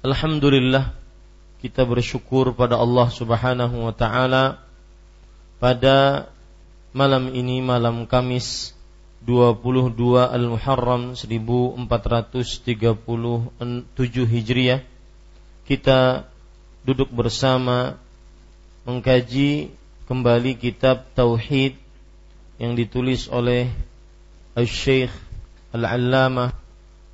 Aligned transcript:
Alhamdulillah 0.00 0.96
kita 1.60 1.84
bersyukur 1.84 2.56
pada 2.56 2.80
Allah 2.80 3.12
Subhanahu 3.12 3.84
wa 3.84 3.92
taala 3.92 4.64
pada 5.60 6.24
malam 6.96 7.28
ini 7.36 7.60
malam 7.60 8.08
Kamis 8.08 8.72
22 9.28 9.92
Al-Muharram 10.24 11.12
1437 11.12 12.48
Hijriah. 14.24 14.80
Kita 15.68 16.24
duduk 16.80 17.12
bersama 17.12 18.00
mengkaji 18.88 19.68
kembali 20.08 20.56
kitab 20.56 21.12
tauhid 21.12 21.76
yang 22.56 22.72
ditulis 22.72 23.28
oleh 23.28 23.68
Al-Syekh 24.56 25.12
Al-Allamah 25.76 26.59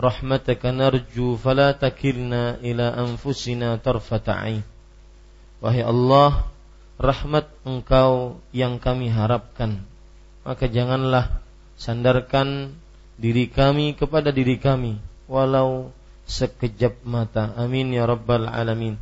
رحمتك 0.00 0.62
نرجو 0.66 1.36
فلا 1.36 1.72
تكلنا 1.76 2.64
إلى 2.64 2.86
أنفسنا 2.96 3.78
طرفة 3.84 4.26
عين 4.28 4.64
Wahai 5.62 5.86
Allah, 5.86 6.50
rahmat 6.98 7.46
Engkau 7.62 8.42
yang 8.50 8.82
kami 8.82 9.06
harapkan. 9.14 9.86
Maka 10.42 10.66
janganlah 10.66 11.38
sandarkan 11.78 12.74
diri 13.14 13.46
kami 13.46 13.94
kepada 13.94 14.34
diri 14.34 14.58
kami 14.58 14.98
walau 15.30 15.94
sekejap 16.26 17.06
mata. 17.06 17.54
Amin 17.54 17.94
ya 17.94 18.10
rabbal 18.10 18.50
alamin. 18.50 18.98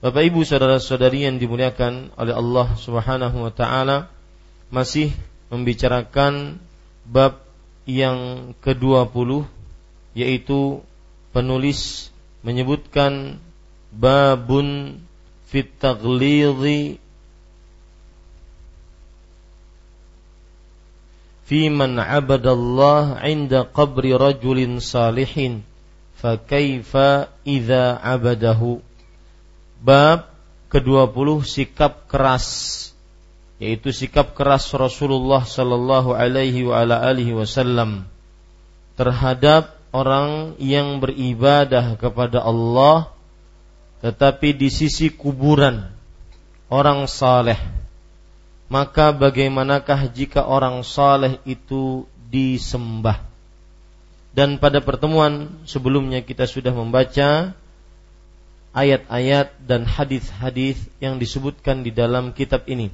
Bapak 0.00 0.24
Ibu 0.32 0.48
saudara-saudari 0.48 1.28
yang 1.28 1.36
dimuliakan 1.36 2.16
oleh 2.16 2.32
Allah 2.32 2.72
Subhanahu 2.80 3.44
wa 3.44 3.52
taala 3.52 4.08
masih 4.72 5.12
membicarakan 5.52 6.56
bab 7.04 7.44
yang 7.84 8.52
ke-20 8.64 9.44
yaitu 10.13 10.81
penulis 11.33 12.13
menyebutkan 12.45 13.41
babun 13.89 15.01
fit 15.49 15.69
taghlidhi 15.77 16.97
fi 21.45 21.69
man 21.69 22.01
abadallah 22.01 23.21
inda 23.25 23.65
qabri 23.67 24.13
rajulin 24.17 24.81
salihin 24.81 25.61
fa 26.17 26.39
kaifa 26.39 27.29
idza 27.43 27.99
abadahu. 27.99 28.79
Bab 29.83 30.31
ke-20 30.71 31.43
sikap 31.43 32.07
keras 32.07 32.47
yaitu 33.61 33.93
sikap 33.93 34.33
keras 34.33 34.71
Rasulullah 34.73 35.45
sallallahu 35.45 36.17
alaihi 36.17 36.65
wa 36.65 36.81
ala 36.81 37.03
alihi 37.05 37.35
wasallam 37.37 38.09
terhadap 38.97 39.72
orang 39.93 40.57
yang 40.57 40.97
beribadah 40.97 41.95
kepada 41.95 42.41
Allah 42.41 43.13
tetapi 44.03 44.51
di 44.51 44.67
sisi 44.67 45.07
kuburan 45.13 45.87
orang 46.67 47.07
saleh. 47.07 47.55
Maka 48.67 49.13
bagaimanakah 49.13 50.11
jika 50.11 50.43
orang 50.43 50.83
saleh 50.83 51.39
itu 51.47 52.09
disembah? 52.27 53.21
Dan 54.33 54.57
pada 54.57 54.81
pertemuan 54.81 55.61
sebelumnya 55.69 56.25
kita 56.25 56.49
sudah 56.49 56.73
membaca 56.73 57.53
ayat-ayat 58.73 59.53
dan 59.61 59.85
hadis-hadis 59.85 60.81
yang 60.97 61.21
disebutkan 61.21 61.85
di 61.85 61.93
dalam 61.93 62.33
kitab 62.33 62.65
ini. 62.65 62.89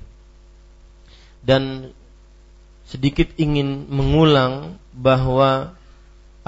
Dan 1.40 1.96
sedikit 2.84 3.32
ingin 3.40 3.88
mengulang 3.88 4.76
bahwa 4.92 5.79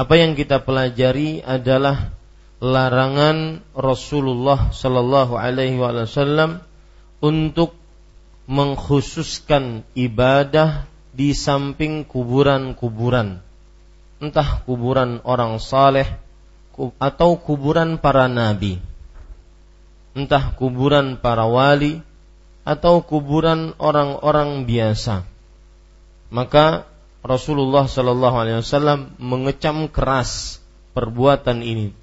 apa 0.01 0.17
yang 0.17 0.33
kita 0.33 0.65
pelajari 0.65 1.45
adalah 1.45 2.09
larangan 2.57 3.61
Rasulullah 3.77 4.73
Sallallahu 4.73 5.37
Alaihi 5.37 5.77
Wasallam 5.77 6.65
untuk 7.21 7.77
mengkhususkan 8.49 9.85
ibadah 9.93 10.89
di 11.13 11.37
samping 11.37 12.01
kuburan-kuburan, 12.01 13.45
entah 14.17 14.65
kuburan 14.65 15.21
orang 15.21 15.61
saleh 15.61 16.09
atau 16.97 17.37
kuburan 17.37 18.01
para 18.01 18.25
nabi, 18.25 18.81
entah 20.17 20.57
kuburan 20.57 21.21
para 21.21 21.45
wali 21.45 22.01
atau 22.65 23.05
kuburan 23.05 23.77
orang-orang 23.77 24.65
biasa. 24.65 25.29
Maka 26.33 26.89
Rasulullah 27.21 27.85
Shallallahu 27.85 28.35
Alaihi 28.35 28.57
Wasallam 28.65 29.13
mengecam 29.21 29.85
keras 29.89 30.61
perbuatan 30.97 31.61
ini. 31.61 31.93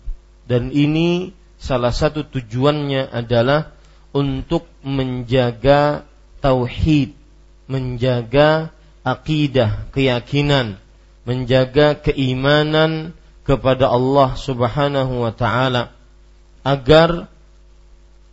Dan 0.46 0.70
ini 0.70 1.34
salah 1.58 1.90
satu 1.90 2.22
tujuannya 2.22 3.10
adalah 3.10 3.74
untuk 4.14 4.70
menjaga 4.80 6.06
tauhid, 6.38 7.12
menjaga 7.66 8.70
akidah, 9.02 9.90
keyakinan, 9.92 10.78
menjaga 11.28 11.98
keimanan 11.98 13.12
kepada 13.44 13.90
Allah 13.90 14.38
Subhanahu 14.38 15.24
wa 15.26 15.32
taala 15.34 15.92
agar 16.62 17.28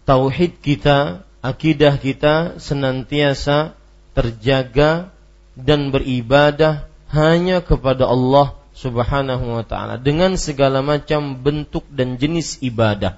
tauhid 0.06 0.60
kita, 0.60 1.24
akidah 1.40 1.98
kita 1.98 2.62
senantiasa 2.62 3.74
terjaga 4.16 5.15
dan 5.56 5.90
beribadah 5.90 6.88
hanya 7.16 7.64
kepada 7.64 8.06
Allah 8.06 8.60
Subhanahu 8.76 9.56
wa 9.56 9.64
taala 9.64 9.96
dengan 9.96 10.36
segala 10.36 10.84
macam 10.84 11.40
bentuk 11.40 11.88
dan 11.88 12.20
jenis 12.20 12.60
ibadah. 12.60 13.16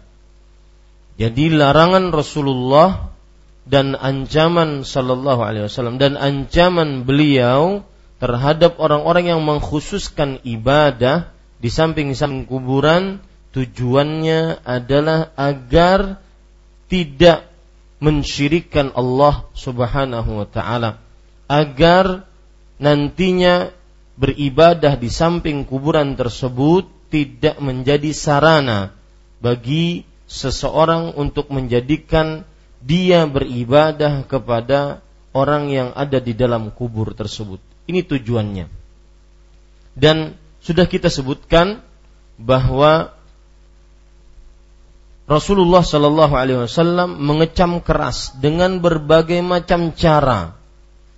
Jadi 1.18 1.50
larangan 1.50 2.14
Rasulullah 2.14 3.10
dan 3.66 3.98
ancaman 3.98 4.86
sallallahu 4.86 5.42
alaihi 5.42 5.66
wasallam 5.66 5.98
dan 5.98 6.14
ancaman 6.14 7.10
beliau 7.10 7.82
terhadap 8.22 8.78
orang-orang 8.78 9.34
yang 9.34 9.42
mengkhususkan 9.42 10.46
ibadah 10.46 11.34
di 11.58 11.74
samping-samping 11.74 12.46
kuburan 12.46 13.18
tujuannya 13.58 14.62
adalah 14.62 15.34
agar 15.34 16.22
tidak 16.86 17.50
mensyirikkan 17.98 18.94
Allah 18.94 19.50
Subhanahu 19.58 20.46
wa 20.46 20.48
taala 20.48 21.02
agar 21.48 22.28
nantinya 22.78 23.72
beribadah 24.20 25.00
di 25.00 25.08
samping 25.08 25.64
kuburan 25.64 26.20
tersebut 26.20 26.88
tidak 27.08 27.58
menjadi 27.64 28.12
sarana 28.12 28.92
bagi 29.40 30.04
seseorang 30.28 31.16
untuk 31.16 31.48
menjadikan 31.50 32.44
dia 32.84 33.24
beribadah 33.26 34.28
kepada 34.28 35.00
orang 35.32 35.72
yang 35.72 35.90
ada 35.96 36.20
di 36.20 36.36
dalam 36.36 36.70
kubur 36.76 37.16
tersebut. 37.16 37.64
Ini 37.88 38.04
tujuannya. 38.04 38.68
Dan 39.98 40.36
sudah 40.60 40.86
kita 40.86 41.08
sebutkan 41.08 41.80
bahwa 42.36 43.16
Rasulullah 45.28 45.84
Shallallahu 45.84 46.34
Alaihi 46.36 46.60
Wasallam 46.68 47.20
mengecam 47.20 47.84
keras 47.84 48.36
dengan 48.40 48.80
berbagai 48.80 49.44
macam 49.44 49.92
cara 49.92 50.56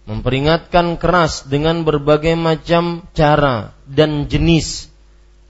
memperingatkan 0.09 0.97
keras 0.97 1.45
dengan 1.45 1.85
berbagai 1.85 2.33
macam 2.33 3.05
cara 3.13 3.77
dan 3.85 4.25
jenis 4.25 4.89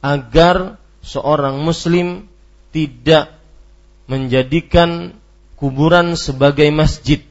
agar 0.03 0.75
seorang 1.00 1.63
muslim 1.63 2.27
tidak 2.75 3.39
menjadikan 4.11 5.15
kuburan 5.56 6.19
sebagai 6.19 6.67
masjid. 6.75 7.23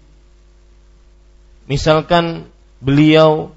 Misalkan 1.69 2.49
beliau 2.81 3.53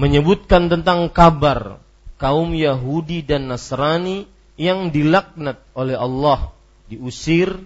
menyebutkan 0.00 0.72
tentang 0.72 1.12
kabar 1.12 1.84
kaum 2.16 2.56
Yahudi 2.56 3.20
dan 3.20 3.52
Nasrani 3.52 4.24
yang 4.56 4.88
dilaknat 4.88 5.60
oleh 5.76 6.00
Allah, 6.00 6.56
diusir, 6.88 7.60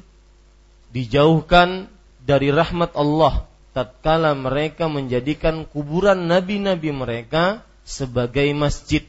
dijauhkan 0.91 1.87
dari 2.19 2.51
rahmat 2.51 2.99
Allah 2.99 3.54
tatkala 3.75 4.33
mereka 4.39 4.87
menjadikan 4.87 5.67
kuburan 5.67 6.31
nabi-nabi 6.31 6.95
mereka 6.95 7.67
sebagai 7.83 8.47
masjid. 8.55 9.03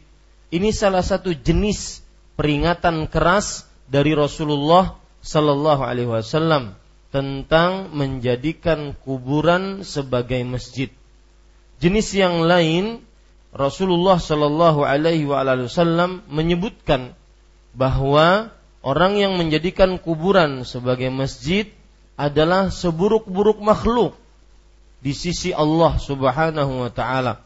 Ini 0.50 0.74
salah 0.74 1.06
satu 1.06 1.32
jenis 1.32 2.02
peringatan 2.36 3.06
keras 3.08 3.70
dari 3.86 4.18
Rasulullah 4.18 4.98
Sallallahu 5.22 5.86
Alaihi 5.86 6.10
Wasallam 6.10 6.74
tentang 7.14 7.94
menjadikan 7.94 8.98
kuburan 9.06 9.86
sebagai 9.86 10.42
masjid. 10.44 10.90
Jenis 11.80 12.12
yang 12.18 12.44
lain 12.44 13.06
Rasulullah 13.56 14.20
Sallallahu 14.20 14.84
Alaihi 14.84 15.30
Wasallam 15.30 16.26
menyebutkan 16.28 17.16
bahwa 17.72 18.52
orang 18.84 19.16
yang 19.16 19.38
menjadikan 19.40 20.02
kuburan 20.02 20.68
sebagai 20.68 21.08
masjid 21.14 21.70
adalah 22.20 22.72
seburuk-buruk 22.72 23.64
makhluk 23.64 24.16
di 25.06 25.14
sisi 25.14 25.54
Allah 25.54 26.02
Subhanahu 26.02 26.82
wa 26.82 26.90
taala. 26.90 27.46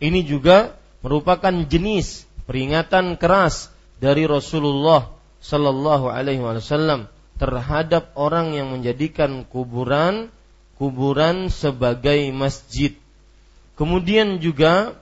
Ini 0.00 0.24
juga 0.24 0.72
merupakan 1.04 1.52
jenis 1.52 2.24
peringatan 2.48 3.20
keras 3.20 3.68
dari 4.00 4.24
Rasulullah 4.24 5.12
sallallahu 5.44 6.08
alaihi 6.08 6.40
wasallam 6.40 7.12
terhadap 7.36 8.16
orang 8.16 8.56
yang 8.56 8.72
menjadikan 8.72 9.44
kuburan 9.44 10.32
kuburan 10.80 11.52
sebagai 11.52 12.32
masjid. 12.32 12.96
Kemudian 13.76 14.40
juga 14.40 14.96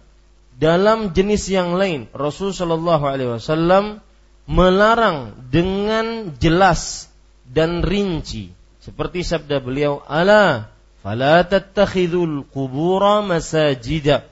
dalam 0.58 1.14
jenis 1.14 1.46
yang 1.46 1.78
lain 1.78 2.10
Rasul 2.10 2.50
sallallahu 2.50 3.06
alaihi 3.06 3.38
wasallam 3.38 4.02
melarang 4.50 5.34
dengan 5.46 6.34
jelas 6.42 7.06
dan 7.46 7.86
rinci 7.86 8.50
seperti 8.82 9.22
sabda 9.22 9.62
beliau 9.62 10.02
ala 10.10 10.73
Fala 11.04 11.44
tattakhidul 11.44 12.48
qubura 12.48 13.20
masajida. 13.20 14.24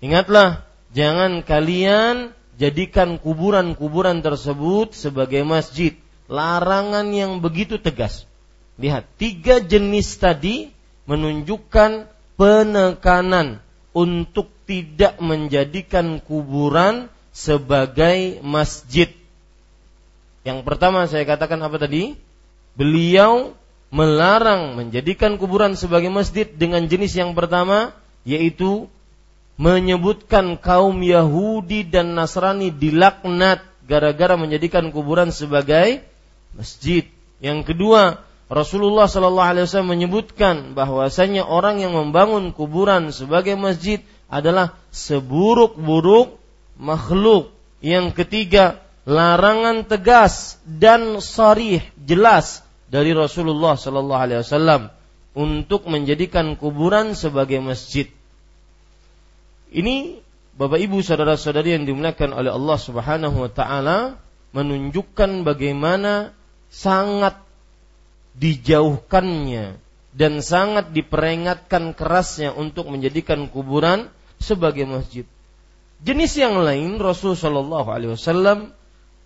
Ingatlah, 0.00 0.64
jangan 0.96 1.44
kalian 1.44 2.32
jadikan 2.56 3.20
kuburan-kuburan 3.20 4.24
tersebut 4.24 4.96
sebagai 4.96 5.44
masjid. 5.44 5.92
Larangan 6.32 7.04
yang 7.12 7.44
begitu 7.44 7.76
tegas. 7.76 8.24
Lihat, 8.80 9.04
tiga 9.20 9.60
jenis 9.60 10.16
tadi 10.16 10.72
menunjukkan 11.04 12.08
penekanan 12.40 13.60
untuk 13.92 14.48
tidak 14.64 15.20
menjadikan 15.20 16.24
kuburan 16.24 17.12
sebagai 17.36 18.40
masjid. 18.40 19.12
Yang 20.40 20.64
pertama 20.64 21.04
saya 21.04 21.28
katakan 21.28 21.60
apa 21.60 21.76
tadi? 21.76 22.16
Beliau 22.72 23.52
melarang 23.94 24.74
menjadikan 24.74 25.38
kuburan 25.38 25.78
sebagai 25.78 26.10
masjid 26.10 26.50
dengan 26.50 26.82
jenis 26.90 27.14
yang 27.14 27.30
pertama 27.38 27.94
yaitu 28.26 28.90
menyebutkan 29.54 30.58
kaum 30.58 30.98
Yahudi 30.98 31.86
dan 31.86 32.18
Nasrani 32.18 32.74
dilaknat 32.74 33.62
gara-gara 33.86 34.34
menjadikan 34.34 34.90
kuburan 34.90 35.30
sebagai 35.30 36.02
masjid. 36.58 37.06
Yang 37.38 37.70
kedua, 37.70 38.18
Rasulullah 38.50 39.06
Shallallahu 39.06 39.50
Alaihi 39.54 39.64
Wasallam 39.70 39.94
menyebutkan 39.94 40.74
bahwasanya 40.74 41.46
orang 41.46 41.78
yang 41.78 41.94
membangun 41.94 42.50
kuburan 42.50 43.14
sebagai 43.14 43.54
masjid 43.54 44.02
adalah 44.26 44.74
seburuk-buruk 44.90 46.34
makhluk. 46.74 47.54
Yang 47.78 48.24
ketiga, 48.24 48.82
larangan 49.06 49.86
tegas 49.86 50.58
dan 50.66 51.22
sarih 51.22 51.84
jelas 52.00 52.63
dari 52.94 53.10
Rasulullah 53.10 53.74
Sallallahu 53.74 54.22
Alaihi 54.22 54.46
Wasallam 54.46 54.94
untuk 55.34 55.90
menjadikan 55.90 56.54
kuburan 56.54 57.18
sebagai 57.18 57.58
masjid. 57.58 58.06
Ini 59.74 60.22
Bapak 60.54 60.78
Ibu 60.78 61.02
saudara-saudari 61.02 61.74
yang 61.74 61.90
dimuliakan 61.90 62.30
oleh 62.30 62.54
Allah 62.54 62.78
Subhanahu 62.78 63.42
wa 63.42 63.50
taala 63.50 63.98
menunjukkan 64.54 65.42
bagaimana 65.42 66.30
sangat 66.70 67.42
dijauhkannya 68.38 69.82
dan 70.14 70.38
sangat 70.38 70.94
diperingatkan 70.94 71.98
kerasnya 71.98 72.54
untuk 72.54 72.86
menjadikan 72.86 73.50
kuburan 73.50 74.06
sebagai 74.38 74.86
masjid. 74.86 75.26
Jenis 76.06 76.38
yang 76.38 76.62
lain 76.62 77.02
Rasul 77.02 77.34
Shallallahu 77.34 77.90
Alaihi 77.90 78.14
Wasallam 78.14 78.70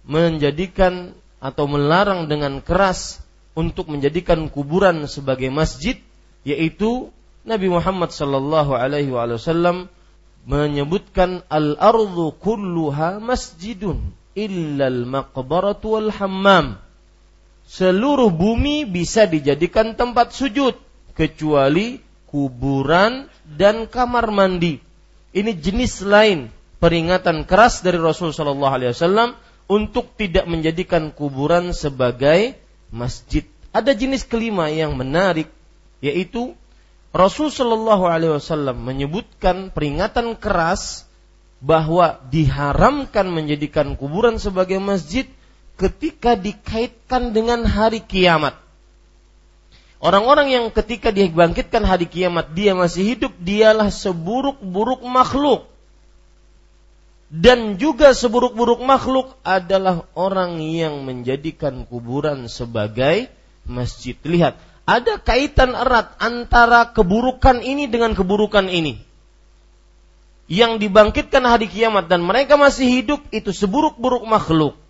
menjadikan 0.08 1.12
atau 1.44 1.68
melarang 1.68 2.32
dengan 2.32 2.64
keras 2.64 3.27
untuk 3.58 3.90
menjadikan 3.90 4.46
kuburan 4.46 5.10
sebagai 5.10 5.50
masjid 5.50 5.98
yaitu 6.46 7.10
Nabi 7.42 7.66
Muhammad 7.66 8.14
sallallahu 8.14 8.78
alaihi 8.78 9.10
wasallam 9.10 9.90
menyebutkan 10.46 11.42
al-ardu 11.50 12.38
kulluha 12.38 13.18
masjidun 13.18 14.14
illal 14.38 15.02
maqbaratu 15.02 15.98
wal 15.98 16.10
hammam. 16.14 16.78
Seluruh 17.66 18.30
bumi 18.30 18.86
bisa 18.86 19.26
dijadikan 19.26 19.98
tempat 19.98 20.32
sujud 20.32 20.78
kecuali 21.18 21.98
kuburan 22.30 23.26
dan 23.44 23.90
kamar 23.90 24.30
mandi. 24.30 24.78
Ini 25.34 25.52
jenis 25.58 26.00
lain 26.06 26.48
peringatan 26.78 27.44
keras 27.44 27.82
dari 27.82 27.98
Rasul 27.98 28.30
wasallam 28.32 29.34
untuk 29.68 30.16
tidak 30.16 30.48
menjadikan 30.48 31.12
kuburan 31.12 31.76
sebagai 31.76 32.56
masjid. 32.88 33.45
Ada 33.73 33.92
jenis 33.92 34.25
kelima 34.25 34.73
yang 34.73 34.97
menarik 34.97 35.49
yaitu 36.00 36.54
Rasul 37.12 37.49
Shallallahu 37.49 38.04
Alaihi 38.04 38.37
Wasallam 38.37 38.85
menyebutkan 38.85 39.73
peringatan 39.73 40.37
keras 40.37 41.09
bahwa 41.59 42.23
diharamkan 42.30 43.26
menjadikan 43.26 43.99
kuburan 43.99 44.38
sebagai 44.38 44.78
masjid 44.78 45.26
ketika 45.80 46.38
dikaitkan 46.38 47.35
dengan 47.35 47.66
hari 47.66 48.04
kiamat. 48.04 48.54
Orang-orang 49.99 50.54
yang 50.54 50.64
ketika 50.71 51.11
dibangkitkan 51.11 51.83
hari 51.83 52.07
kiamat 52.07 52.54
dia 52.54 52.71
masih 52.71 53.02
hidup, 53.02 53.35
dialah 53.42 53.90
seburuk-buruk 53.90 55.02
makhluk. 55.02 55.66
Dan 57.28 57.76
juga 57.76 58.16
seburuk-buruk 58.16 58.80
makhluk 58.80 59.37
adalah 59.44 60.08
orang 60.16 60.56
yang 60.64 61.04
menjadikan 61.04 61.85
kuburan 61.85 62.49
sebagai 62.49 63.28
masjid. 63.68 64.16
Lihat, 64.25 64.56
ada 64.88 65.20
kaitan 65.20 65.76
erat 65.76 66.16
antara 66.16 66.88
keburukan 66.88 67.61
ini 67.61 67.85
dengan 67.85 68.16
keburukan 68.16 68.73
ini. 68.73 68.97
Yang 70.49 70.88
dibangkitkan 70.88 71.44
hari 71.44 71.68
kiamat 71.68 72.08
dan 72.08 72.25
mereka 72.25 72.56
masih 72.56 72.88
hidup 72.88 73.20
itu 73.28 73.52
seburuk-buruk 73.52 74.25
makhluk 74.25 74.80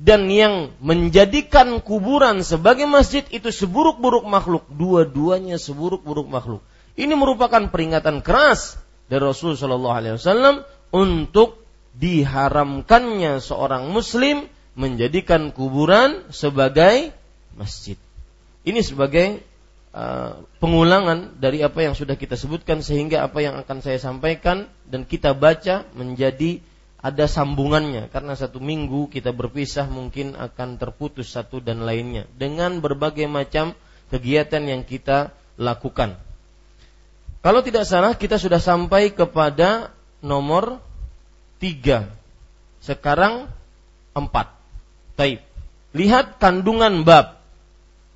dan 0.00 0.32
yang 0.32 0.72
menjadikan 0.80 1.76
kuburan 1.84 2.40
sebagai 2.40 2.88
masjid 2.88 3.20
itu 3.28 3.52
seburuk-buruk 3.52 4.24
makhluk. 4.24 4.64
Dua-duanya 4.72 5.60
seburuk-buruk 5.60 6.24
makhluk. 6.24 6.64
Ini 6.96 7.12
merupakan 7.12 7.68
peringatan 7.68 8.24
keras 8.24 8.80
dari 9.12 9.20
Rasulullah 9.20 9.60
Shallallahu 9.60 9.96
Alaihi 10.00 10.14
Wasallam 10.16 10.54
untuk 10.90 11.62
diharamkannya 11.98 13.42
seorang 13.42 13.90
Muslim 13.90 14.46
menjadikan 14.78 15.50
kuburan 15.50 16.30
sebagai 16.30 17.10
masjid. 17.58 17.98
Ini 18.62 18.80
sebagai 18.84 19.42
uh, 19.92 20.42
pengulangan 20.62 21.36
dari 21.40 21.60
apa 21.64 21.82
yang 21.84 21.98
sudah 21.98 22.14
kita 22.14 22.38
sebutkan 22.38 22.84
sehingga 22.84 23.26
apa 23.26 23.42
yang 23.42 23.58
akan 23.58 23.78
saya 23.82 23.98
sampaikan 23.98 24.70
dan 24.86 25.02
kita 25.04 25.34
baca 25.34 25.86
menjadi 25.96 26.62
ada 27.00 27.24
sambungannya 27.24 28.12
karena 28.12 28.36
satu 28.36 28.60
minggu 28.60 29.08
kita 29.08 29.32
berpisah 29.32 29.88
mungkin 29.88 30.36
akan 30.36 30.76
terputus 30.76 31.32
satu 31.32 31.64
dan 31.64 31.80
lainnya 31.88 32.28
dengan 32.36 32.84
berbagai 32.84 33.24
macam 33.24 33.72
kegiatan 34.12 34.60
yang 34.68 34.82
kita 34.84 35.32
lakukan. 35.56 36.20
Kalau 37.40 37.64
tidak 37.64 37.88
salah 37.88 38.12
kita 38.20 38.36
sudah 38.36 38.60
sampai 38.60 39.16
kepada 39.16 39.96
nomor 40.24 40.80
tiga. 41.60 42.08
Sekarang 42.80 43.48
empat. 44.16 44.52
Taib. 45.16 45.44
Lihat 45.92 46.40
kandungan 46.40 47.02
bab. 47.04 47.40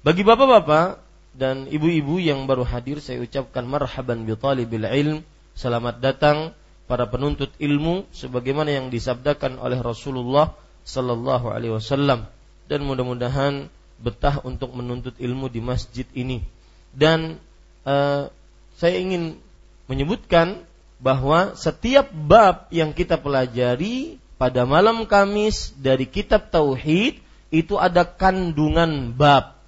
Bagi 0.05 0.23
bapak-bapak 0.25 1.01
dan 1.35 1.67
ibu-ibu 1.67 2.23
yang 2.23 2.47
baru 2.47 2.63
hadir 2.63 3.03
saya 3.03 3.21
ucapkan 3.25 3.67
marhaban 3.67 4.25
bi 4.25 4.33
talibil 4.39 4.87
ilm. 4.87 5.21
Selamat 5.55 6.01
datang 6.01 6.53
para 6.85 7.09
penuntut 7.09 7.51
ilmu 7.57 8.05
sebagaimana 8.13 8.75
yang 8.75 8.87
disabdakan 8.93 9.57
oleh 9.59 9.81
Rasulullah 9.81 10.53
sallallahu 10.85 11.49
alaihi 11.49 11.73
wasallam 11.73 12.29
dan 12.69 12.81
mudah-mudahan 12.85 13.73
betah 14.01 14.43
untuk 14.45 14.75
menuntut 14.77 15.17
ilmu 15.17 15.49
di 15.49 15.61
masjid 15.65 16.05
ini. 16.13 16.45
Dan 16.95 17.41
uh, 17.89 18.29
saya 18.77 18.97
ingin 19.01 19.39
menyebutkan 19.89 20.63
bahwa 21.03 21.59
setiap 21.59 22.11
bab 22.13 22.69
yang 22.75 22.95
kita 22.95 23.21
pelajari 23.21 24.19
pada 24.37 24.67
malam 24.69 25.05
Kamis 25.09 25.73
dari 25.79 26.09
kitab 26.09 26.51
tauhid 26.51 27.21
itu 27.55 27.75
ada 27.79 28.03
kandungan 28.07 29.15
bab. 29.15 29.59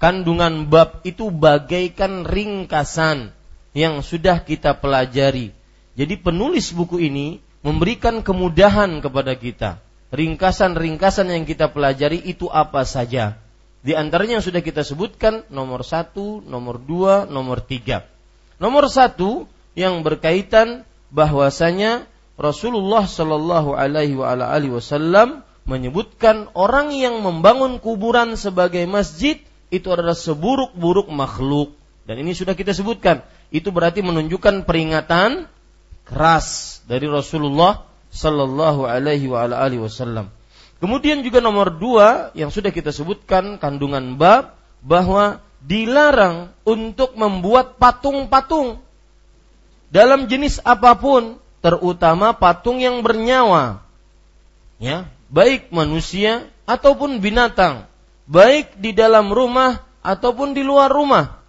Kandungan 0.00 0.66
bab 0.68 1.00
itu 1.06 1.30
bagaikan 1.30 2.26
ringkasan 2.26 3.30
yang 3.72 4.02
sudah 4.04 4.42
kita 4.42 4.76
pelajari 4.78 5.54
jadi 5.94 6.18
penulis 6.18 6.74
buku 6.74 6.98
ini 6.98 7.38
memberikan 7.62 8.20
kemudahan 8.20 8.98
kepada 8.98 9.38
kita. 9.38 9.78
Ringkasan-ringkasan 10.14 11.30
yang 11.30 11.46
kita 11.46 11.70
pelajari 11.70 12.18
itu 12.22 12.50
apa 12.50 12.82
saja. 12.86 13.38
Di 13.82 13.94
antaranya 13.94 14.38
yang 14.38 14.46
sudah 14.46 14.62
kita 14.62 14.82
sebutkan 14.82 15.46
nomor 15.50 15.86
satu, 15.86 16.42
nomor 16.42 16.82
dua, 16.82 17.26
nomor 17.30 17.62
tiga. 17.62 18.06
Nomor 18.58 18.90
satu 18.90 19.46
yang 19.74 20.02
berkaitan 20.06 20.86
bahwasanya 21.14 22.06
Rasulullah 22.34 23.06
Shallallahu 23.06 23.78
Alaihi 23.78 24.18
Wasallam 24.74 25.46
menyebutkan 25.64 26.50
orang 26.52 26.90
yang 26.90 27.22
membangun 27.22 27.78
kuburan 27.78 28.34
sebagai 28.34 28.82
masjid 28.90 29.38
itu 29.70 29.88
adalah 29.90 30.14
seburuk-buruk 30.14 31.10
makhluk. 31.10 31.74
Dan 32.04 32.20
ini 32.20 32.36
sudah 32.36 32.52
kita 32.52 32.74
sebutkan. 32.76 33.24
Itu 33.48 33.70
berarti 33.70 34.04
menunjukkan 34.04 34.66
peringatan 34.68 35.46
keras 36.04 36.80
dari 36.84 37.08
Rasulullah 37.08 37.86
Sallallahu 38.12 38.84
Alaihi 38.86 39.26
Wasallam. 39.30 40.30
Kemudian 40.82 41.24
juga 41.24 41.40
nomor 41.40 41.72
dua 41.80 42.34
yang 42.36 42.52
sudah 42.52 42.68
kita 42.68 42.92
sebutkan 42.92 43.56
kandungan 43.56 44.20
bab 44.20 44.58
bahwa 44.84 45.40
dilarang 45.64 46.52
untuk 46.68 47.16
membuat 47.16 47.80
patung-patung 47.80 48.84
dalam 49.92 50.30
jenis 50.30 50.60
apa 50.64 50.96
pun, 50.96 51.40
terutama 51.64 52.36
patung 52.36 52.80
yang 52.80 53.00
bernyawa, 53.00 53.80
ya 54.76 55.08
baik 55.32 55.72
manusia 55.72 56.46
ataupun 56.68 57.18
binatang, 57.18 57.88
baik 58.28 58.78
di 58.78 58.94
dalam 58.94 59.32
rumah 59.32 59.82
ataupun 60.04 60.52
di 60.52 60.62
luar 60.62 60.92
rumah. 60.92 61.40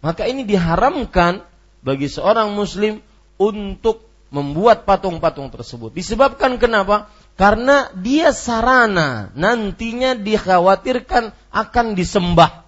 Maka 0.00 0.28
ini 0.28 0.48
diharamkan 0.48 1.44
bagi 1.84 2.08
seorang 2.08 2.52
muslim 2.52 3.04
untuk 3.40 4.04
membuat 4.30 4.86
patung-patung 4.86 5.50
tersebut. 5.50 5.90
Disebabkan 5.92 6.56
kenapa? 6.56 7.10
Karena 7.34 7.90
dia 7.96 8.30
sarana 8.30 9.34
nantinya 9.34 10.14
dikhawatirkan 10.14 11.34
akan 11.50 11.86
disembah. 11.98 12.62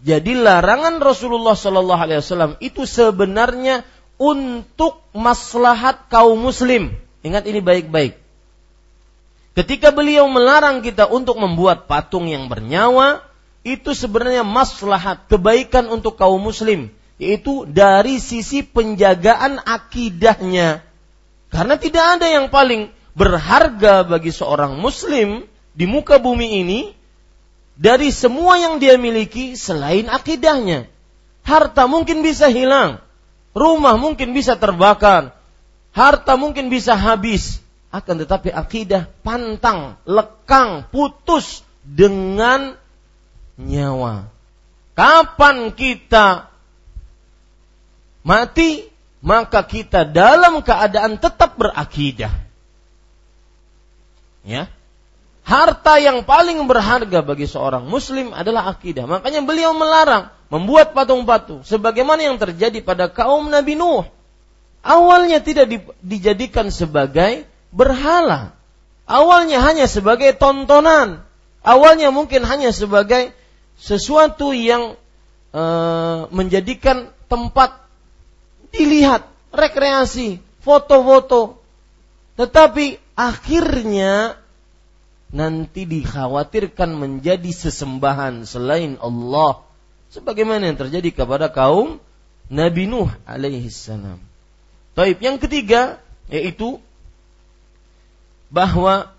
Jadi 0.00 0.32
larangan 0.32 0.96
Rasulullah 0.96 1.52
Shallallahu 1.52 2.00
Alaihi 2.00 2.20
Wasallam 2.24 2.52
itu 2.64 2.88
sebenarnya 2.88 3.84
untuk 4.16 5.04
maslahat 5.12 6.08
kaum 6.08 6.40
muslim. 6.40 6.96
Ingat 7.20 7.44
ini 7.44 7.60
baik-baik. 7.60 8.16
Ketika 9.52 9.92
beliau 9.92 10.24
melarang 10.30 10.80
kita 10.80 11.04
untuk 11.04 11.36
membuat 11.36 11.84
patung 11.84 12.32
yang 12.32 12.48
bernyawa, 12.48 13.20
itu 13.60 13.92
sebenarnya 13.92 14.40
maslahat 14.40 15.28
kebaikan 15.28 15.92
untuk 15.92 16.16
kaum 16.16 16.40
muslim 16.40 16.88
yaitu 17.20 17.68
dari 17.68 18.16
sisi 18.16 18.64
penjagaan 18.64 19.60
akidahnya. 19.60 20.80
Karena 21.52 21.76
tidak 21.76 22.16
ada 22.16 22.26
yang 22.26 22.48
paling 22.48 22.88
berharga 23.12 24.08
bagi 24.08 24.32
seorang 24.32 24.80
muslim 24.80 25.44
di 25.76 25.84
muka 25.84 26.16
bumi 26.16 26.64
ini 26.64 26.96
dari 27.80 28.12
semua 28.12 28.60
yang 28.60 28.76
dia 28.76 29.00
miliki 29.00 29.56
selain 29.56 30.12
akidahnya. 30.12 30.84
Harta 31.40 31.88
mungkin 31.88 32.20
bisa 32.20 32.52
hilang, 32.52 33.00
rumah 33.56 33.96
mungkin 33.96 34.36
bisa 34.36 34.60
terbakar, 34.60 35.32
harta 35.96 36.36
mungkin 36.36 36.68
bisa 36.68 36.92
habis, 36.92 37.64
akan 37.88 38.20
tetapi 38.20 38.52
akidah 38.52 39.08
pantang, 39.24 39.96
lekang, 40.04 40.84
putus 40.92 41.64
dengan 41.80 42.76
nyawa. 43.56 44.28
Kapan 44.92 45.72
kita 45.72 46.52
mati, 48.20 48.84
maka 49.24 49.64
kita 49.64 50.04
dalam 50.04 50.60
keadaan 50.60 51.16
tetap 51.16 51.56
berakidah. 51.56 52.36
Ya. 54.44 54.68
Harta 55.50 55.98
yang 55.98 56.22
paling 56.22 56.62
berharga 56.70 57.26
bagi 57.26 57.50
seorang 57.50 57.82
muslim 57.82 58.30
adalah 58.30 58.70
akidah. 58.70 59.02
Makanya 59.10 59.42
beliau 59.42 59.74
melarang 59.74 60.30
membuat 60.46 60.94
patung-patung 60.94 61.66
sebagaimana 61.66 62.22
yang 62.22 62.38
terjadi 62.38 62.78
pada 62.86 63.10
kaum 63.10 63.50
Nabi 63.50 63.74
Nuh. 63.74 64.06
Awalnya 64.86 65.42
tidak 65.42 65.66
di, 65.66 65.82
dijadikan 66.06 66.70
sebagai 66.70 67.50
berhala. 67.74 68.54
Awalnya 69.10 69.58
hanya 69.66 69.90
sebagai 69.90 70.38
tontonan. 70.38 71.26
Awalnya 71.66 72.14
mungkin 72.14 72.46
hanya 72.46 72.70
sebagai 72.70 73.34
sesuatu 73.74 74.54
yang 74.54 74.94
e, 75.50 75.62
menjadikan 76.30 77.10
tempat 77.26 77.74
dilihat, 78.70 79.26
rekreasi, 79.50 80.38
foto-foto. 80.62 81.58
Tetapi 82.38 83.18
akhirnya 83.18 84.39
nanti 85.30 85.86
dikhawatirkan 85.86 86.90
menjadi 86.94 87.50
sesembahan 87.50 88.46
selain 88.46 88.98
Allah. 88.98 89.62
Sebagaimana 90.10 90.66
yang 90.66 90.78
terjadi 90.78 91.22
kepada 91.22 91.50
kaum 91.54 92.02
Nabi 92.50 92.90
Nuh 92.90 93.10
alaihi 93.24 93.70
salam. 93.70 94.18
Taib 94.98 95.22
yang 95.22 95.38
ketiga 95.38 96.02
yaitu 96.26 96.82
bahwa 98.50 99.14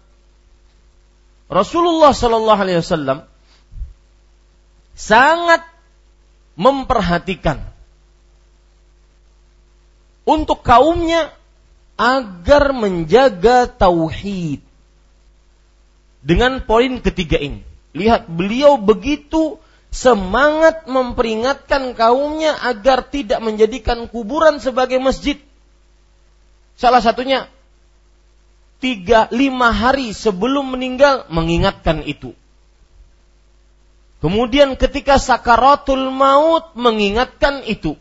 Rasulullah 1.48 2.12
Shallallahu 2.16 2.60
Alaihi 2.64 2.80
Wasallam 2.80 3.28
sangat 4.96 5.64
memperhatikan 6.60 7.64
untuk 10.28 10.64
kaumnya 10.64 11.32
agar 12.00 12.72
menjaga 12.72 13.68
tauhid. 13.68 14.64
Dengan 16.22 16.62
poin 16.62 17.02
ketiga 17.02 17.42
ini, 17.42 17.66
lihat 17.98 18.30
beliau 18.30 18.78
begitu 18.78 19.58
semangat 19.90 20.88
memperingatkan 20.88 21.98
kaumnya 21.98 22.56
agar 22.62 23.10
tidak 23.10 23.42
menjadikan 23.42 24.06
kuburan 24.06 24.62
sebagai 24.62 25.02
masjid. 25.02 25.42
Salah 26.78 27.04
satunya 27.04 27.50
tiga 28.78 29.28
lima 29.34 29.74
hari 29.74 30.16
sebelum 30.16 30.78
meninggal 30.78 31.26
mengingatkan 31.28 32.06
itu. 32.06 32.38
Kemudian 34.22 34.78
ketika 34.78 35.18
sakaratul 35.18 36.14
maut 36.14 36.78
mengingatkan 36.78 37.66
itu. 37.66 37.98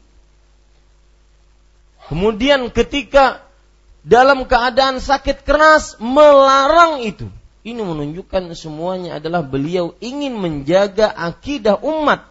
Kemudian 2.12 2.68
ketika 2.68 3.40
dalam 4.04 4.44
keadaan 4.44 5.00
sakit 5.00 5.48
keras 5.48 5.96
melarang 5.96 7.00
itu. 7.00 7.32
Ini 7.60 7.84
menunjukkan 7.84 8.56
semuanya 8.56 9.20
adalah 9.20 9.44
beliau 9.44 9.92
ingin 10.00 10.32
menjaga 10.40 11.12
akidah 11.12 11.76
umat. 11.84 12.24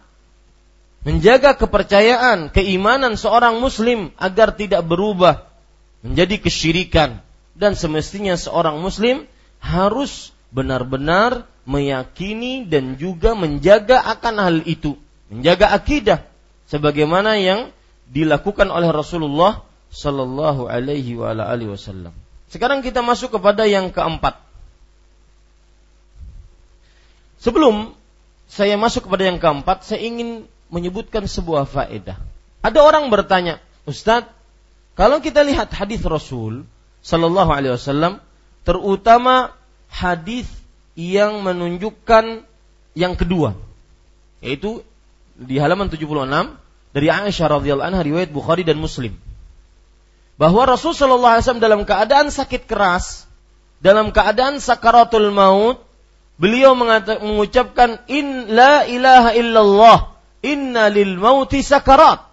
Menjaga 1.06 1.56
kepercayaan, 1.56 2.50
keimanan 2.52 3.14
seorang 3.14 3.62
muslim 3.62 4.12
agar 4.18 4.52
tidak 4.52 4.84
berubah 4.84 5.48
menjadi 6.02 6.42
kesyirikan. 6.42 7.22
Dan 7.54 7.78
semestinya 7.78 8.34
seorang 8.34 8.82
muslim 8.82 9.28
harus 9.62 10.34
benar-benar 10.50 11.46
meyakini 11.68 12.66
dan 12.66 12.98
juga 12.98 13.38
menjaga 13.38 14.02
akan 14.02 14.34
hal 14.42 14.56
itu, 14.66 14.98
menjaga 15.30 15.70
akidah 15.70 16.26
sebagaimana 16.66 17.38
yang 17.38 17.70
dilakukan 18.10 18.66
oleh 18.66 18.90
Rasulullah 18.90 19.62
sallallahu 19.94 20.66
alaihi 20.66 21.14
wasallam. 21.14 22.10
Sekarang 22.50 22.82
kita 22.82 22.98
masuk 23.06 23.38
kepada 23.38 23.62
yang 23.70 23.94
keempat. 23.94 24.49
Sebelum 27.40 27.96
saya 28.46 28.76
masuk 28.76 29.08
kepada 29.08 29.24
yang 29.24 29.40
keempat, 29.40 29.88
saya 29.88 30.04
ingin 30.04 30.44
menyebutkan 30.68 31.24
sebuah 31.24 31.64
faedah. 31.64 32.20
Ada 32.60 32.78
orang 32.84 33.08
bertanya, 33.08 33.58
Ustadz, 33.88 34.28
kalau 34.92 35.24
kita 35.24 35.40
lihat 35.40 35.72
hadis 35.72 36.04
Rasul 36.04 36.68
sallallahu 37.00 37.48
alaihi 37.48 37.72
wasallam, 37.72 38.20
terutama 38.68 39.56
hadis 39.88 40.46
yang 40.92 41.40
menunjukkan 41.40 42.44
yang 42.92 43.14
kedua 43.16 43.56
yaitu 44.44 44.84
di 45.36 45.56
halaman 45.56 45.88
76 45.88 46.06
dari 46.92 47.06
Aisyah 47.08 47.46
radhiyallahu 47.60 47.88
anha 47.88 48.02
riwayat 48.02 48.30
Bukhari 48.32 48.66
dan 48.66 48.76
Muslim 48.76 49.16
bahwa 50.40 50.64
Rasul 50.64 50.96
sallallahu 50.96 51.38
alaihi 51.38 51.44
wasallam 51.44 51.64
dalam 51.64 51.80
keadaan 51.84 52.28
sakit 52.32 52.64
keras 52.68 53.24
dalam 53.80 54.12
keadaan 54.12 54.60
sakaratul 54.60 55.32
maut 55.32 55.80
beliau 56.40 56.72
mengucapkan 56.74 58.00
in 58.08 58.48
la 58.56 58.88
ilaha 58.88 59.30
illallah 59.36 59.98
inna 60.40 60.88
lil 60.88 61.20
mauti 61.20 61.60
sakarat 61.60 62.24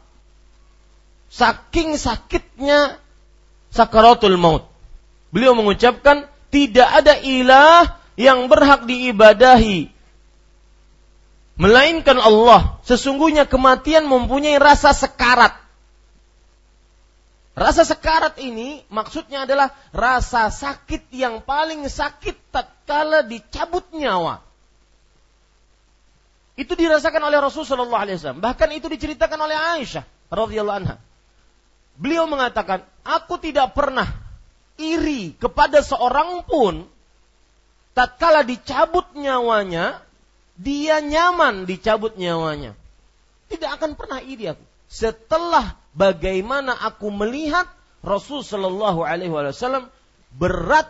saking 1.28 2.00
sakitnya 2.00 2.96
sakaratul 3.68 4.40
maut 4.40 4.64
beliau 5.36 5.52
mengucapkan 5.54 6.24
tidak 6.48 6.88
ada 6.88 7.20
ilah 7.20 8.00
yang 8.16 8.48
berhak 8.48 8.88
diibadahi 8.88 9.92
melainkan 11.58 12.22
Allah. 12.22 12.80
Sesungguhnya 12.86 13.50
kematian 13.50 14.06
mempunyai 14.06 14.56
rasa 14.62 14.94
sekarat. 14.94 15.58
Rasa 17.58 17.82
sekarat 17.84 18.38
ini 18.38 18.86
maksudnya 18.94 19.50
adalah 19.50 19.74
rasa 19.90 20.54
sakit 20.54 21.10
yang 21.10 21.42
paling 21.42 21.90
sakit 21.90 22.38
tatkala 22.58 23.22
dicabut 23.22 23.86
nyawa. 23.94 24.42
Itu 26.58 26.74
dirasakan 26.74 27.22
oleh 27.22 27.38
Rasulullah 27.38 28.02
SAW. 28.10 28.42
Bahkan 28.42 28.70
itu 28.74 28.90
diceritakan 28.90 29.38
oleh 29.46 29.54
Aisyah 29.54 30.02
radhiyallahu 30.34 30.80
anha. 30.82 30.98
Beliau 32.02 32.26
mengatakan, 32.26 32.82
aku 33.06 33.38
tidak 33.38 33.78
pernah 33.78 34.10
iri 34.82 35.38
kepada 35.38 35.86
seorang 35.86 36.42
pun 36.50 36.90
tatkala 37.94 38.42
dicabut 38.42 39.06
nyawanya, 39.14 40.02
dia 40.58 40.98
nyaman 40.98 41.70
dicabut 41.70 42.18
nyawanya. 42.18 42.74
Tidak 43.54 43.70
akan 43.78 43.94
pernah 43.94 44.22
iri 44.26 44.50
aku. 44.50 44.66
Setelah 44.90 45.78
bagaimana 45.94 46.74
aku 46.74 47.14
melihat 47.14 47.70
Rasul 48.02 48.42
Shallallahu 48.42 49.06
Alaihi 49.06 49.30
Wasallam 49.30 49.94
berat 50.34 50.90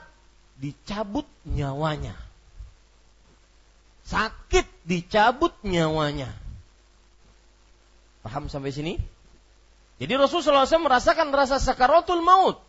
dicabut 0.58 1.26
nyawanya, 1.46 2.18
sakit 4.06 4.66
dicabut 4.84 5.54
nyawanya. 5.64 6.34
Paham 8.26 8.52
sampai 8.52 8.76
sini? 8.76 9.00
Jadi 9.98 10.14
Rasul 10.14 10.44
SAW 10.46 10.68
merasakan 10.84 11.34
rasa 11.34 11.58
sakaratul 11.58 12.22
maut. 12.22 12.62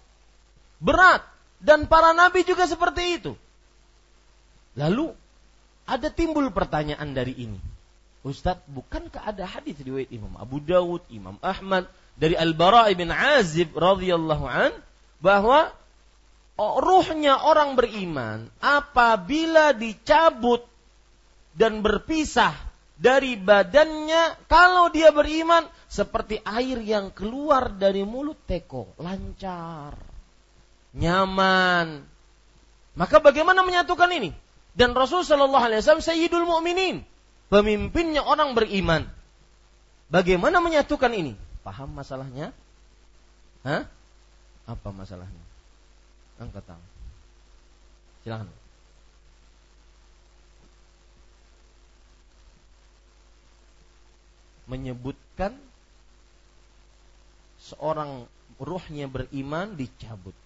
Berat. 0.80 1.26
Dan 1.58 1.90
para 1.90 2.14
nabi 2.14 2.46
juga 2.46 2.64
seperti 2.70 3.18
itu. 3.18 3.32
Lalu 4.78 5.10
ada 5.84 6.08
timbul 6.08 6.48
pertanyaan 6.54 7.10
dari 7.10 7.34
ini. 7.34 7.58
Ustadz, 8.22 8.62
bukankah 8.70 9.34
ada 9.34 9.44
hadis 9.48 9.78
riwayat 9.82 10.14
Imam 10.14 10.38
Abu 10.38 10.62
Dawud, 10.62 11.02
Imam 11.10 11.34
Ahmad 11.42 11.90
dari 12.14 12.38
Al-Bara 12.38 12.86
bin 12.94 13.10
Azib 13.10 13.74
radhiyallahu 13.74 14.44
an 14.46 14.70
bahwa 15.18 15.74
ruhnya 16.58 17.38
orang 17.46 17.78
beriman 17.78 18.50
apabila 18.58 19.70
dicabut 19.72 20.66
dan 21.54 21.80
berpisah 21.80 22.54
dari 22.98 23.38
badannya 23.38 24.50
kalau 24.50 24.90
dia 24.90 25.14
beriman 25.14 25.62
seperti 25.86 26.42
air 26.42 26.82
yang 26.82 27.14
keluar 27.14 27.70
dari 27.70 28.02
mulut 28.02 28.42
teko 28.50 28.90
lancar 28.98 29.94
nyaman 30.98 32.02
maka 32.98 33.22
bagaimana 33.22 33.62
menyatukan 33.62 34.10
ini 34.10 34.34
dan 34.78 34.94
Rasul 34.94 35.26
Shallallahu 35.26 35.58
Alaihi 35.58 35.82
Wasallam 35.82 36.06
Sayyidul 36.06 36.46
Mu'minin, 36.46 37.02
pemimpinnya 37.50 38.22
orang 38.22 38.54
beriman. 38.54 39.10
Bagaimana 40.06 40.62
menyatukan 40.62 41.10
ini? 41.10 41.34
Paham 41.66 41.98
masalahnya? 41.98 42.54
Hah? 43.66 43.90
Apa 44.70 44.88
masalahnya? 44.94 45.44
Angkat 46.38 46.64
tangan. 46.64 46.90
Silahkan. 48.22 48.48
Menyebutkan 54.68 55.56
seorang 57.58 58.28
ruhnya 58.62 59.10
beriman 59.10 59.74
dicabut. 59.74 60.36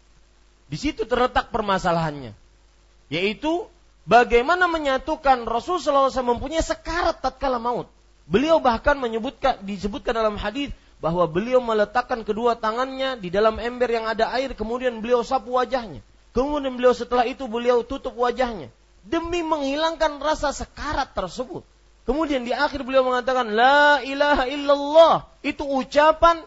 Di 0.71 0.81
situ 0.81 1.05
terletak 1.05 1.53
permasalahannya. 1.53 2.33
Yaitu 3.13 3.69
Bagaimana 4.03 4.67
menyatukan 4.67 5.47
Rasul 5.47 5.79
SAW 5.79 6.11
mempunyai 6.11 6.63
sekarat 6.63 7.23
tatkala 7.23 7.63
maut. 7.63 7.87
Beliau 8.27 8.59
bahkan 8.59 8.99
menyebutkan 8.99 9.63
disebutkan 9.63 10.15
dalam 10.15 10.35
hadis 10.35 10.75
bahwa 11.03 11.27
beliau 11.27 11.59
meletakkan 11.59 12.23
kedua 12.23 12.55
tangannya 12.55 13.19
di 13.19 13.27
dalam 13.27 13.59
ember 13.59 13.91
yang 13.91 14.07
ada 14.07 14.31
air 14.39 14.55
kemudian 14.55 15.03
beliau 15.03 15.27
sapu 15.27 15.59
wajahnya. 15.59 15.99
Kemudian 16.31 16.79
beliau 16.79 16.95
setelah 16.95 17.27
itu 17.27 17.45
beliau 17.51 17.83
tutup 17.83 18.15
wajahnya 18.15 18.71
demi 19.03 19.43
menghilangkan 19.43 20.23
rasa 20.23 20.55
sekarat 20.55 21.11
tersebut. 21.13 21.67
Kemudian 22.07 22.47
di 22.47 22.55
akhir 22.55 22.87
beliau 22.87 23.03
mengatakan 23.03 23.51
la 23.51 23.99
ilaha 24.07 24.47
illallah. 24.47 25.15
Itu 25.43 25.67
ucapan 25.67 26.39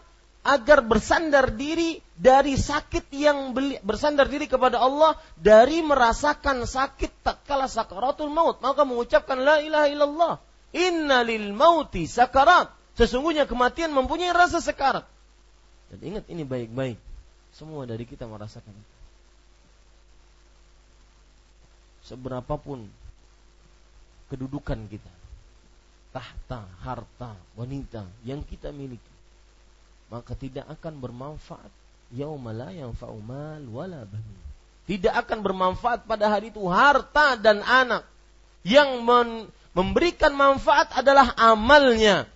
agar 0.46 0.80
bersandar 0.80 1.52
diri 1.52 1.98
dari 2.16 2.54
sakit 2.54 3.10
yang 3.12 3.52
beli, 3.52 3.76
bersandar 3.82 4.30
diri 4.30 4.46
kepada 4.48 4.78
Allah 4.78 5.18
dari 5.36 5.82
merasakan 5.82 6.64
sakit 6.64 7.12
tak 7.26 7.42
kala 7.44 7.66
sakaratul 7.66 8.30
maut 8.30 8.62
maka 8.62 8.86
mengucapkan 8.86 9.42
la 9.42 9.58
ilaha 9.58 9.86
illallah 9.90 10.34
inna 10.70 11.26
lil 11.26 11.50
mauti 11.50 12.06
sakarat 12.06 12.70
sesungguhnya 12.96 13.44
kematian 13.44 13.92
mempunyai 13.92 14.32
rasa 14.32 14.58
sekarat 14.58 15.06
dan 15.92 15.98
ingat 16.02 16.24
ini 16.32 16.42
baik-baik 16.42 16.98
semua 17.54 17.86
dari 17.86 18.04
kita 18.08 18.26
merasakan 18.26 18.72
seberapapun 22.04 22.88
kedudukan 24.32 24.80
kita 24.90 25.12
tahta 26.10 26.64
harta 26.82 27.36
wanita 27.54 28.08
yang 28.24 28.40
kita 28.42 28.72
miliki 28.72 29.14
maka 30.10 30.32
tidak 30.38 30.66
akan 30.70 30.98
bermanfaat 31.02 31.70
yaumala 32.14 32.70
yang 32.70 32.94
faumal 32.94 33.62
wala 33.72 34.06
bani. 34.06 34.38
Tidak 34.86 35.10
akan 35.10 35.42
bermanfaat 35.42 36.06
pada 36.06 36.30
hari 36.30 36.54
itu 36.54 36.62
harta 36.70 37.34
dan 37.34 37.58
anak. 37.66 38.06
Yang 38.62 39.02
memberikan 39.74 40.30
manfaat 40.34 40.94
adalah 40.94 41.34
amalnya. 41.34 42.30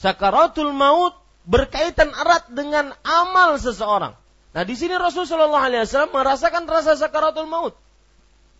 Sakaratul 0.00 0.72
maut 0.72 1.12
berkaitan 1.44 2.08
erat 2.16 2.48
dengan 2.48 2.96
amal 3.04 3.60
seseorang. 3.60 4.16
Nah 4.50 4.62
di 4.64 4.74
sini 4.74 4.96
Rasulullah 4.96 5.68
SAW 5.68 6.10
merasakan 6.10 6.64
rasa 6.64 6.96
sakaratul 6.96 7.46
maut. 7.46 7.76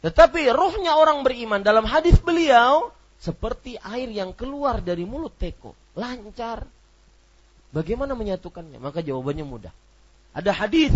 Tetapi 0.04 0.52
ruhnya 0.52 0.96
orang 0.96 1.24
beriman 1.24 1.60
dalam 1.60 1.88
hadis 1.88 2.16
beliau 2.20 2.92
seperti 3.20 3.76
air 3.80 4.08
yang 4.08 4.32
keluar 4.32 4.80
dari 4.80 5.04
mulut 5.04 5.32
teko, 5.36 5.76
lancar. 5.92 6.64
Bagaimana 7.70 8.16
menyatukannya? 8.16 8.80
Maka 8.80 9.04
jawabannya 9.04 9.44
mudah. 9.44 9.72
Ada 10.32 10.56
hadis 10.56 10.90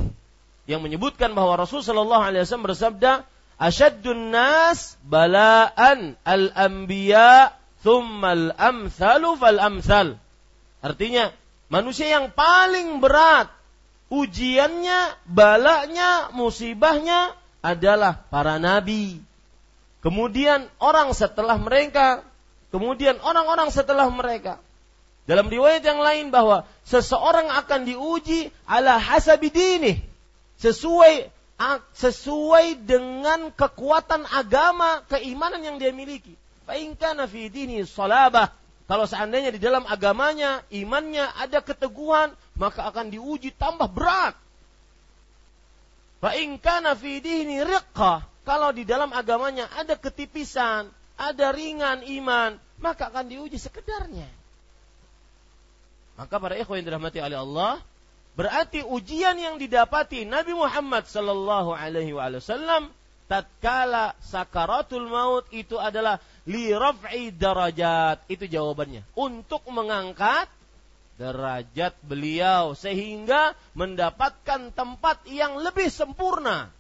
yang 0.65 0.81
menyebutkan 0.81 1.37
bahwa 1.37 1.61
Rasul 1.61 1.85
Shallallahu 1.85 2.25
Alaihi 2.25 2.43
Wasallam 2.49 2.69
bersabda, 2.73 3.13
"Ashaddun 3.61 4.33
nas 4.33 4.97
balaan 5.05 6.17
al-anbiya, 6.25 7.53
thummal 7.85 8.57
amsalu 8.57 9.37
fal 9.37 9.61
amsal." 9.61 10.17
Artinya, 10.85 11.33
manusia 11.73 12.13
yang 12.13 12.29
paling 12.29 13.01
berat 13.01 13.49
ujiannya, 14.13 15.17
balanya, 15.25 16.29
musibahnya 16.37 17.33
adalah 17.65 18.21
para 18.29 18.61
nabi. 18.61 19.17
Kemudian 20.05 20.69
orang 20.77 21.17
setelah 21.17 21.57
mereka, 21.57 22.21
kemudian 22.69 23.17
orang-orang 23.25 23.73
setelah 23.73 24.13
mereka. 24.13 24.61
Dalam 25.25 25.49
riwayat 25.49 25.81
yang 25.81 26.05
lain 26.05 26.29
bahwa 26.29 26.69
seseorang 26.85 27.49
akan 27.49 27.89
diuji 27.89 28.53
ala 28.69 29.01
hasabi 29.01 29.49
dini, 29.49 30.05
sesuai 30.61 31.33
sesuai 31.97 32.85
dengan 32.85 33.49
kekuatan 33.49 34.29
agama, 34.29 35.01
keimanan 35.09 35.65
yang 35.65 35.77
dia 35.81 35.97
miliki. 35.97 36.37
Fa 36.69 36.77
in 36.77 36.93
kana 36.93 37.25
fi 37.25 37.49
dini 37.49 37.81
salabah, 37.89 38.53
kalau 38.95 39.11
seandainya 39.11 39.51
di 39.51 39.59
dalam 39.59 39.83
agamanya, 39.91 40.63
imannya 40.71 41.27
ada 41.43 41.59
keteguhan, 41.59 42.31
maka 42.55 42.87
akan 42.87 43.11
diuji 43.11 43.51
tambah 43.51 43.91
berat. 43.91 44.39
Fa 46.23 46.39
in 46.39 46.63
kana 46.63 46.95
fi 46.95 47.19
kalau 48.47 48.71
di 48.71 48.87
dalam 48.87 49.11
agamanya 49.11 49.67
ada 49.75 49.99
ketipisan, 49.99 50.87
ada 51.19 51.47
ringan 51.51 52.07
iman, 52.07 52.55
maka 52.79 53.11
akan 53.11 53.35
diuji 53.35 53.59
sekedarnya. 53.59 54.31
Maka 56.15 56.39
para 56.39 56.55
ikhwan 56.55 56.79
yang 56.79 56.95
dirahmati 56.95 57.19
oleh 57.19 57.35
Allah, 57.43 57.83
berarti 58.39 58.87
ujian 58.87 59.35
yang 59.35 59.59
didapati 59.59 60.23
Nabi 60.23 60.55
Muhammad 60.55 61.11
sallallahu 61.11 61.75
alaihi 61.75 62.15
wasallam 62.15 62.95
tatkala 63.27 64.15
sakaratul 64.23 65.11
maut 65.11 65.51
itu 65.51 65.83
adalah 65.83 66.23
li 66.49 66.73
raf'i 66.73 67.33
darajat. 67.33 68.25
Itu 68.29 68.45
jawabannya. 68.49 69.05
Untuk 69.17 69.65
mengangkat 69.69 70.49
derajat 71.15 71.95
beliau 72.03 72.75
sehingga 72.75 73.55
mendapatkan 73.79 74.75
tempat 74.75 75.23
yang 75.31 75.63
lebih 75.63 75.87
sempurna 75.87 76.75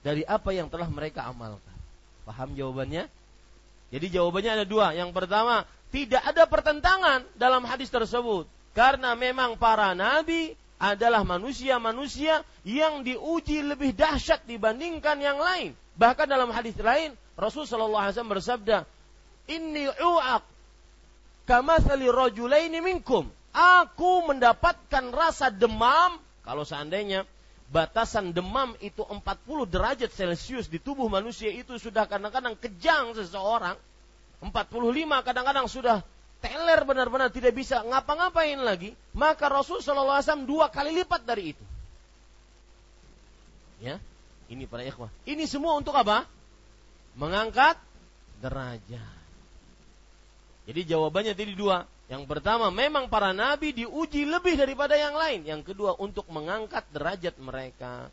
dari 0.00 0.24
apa 0.24 0.50
yang 0.56 0.72
telah 0.72 0.88
mereka 0.88 1.28
amalkan. 1.28 1.76
Paham 2.24 2.56
jawabannya? 2.56 3.08
Jadi 3.88 4.06
jawabannya 4.12 4.52
ada 4.62 4.66
dua. 4.68 4.92
Yang 4.92 5.10
pertama, 5.16 5.64
tidak 5.92 6.20
ada 6.24 6.44
pertentangan 6.44 7.24
dalam 7.36 7.64
hadis 7.64 7.88
tersebut. 7.88 8.48
Karena 8.76 9.16
memang 9.16 9.56
para 9.56 9.92
nabi 9.96 10.52
adalah 10.78 11.26
manusia-manusia 11.26 12.46
yang 12.62 13.02
diuji 13.02 13.66
lebih 13.66 13.96
dahsyat 13.96 14.46
dibandingkan 14.46 15.18
yang 15.18 15.40
lain. 15.40 15.74
Bahkan 15.98 16.30
dalam 16.30 16.54
hadis 16.54 16.78
lain, 16.78 17.18
Rasul 17.38 17.70
Shallallahu 17.70 18.02
Alaihi 18.02 18.14
Wasallam 18.18 18.34
bersabda, 18.34 18.78
Inni 19.48 19.86
u'aq 19.86 20.44
kama 21.48 21.80
rajulaini 21.80 22.84
minkum. 22.84 23.24
Aku 23.56 24.28
mendapatkan 24.28 25.08
rasa 25.08 25.48
demam 25.48 26.20
kalau 26.44 26.68
seandainya 26.68 27.24
batasan 27.72 28.36
demam 28.36 28.76
itu 28.84 29.00
40 29.00 29.24
derajat 29.64 30.12
Celcius 30.12 30.68
di 30.68 30.76
tubuh 30.76 31.08
manusia 31.08 31.48
itu 31.48 31.80
sudah 31.80 32.04
kadang-kadang 32.04 32.58
kejang 32.60 33.16
seseorang. 33.16 33.80
45 34.44 35.26
kadang-kadang 35.26 35.66
sudah 35.66 36.04
teler 36.38 36.80
benar-benar 36.86 37.32
tidak 37.32 37.56
bisa 37.56 37.80
ngapa-ngapain 37.82 38.60
lagi. 38.60 38.92
Maka 39.16 39.48
Rasul 39.48 39.80
SAW 39.80 40.44
dua 40.44 40.68
kali 40.68 40.94
lipat 41.02 41.24
dari 41.24 41.56
itu. 41.56 41.64
Ya, 43.78 43.98
ini 44.50 44.68
para 44.68 44.82
ikhwah. 44.82 45.10
Ini 45.24 45.48
semua 45.48 45.74
untuk 45.78 45.94
apa? 45.96 46.26
Mengangkat 47.18 47.74
derajat. 48.38 49.18
Jadi 50.70 50.80
jawabannya 50.86 51.34
tadi 51.34 51.58
dua. 51.58 51.82
Yang 52.08 52.24
pertama, 52.24 52.72
memang 52.72 53.10
para 53.10 53.36
nabi 53.36 53.74
diuji 53.74 54.24
lebih 54.24 54.56
daripada 54.56 54.96
yang 54.96 55.12
lain. 55.12 55.44
Yang 55.44 55.74
kedua, 55.74 55.98
untuk 55.98 56.24
mengangkat 56.30 56.86
derajat 56.94 57.36
mereka. 57.42 58.08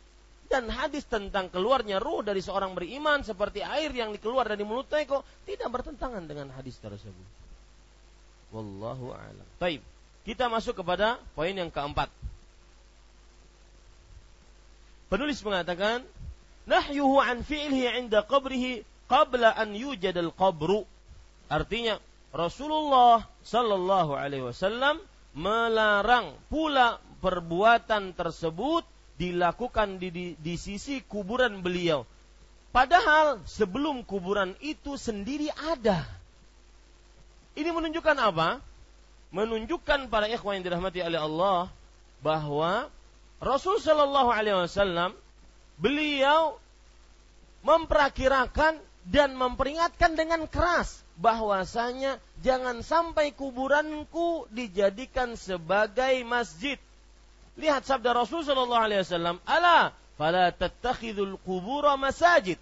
Dan 0.46 0.70
hadis 0.70 1.02
tentang 1.06 1.50
keluarnya 1.50 1.98
ruh 1.98 2.22
dari 2.22 2.38
seorang 2.38 2.74
beriman 2.74 3.22
seperti 3.26 3.66
air 3.66 3.90
yang 3.90 4.14
dikeluar 4.14 4.46
dari 4.46 4.62
mulut 4.62 4.86
teko 4.86 5.26
tidak 5.42 5.68
bertentangan 5.74 6.22
dengan 6.22 6.54
hadis 6.54 6.78
tersebut. 6.78 7.28
Wallahu 8.54 9.10
a'lam. 9.10 9.46
Baik, 9.58 9.82
kita 10.22 10.46
masuk 10.46 10.80
kepada 10.80 11.18
poin 11.34 11.50
yang 11.50 11.66
keempat. 11.66 12.08
Penulis 15.10 15.42
mengatakan, 15.42 16.06
nahyuhu 16.66 17.18
an 17.18 17.42
fi'lihi 17.42 17.98
'inda 17.98 18.22
qabrihi 18.22 18.86
qabla 19.06 19.54
an 19.54 19.74
yujadal 19.74 20.30
qabru. 20.34 20.86
Artinya, 21.46 21.98
Rasulullah 22.34 23.24
Sallallahu 23.46 24.12
Alaihi 24.18 24.44
Wasallam 24.44 25.00
melarang 25.32 26.36
pula 26.52 26.98
perbuatan 27.22 28.12
tersebut 28.12 28.84
dilakukan 29.16 29.96
di, 29.96 30.08
di, 30.12 30.26
di 30.36 30.54
sisi 30.60 31.00
kuburan 31.00 31.64
beliau. 31.64 32.04
Padahal 32.74 33.40
sebelum 33.48 34.04
kuburan 34.04 34.52
itu 34.60 35.00
sendiri 35.00 35.48
ada. 35.72 36.04
Ini 37.56 37.72
menunjukkan 37.72 38.16
apa? 38.20 38.60
Menunjukkan 39.32 40.12
para 40.12 40.28
ikhwan 40.28 40.60
yang 40.60 40.64
dirahmati 40.68 41.00
oleh 41.00 41.16
Allah 41.16 41.72
bahwa 42.20 42.92
Rasul 43.40 43.80
Shallallahu 43.80 44.28
Alaihi 44.28 44.60
Wasallam 44.60 45.16
beliau 45.80 46.60
memperakirakan 47.64 48.76
dan 49.06 49.38
memperingatkan 49.38 50.18
dengan 50.18 50.50
keras 50.50 51.06
bahwasanya 51.16 52.18
jangan 52.42 52.82
sampai 52.82 53.30
kuburanku 53.32 54.50
dijadikan 54.50 55.38
sebagai 55.38 56.26
masjid. 56.26 56.76
Lihat 57.56 57.88
sabda 57.88 58.12
Rasul 58.12 58.44
sallallahu 58.44 58.84
alaihi 58.84 59.00
wasallam, 59.06 59.40
"Ala 59.48 59.94
fala 60.20 60.52
tattakhidul 60.52 61.40
qubura 61.40 61.96
masajid." 61.96 62.60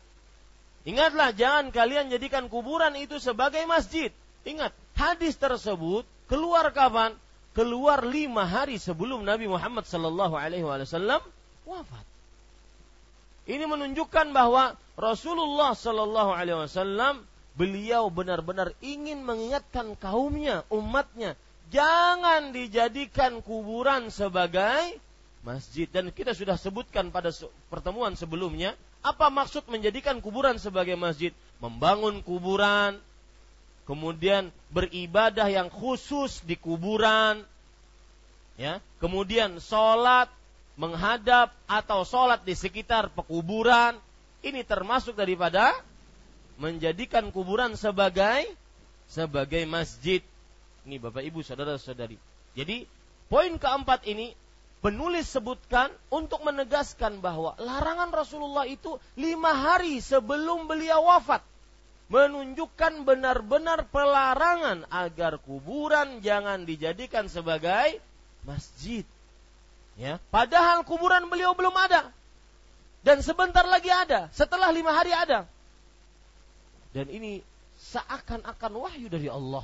Ingatlah 0.85 1.33
jangan 1.33 1.73
kalian 1.73 2.13
jadikan 2.13 2.53
kuburan 2.53 2.93
itu 3.01 3.17
sebagai 3.17 3.65
masjid. 3.65 4.13
Ingat, 4.45 4.77
hadis 4.95 5.35
tersebut 5.41 6.05
keluar 6.29 6.69
kapan? 6.71 7.17
Keluar 7.57 8.05
lima 8.05 8.45
hari 8.45 8.77
sebelum 8.77 9.25
Nabi 9.25 9.49
Muhammad 9.49 9.89
sallallahu 9.89 10.37
alaihi 10.37 10.67
wasallam 10.67 11.23
wafat. 11.65 12.14
Ini 13.45 13.65
menunjukkan 13.69 14.33
bahwa 14.33 14.73
Rasulullah 14.97 15.77
sallallahu 15.77 16.33
alaihi 16.33 16.65
wasallam 16.65 17.29
beliau 17.55 18.09
benar-benar 18.09 18.73
ingin 18.81 19.21
mengingatkan 19.21 19.95
kaumnya, 20.01 20.65
umatnya, 20.73 21.37
jangan 21.69 22.57
dijadikan 22.57 23.45
kuburan 23.45 24.09
sebagai 24.09 24.97
masjid. 25.45 25.85
Dan 25.87 26.09
kita 26.11 26.33
sudah 26.33 26.57
sebutkan 26.57 27.13
pada 27.13 27.31
pertemuan 27.69 28.17
sebelumnya, 28.17 28.73
apa 29.05 29.29
maksud 29.29 29.69
menjadikan 29.69 30.25
kuburan 30.25 30.57
sebagai 30.57 30.97
masjid? 30.97 31.37
Membangun 31.61 32.25
kuburan, 32.25 32.97
kemudian 33.85 34.49
beribadah 34.73 35.53
yang 35.53 35.69
khusus 35.69 36.41
di 36.49 36.57
kuburan, 36.57 37.45
ya, 38.57 38.81
kemudian 38.99 39.61
sholat 39.61 40.33
menghadap 40.75 41.55
atau 41.71 42.03
sholat 42.03 42.43
di 42.43 42.55
sekitar 42.59 43.11
pekuburan, 43.15 43.95
ini 44.43 44.67
termasuk 44.67 45.15
daripada 45.15 45.73
menjadikan 46.59 47.31
kuburan 47.31 47.79
sebagai 47.79 48.51
sebagai 49.07 49.63
masjid. 49.67 50.21
Ini 50.85 51.01
Bapak 51.01 51.25
Ibu 51.25 51.41
saudara-saudari. 51.41 52.19
Jadi 52.55 52.85
poin 53.31 53.57
keempat 53.57 54.05
ini 54.05 54.37
penulis 54.85 55.31
sebutkan 55.33 55.89
untuk 56.13 56.45
menegaskan 56.45 57.25
bahwa 57.25 57.57
larangan 57.57 58.13
Rasulullah 58.13 58.69
itu 58.69 59.01
lima 59.17 59.57
hari 59.57 59.99
sebelum 60.05 60.69
beliau 60.69 61.09
wafat 61.09 61.41
menunjukkan 62.13 63.09
benar-benar 63.09 63.89
pelarangan 63.89 64.85
agar 64.93 65.41
kuburan 65.41 66.21
jangan 66.21 66.69
dijadikan 66.69 67.33
sebagai 67.33 67.97
masjid. 68.45 69.09
Ya, 69.95 70.19
padahal 70.35 70.83
kuburan 70.83 71.31
beliau 71.31 71.55
belum 71.55 71.75
ada 71.75 72.11
dan 73.07 73.23
sebentar 73.23 73.63
lagi 73.63 73.93
ada. 73.93 74.27
Setelah 74.35 74.75
lima 74.75 74.91
hari 74.91 75.15
ada. 75.15 75.47
Dan 76.91 77.11
ini 77.11 77.43
seakan-akan 77.79 78.73
wahyu 78.75 79.07
dari 79.07 79.31
Allah. 79.31 79.63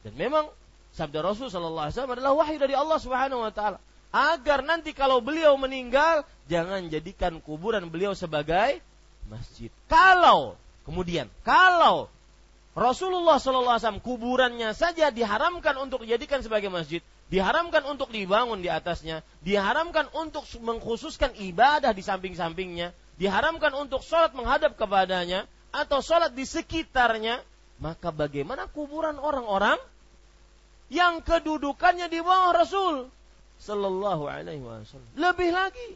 Dan 0.00 0.16
memang 0.16 0.48
sabda 0.96 1.20
Rasul 1.20 1.52
sallallahu 1.52 1.92
alaihi 1.92 2.14
adalah 2.16 2.32
wahyu 2.36 2.56
dari 2.56 2.72
Allah 2.72 2.98
Subhanahu 3.00 3.44
wa 3.44 3.52
taala. 3.52 3.78
Agar 4.08 4.64
nanti 4.64 4.96
kalau 4.96 5.20
beliau 5.20 5.52
meninggal 5.60 6.24
jangan 6.48 6.88
jadikan 6.88 7.44
kuburan 7.44 7.92
beliau 7.92 8.16
sebagai 8.16 8.80
masjid. 9.28 9.68
Kalau 9.84 10.56
Kemudian, 10.88 11.28
kalau 11.44 12.08
Rasulullah 12.72 13.36
SAW 13.36 14.00
kuburannya 14.00 14.72
saja 14.72 15.12
diharamkan 15.12 15.76
untuk 15.76 16.08
dijadikan 16.08 16.40
sebagai 16.40 16.72
masjid, 16.72 17.04
diharamkan 17.28 17.84
untuk 17.84 18.08
dibangun 18.08 18.64
di 18.64 18.72
atasnya, 18.72 19.20
diharamkan 19.44 20.08
untuk 20.16 20.44
mengkhususkan 20.64 21.36
ibadah 21.36 21.92
di 21.92 22.00
samping-sampingnya, 22.00 22.96
diharamkan 23.20 23.72
untuk 23.76 24.00
sholat 24.00 24.32
menghadap 24.32 24.76
kepadanya, 24.80 25.44
atau 25.68 26.00
sholat 26.00 26.32
di 26.32 26.48
sekitarnya, 26.48 27.44
maka 27.78 28.08
bagaimana 28.08 28.64
kuburan 28.72 29.20
orang-orang 29.20 29.76
yang 30.88 31.20
kedudukannya 31.20 32.08
di 32.08 32.24
bawah 32.24 32.56
Rasul 32.56 32.96
Sallallahu 33.60 34.24
Alaihi 34.24 34.64
Wasallam? 34.64 35.12
Lebih 35.18 35.50
lagi. 35.52 35.88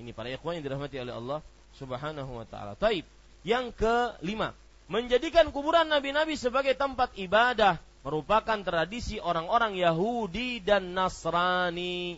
Ini 0.00 0.16
para 0.16 0.32
ikhwan 0.32 0.56
yang 0.56 0.64
dirahmati 0.64 0.96
oleh 0.96 1.12
Allah 1.12 1.44
Subhanahu 1.76 2.40
Wa 2.40 2.46
Taala. 2.48 2.72
Taib. 2.80 3.04
Yang 3.44 3.76
kelima, 3.76 4.56
menjadikan 4.88 5.52
kuburan 5.52 5.88
nabi-nabi 5.92 6.40
sebagai 6.40 6.72
tempat 6.72 7.12
ibadah 7.20 7.76
merupakan 8.00 8.58
tradisi 8.64 9.20
orang-orang 9.20 9.76
Yahudi 9.76 10.60
dan 10.64 10.96
Nasrani. 10.96 12.16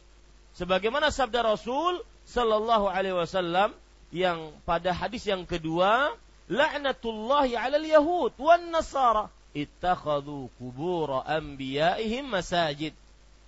Sebagaimana 0.54 1.10
sabda 1.10 1.42
Rasul 1.42 2.04
sallallahu 2.28 2.86
alaihi 2.86 3.16
wasallam 3.16 3.74
yang 4.12 4.52
pada 4.68 4.92
hadis 4.92 5.24
yang 5.24 5.48
kedua, 5.48 6.12
la'natullahi 6.46 7.56
'alal 7.56 7.88
yahud 7.88 8.32
wan 8.36 8.68
nasara 8.68 9.32
ittakhadhu 9.56 10.52
qubur 10.60 11.24
anbiya'ihim 11.24 12.28
masajid. 12.28 12.92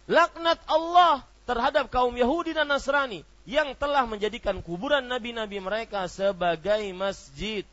Laknat 0.05 0.61
Allah 0.69 1.25
terhadap 1.49 1.89
kaum 1.89 2.13
Yahudi 2.13 2.53
dan 2.53 2.69
Nasrani 2.69 3.25
yang 3.45 3.77
telah 3.77 4.05
menjadikan 4.09 4.61
kuburan 4.65 5.05
nabi-nabi 5.05 5.61
mereka 5.61 6.09
sebagai 6.09 6.81
masjid. 6.97 7.65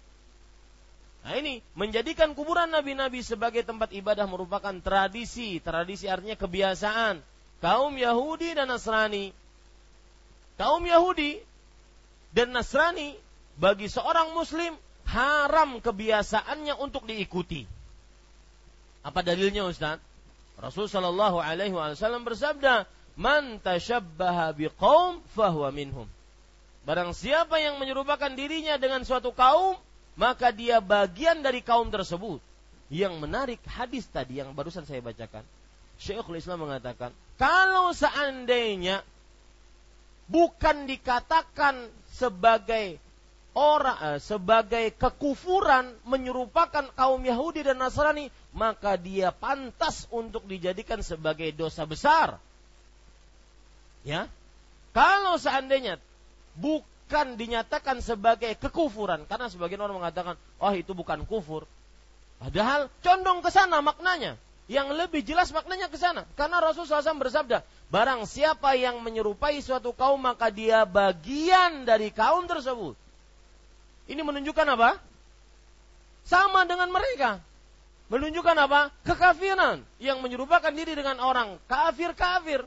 Nah 1.21 1.37
ini 1.37 1.61
menjadikan 1.77 2.33
kuburan 2.33 2.73
nabi-nabi 2.73 3.21
sebagai 3.21 3.61
tempat 3.61 3.93
ibadah 3.93 4.25
merupakan 4.25 4.73
tradisi. 4.81 5.61
Tradisi 5.61 6.09
artinya 6.09 6.33
kebiasaan 6.33 7.21
kaum 7.61 7.93
Yahudi 7.93 8.57
dan 8.57 8.73
Nasrani. 8.73 9.29
Kaum 10.57 10.81
Yahudi 10.81 11.37
dan 12.33 12.49
Nasrani 12.53 13.13
bagi 13.61 13.85
seorang 13.85 14.33
muslim 14.33 14.73
haram 15.05 15.77
kebiasaannya 15.77 16.73
untuk 16.81 17.05
diikuti. 17.05 17.69
Apa 19.05 19.21
dalilnya 19.21 19.65
Ustaz? 19.65 20.01
Rasul 20.61 20.85
sallallahu 20.85 21.41
alaihi 21.41 21.73
wasallam 21.73 22.21
bersabda, 22.21 22.85
"Man 23.17 23.57
tashabbaha 23.61 24.53
biqaum 24.53 25.25
fahuwa 25.33 25.73
minhum." 25.73 26.05
Barang 26.85 27.13
siapa 27.13 27.61
yang 27.61 27.77
menyerupakan 27.81 28.33
dirinya 28.33 28.77
dengan 28.77 29.01
suatu 29.05 29.33
kaum, 29.33 29.77
maka 30.15 30.51
dia 30.51 30.83
bagian 30.83 31.39
dari 31.41 31.63
kaum 31.63 31.87
tersebut. 31.87 32.39
Yang 32.91 33.13
menarik 33.23 33.61
hadis 33.63 34.03
tadi 34.11 34.43
yang 34.43 34.51
barusan 34.51 34.83
saya 34.83 34.99
bacakan. 34.99 35.47
Syekhul 35.95 36.41
Islam 36.41 36.67
mengatakan, 36.67 37.15
kalau 37.39 37.95
seandainya 37.95 39.05
bukan 40.27 40.89
dikatakan 40.89 41.87
sebagai 42.11 42.99
orang 43.55 43.97
eh, 43.99 44.19
sebagai 44.19 44.95
kekufuran 44.95 45.91
menyerupakan 46.07 46.91
kaum 46.95 47.21
Yahudi 47.23 47.63
dan 47.63 47.79
Nasrani, 47.79 48.27
maka 48.51 48.95
dia 48.99 49.31
pantas 49.31 50.07
untuk 50.11 50.43
dijadikan 50.47 50.99
sebagai 50.99 51.51
dosa 51.55 51.87
besar. 51.87 52.39
Ya. 54.03 54.27
Kalau 54.91 55.39
seandainya 55.39 55.95
bukan 56.59 56.90
bukan 57.11 57.35
dinyatakan 57.35 57.99
sebagai 57.99 58.55
kekufuran. 58.55 59.27
Karena 59.27 59.51
sebagian 59.51 59.83
orang 59.83 59.99
mengatakan 59.99 60.39
oh 60.63 60.71
itu 60.71 60.95
bukan 60.95 61.27
kufur. 61.27 61.67
Padahal 62.39 62.87
condong 63.03 63.43
ke 63.43 63.51
sana 63.51 63.83
maknanya. 63.83 64.39
Yang 64.71 64.95
lebih 64.95 65.19
jelas 65.27 65.51
maknanya 65.51 65.91
ke 65.91 65.99
sana. 65.99 66.23
Karena 66.39 66.63
Rasulullah 66.63 67.03
SAW 67.03 67.19
bersabda 67.19 67.67
barang 67.91 68.23
siapa 68.23 68.79
yang 68.79 69.03
menyerupai 69.03 69.59
suatu 69.59 69.91
kaum 69.91 70.23
maka 70.23 70.47
dia 70.47 70.87
bagian 70.87 71.83
dari 71.83 72.15
kaum 72.15 72.47
tersebut. 72.47 72.95
Ini 74.07 74.23
menunjukkan 74.23 74.67
apa? 74.71 74.95
Sama 76.23 76.63
dengan 76.63 76.87
mereka. 76.95 77.43
Menunjukkan 78.07 78.55
apa? 78.55 78.95
Kekafiran 79.03 79.83
yang 79.99 80.23
menyerupakan 80.23 80.71
diri 80.71 80.95
dengan 80.95 81.19
orang 81.19 81.59
kafir 81.67 82.15
kafir 82.15 82.63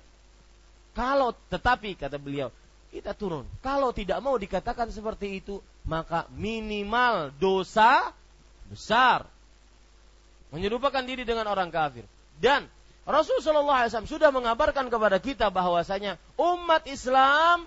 kalau 0.92 1.32
tetapi 1.48 1.96
kata 1.96 2.20
beliau 2.20 2.52
kita 2.94 3.10
turun. 3.10 3.42
Kalau 3.58 3.90
tidak 3.90 4.22
mau 4.22 4.38
dikatakan 4.38 4.86
seperti 4.94 5.42
itu, 5.42 5.58
maka 5.82 6.30
minimal 6.30 7.34
dosa 7.42 8.14
besar. 8.70 9.26
Menyerupakan 10.54 11.02
diri 11.02 11.26
dengan 11.26 11.50
orang 11.50 11.74
kafir. 11.74 12.06
Dan 12.38 12.70
Rasulullah 13.02 13.90
SAW 13.90 14.06
sudah 14.06 14.30
mengabarkan 14.30 14.86
kepada 14.86 15.18
kita 15.18 15.50
bahwasanya 15.50 16.22
umat 16.38 16.86
Islam 16.86 17.66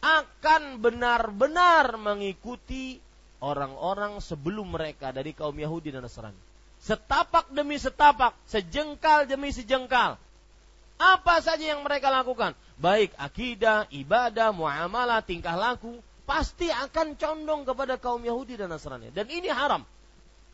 akan 0.00 0.80
benar-benar 0.80 1.98
mengikuti 1.98 3.02
orang-orang 3.42 4.22
sebelum 4.22 4.72
mereka 4.72 5.10
dari 5.10 5.34
kaum 5.34 5.52
Yahudi 5.52 5.90
dan 5.90 6.06
Nasrani. 6.06 6.38
Setapak 6.80 7.52
demi 7.52 7.76
setapak, 7.76 8.32
sejengkal 8.48 9.28
demi 9.28 9.52
sejengkal. 9.52 10.16
Apa 10.96 11.44
saja 11.44 11.60
yang 11.76 11.84
mereka 11.84 12.08
lakukan, 12.08 12.56
baik 12.80 13.12
akidah, 13.20 13.86
ibadah, 13.92 14.56
muamalah, 14.56 15.20
tingkah 15.20 15.54
laku, 15.54 16.00
pasti 16.24 16.72
akan 16.72 17.14
condong 17.20 17.62
kepada 17.68 18.00
kaum 18.00 18.24
Yahudi 18.24 18.56
dan 18.56 18.72
Nasrani. 18.72 19.12
Dan 19.12 19.28
ini 19.28 19.52
haram. 19.52 19.84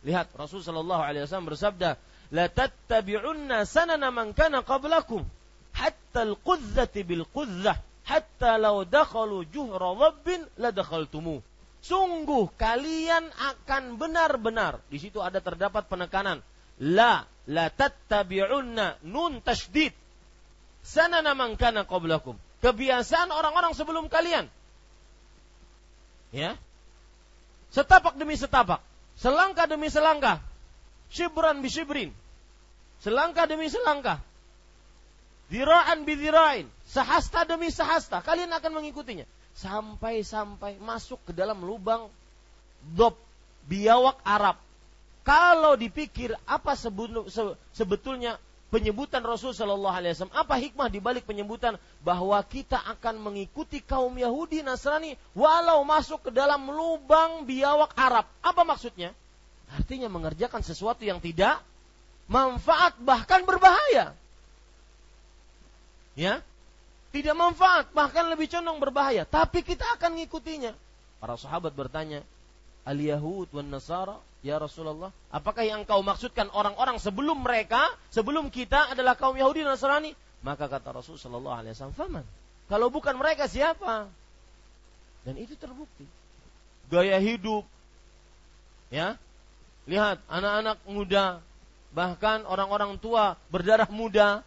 Lihat 0.02 0.34
Rasul 0.34 0.60
sallallahu 0.60 1.02
alaihi 1.02 1.24
wasallam 1.24 1.54
bersabda, 1.54 1.90
"La 2.34 2.50
tattabi'unna 2.50 3.62
sanana 3.64 4.10
man 4.10 4.34
kana 4.34 4.66
qablakum 4.66 5.22
hatta 5.78 6.26
al-qudzati 6.26 7.06
bil 7.06 7.24
qudzah 7.30 7.78
hatta 8.06 8.58
law 8.58 8.82
dakhalu 8.82 9.46
juhra 9.50 9.94
rabbin 9.94 10.42
la 10.58 10.74
dakhaltumu." 10.74 11.40
Sungguh 11.86 12.50
kalian 12.58 13.30
akan 13.30 13.94
benar-benar 13.94 14.82
di 14.90 14.98
situ 14.98 15.22
ada 15.22 15.38
terdapat 15.38 15.86
penekanan 15.86 16.42
la 16.82 17.22
la 17.46 17.70
tattabi'unna 17.70 19.06
nun 19.06 19.38
tasydid 19.38 19.94
sanana 20.86 21.34
man 21.34 21.58
kana 21.58 21.82
qablakum. 21.82 22.38
Kebiasaan 22.62 23.34
orang-orang 23.34 23.74
sebelum 23.74 24.06
kalian. 24.06 24.46
Ya. 26.30 26.54
Setapak 27.74 28.14
demi 28.14 28.38
setapak, 28.38 28.80
selangkah 29.18 29.66
demi 29.66 29.90
selangkah, 29.90 30.38
shibran 31.10 31.60
bi 31.60 31.68
shibrin. 31.68 32.10
Selangkah 33.02 33.44
demi 33.44 33.66
selangkah. 33.68 34.22
Dira'an 35.52 36.02
bi 36.06 36.16
dira'in, 36.16 36.66
sahasta 36.88 37.44
demi 37.44 37.68
sahasta, 37.70 38.22
kalian 38.24 38.50
akan 38.50 38.82
mengikutinya 38.82 39.26
sampai-sampai 39.56 40.76
masuk 40.82 41.20
ke 41.28 41.32
dalam 41.32 41.62
lubang 41.64 42.12
dob 42.92 43.16
biawak 43.66 44.20
Arab. 44.22 44.60
Kalau 45.26 45.74
dipikir 45.74 46.34
apa 46.46 46.78
sebetulnya 47.74 48.38
penyebutan 48.70 49.22
Rasul 49.22 49.54
Shallallahu 49.54 49.94
Alaihi 49.94 50.12
Wasallam. 50.16 50.36
Apa 50.36 50.54
hikmah 50.58 50.88
di 50.90 50.98
balik 50.98 51.24
penyebutan 51.24 51.78
bahwa 52.02 52.38
kita 52.42 52.78
akan 52.96 53.22
mengikuti 53.22 53.78
kaum 53.82 54.14
Yahudi 54.18 54.66
Nasrani 54.66 55.14
walau 55.32 55.86
masuk 55.86 56.28
ke 56.28 56.30
dalam 56.34 56.66
lubang 56.70 57.46
biawak 57.46 57.94
Arab? 57.94 58.26
Apa 58.42 58.62
maksudnya? 58.66 59.14
Artinya 59.70 60.06
mengerjakan 60.06 60.62
sesuatu 60.62 61.02
yang 61.02 61.18
tidak 61.18 61.58
manfaat 62.30 62.94
bahkan 63.02 63.42
berbahaya. 63.46 64.14
Ya, 66.16 66.40
tidak 67.12 67.36
manfaat 67.36 67.92
bahkan 67.92 68.28
lebih 68.28 68.48
condong 68.50 68.80
berbahaya. 68.80 69.24
Tapi 69.28 69.60
kita 69.64 69.84
akan 69.96 70.16
mengikutinya. 70.16 70.72
Para 71.20 71.36
sahabat 71.36 71.72
bertanya, 71.72 72.24
al 72.84 72.98
Yahud 73.00 73.48
wan 73.52 73.68
Nasara 73.68 74.20
Ya 74.46 74.62
Rasulullah, 74.62 75.10
apakah 75.34 75.66
yang 75.66 75.82
kau 75.82 76.06
maksudkan 76.06 76.46
orang-orang 76.54 77.02
sebelum 77.02 77.42
mereka, 77.42 77.82
sebelum 78.14 78.46
kita 78.46 78.94
adalah 78.94 79.18
kaum 79.18 79.34
Yahudi 79.34 79.66
dan 79.66 79.74
Nasrani? 79.74 80.14
Maka 80.46 80.70
kata 80.70 80.94
Rasul 80.94 81.18
Shallallahu 81.18 81.50
Alaihi 81.50 81.74
Wasallam, 81.74 81.98
"Faman." 81.98 82.22
Kalau 82.70 82.86
bukan 82.86 83.18
mereka 83.18 83.50
siapa? 83.50 84.06
Dan 85.26 85.34
itu 85.42 85.58
terbukti. 85.58 86.06
Gaya 86.86 87.18
hidup, 87.18 87.66
ya, 88.94 89.18
lihat 89.90 90.22
anak-anak 90.30 90.78
muda, 90.86 91.42
bahkan 91.90 92.46
orang-orang 92.46 92.94
tua 93.02 93.34
berdarah 93.50 93.90
muda, 93.90 94.46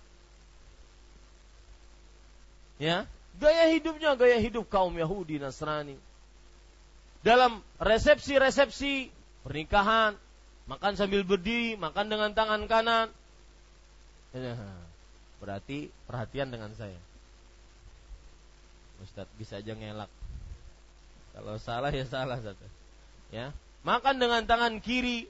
ya, 2.80 3.04
gaya 3.36 3.68
hidupnya 3.68 4.16
gaya 4.16 4.40
hidup 4.40 4.64
kaum 4.72 4.96
Yahudi 4.96 5.44
Nasrani. 5.44 6.00
Dalam 7.20 7.60
resepsi-resepsi 7.84 9.19
pernikahan, 9.44 10.16
makan 10.70 10.94
sambil 10.96 11.26
berdiri, 11.26 11.76
makan 11.80 12.06
dengan 12.08 12.32
tangan 12.36 12.64
kanan. 12.70 13.08
Berarti 15.42 15.90
perhatian 16.06 16.52
dengan 16.52 16.72
saya. 16.76 17.00
Ustadz 19.00 19.32
bisa 19.40 19.64
aja 19.64 19.72
ngelak. 19.72 20.12
Kalau 21.32 21.56
salah 21.56 21.92
ya 21.94 22.04
salah 22.04 22.38
satu. 22.44 22.68
Ya, 23.32 23.54
makan 23.86 24.20
dengan 24.20 24.44
tangan 24.44 24.82
kiri, 24.84 25.30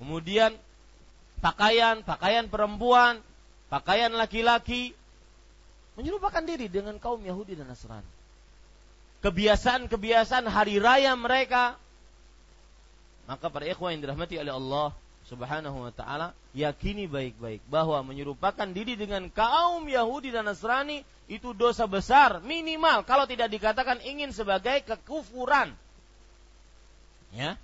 kemudian 0.00 0.56
pakaian, 1.38 2.02
pakaian 2.02 2.48
perempuan, 2.50 3.20
pakaian 3.70 4.10
laki-laki, 4.10 4.96
menyerupakan 5.94 6.42
diri 6.42 6.66
dengan 6.66 6.96
kaum 6.98 7.22
Yahudi 7.22 7.54
dan 7.54 7.70
Nasrani. 7.70 8.08
Kebiasaan-kebiasaan 9.24 10.48
hari 10.48 10.76
raya 10.80 11.16
mereka, 11.16 11.78
maka 13.26 13.50
para 13.50 13.66
ikhwan 13.66 13.98
yang 13.98 14.02
dirahmati 14.06 14.38
oleh 14.38 14.54
Allah 14.54 14.94
Subhanahu 15.26 15.90
wa 15.90 15.90
taala 15.90 16.30
yakini 16.54 17.10
baik-baik 17.10 17.58
bahwa 17.66 17.98
menyerupakan 18.06 18.70
diri 18.70 18.94
dengan 18.94 19.26
kaum 19.26 19.82
Yahudi 19.90 20.30
dan 20.30 20.46
Nasrani 20.46 21.02
itu 21.26 21.50
dosa 21.50 21.90
besar 21.90 22.38
minimal 22.46 23.02
kalau 23.02 23.26
tidak 23.26 23.50
dikatakan 23.50 23.98
ingin 24.06 24.30
sebagai 24.30 24.86
kekufuran. 24.86 25.74
Ya. 27.34 27.58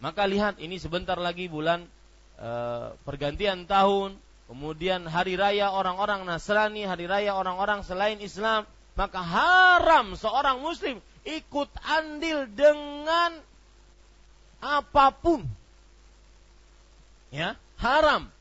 Maka 0.00 0.24
lihat 0.24 0.56
ini 0.56 0.80
sebentar 0.80 1.20
lagi 1.20 1.46
bulan 1.46 1.84
e, 2.40 2.50
pergantian 3.04 3.68
tahun, 3.68 4.16
kemudian 4.48 5.04
hari 5.04 5.36
raya 5.36 5.76
orang-orang 5.76 6.24
Nasrani, 6.24 6.88
hari 6.88 7.04
raya 7.04 7.36
orang-orang 7.36 7.84
selain 7.84 8.16
Islam, 8.24 8.64
maka 8.96 9.20
haram 9.20 10.16
seorang 10.16 10.64
muslim 10.64 11.04
ikut 11.28 11.68
andil 11.84 12.48
dengan 12.52 13.36
apa 14.64 15.12
pun. 15.12 15.44
Ya, 17.28 17.60
haram. 17.76 18.32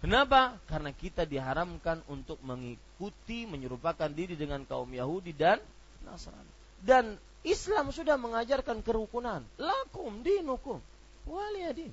Kenapa? 0.00 0.56
Karena 0.66 0.90
kita 0.90 1.28
diharamkan 1.28 2.00
untuk 2.08 2.40
mengikuti 2.40 3.44
menyerupakan 3.44 4.08
diri 4.08 4.34
dengan 4.34 4.64
kaum 4.64 4.88
Yahudi 4.90 5.36
dan 5.36 5.60
Nasrani. 6.02 6.50
Dan 6.80 7.20
Islam 7.44 7.92
sudah 7.92 8.16
mengajarkan 8.16 8.80
kerukunan. 8.80 9.44
Lakum 9.60 10.24
dinukum 10.24 10.80
waliyadin. 11.28 11.92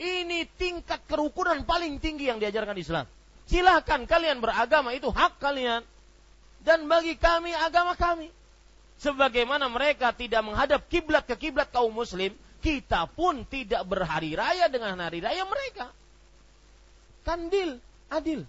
Ini 0.00 0.48
tingkat 0.58 1.04
kerukunan 1.06 1.62
paling 1.62 2.00
tinggi 2.02 2.26
yang 2.26 2.42
diajarkan 2.42 2.74
Islam. 2.80 3.06
Silahkan 3.44 4.08
kalian 4.08 4.40
beragama 4.40 4.96
itu 4.96 5.12
hak 5.12 5.38
kalian. 5.38 5.84
Dan 6.64 6.88
bagi 6.88 7.14
kami 7.20 7.52
agama 7.52 7.92
kami. 7.92 8.32
Sebagaimana 8.96 9.68
mereka 9.68 10.16
tidak 10.16 10.40
menghadap 10.40 10.80
kiblat 10.88 11.28
ke 11.28 11.36
kiblat 11.36 11.68
kaum 11.68 11.92
muslim, 11.92 12.32
kita 12.64 13.04
pun 13.12 13.44
tidak 13.44 13.84
berhari 13.84 14.32
raya 14.32 14.72
dengan 14.72 14.96
hari 14.96 15.20
raya 15.20 15.44
mereka. 15.44 15.92
Kandil, 17.20 17.76
adil. 18.08 18.48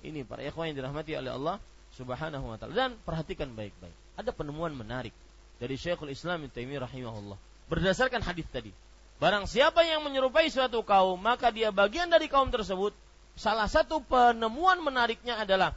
Ini 0.00 0.24
para 0.24 0.40
ikhwan 0.40 0.72
yang 0.72 0.80
dirahmati 0.80 1.12
oleh 1.12 1.36
Allah 1.36 1.56
Subhanahu 1.92 2.48
wa 2.48 2.56
taala. 2.56 2.72
Dan 2.72 2.96
perhatikan 3.04 3.52
baik-baik. 3.52 3.92
Ada 4.16 4.32
penemuan 4.32 4.72
menarik 4.72 5.12
dari 5.60 5.76
Syekhul 5.76 6.08
Islam 6.08 6.48
Ibnu 6.48 6.56
Taimiyah 6.56 6.88
rahimahullah. 6.88 7.36
Berdasarkan 7.68 8.24
hadis 8.24 8.48
tadi. 8.48 8.72
Barang 9.20 9.44
siapa 9.44 9.84
yang 9.84 10.00
menyerupai 10.00 10.48
suatu 10.48 10.80
kaum, 10.80 11.20
maka 11.20 11.52
dia 11.52 11.68
bagian 11.68 12.08
dari 12.08 12.32
kaum 12.32 12.48
tersebut. 12.48 12.96
Salah 13.36 13.68
satu 13.68 14.00
penemuan 14.00 14.80
menariknya 14.80 15.44
adalah 15.44 15.76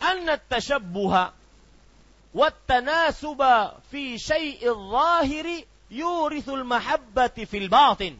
anna 0.00 0.40
tashabbuha 0.40 1.36
wa 2.32 2.48
tanasuba 2.64 3.80
fi 3.92 4.16
syai'il 4.16 4.76
zahiri 4.88 5.68
yurithul 5.92 6.64
mahabbati 6.64 7.44
fil 7.44 7.68
batin. 7.68 8.16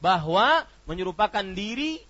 Bahwa 0.00 0.64
menyerupakan 0.84 1.44
diri 1.56 2.00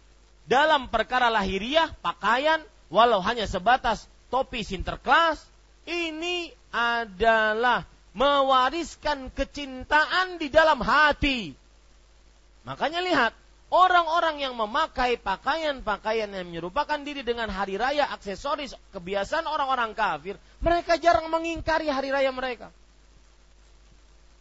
dalam 0.46 0.90
perkara 0.90 1.31
lahiriah 1.31 1.90
pakaian 2.03 2.62
walau 2.90 3.22
hanya 3.22 3.46
sebatas 3.46 4.07
topi 4.31 4.62
sinterklas 4.62 5.42
ini 5.87 6.51
adalah 6.75 7.87
mewariskan 8.16 9.31
kecintaan 9.31 10.40
di 10.40 10.49
dalam 10.51 10.83
hati. 10.83 11.55
Makanya 12.66 13.05
lihat 13.05 13.33
orang-orang 13.70 14.42
yang 14.42 14.55
memakai 14.55 15.18
pakaian-pakaian 15.18 16.31
yang 16.31 16.46
menyerupakan 16.46 16.99
diri 17.03 17.27
dengan 17.27 17.51
hari 17.51 17.75
raya 17.75 18.07
aksesoris 18.14 18.79
kebiasaan 18.94 19.46
orang-orang 19.46 19.90
kafir 19.92 20.38
mereka 20.62 20.94
jarang 20.96 21.27
mengingkari 21.27 21.90
hari 21.90 22.14
raya 22.14 22.31
mereka 22.31 22.70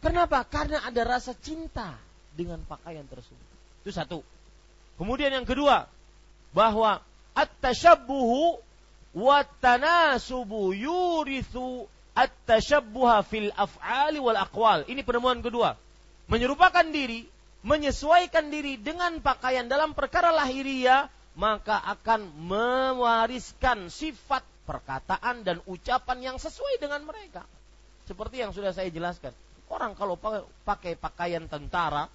Kenapa? 0.06 0.46
Karena 0.46 0.86
ada 0.86 1.02
rasa 1.02 1.34
cinta 1.34 1.98
dengan 2.30 2.62
pakaian 2.62 3.02
tersebut. 3.10 3.42
Itu 3.82 3.90
satu. 3.90 4.22
Kemudian 5.02 5.34
yang 5.34 5.42
kedua, 5.42 5.90
bahwa 6.54 7.02
at-tashabbuhu 7.34 8.62
wa 9.18 9.38
tanasubu 9.58 10.70
yurithu 10.78 11.90
at-tashabbuha 12.14 13.26
fil 13.26 13.50
af'ali 13.50 14.22
wal 14.22 14.38
aqwal. 14.38 14.86
Ini 14.86 15.02
penemuan 15.02 15.42
kedua. 15.42 15.74
Menyerupakan 16.30 16.86
diri, 16.86 17.26
menyesuaikan 17.66 18.46
diri 18.46 18.78
dengan 18.78 19.18
pakaian 19.18 19.66
dalam 19.66 19.90
perkara 19.90 20.30
lahiriah, 20.30 21.10
maka 21.34 21.82
akan 21.82 22.30
mewariskan 22.46 23.90
sifat 23.90 24.46
perkataan 24.70 25.42
dan 25.42 25.58
ucapan 25.66 26.30
yang 26.30 26.36
sesuai 26.38 26.78
dengan 26.78 27.02
mereka. 27.02 27.42
Seperti 28.06 28.38
yang 28.46 28.54
sudah 28.54 28.70
saya 28.70 28.86
jelaskan 28.86 29.34
Orang 29.66 29.98
kalau 29.98 30.14
pakai 30.62 30.94
pakaian 30.94 31.44
tentara, 31.50 32.06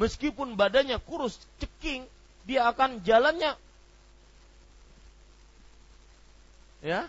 meskipun 0.00 0.56
badannya 0.56 0.96
kurus, 1.04 1.36
ceking, 1.60 2.08
dia 2.48 2.68
akan 2.68 3.00
jalannya 3.04 3.56
ya. 6.84 7.08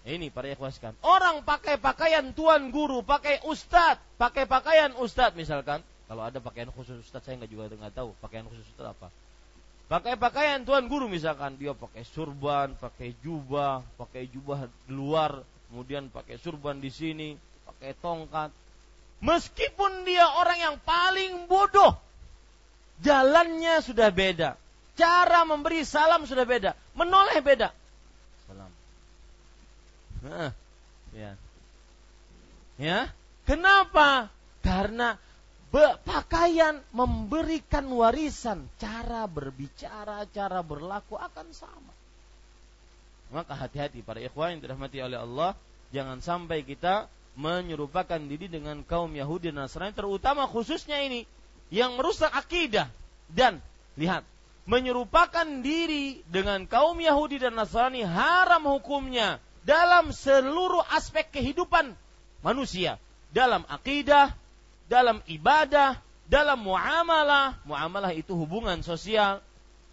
Ini 0.00 0.32
para 0.32 0.48
ikhwaskan. 0.48 0.96
Orang 1.04 1.44
pakai 1.44 1.76
pakaian 1.76 2.32
tuan 2.32 2.72
guru, 2.72 3.04
pakai 3.04 3.44
ustad, 3.44 4.00
pakai 4.16 4.48
pakaian 4.48 4.96
ustad 4.96 5.36
misalkan. 5.36 5.84
Kalau 6.08 6.26
ada 6.26 6.42
pakaian 6.42 6.72
khusus 6.74 7.06
ustad 7.06 7.22
saya 7.22 7.38
nggak 7.38 7.50
juga 7.52 7.70
nggak 7.70 7.94
tahu 7.94 8.10
pakaian 8.18 8.48
khusus 8.48 8.64
ustad 8.64 8.96
apa. 8.96 9.12
Pakai 9.90 10.14
pakaian 10.14 10.62
tuan 10.62 10.86
guru 10.86 11.10
misalkan 11.10 11.58
dia 11.58 11.74
pakai 11.74 12.06
surban, 12.06 12.72
pakai 12.78 13.14
jubah, 13.20 13.82
pakai 13.98 14.30
jubah 14.30 14.70
luar, 14.86 15.42
kemudian 15.68 16.06
pakai 16.08 16.38
surban 16.38 16.78
di 16.78 16.90
sini, 16.90 17.34
pakai 17.80 17.96
tongkat. 18.04 18.52
Meskipun 19.24 20.04
dia 20.04 20.28
orang 20.36 20.58
yang 20.60 20.76
paling 20.84 21.48
bodoh, 21.48 21.96
jalannya 23.00 23.80
sudah 23.80 24.12
beda. 24.12 24.60
Cara 25.00 25.48
memberi 25.48 25.80
salam 25.88 26.28
sudah 26.28 26.44
beda. 26.44 26.76
Menoleh 26.92 27.40
beda. 27.40 27.72
Salam. 28.44 28.68
Nah, 30.28 30.52
ya. 31.16 31.32
Ya. 32.76 33.08
Kenapa? 33.48 34.28
Karena 34.60 35.16
pakaian 36.04 36.84
memberikan 36.92 37.88
warisan, 37.96 38.68
cara 38.76 39.24
berbicara, 39.24 40.28
cara 40.28 40.60
berlaku 40.60 41.16
akan 41.16 41.48
sama. 41.56 41.92
Maka 43.32 43.56
hati-hati 43.56 44.04
para 44.04 44.20
ikhwan 44.20 44.60
yang 44.60 44.68
dirahmati 44.68 45.00
oleh 45.00 45.16
Allah, 45.16 45.56
jangan 45.96 46.20
sampai 46.20 46.60
kita 46.66 47.08
menyerupakan 47.38 48.18
diri 48.18 48.50
dengan 48.50 48.82
kaum 48.82 49.14
Yahudi 49.14 49.54
dan 49.54 49.66
Nasrani 49.66 49.94
terutama 49.94 50.46
khususnya 50.50 50.98
ini 51.02 51.24
yang 51.70 51.94
merusak 51.94 52.30
akidah 52.34 52.90
dan 53.30 53.62
lihat 53.94 54.26
menyerupakan 54.66 55.46
diri 55.62 56.22
dengan 56.30 56.66
kaum 56.66 56.98
Yahudi 56.98 57.42
dan 57.42 57.58
Nasrani 57.58 58.06
haram 58.06 58.66
hukumnya 58.66 59.42
dalam 59.66 60.14
seluruh 60.14 60.82
aspek 60.94 61.28
kehidupan 61.30 61.94
manusia. 62.44 62.96
Dalam 63.30 63.62
akidah 63.70 64.34
dalam 64.90 65.22
ibadah 65.30 65.98
dalam 66.26 66.58
muamalah. 66.62 67.58
Muamalah 67.66 68.14
itu 68.14 68.34
hubungan 68.34 68.82
sosial 68.82 69.42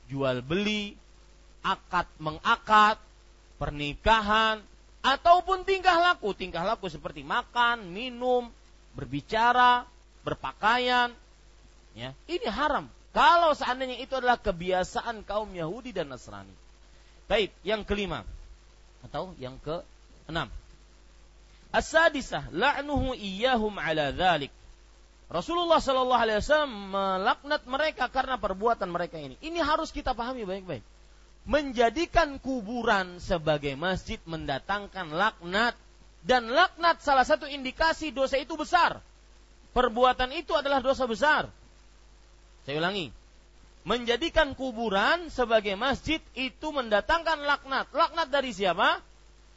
jual 0.10 0.42
beli 0.42 0.98
akad 1.62 2.08
mengakad 2.22 2.98
pernikahan 3.58 4.62
ataupun 5.08 5.64
tingkah 5.64 5.96
laku, 5.96 6.36
tingkah 6.36 6.68
laku 6.68 6.92
seperti 6.92 7.24
makan, 7.24 7.96
minum, 7.96 8.52
berbicara, 8.92 9.88
berpakaian, 10.28 11.16
ya, 11.96 12.12
ini 12.28 12.48
haram. 12.52 12.92
Kalau 13.16 13.56
seandainya 13.56 14.04
itu 14.04 14.20
adalah 14.20 14.36
kebiasaan 14.36 15.24
kaum 15.24 15.48
Yahudi 15.56 15.96
dan 15.96 16.12
Nasrani. 16.12 16.52
Baik, 17.32 17.56
yang 17.64 17.88
kelima 17.88 18.28
atau 19.08 19.32
yang 19.40 19.56
ke 19.64 19.80
enam. 20.28 20.52
As-sadisah 21.72 22.52
la'nuhu 22.52 23.16
iyyahum 23.16 23.80
ala 23.80 24.12
dhalik. 24.12 24.52
Rasulullah 25.28 25.80
Shallallahu 25.84 26.24
Alaihi 26.24 26.40
Wasallam 26.40 26.74
melaknat 26.96 27.64
mereka 27.68 28.08
karena 28.08 28.40
perbuatan 28.40 28.88
mereka 28.88 29.20
ini. 29.20 29.36
Ini 29.44 29.60
harus 29.60 29.92
kita 29.92 30.16
pahami 30.16 30.48
baik-baik 30.48 30.97
menjadikan 31.48 32.44
kuburan 32.44 33.24
sebagai 33.24 33.80
masjid 33.80 34.20
mendatangkan 34.28 35.16
laknat 35.16 35.80
dan 36.28 36.52
laknat 36.52 37.00
salah 37.00 37.24
satu 37.24 37.48
indikasi 37.48 38.12
dosa 38.12 38.36
itu 38.36 38.60
besar. 38.60 39.00
Perbuatan 39.72 40.36
itu 40.36 40.52
adalah 40.52 40.84
dosa 40.84 41.08
besar. 41.08 41.48
Saya 42.68 42.84
ulangi. 42.84 43.16
Menjadikan 43.88 44.52
kuburan 44.52 45.32
sebagai 45.32 45.80
masjid 45.80 46.20
itu 46.36 46.68
mendatangkan 46.76 47.40
laknat. 47.40 47.88
Laknat 47.96 48.28
dari 48.28 48.52
siapa? 48.52 49.00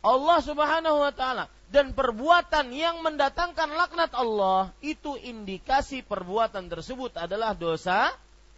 Allah 0.07 0.39
Subhanahu 0.41 1.03
wa 1.03 1.11
taala. 1.11 1.51
dan 1.71 1.95
perbuatan 1.95 2.75
yang 2.75 2.99
mendatangkan 3.07 3.71
laknat 3.71 4.11
Allah 4.19 4.75
itu 4.83 5.15
indikasi 5.15 6.03
perbuatan 6.03 6.67
tersebut 6.67 7.15
adalah 7.15 7.55
dosa 7.55 8.11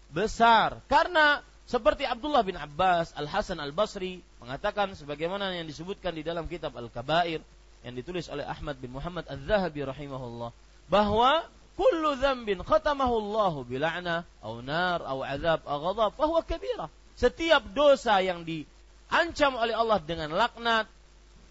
besar 0.08 0.80
karena 0.88 1.44
seperti 1.66 2.04
Abdullah 2.04 2.42
bin 2.42 2.58
Abbas 2.58 3.14
Al 3.14 3.30
Hasan 3.30 3.62
Al 3.62 3.70
Basri 3.70 4.20
mengatakan 4.42 4.92
sebagaimana 4.98 5.54
yang 5.54 5.66
disebutkan 5.66 6.12
di 6.12 6.26
dalam 6.26 6.46
kitab 6.50 6.74
Al 6.74 6.90
Kabair 6.90 7.40
yang 7.82 7.94
ditulis 7.94 8.30
oleh 8.30 8.46
Ahmad 8.46 8.78
bin 8.78 8.94
Muhammad 8.94 9.26
Al 9.30 9.40
Zahabi 9.46 9.82
rahimahullah 9.86 10.50
bahwa 10.90 11.46
kullu 11.78 12.18
dzambin 12.18 12.60
khatamahu 12.62 13.14
Allah 13.22 13.54
bila'na 13.64 14.16
au 14.44 14.60
nar 14.60 15.00
au 15.06 15.24
azab 15.24 15.64
au 15.64 15.78
ghadab 15.80 16.10
fahuwa 16.14 16.42
kabirah 16.44 16.88
setiap 17.16 17.64
dosa 17.72 18.20
yang 18.20 18.44
diancam 18.44 19.56
oleh 19.56 19.72
Allah 19.72 19.98
dengan 20.02 20.30
laknat 20.34 20.86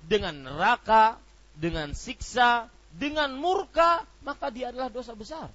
dengan 0.05 0.33
neraka 0.45 1.17
dengan 1.57 1.91
siksa, 1.91 2.71
dengan 2.95 3.35
murka, 3.35 4.03
maka 4.23 4.49
dia 4.49 4.71
adalah 4.71 4.89
dosa 4.89 5.13
besar. 5.17 5.51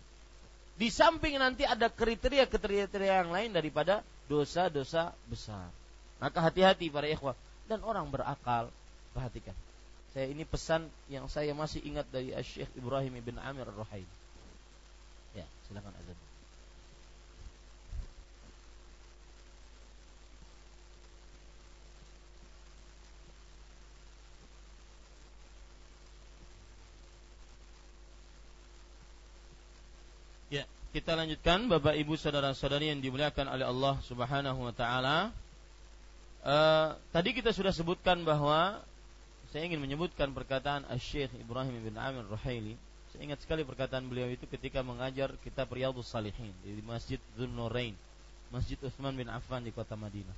Di 0.77 0.93
samping 0.93 1.41
nanti 1.41 1.65
ada 1.65 1.89
kriteria-kriteria 1.89 3.25
yang 3.25 3.33
lain 3.33 3.51
daripada 3.57 4.05
dosa-dosa 4.27 5.15
besar. 5.31 5.71
Maka 6.19 6.39
hati-hati 6.43 6.91
para 6.91 7.07
ikhwah 7.07 7.37
dan 7.71 7.83
orang 7.83 8.07
berakal, 8.09 8.71
perhatikan. 9.13 9.55
Saya 10.17 10.33
ini 10.33 10.49
pesan 10.49 10.89
yang 11.13 11.29
saya 11.29 11.53
masih 11.53 11.85
ingat 11.85 12.09
dari 12.09 12.33
Syekh 12.41 12.73
Ibrahim 12.79 13.21
bin 13.21 13.37
Amir 13.37 13.69
Ar-Ruhaili. 13.69 14.09
Ya, 15.37 15.45
silakan 15.69 15.93
azan. 15.93 16.26
Kita 30.97 31.13
lanjutkan 31.13 31.69
Bapak 31.69 31.93
Ibu 31.93 32.17
saudara-saudari 32.17 32.89
yang 32.89 33.05
dimuliakan 33.05 33.53
oleh 33.53 33.69
Allah 33.69 34.01
Subhanahu 34.01 34.65
wa 34.65 34.73
taala. 34.73 35.29
Uh, 36.41 36.97
tadi 37.13 37.37
kita 37.37 37.53
sudah 37.53 37.69
sebutkan 37.69 38.25
bahwa 38.25 38.81
saya 39.53 39.69
ingin 39.69 39.77
menyebutkan 39.77 40.33
perkataan 40.33 40.89
Syekh 40.97 41.29
Ibrahim 41.37 41.85
bin 41.85 42.01
Amir 42.01 42.25
Ruhaili. 42.25 42.81
Saya 43.13 43.29
ingat 43.29 43.45
sekali 43.45 43.61
perkataan 43.61 44.09
beliau 44.09 44.25
itu 44.33 44.49
ketika 44.49 44.81
mengajar 44.81 45.37
kitab 45.45 45.69
Riyadhus 45.69 46.09
Salihin 46.09 46.57
di 46.65 46.81
Masjid 46.81 47.21
Dzunurain, 47.37 47.93
Masjid 48.49 48.81
Utsman 48.81 49.13
bin 49.21 49.29
Affan 49.29 49.69
di 49.69 49.77
kota 49.77 50.01
Madinah. 50.01 50.33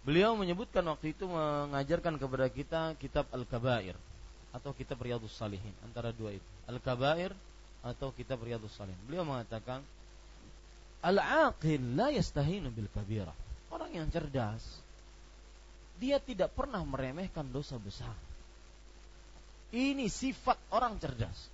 Beliau 0.00 0.32
menyebutkan 0.32 0.80
waktu 0.88 1.12
itu 1.12 1.28
mengajarkan 1.28 2.16
kepada 2.16 2.48
kita 2.48 2.96
kitab 2.96 3.28
Al-Kabair 3.36 4.00
atau 4.48 4.72
kitab 4.72 4.96
Riyadhus 5.04 5.36
Salihin 5.36 5.76
antara 5.84 6.08
dua 6.08 6.32
itu. 6.32 6.48
Al-Kabair 6.72 7.36
atau 7.84 8.10
kitab 8.16 8.40
Riyadhus 8.40 8.72
Shalihin. 8.74 8.98
Beliau 9.04 9.28
mengatakan 9.28 9.84
Al-aqil 11.04 12.00
la 12.00 12.08
yastahinu 12.08 12.72
bil 12.72 12.88
kabira. 12.88 13.36
Orang 13.68 13.92
yang 13.92 14.08
cerdas 14.08 14.64
dia 16.00 16.18
tidak 16.18 16.50
pernah 16.56 16.82
meremehkan 16.82 17.46
dosa 17.52 17.78
besar. 17.78 18.14
Ini 19.70 20.06
sifat 20.08 20.58
orang 20.72 20.98
cerdas. 20.98 21.50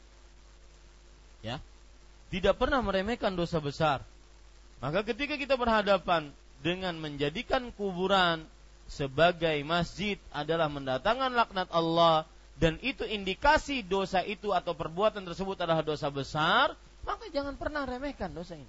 Ya. 1.44 1.58
Tidak 2.30 2.54
pernah 2.54 2.78
meremehkan 2.78 3.34
dosa 3.34 3.58
besar. 3.58 4.06
Maka 4.78 5.02
ketika 5.02 5.34
kita 5.34 5.58
berhadapan 5.58 6.30
dengan 6.62 6.94
menjadikan 6.96 7.74
kuburan 7.74 8.46
sebagai 8.86 9.56
masjid 9.66 10.16
adalah 10.30 10.70
mendatangkan 10.70 11.32
laknat 11.34 11.68
Allah, 11.74 12.24
dan 12.60 12.76
itu 12.84 13.08
indikasi 13.08 13.80
dosa 13.80 14.20
itu 14.20 14.52
atau 14.52 14.76
perbuatan 14.76 15.24
tersebut 15.24 15.56
adalah 15.64 15.80
dosa 15.80 16.12
besar, 16.12 16.76
maka 17.08 17.24
jangan 17.32 17.56
pernah 17.56 17.88
remehkan 17.88 18.28
dosa 18.36 18.52
ini. 18.52 18.68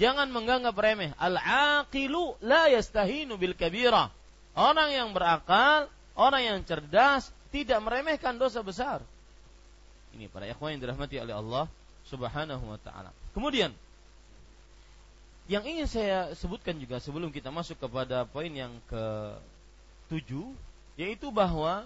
Jangan 0.00 0.32
menganggap 0.32 0.72
remeh. 0.72 1.12
Al-aqilu 1.20 2.40
la 2.40 2.72
yastahinu 2.72 3.36
bil 3.36 3.52
kabira. 3.52 4.08
Orang 4.56 4.88
yang 4.88 5.12
berakal, 5.12 5.92
orang 6.16 6.42
yang 6.48 6.58
cerdas 6.64 7.28
tidak 7.52 7.84
meremehkan 7.84 8.40
dosa 8.40 8.64
besar. 8.64 9.04
Ini 10.16 10.32
para 10.32 10.48
ikhwan 10.48 10.80
yang 10.80 10.80
dirahmati 10.80 11.20
oleh 11.20 11.36
Allah 11.36 11.68
Subhanahu 12.08 12.72
wa 12.72 12.80
taala. 12.80 13.12
Kemudian 13.36 13.76
yang 15.52 15.62
ingin 15.68 15.84
saya 15.84 16.32
sebutkan 16.32 16.80
juga 16.80 16.96
sebelum 17.04 17.28
kita 17.28 17.52
masuk 17.52 17.76
kepada 17.76 18.24
poin 18.24 18.48
yang 18.48 18.72
ke 18.88 19.04
tujuh 20.08 20.56
yaitu 20.96 21.28
bahwa 21.28 21.84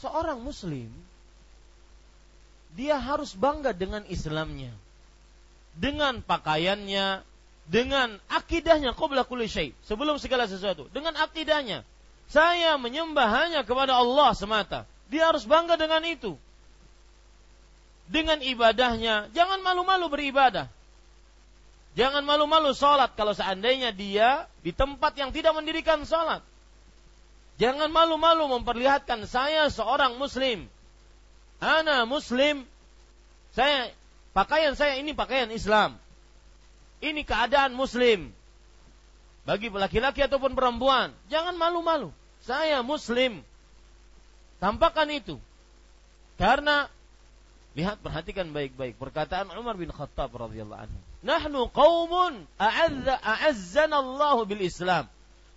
seorang 0.00 0.40
muslim 0.40 0.88
dia 2.76 3.00
harus 3.00 3.32
bangga 3.32 3.72
dengan 3.72 4.04
Islamnya. 4.06 4.70
Dengan 5.76 6.20
pakaiannya, 6.20 7.24
dengan 7.68 8.16
akidahnya 8.28 8.92
sebelum 9.84 10.16
segala 10.20 10.44
sesuatu, 10.44 10.88
dengan 10.92 11.16
akidahnya. 11.16 11.82
Saya 12.28 12.76
menyembah 12.76 13.28
hanya 13.28 13.60
kepada 13.64 13.96
Allah 13.96 14.36
semata. 14.36 14.84
Dia 15.08 15.32
harus 15.32 15.48
bangga 15.48 15.80
dengan 15.80 16.04
itu. 16.04 16.36
Dengan 18.06 18.38
ibadahnya, 18.44 19.32
jangan 19.32 19.62
malu-malu 19.64 20.06
beribadah. 20.12 20.70
Jangan 21.96 22.22
malu-malu 22.28 22.76
sholat 22.76 23.16
kalau 23.16 23.32
seandainya 23.32 23.88
dia 23.88 24.44
di 24.60 24.70
tempat 24.70 25.16
yang 25.16 25.32
tidak 25.32 25.56
mendirikan 25.56 26.04
sholat. 26.04 26.44
Jangan 27.56 27.88
malu-malu 27.88 28.60
memperlihatkan 28.60 29.24
saya 29.24 29.72
seorang 29.72 30.20
muslim. 30.20 30.68
Ana 31.56 32.04
muslim. 32.04 32.68
Saya 33.56 33.88
pakaian 34.36 34.76
saya 34.76 35.00
ini 35.00 35.16
pakaian 35.16 35.48
Islam. 35.48 35.96
Ini 37.00 37.24
keadaan 37.24 37.72
muslim. 37.72 38.28
Bagi 39.48 39.72
laki-laki 39.72 40.20
ataupun 40.26 40.52
perempuan, 40.52 41.16
jangan 41.32 41.56
malu-malu. 41.56 42.12
Saya 42.44 42.84
muslim. 42.84 43.40
Tampakkan 44.60 45.08
itu. 45.08 45.40
Karena 46.36 46.92
lihat 47.72 48.00
perhatikan 48.04 48.52
baik-baik 48.52 49.00
perkataan 49.00 49.48
Umar 49.56 49.80
bin 49.80 49.88
Khattab 49.88 50.28
radhiyallahu 50.36 50.82
anhu. 50.84 50.98
Nahnu 51.24 51.72
qaumun 51.72 52.44
a'azza 52.60 53.16
a'azzana 53.16 53.96
Allah 54.04 54.36
bil 54.44 54.60
Islam 54.60 55.08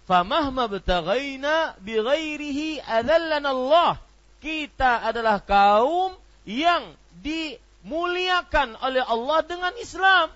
famahma 0.10 0.66
betagaina 0.66 1.78
bighairihi 1.86 2.82
Allah. 2.82 4.02
Kita 4.42 5.06
adalah 5.06 5.38
kaum 5.46 6.18
yang 6.50 6.98
dimuliakan 7.22 8.74
oleh 8.82 9.06
Allah 9.06 9.40
dengan 9.46 9.74
Islam. 9.78 10.34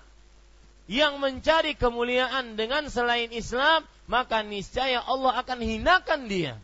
Yang 0.84 1.14
mencari 1.16 1.72
kemuliaan 1.74 2.60
dengan 2.60 2.86
selain 2.92 3.32
Islam, 3.32 3.88
maka 4.04 4.44
niscaya 4.44 5.00
Allah 5.00 5.40
akan 5.40 5.58
hinakan 5.64 6.28
dia. 6.28 6.60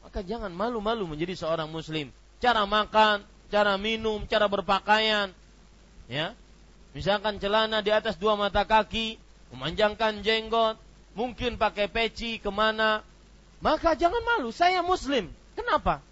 Maka 0.00 0.24
jangan 0.24 0.48
malu-malu 0.50 1.04
menjadi 1.04 1.36
seorang 1.36 1.68
muslim. 1.68 2.08
Cara 2.40 2.64
makan, 2.64 3.20
cara 3.52 3.76
minum, 3.76 4.24
cara 4.24 4.48
berpakaian. 4.48 5.28
Ya. 6.08 6.32
Misalkan 6.96 7.36
celana 7.36 7.84
di 7.84 7.92
atas 7.92 8.16
dua 8.16 8.32
mata 8.32 8.64
kaki, 8.64 9.20
memanjangkan 9.52 10.24
jenggot, 10.24 10.80
mungkin 11.16 11.56
pakai 11.56 11.88
peci 11.88 12.36
ke 12.36 12.52
mana, 12.52 13.00
maka 13.64 13.96
jangan 13.96 14.20
malu. 14.20 14.52
Saya 14.52 14.84
Muslim. 14.84 15.32
Kenapa? 15.56 16.04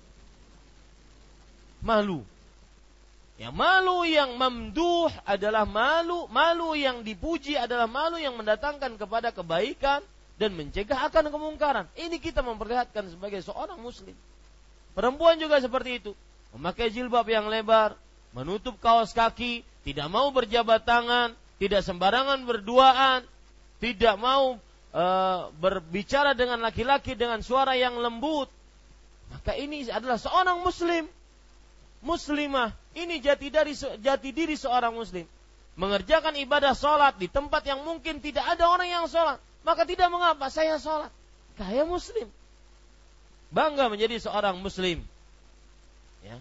Malu. 1.85 2.25
Ya 3.35 3.51
malu 3.51 4.07
yang 4.07 4.39
memduh 4.39 5.11
adalah 5.27 5.67
malu, 5.69 6.31
malu 6.31 6.73
yang 6.79 7.03
dipuji 7.05 7.59
adalah 7.59 7.91
malu 7.91 8.17
yang 8.17 8.39
mendatangkan 8.39 8.95
kepada 8.95 9.35
kebaikan 9.35 10.01
dan 10.39 10.55
mencegah 10.55 11.11
akan 11.11 11.29
kemungkaran. 11.29 11.87
Ini 11.99 12.23
kita 12.23 12.47
memperlihatkan 12.47 13.11
sebagai 13.11 13.43
seorang 13.43 13.83
muslim. 13.83 14.15
Perempuan 14.95 15.37
juga 15.37 15.59
seperti 15.59 15.99
itu. 15.99 16.13
Memakai 16.55 16.95
jilbab 16.95 17.27
yang 17.27 17.51
lebar, 17.51 17.99
menutup 18.31 18.79
kaos 18.79 19.11
kaki, 19.11 19.67
tidak 19.83 20.07
mau 20.07 20.31
berjabat 20.31 20.87
tangan, 20.87 21.35
tidak 21.59 21.83
sembarangan 21.83 22.47
berduaan, 22.47 23.27
tidak 23.83 24.15
mau 24.15 24.63
e, 24.95 25.05
berbicara 25.59 26.39
dengan 26.39 26.63
laki-laki 26.63 27.19
dengan 27.19 27.43
suara 27.43 27.75
yang 27.75 27.99
lembut, 27.99 28.47
maka 29.35 29.59
ini 29.59 29.91
adalah 29.91 30.17
seorang 30.17 30.63
muslim. 30.63 31.11
Muslimah, 32.05 32.77
ini 32.95 33.19
jati 33.19 33.49
dari 33.49 33.73
jati 33.75 34.31
diri 34.31 34.55
seorang 34.55 34.93
muslim. 34.93 35.25
Mengerjakan 35.75 36.39
ibadah 36.39 36.77
sholat 36.77 37.19
di 37.19 37.27
tempat 37.27 37.67
yang 37.67 37.83
mungkin 37.83 38.23
tidak 38.23 38.47
ada 38.47 38.71
orang 38.71 38.87
yang 38.87 39.05
sholat, 39.11 39.41
maka 39.67 39.83
tidak 39.83 40.13
mengapa 40.13 40.47
saya 40.53 40.79
sholat. 40.79 41.11
Kaya 41.59 41.83
muslim. 41.83 42.29
Bangga 43.51 43.89
menjadi 43.89 44.21
seorang 44.21 44.61
muslim. 44.61 45.03
Ya, 46.23 46.39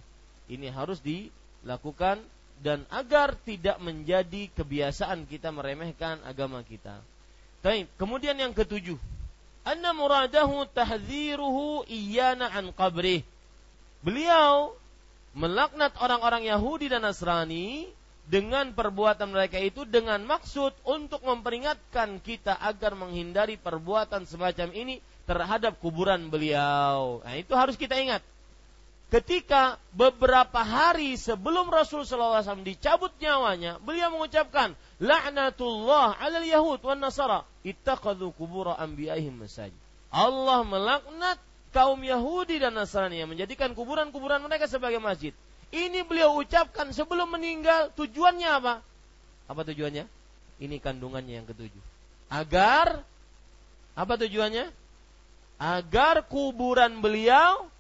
ini 0.52 0.68
harus 0.68 1.00
dilakukan 1.00 2.22
dan 2.60 2.84
agar 2.92 3.34
tidak 3.42 3.80
menjadi 3.80 4.52
kebiasaan 4.54 5.26
kita 5.26 5.50
meremehkan 5.50 6.22
agama 6.28 6.62
kita. 6.62 7.00
Baik, 7.64 7.88
kemudian 7.96 8.36
yang 8.36 8.52
ketujuh. 8.52 9.00
Anna 9.64 9.96
muradahu 9.96 10.68
tahdziruhu 10.68 11.88
iyana 11.88 12.52
an 12.52 12.76
qabrih. 12.76 13.24
Beliau 14.04 14.76
melaknat 15.32 15.96
orang-orang 16.04 16.44
Yahudi 16.44 16.92
dan 16.92 17.08
Nasrani 17.08 17.88
dengan 18.28 18.76
perbuatan 18.76 19.32
mereka 19.32 19.64
itu 19.64 19.88
dengan 19.88 20.20
maksud 20.28 20.76
untuk 20.84 21.24
memperingatkan 21.24 22.20
kita 22.20 22.60
agar 22.60 23.00
menghindari 23.00 23.56
perbuatan 23.56 24.28
semacam 24.28 24.68
ini 24.76 25.00
terhadap 25.24 25.80
kuburan 25.80 26.28
beliau. 26.28 27.24
Nah, 27.24 27.36
itu 27.40 27.56
harus 27.56 27.80
kita 27.80 27.96
ingat. 27.96 28.20
Ketika 29.08 29.78
beberapa 29.94 30.66
hari 30.66 31.16
sebelum 31.22 31.70
Rasulullah 31.70 32.42
SAW 32.42 32.66
dicabut 32.66 33.14
nyawanya, 33.22 33.78
beliau 33.80 34.10
mengucapkan, 34.10 34.74
La'natullah 35.04 36.16
alal 36.16 36.48
Yahud 36.48 36.80
wan 36.80 37.04
Nasara, 37.04 37.44
ittaqadhu 37.68 38.32
kubura 38.40 38.80
anbiya'ihim 38.80 39.44
masajid. 39.44 39.76
Allah 40.08 40.64
melaknat 40.64 41.44
kaum 41.76 42.00
Yahudi 42.00 42.62
dan 42.62 42.78
Nasrani 42.78 43.20
yang 43.20 43.28
menjadikan 43.28 43.76
kuburan-kuburan 43.76 44.40
mereka 44.40 44.70
sebagai 44.70 45.04
masjid. 45.04 45.36
Ini 45.74 46.06
beliau 46.06 46.38
ucapkan 46.38 46.94
sebelum 46.94 47.34
meninggal. 47.34 47.90
Tujuannya 47.98 48.46
apa? 48.46 48.74
Apa 49.50 49.62
tujuannya? 49.66 50.06
Ini 50.62 50.78
kandungannya 50.78 51.42
yang 51.42 51.48
ketujuh. 51.50 51.82
Agar 52.30 53.02
apa 53.98 54.14
tujuannya? 54.22 54.70
Agar 55.58 56.30
kuburan 56.30 57.02
beliau 57.02 57.73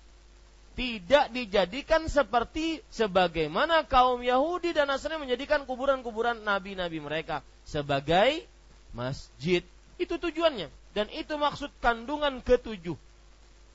tidak 0.74 1.30
dijadikan 1.30 2.10
seperti 2.10 2.82
sebagaimana 2.90 3.86
kaum 3.86 4.26
Yahudi 4.26 4.74
dan 4.74 4.90
Nasrani 4.90 5.22
menjadikan 5.22 5.70
kuburan-kuburan 5.70 6.42
nabi-nabi 6.42 6.98
mereka 6.98 7.46
sebagai 7.62 8.46
masjid. 8.94 9.62
Itu 10.02 10.18
tujuannya 10.18 10.70
dan 10.94 11.10
itu 11.14 11.38
maksud 11.38 11.70
kandungan 11.82 12.42
ketujuh. 12.42 12.98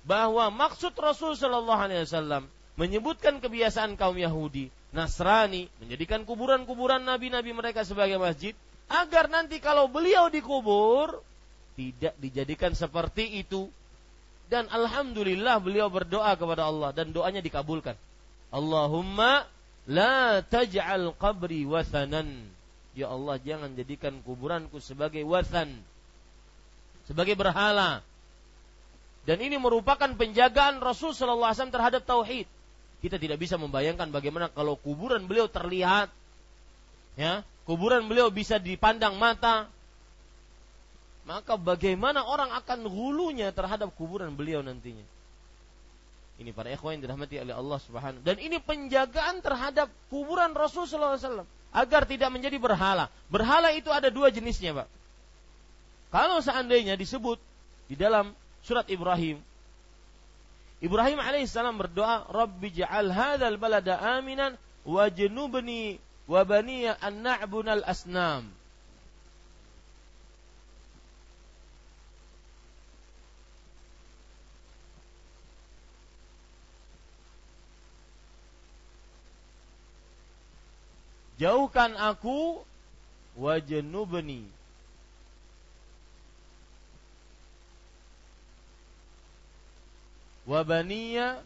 Bahwa 0.07 0.49
maksud 0.49 0.95
Rasul 0.97 1.35
Shallallahu 1.35 1.85
Alaihi 1.85 2.07
Wasallam 2.07 2.49
menyebutkan 2.79 3.43
kebiasaan 3.43 3.99
kaum 3.99 4.17
Yahudi, 4.17 4.71
Nasrani, 4.95 5.69
menjadikan 5.83 6.25
kuburan-kuburan 6.25 7.03
nabi-nabi 7.03 7.53
mereka 7.53 7.83
sebagai 7.85 8.17
masjid, 8.17 8.55
agar 8.89 9.29
nanti 9.29 9.61
kalau 9.61 9.91
beliau 9.91 10.33
dikubur, 10.33 11.21
tidak 11.77 12.15
dijadikan 12.23 12.73
seperti 12.73 13.43
itu. 13.43 13.69
Dan 14.49 14.65
Alhamdulillah 14.73 15.61
beliau 15.61 15.93
berdoa 15.93 16.33
kepada 16.35 16.65
Allah 16.65 16.97
dan 16.97 17.13
doanya 17.13 17.45
dikabulkan. 17.45 17.95
Allahumma 18.49 19.45
la 19.85 20.41
taj'al 20.41 21.13
qabri 21.21 21.69
wathanan. 21.69 22.49
Ya 22.97 23.13
Allah 23.13 23.37
jangan 23.45 23.77
jadikan 23.77 24.25
kuburanku 24.25 24.81
sebagai 24.81 25.21
wathan. 25.29 25.77
Sebagai 27.05 27.37
berhala. 27.37 28.01
Dan 29.29 29.45
ini 29.45 29.61
merupakan 29.61 30.09
penjagaan 30.09 30.81
Rasul 30.81 31.13
sallallahu 31.13 31.53
alaihi 31.53 31.61
wasallam 31.61 31.77
terhadap 31.77 32.03
tauhid. 32.09 32.49
Kita 33.05 33.21
tidak 33.21 33.37
bisa 33.37 33.61
membayangkan 33.61 34.09
bagaimana 34.09 34.49
kalau 34.49 34.81
kuburan 34.81 35.29
beliau 35.29 35.47
terlihat, 35.47 36.09
ya, 37.21 37.45
kuburan 37.69 38.09
beliau 38.09 38.33
bisa 38.33 38.57
dipandang 38.57 39.21
mata, 39.21 39.69
maka 41.29 41.61
bagaimana 41.61 42.25
orang 42.25 42.49
akan 42.57 42.89
hulunya 42.89 43.53
terhadap 43.53 43.93
kuburan 43.93 44.33
beliau 44.33 44.65
nantinya. 44.65 45.05
Ini 46.41 46.57
para 46.57 46.73
ikhwan 46.73 46.97
yang 46.97 47.05
dirahmati 47.05 47.37
oleh 47.37 47.53
Allah 47.53 47.79
Subhanahu 47.85 48.25
dan 48.25 48.41
ini 48.41 48.57
penjagaan 48.57 49.45
terhadap 49.45 49.93
kuburan 50.09 50.57
Rasul 50.57 50.89
sallallahu 50.89 51.21
alaihi 51.21 51.27
wasallam 51.29 51.49
agar 51.77 52.03
tidak 52.09 52.33
menjadi 52.33 52.57
berhala. 52.57 53.13
Berhala 53.29 53.77
itu 53.77 53.93
ada 53.93 54.09
dua 54.09 54.33
jenisnya, 54.33 54.73
Pak. 54.73 54.89
Kalau 56.09 56.41
seandainya 56.41 56.97
disebut 56.97 57.37
di 57.93 57.99
dalam 57.99 58.33
surat 58.65 58.89
Ibrahim 58.89 59.45
Ibrahim 60.79 61.19
alaihissalam 61.19 61.75
berdoa, 61.75 62.31
Rabbi 62.31 62.71
ja'al 62.71 63.11
hadzal 63.11 63.59
balada 63.59 63.99
aminan 63.99 64.55
wa 64.87 65.11
junubni 65.11 65.99
wa 66.31 66.47
baniya 66.47 66.95
an 67.03 67.27
na'bunal 67.27 67.83
asnam. 67.83 68.47
Jauhkan 81.39 81.95
aku 81.95 82.67
wa 83.39 83.55
junubni 83.63 84.43
wa 90.49 90.61
baniya 90.67 91.39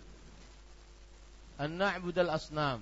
an 1.61 1.76
na'budal 1.76 2.32
asnam. 2.32 2.80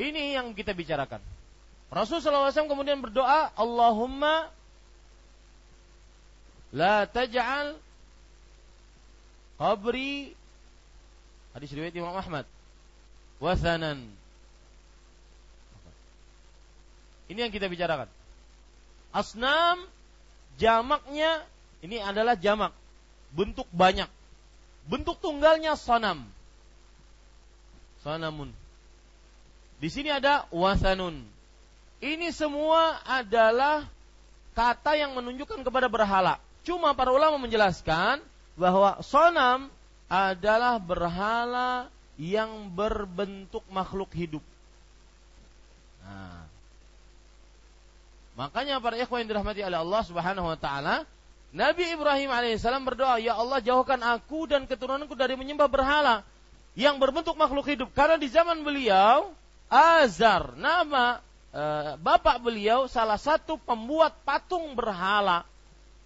Ini 0.00 0.40
yang 0.40 0.56
kita 0.56 0.72
bicarakan. 0.72 1.20
Rasulullah 1.92 2.48
SAW 2.52 2.72
kemudian 2.72 3.04
berdoa, 3.04 3.52
Allahumma 3.52 4.48
la 6.72 7.04
taj'al 7.04 7.78
qabri 9.56 10.36
hadis 11.56 11.72
riwayat 11.72 11.96
Imam 11.96 12.12
Ahmad 12.12 12.44
wasanan 13.42 14.02
ini 17.28 17.38
yang 17.42 17.52
kita 17.52 17.68
bicarakan 17.68 18.08
asnam 19.12 19.84
jamaknya 20.56 21.44
ini 21.84 22.00
adalah 22.00 22.34
jamak 22.34 22.72
bentuk 23.36 23.68
banyak. 23.74 24.08
Bentuk 24.86 25.18
tunggalnya 25.20 25.74
sonam. 25.74 26.24
Sonamun. 28.00 28.54
Di 29.82 29.88
sini 29.92 30.08
ada 30.08 30.48
wasanun. 30.54 31.20
Ini 32.00 32.32
semua 32.32 33.02
adalah 33.04 33.84
kata 34.56 34.96
yang 34.96 35.12
menunjukkan 35.16 35.64
kepada 35.66 35.90
berhala. 35.90 36.40
Cuma 36.62 36.96
para 36.96 37.12
ulama 37.12 37.36
menjelaskan 37.36 38.22
bahwa 38.56 39.04
sonam 39.04 39.68
adalah 40.06 40.78
berhala 40.78 41.90
yang 42.16 42.72
berbentuk 42.72 43.62
makhluk 43.68 44.08
hidup. 44.16 44.44
Nah, 46.00 46.48
makanya 48.36 48.80
para 48.80 48.96
ikhwan 48.96 49.24
yang 49.24 49.36
dirahmati 49.36 49.60
oleh 49.60 49.78
Allah 49.80 50.02
Subhanahu 50.04 50.48
wa 50.48 50.58
taala, 50.58 51.04
Nabi 51.56 51.88
Ibrahim 51.92 52.32
alaihissalam 52.32 52.84
berdoa, 52.84 53.16
Ya 53.20 53.36
Allah 53.36 53.60
jauhkan 53.64 54.00
aku 54.00 54.44
dan 54.44 54.68
keturunanku 54.68 55.16
dari 55.16 55.36
menyembah 55.40 55.68
berhala 55.68 56.24
yang 56.76 57.00
berbentuk 57.00 57.32
makhluk 57.40 57.64
hidup. 57.64 57.88
Karena 57.96 58.20
di 58.20 58.28
zaman 58.28 58.60
beliau, 58.60 59.32
Azar, 59.72 60.52
nama 60.60 61.24
e, 61.48 61.62
bapak 61.96 62.44
beliau 62.44 62.86
salah 62.86 63.16
satu 63.16 63.56
pembuat 63.56 64.12
patung 64.22 64.76
berhala 64.76 65.48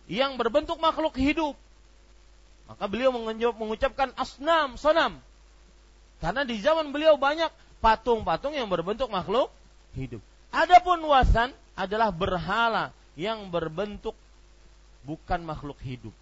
yang 0.06 0.38
berbentuk 0.38 0.78
makhluk 0.78 1.18
hidup. 1.18 1.58
Maka 2.70 2.86
beliau 2.86 3.10
mengucapkan 3.58 4.14
asnam, 4.14 4.78
sonam. 4.78 5.18
Karena 6.20 6.44
di 6.44 6.60
zaman 6.60 6.92
beliau 6.92 7.16
banyak 7.16 7.48
patung-patung 7.80 8.52
yang 8.52 8.68
berbentuk 8.68 9.08
makhluk 9.08 9.48
hidup. 9.96 10.20
Adapun 10.52 11.00
wasan 11.08 11.50
adalah 11.72 12.12
berhala 12.12 12.92
yang 13.16 13.48
berbentuk 13.48 14.12
bukan 15.02 15.40
makhluk 15.40 15.80
hidup. 15.80 16.12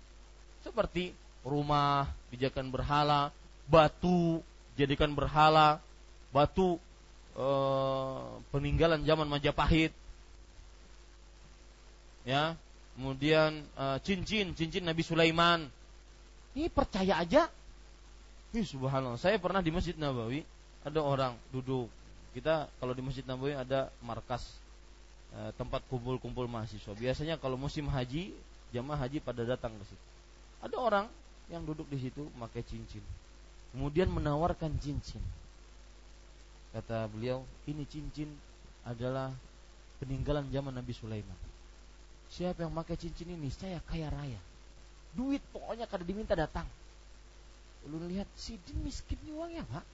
Seperti 0.62 1.10
rumah 1.42 2.06
dijadikan 2.30 2.70
berhala, 2.70 3.34
batu 3.66 4.40
dijadikan 4.78 5.10
berhala, 5.10 5.82
batu 6.30 6.78
e, 7.34 7.46
peninggalan 8.54 9.02
zaman 9.02 9.26
Majapahit. 9.26 9.90
Ya, 12.22 12.54
kemudian 12.94 13.66
e, 13.74 13.84
cincin, 14.06 14.54
cincin 14.54 14.86
Nabi 14.86 15.02
Sulaiman. 15.02 15.66
Ini 16.54 16.70
percaya 16.70 17.18
aja. 17.18 17.50
Ini 18.48 18.64
subhanallah. 18.64 19.20
Saya 19.20 19.36
pernah 19.36 19.60
di 19.60 19.68
Masjid 19.68 19.92
Nabawi 19.92 20.40
ada 20.80 21.00
orang 21.04 21.36
duduk. 21.52 21.92
Kita 22.32 22.68
kalau 22.80 22.96
di 22.96 23.04
Masjid 23.04 23.24
Nabawi 23.28 23.52
ada 23.52 23.92
markas 24.00 24.56
e, 25.36 25.52
tempat 25.60 25.84
kumpul-kumpul 25.92 26.48
mahasiswa. 26.48 26.96
Biasanya 26.96 27.36
kalau 27.36 27.60
musim 27.60 27.84
haji 27.92 28.32
jamaah 28.72 29.04
haji 29.04 29.20
pada 29.20 29.44
datang 29.44 29.76
ke 29.76 29.84
situ. 29.84 30.06
Ada 30.64 30.76
orang 30.80 31.06
yang 31.52 31.60
duduk 31.64 31.84
di 31.92 32.00
situ 32.00 32.24
memakai 32.36 32.64
cincin. 32.64 33.04
Kemudian 33.76 34.08
menawarkan 34.08 34.80
cincin. 34.80 35.20
Kata 36.72 37.04
beliau, 37.08 37.44
ini 37.68 37.84
cincin 37.84 38.32
adalah 38.84 39.32
peninggalan 40.00 40.48
zaman 40.48 40.72
Nabi 40.72 40.92
Sulaiman. 40.96 41.36
Siapa 42.32 42.64
yang 42.64 42.72
pakai 42.72 42.96
cincin 42.96 43.28
ini? 43.32 43.48
Saya 43.52 43.80
kaya 43.84 44.08
raya. 44.08 44.40
Duit 45.12 45.40
pokoknya 45.52 45.84
kada 45.88 46.04
diminta 46.04 46.36
datang. 46.36 46.68
Lu 47.86 48.02
lihat 48.10 48.26
si 48.34 48.58
din 48.66 48.82
miskin 48.82 49.20
uangnya 49.30 49.62
pak. 49.70 49.86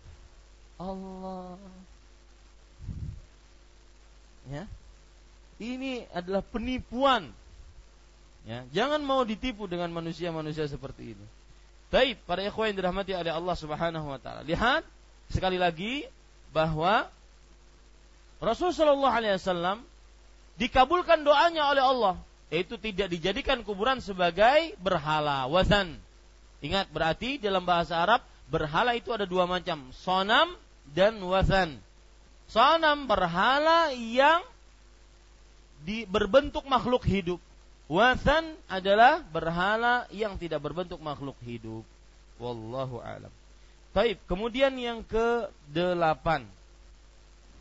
Allah. 0.81 1.61
Ya. 4.49 4.65
Ini 5.61 6.09
adalah 6.11 6.41
penipuan 6.41 7.31
Ya, 8.45 8.61
jangan 8.77 9.01
mau 9.01 9.25
ditipu 9.25 9.65
dengan 9.65 9.89
manusia-manusia 9.89 10.69
seperti 10.69 11.17
ini. 11.17 11.27
Baik, 11.89 12.21
para 12.29 12.45
ikhwan 12.45 12.73
yang 12.73 12.77
dirahmati 12.85 13.17
oleh 13.17 13.33
Allah 13.33 13.57
Subhanahu 13.57 14.07
wa 14.13 14.21
taala. 14.21 14.45
Lihat 14.45 14.85
sekali 15.33 15.57
lagi 15.57 16.05
bahwa 16.53 17.09
Rasulullah 18.45 18.77
Shallallahu 18.77 19.17
alaihi 19.17 19.35
wasallam 19.41 19.79
dikabulkan 20.61 21.25
doanya 21.25 21.73
oleh 21.73 21.81
Allah, 21.81 22.15
yaitu 22.53 22.77
tidak 22.77 23.09
dijadikan 23.09 23.65
kuburan 23.65 24.05
sebagai 24.05 24.77
berhala, 24.77 25.49
wazan. 25.49 25.97
Ingat 26.65 26.89
berarti 26.89 27.37
dalam 27.37 27.61
bahasa 27.61 28.01
Arab 28.01 28.25
berhala 28.49 28.97
itu 28.97 29.13
ada 29.13 29.29
dua 29.29 29.45
macam, 29.45 29.93
sonam 30.01 30.57
dan 30.97 31.21
wazan. 31.21 31.77
Sonam 32.49 33.05
berhala 33.05 33.93
yang 33.93 34.41
di, 35.85 36.09
berbentuk 36.09 36.65
makhluk 36.65 37.05
hidup. 37.05 37.37
Wathan 37.85 38.57
adalah 38.65 39.21
berhala 39.21 40.09
yang 40.09 40.41
tidak 40.41 40.65
berbentuk 40.65 40.97
makhluk 41.05 41.37
hidup. 41.45 41.85
Wallahu 42.41 42.97
alam. 43.05 43.29
Baik, 43.93 44.25
kemudian 44.25 44.73
yang 44.81 45.05
ke 45.05 45.53
delapan. 45.69 46.49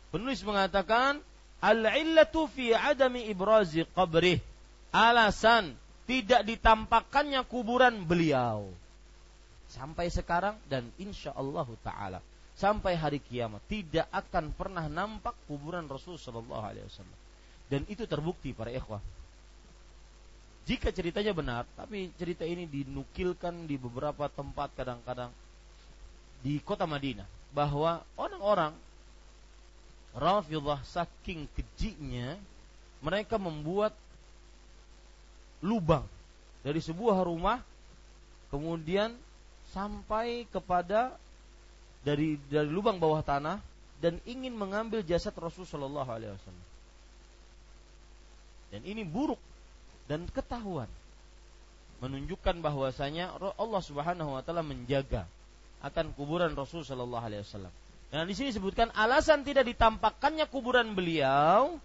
Penulis 0.08 0.40
mengatakan 0.48 1.20
al-illatu 1.60 2.48
fi 2.48 2.72
adami 2.72 3.28
ibrazi 3.28 3.84
qabrih. 3.84 4.40
Alasan 4.96 5.76
tidak 6.08 6.48
ditampakkannya 6.48 7.44
kuburan 7.44 8.08
beliau. 8.08 8.72
Sampai 9.74 10.06
sekarang 10.06 10.54
dan 10.70 10.86
insya 11.02 11.34
Allah 11.34 11.66
taala. 11.82 12.22
Sampai 12.54 12.94
hari 12.94 13.18
kiamat. 13.18 13.58
Tidak 13.66 14.06
akan 14.14 14.54
pernah 14.54 14.86
nampak 14.86 15.34
kuburan 15.50 15.90
Rasul 15.90 16.14
Shallallahu 16.14 16.62
Alaihi 16.62 16.86
Wasallam. 16.86 17.18
Dan 17.66 17.82
itu 17.90 18.06
terbukti 18.06 18.54
para 18.54 18.70
ikhwah. 18.70 19.02
Jika 20.64 20.94
ceritanya 20.94 21.34
benar, 21.34 21.66
tapi 21.74 22.14
cerita 22.14 22.46
ini 22.46 22.64
dinukilkan 22.70 23.66
di 23.66 23.74
beberapa 23.74 24.30
tempat 24.30 24.72
kadang-kadang 24.78 25.28
di 26.40 26.56
kota 26.62 26.86
Madinah 26.86 27.26
bahwa 27.50 28.00
orang-orang 28.16 28.72
Rafidhah 30.14 30.78
saking 30.86 31.50
kejinya 31.58 32.38
mereka 33.02 33.34
membuat 33.34 33.90
lubang 35.58 36.06
dari 36.62 36.78
sebuah 36.78 37.26
rumah 37.26 37.58
kemudian 38.48 39.10
sampai 39.74 40.46
kepada 40.54 41.18
dari 42.06 42.38
dari 42.46 42.70
lubang 42.70 43.02
bawah 43.02 43.26
tanah 43.26 43.58
dan 43.98 44.22
ingin 44.22 44.54
mengambil 44.54 45.02
jasad 45.02 45.34
Rasulullah 45.34 46.06
SAW. 46.06 46.62
Dan 48.70 48.82
ini 48.86 49.02
buruk 49.02 49.38
dan 50.06 50.30
ketahuan 50.30 50.86
menunjukkan 51.98 52.62
bahwasanya 52.62 53.34
Allah 53.58 53.82
Subhanahu 53.82 54.38
wa 54.38 54.42
taala 54.46 54.62
menjaga 54.62 55.26
akan 55.84 56.16
kuburan 56.16 56.54
Rasul 56.54 56.86
sallallahu 56.86 57.24
alaihi 57.24 57.42
wasallam. 57.44 57.72
Dan 58.08 58.30
di 58.30 58.34
sini 58.36 58.54
disebutkan 58.54 58.94
alasan 58.94 59.42
tidak 59.42 59.66
ditampakkannya 59.68 60.46
kuburan 60.48 60.94
beliau 60.94 61.76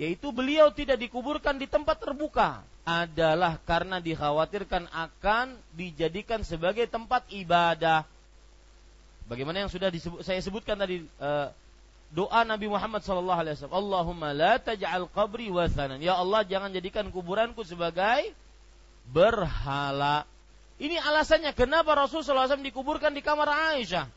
yaitu 0.00 0.32
beliau 0.32 0.72
tidak 0.72 0.96
dikuburkan 0.96 1.60
di 1.60 1.68
tempat 1.68 2.00
terbuka 2.00 2.64
adalah 2.88 3.60
karena 3.68 4.00
dikhawatirkan 4.00 4.88
akan 4.88 5.60
dijadikan 5.76 6.40
sebagai 6.40 6.88
tempat 6.88 7.28
ibadah. 7.28 8.08
Bagaimana 9.28 9.60
yang 9.60 9.68
sudah 9.68 9.92
disebut, 9.92 10.24
saya 10.24 10.40
sebutkan 10.40 10.80
tadi 10.80 11.04
uh, 11.20 11.52
doa 12.16 12.40
Nabi 12.48 12.72
Muhammad 12.72 13.04
sallallahu 13.04 13.40
alaihi 13.44 13.54
wasallam, 13.60 13.76
Allahumma 13.76 14.32
la 14.32 14.56
taj'al 14.56 15.04
qabri. 15.12 15.52
Ya 16.00 16.16
Allah, 16.16 16.48
jangan 16.48 16.72
jadikan 16.72 17.12
kuburanku 17.12 17.60
sebagai 17.68 18.32
berhala. 19.12 20.24
Ini 20.80 20.96
alasannya 20.96 21.52
kenapa 21.52 21.92
Rasul 21.92 22.24
wasallam 22.24 22.64
dikuburkan 22.64 23.12
di 23.12 23.20
kamar 23.20 23.76
Aisyah. 23.76 24.08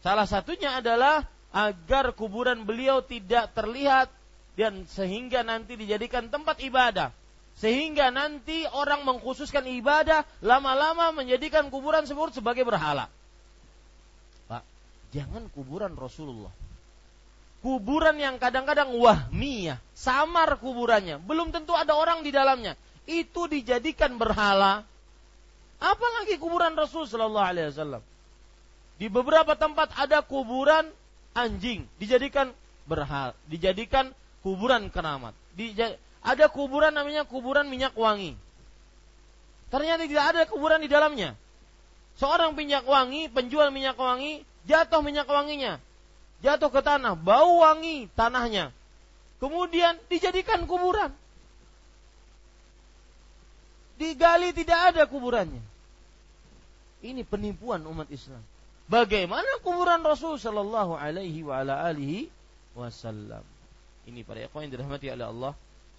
Salah 0.00 0.24
satunya 0.24 0.80
adalah 0.80 1.35
agar 1.56 2.12
kuburan 2.12 2.68
beliau 2.68 3.00
tidak 3.00 3.56
terlihat 3.56 4.12
dan 4.60 4.84
sehingga 4.84 5.40
nanti 5.40 5.80
dijadikan 5.80 6.28
tempat 6.28 6.60
ibadah. 6.60 7.08
Sehingga 7.56 8.12
nanti 8.12 8.68
orang 8.68 9.08
mengkhususkan 9.08 9.64
ibadah 9.64 10.28
lama-lama 10.44 11.16
menjadikan 11.16 11.72
kuburan 11.72 12.04
tersebut 12.04 12.36
sebagai 12.36 12.68
berhala 12.68 13.08
jangan 15.16 15.48
kuburan 15.48 15.96
Rasulullah. 15.96 16.52
Kuburan 17.64 18.20
yang 18.20 18.36
kadang-kadang 18.36 18.92
wahmiyah, 18.94 19.80
samar 19.96 20.60
kuburannya, 20.60 21.18
belum 21.18 21.50
tentu 21.50 21.72
ada 21.72 21.96
orang 21.96 22.20
di 22.22 22.30
dalamnya. 22.30 22.76
Itu 23.08 23.48
dijadikan 23.50 24.20
berhala. 24.20 24.84
Apalagi 25.80 26.36
kuburan 26.36 26.76
Rasul 26.76 27.08
Shallallahu 27.08 27.48
Alaihi 27.48 27.68
Wasallam. 27.72 28.02
Di 28.96 29.08
beberapa 29.12 29.56
tempat 29.58 29.92
ada 29.96 30.24
kuburan 30.24 30.88
anjing 31.36 31.84
dijadikan 32.00 32.56
berhala, 32.88 33.36
dijadikan 33.46 34.16
kuburan 34.40 34.88
keramat. 34.88 35.36
ada 36.24 36.48
kuburan 36.48 36.96
namanya 36.96 37.28
kuburan 37.28 37.68
minyak 37.68 37.92
wangi. 37.92 38.34
Ternyata 39.68 40.08
tidak 40.08 40.24
ada 40.32 40.42
kuburan 40.48 40.80
di 40.80 40.88
dalamnya. 40.88 41.36
Seorang 42.16 42.56
minyak 42.56 42.88
wangi, 42.88 43.28
penjual 43.28 43.68
minyak 43.68 44.00
wangi 44.00 44.40
jatuh 44.66 45.00
minyak 45.00 45.30
wanginya, 45.30 45.78
jatuh 46.42 46.68
ke 46.68 46.80
tanah, 46.82 47.14
bau 47.14 47.62
wangi 47.62 48.10
tanahnya. 48.18 48.74
Kemudian 49.38 50.00
dijadikan 50.10 50.66
kuburan. 50.66 51.14
Digali 53.96 54.52
tidak 54.52 54.92
ada 54.92 55.02
kuburannya. 55.08 55.62
Ini 57.00 57.22
penipuan 57.24 57.84
umat 57.86 58.08
Islam. 58.12 58.42
Bagaimana 58.86 59.58
kuburan 59.66 59.98
Rasul 60.06 60.38
Shallallahu 60.38 60.94
Alaihi 60.94 61.42
wa 61.42 61.58
ala 61.58 61.82
alihi 61.90 62.30
Wasallam. 62.78 63.42
Ini 64.06 64.22
para 64.22 64.46
ikhwan 64.46 64.70
yang 64.70 64.78
dirahmati 64.78 65.10
oleh 65.10 65.26
Allah 65.26 65.52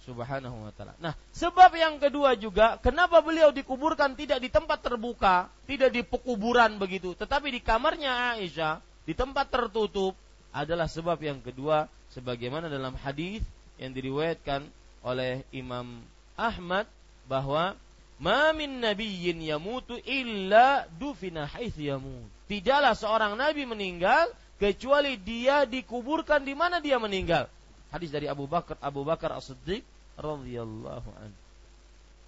Subhanahu 0.08 0.56
wa 0.64 0.72
taala. 0.72 0.96
Nah, 0.96 1.12
sebab 1.36 1.68
yang 1.76 2.00
kedua 2.00 2.32
juga 2.32 2.80
kenapa 2.80 3.20
beliau 3.20 3.52
dikuburkan 3.52 4.16
tidak 4.16 4.40
di 4.40 4.48
tempat 4.48 4.80
terbuka, 4.80 5.52
tidak 5.68 5.92
di 5.92 6.00
pekuburan 6.00 6.80
begitu, 6.80 7.12
tetapi 7.12 7.52
di 7.52 7.60
kamarnya 7.60 8.38
Aisyah, 8.40 8.80
di 9.04 9.12
tempat 9.12 9.52
tertutup 9.52 10.16
adalah 10.48 10.88
sebab 10.88 11.20
yang 11.20 11.44
kedua 11.44 11.92
sebagaimana 12.08 12.72
dalam 12.72 12.96
hadis 12.96 13.44
yang 13.76 13.92
diriwayatkan 13.92 14.64
oleh 15.04 15.44
Imam 15.52 16.00
Ahmad 16.40 16.88
bahwa 17.28 17.76
Ma 18.18 18.50
min 18.50 18.82
nabiyyin 18.82 19.38
yamutu 19.46 19.94
illa 20.02 20.90
dufina 20.98 21.46
haitsu 21.46 21.86
yamut. 21.86 22.37
Tidaklah 22.48 22.96
seorang 22.96 23.36
nabi 23.36 23.68
meninggal 23.68 24.32
kecuali 24.56 25.20
dia 25.20 25.68
dikuburkan 25.68 26.42
di 26.42 26.56
mana 26.56 26.80
dia 26.80 26.96
meninggal. 26.96 27.46
Hadis 27.92 28.08
dari 28.08 28.24
Abu 28.28 28.48
Bakar 28.48 28.76
Abu 28.80 29.04
Bakar 29.04 29.36
As-Siddiq 29.36 29.84
radhiyallahu 30.16 31.08
an. 31.20 31.30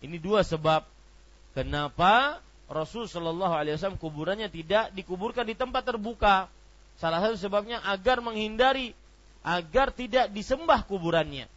Ini 0.00 0.16
dua 0.16 0.40
sebab 0.44 0.84
kenapa 1.52 2.40
Rasul 2.70 3.10
Shallallahu 3.10 3.52
Alaihi 3.52 3.74
Wasallam 3.76 4.00
kuburannya 4.00 4.48
tidak 4.48 4.94
dikuburkan 4.94 5.44
di 5.44 5.58
tempat 5.58 5.84
terbuka. 5.84 6.46
Salah 6.96 7.18
satu 7.24 7.36
sebabnya 7.36 7.82
agar 7.82 8.20
menghindari 8.20 8.94
agar 9.40 9.90
tidak 9.90 10.30
disembah 10.30 10.84
kuburannya. 10.84 11.48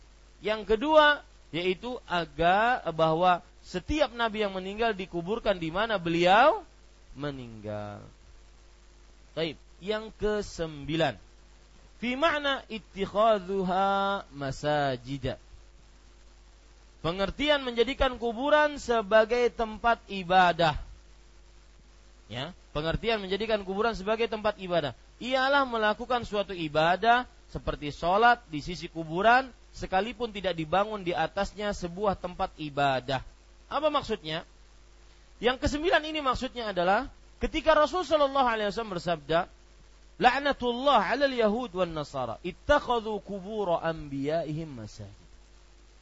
Yang 0.43 0.75
kedua 0.75 1.21
yaitu 1.53 2.01
agar 2.09 2.81
bahwa 2.91 3.45
setiap 3.61 4.11
nabi 4.11 4.43
yang 4.43 4.51
meninggal 4.51 4.91
dikuburkan 4.97 5.55
di 5.55 5.69
mana 5.69 6.01
beliau 6.01 6.65
meninggal. 7.13 8.01
Baik, 9.33 9.57
yang 9.81 10.13
kesembilan. 10.21 11.17
Fi 11.97 12.13
makna 12.13 12.61
ittikhadhuha 12.69 14.27
masajidah 14.33 15.37
pengertian 17.03 17.61
menjadikan 17.67 18.15
kuburan 18.15 18.79
sebagai 18.79 19.51
tempat 19.51 19.99
ibadah. 20.07 20.79
Ya, 22.31 22.55
pengertian 22.71 23.19
menjadikan 23.19 23.61
kuburan 23.67 23.93
sebagai 23.93 24.31
tempat 24.31 24.55
ibadah 24.57 24.95
ialah 25.19 25.67
melakukan 25.67 26.23
suatu 26.23 26.55
ibadah 26.55 27.27
seperti 27.51 27.93
sholat 27.93 28.41
di 28.49 28.63
sisi 28.63 28.89
kuburan 28.89 29.51
sekalipun 29.75 30.31
tidak 30.33 30.57
dibangun 30.57 31.03
di 31.03 31.11
atasnya 31.13 31.75
sebuah 31.75 32.17
tempat 32.17 32.49
ibadah. 32.57 33.21
Apa 33.67 33.91
maksudnya? 33.91 34.47
Yang 35.43 35.67
kesembilan 35.67 36.01
ini 36.07 36.23
maksudnya 36.23 36.71
adalah 36.71 37.11
ketika 37.43 37.75
Rasul 37.75 38.07
Shallallahu 38.07 38.47
Alaihi 38.47 38.71
Wasallam 38.71 38.95
bersabda, 38.95 39.51
"La'natullah 40.17 41.03
'alal 41.03 41.35
Yahud 41.35 41.71
wan 41.75 41.91
Nasara 41.91 42.39
ittakhadhu 42.41 43.19
kubur 43.27 43.75
anbiya'ihim 43.83 44.79
masajid." 44.79 45.23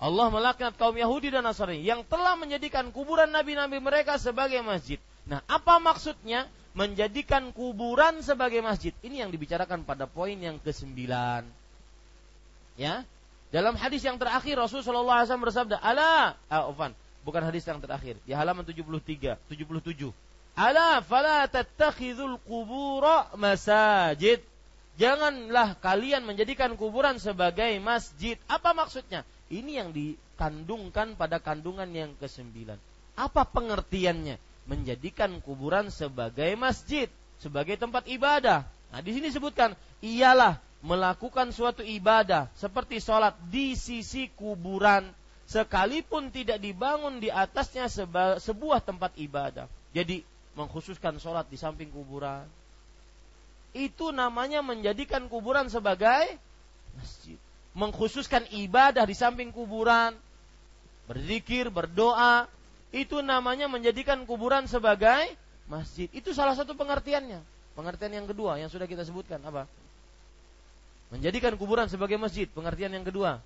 Allah 0.01 0.33
melaknat 0.33 0.73
kaum 0.81 0.97
Yahudi 0.97 1.29
dan 1.29 1.45
Nasrani 1.45 1.85
yang 1.85 2.01
telah 2.09 2.33
menjadikan 2.33 2.89
kuburan 2.89 3.29
nabi-nabi 3.29 3.77
mereka 3.77 4.17
sebagai 4.17 4.57
masjid. 4.65 4.97
Nah, 5.29 5.45
apa 5.45 5.77
maksudnya 5.77 6.49
menjadikan 6.73 7.53
kuburan 7.53 8.25
sebagai 8.25 8.65
masjid? 8.65 8.97
Ini 9.05 9.21
yang 9.21 9.29
dibicarakan 9.29 9.85
pada 9.85 10.09
poin 10.09 10.33
yang 10.33 10.57
ke-9. 10.57 11.05
Ya. 12.81 13.05
Dalam 13.53 13.77
hadis 13.77 14.01
yang 14.01 14.17
terakhir 14.17 14.57
Rasulullah 14.57 15.21
SAW 15.21 15.45
bersabda, 15.45 15.77
"Ala, 15.77 16.33
ah, 16.49 16.65
bukan 17.21 17.41
hadis 17.45 17.61
yang 17.69 17.77
terakhir, 17.77 18.17
di 18.25 18.33
halaman 18.33 18.65
73, 18.65 19.37
77. 19.45 20.09
Ala 20.55 20.99
fala 21.01 21.47
tattakhidul 21.47 22.37
qubura 22.43 23.31
masajid. 23.39 24.43
Janganlah 24.99 25.79
kalian 25.79 26.27
menjadikan 26.27 26.75
kuburan 26.75 27.17
sebagai 27.17 27.71
masjid. 27.79 28.35
Apa 28.45 28.75
maksudnya? 28.75 29.23
Ini 29.47 29.81
yang 29.81 29.89
dikandungkan 29.95 31.15
pada 31.15 31.39
kandungan 31.39 31.87
yang 31.89 32.11
kesembilan. 32.19 32.77
Apa 33.15 33.47
pengertiannya? 33.47 34.37
Menjadikan 34.69 35.41
kuburan 35.41 35.89
sebagai 35.89 36.53
masjid, 36.59 37.09
sebagai 37.41 37.79
tempat 37.79 38.05
ibadah. 38.05 38.67
Nah, 38.93 39.01
di 39.01 39.17
sini 39.17 39.33
sebutkan 39.33 39.73
ialah 40.03 40.61
melakukan 40.85 41.49
suatu 41.49 41.81
ibadah 41.81 42.51
seperti 42.53 43.01
sholat 43.01 43.33
di 43.49 43.73
sisi 43.73 44.29
kuburan 44.33 45.09
sekalipun 45.49 46.29
tidak 46.31 46.61
dibangun 46.61 47.19
di 47.19 47.27
atasnya 47.27 47.89
sebuah 48.39 48.79
tempat 48.85 49.17
ibadah. 49.17 49.65
Jadi 49.91 50.23
mengkhususkan 50.55 51.15
sholat 51.17 51.47
di 51.47 51.55
samping 51.55 51.87
kuburan 51.87 52.43
itu 53.71 54.11
namanya 54.11 54.59
menjadikan 54.59 55.31
kuburan 55.31 55.71
sebagai 55.71 56.35
masjid. 56.95 57.39
Mengkhususkan 57.71 58.43
ibadah 58.51 59.07
di 59.07 59.15
samping 59.15 59.47
kuburan, 59.55 60.11
berzikir, 61.07 61.71
berdoa, 61.71 62.51
itu 62.91 63.23
namanya 63.23 63.71
menjadikan 63.71 64.27
kuburan 64.27 64.67
sebagai 64.67 65.31
masjid. 65.71 66.11
Itu 66.11 66.35
salah 66.35 66.51
satu 66.51 66.75
pengertiannya. 66.75 67.39
Pengertian 67.71 68.11
yang 68.11 68.27
kedua 68.27 68.59
yang 68.59 68.67
sudah 68.67 68.83
kita 68.83 69.07
sebutkan 69.07 69.39
apa? 69.47 69.63
Menjadikan 71.15 71.55
kuburan 71.55 71.87
sebagai 71.87 72.19
masjid, 72.19 72.51
pengertian 72.51 72.91
yang 72.91 73.07
kedua. 73.07 73.39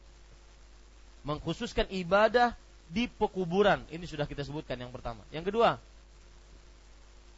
Mengkhususkan 1.22 1.86
ibadah 1.94 2.58
di 2.90 3.06
pekuburan. 3.06 3.86
Ini 3.94 4.06
sudah 4.10 4.26
kita 4.26 4.42
sebutkan 4.42 4.78
yang 4.82 4.90
pertama. 4.90 5.22
Yang 5.30 5.54
kedua, 5.54 5.78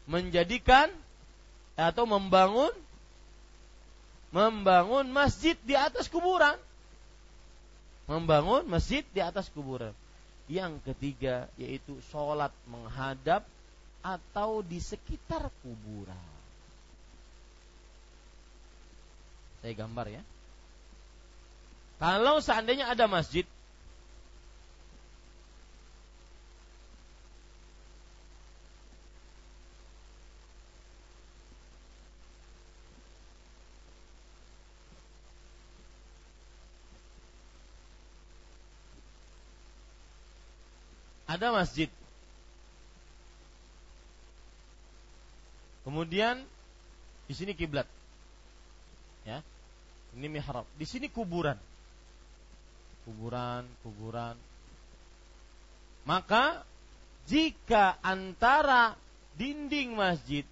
menjadikan 0.07 0.89
atau 1.77 2.07
membangun 2.07 2.71
membangun 4.31 5.07
masjid 5.11 5.55
di 5.63 5.75
atas 5.75 6.07
kuburan. 6.07 6.55
Membangun 8.07 8.63
masjid 8.65 9.03
di 9.11 9.19
atas 9.19 9.51
kuburan. 9.51 9.91
Yang 10.47 10.79
ketiga 10.87 11.51
yaitu 11.59 11.99
sholat 12.07 12.55
menghadap 12.71 13.43
atau 13.99 14.63
di 14.63 14.79
sekitar 14.79 15.51
kuburan. 15.59 16.27
Saya 19.59 19.73
gambar 19.75 20.07
ya. 20.07 20.23
Kalau 21.97 22.39
seandainya 22.39 22.87
ada 22.87 23.09
masjid 23.09 23.43
ada 41.37 41.53
masjid. 41.53 41.87
Kemudian 45.87 46.43
di 47.29 47.33
sini 47.37 47.55
kiblat. 47.55 47.87
Ya. 49.23 49.39
Ini 50.17 50.27
mihrab. 50.27 50.67
Di 50.75 50.83
sini 50.83 51.07
kuburan. 51.07 51.55
Kuburan, 53.07 53.63
kuburan. 53.85 54.35
Maka 56.03 56.65
jika 57.27 57.99
antara 58.03 58.95
dinding 59.37 59.95
masjid 59.95 60.43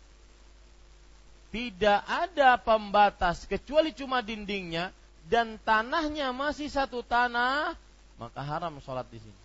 tidak 1.49 2.03
ada 2.03 2.59
pembatas 2.59 3.47
kecuali 3.47 3.95
cuma 3.95 4.19
dindingnya 4.19 4.91
dan 5.31 5.55
tanahnya 5.63 6.35
masih 6.35 6.67
satu 6.67 6.99
tanah, 6.99 7.73
maka 8.19 8.39
haram 8.43 8.75
sholat 8.83 9.07
di 9.07 9.23
sini. 9.23 9.44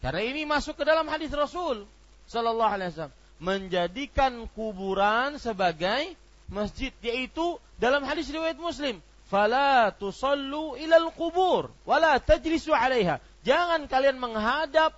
Karena 0.00 0.24
ini 0.24 0.48
masuk 0.48 0.80
ke 0.80 0.84
dalam 0.88 1.04
hadis 1.12 1.28
Rasul 1.32 1.84
Sallallahu 2.24 2.72
Alaihi 2.72 2.90
Wasallam. 2.92 3.16
Menjadikan 3.40 4.32
kuburan 4.52 5.40
sebagai 5.40 6.16
masjid 6.52 6.92
yaitu 7.00 7.56
dalam 7.80 8.04
hadis 8.04 8.28
riwayat 8.28 8.60
Muslim 8.60 9.00
fala 9.30 9.94
tusallu 9.94 10.74
ilal 10.76 11.14
kubur 11.14 11.70
wala 11.86 12.18
tajlisu 12.20 12.74
'alaiha. 12.74 13.22
Jangan 13.46 13.88
kalian 13.88 14.20
menghadap 14.20 14.92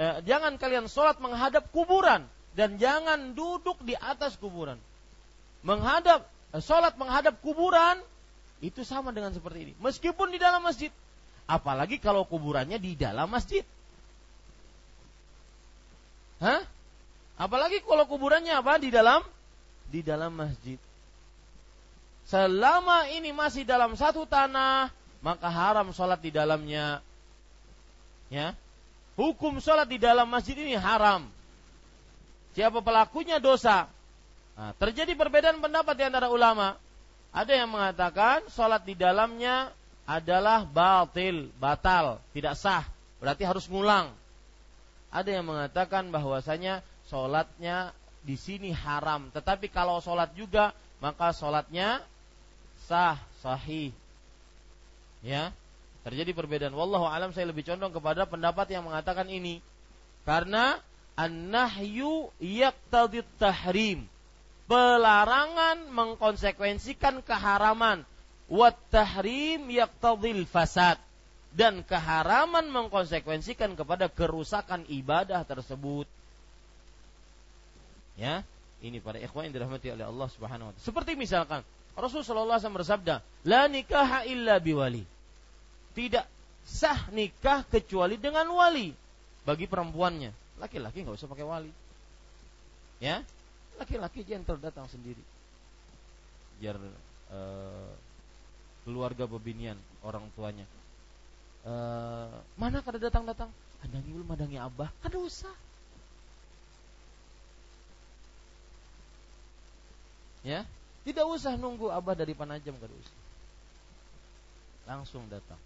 eh, 0.00 0.22
jangan 0.24 0.56
kalian 0.56 0.88
sholat 0.88 1.20
menghadap 1.20 1.68
kuburan 1.74 2.24
dan 2.56 2.78
jangan 2.80 3.34
duduk 3.36 3.82
di 3.84 3.98
atas 3.98 4.38
kuburan. 4.38 4.80
Menghadap 5.66 6.24
eh, 6.54 6.62
sholat 6.62 6.96
menghadap 6.96 7.36
kuburan 7.44 8.00
itu 8.64 8.80
sama 8.86 9.12
dengan 9.12 9.34
seperti 9.34 9.68
ini. 9.68 9.72
Meskipun 9.82 10.32
di 10.32 10.38
dalam 10.40 10.64
masjid 10.64 10.88
apalagi 11.44 12.00
kalau 12.00 12.24
kuburannya 12.24 12.80
di 12.80 12.96
dalam 12.96 13.28
masjid 13.28 13.66
Hah? 16.42 16.62
Apalagi 17.34 17.82
kalau 17.82 18.06
kuburannya 18.06 18.54
apa 18.54 18.78
di 18.78 18.94
dalam 18.94 19.22
di 19.90 20.00
dalam 20.02 20.34
masjid. 20.34 20.78
Selama 22.24 23.04
ini 23.12 23.36
masih 23.36 23.68
dalam 23.68 23.92
satu 23.98 24.24
tanah, 24.24 24.88
maka 25.20 25.48
haram 25.50 25.92
sholat 25.92 26.18
di 26.18 26.32
dalamnya. 26.32 27.04
Ya, 28.32 28.56
hukum 29.14 29.60
sholat 29.60 29.86
di 29.86 30.00
dalam 30.00 30.26
masjid 30.26 30.56
ini 30.56 30.74
haram. 30.74 31.28
Siapa 32.56 32.80
pelakunya 32.80 33.42
dosa. 33.42 33.90
Nah, 34.54 34.70
terjadi 34.78 35.12
perbedaan 35.18 35.58
pendapat 35.58 35.94
di 35.98 36.04
antara 36.06 36.30
ulama. 36.30 36.78
Ada 37.34 37.52
yang 37.58 37.74
mengatakan 37.74 38.46
sholat 38.46 38.86
di 38.86 38.94
dalamnya 38.94 39.74
adalah 40.06 40.62
batil, 40.62 41.50
batal, 41.58 42.22
tidak 42.30 42.54
sah. 42.54 42.86
Berarti 43.18 43.42
harus 43.42 43.66
ngulang. 43.66 44.14
Ada 45.14 45.38
yang 45.38 45.46
mengatakan 45.46 46.10
bahwasanya 46.10 46.82
sholatnya 47.06 47.94
di 48.26 48.34
sini 48.34 48.74
haram. 48.74 49.30
Tetapi 49.30 49.70
kalau 49.70 50.02
sholat 50.02 50.34
juga 50.34 50.74
maka 50.98 51.30
sholatnya 51.30 52.02
sah, 52.90 53.22
sahih. 53.38 53.94
Ya, 55.22 55.54
terjadi 56.02 56.34
perbedaan. 56.34 56.74
Wallahu 56.74 57.06
alam 57.06 57.30
saya 57.30 57.48
lebih 57.48 57.62
condong 57.62 57.94
kepada 57.94 58.26
pendapat 58.26 58.66
yang 58.74 58.90
mengatakan 58.90 59.30
ini. 59.30 59.62
Karena 60.26 60.82
an-nahyu 61.14 62.34
yaqtadit 62.42 63.28
tahrim. 63.38 64.10
Pelarangan 64.66 65.92
mengkonsekuensikan 65.94 67.22
keharaman. 67.22 68.02
Wat 68.50 68.76
tahrim 68.90 69.70
yaqtadil 69.70 70.42
fasad. 70.48 70.98
Dan 71.54 71.86
keharaman 71.86 72.66
mengkonsekuensikan 72.66 73.78
kepada 73.78 74.10
kerusakan 74.10 74.82
ibadah 74.90 75.46
tersebut. 75.46 76.10
Ya, 78.18 78.42
ini 78.82 78.98
para 78.98 79.22
ikhwan 79.22 79.48
yang 79.48 79.54
dirahmati 79.62 79.94
oleh 79.94 80.06
Allah 80.06 80.28
Subhanahu 80.34 80.70
wa 80.70 80.72
taala. 80.74 80.82
Seperti 80.82 81.14
misalkan 81.14 81.62
Rasulullah 81.94 82.58
SAW 82.58 82.82
bersabda, 82.82 83.22
"La 83.46 83.70
nikaha 83.70 84.26
illa 84.26 84.58
biwali." 84.58 85.06
Tidak 85.94 86.26
sah 86.66 87.06
nikah 87.14 87.62
kecuali 87.70 88.18
dengan 88.18 88.50
wali 88.50 88.90
bagi 89.46 89.70
perempuannya. 89.70 90.58
Laki-laki 90.58 91.06
nggak 91.06 91.14
usah 91.14 91.30
pakai 91.30 91.46
wali. 91.46 91.70
Ya, 92.98 93.22
laki-laki 93.78 94.26
gentle 94.26 94.58
datang 94.58 94.90
sendiri. 94.90 95.22
Biar 96.58 96.74
uh, 97.30 97.90
keluarga 98.82 99.30
bebinian 99.30 99.78
orang 100.02 100.26
tuanya. 100.34 100.66
Uh, 101.64 102.28
mana 102.60 102.84
kada 102.84 103.00
datang-datang? 103.00 103.48
Adangi 103.80 104.12
ulun 104.12 104.28
madangi 104.28 104.60
abah, 104.60 104.92
kada 105.00 105.16
usah. 105.16 105.52
Ya, 110.44 110.68
tidak 111.08 111.24
usah 111.24 111.56
nunggu 111.56 111.88
abah 111.88 112.12
dari 112.12 112.36
Panajam 112.36 112.76
kada 112.76 112.92
usah. 112.92 113.18
Langsung 114.84 115.24
datang. 115.32 115.56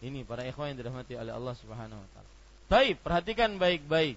Ini 0.00 0.24
para 0.24 0.48
ikhwan 0.48 0.72
yang 0.72 0.80
dirahmati 0.80 1.12
oleh 1.12 1.36
Allah 1.36 1.52
Subhanahu 1.60 2.00
wa 2.00 2.08
taala. 2.16 2.30
Baik, 2.72 2.96
perhatikan 3.04 3.60
baik-baik. 3.60 4.16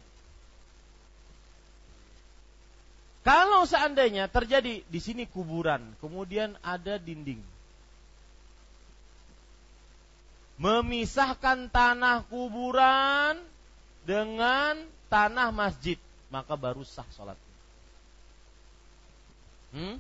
Kalau 3.24 3.68
seandainya 3.68 4.32
terjadi 4.32 4.84
di 4.84 5.00
sini 5.00 5.28
kuburan, 5.28 5.84
kemudian 6.00 6.56
ada 6.64 6.96
dinding. 6.96 7.40
Memisahkan 10.62 11.68
tanah 11.74 12.24
kuburan 12.30 13.42
dengan 14.06 14.78
tanah 15.10 15.50
masjid, 15.50 15.98
maka 16.30 16.54
baru 16.54 16.86
sah 16.86 17.08
sholat 17.18 17.38
hmm, 19.74 19.98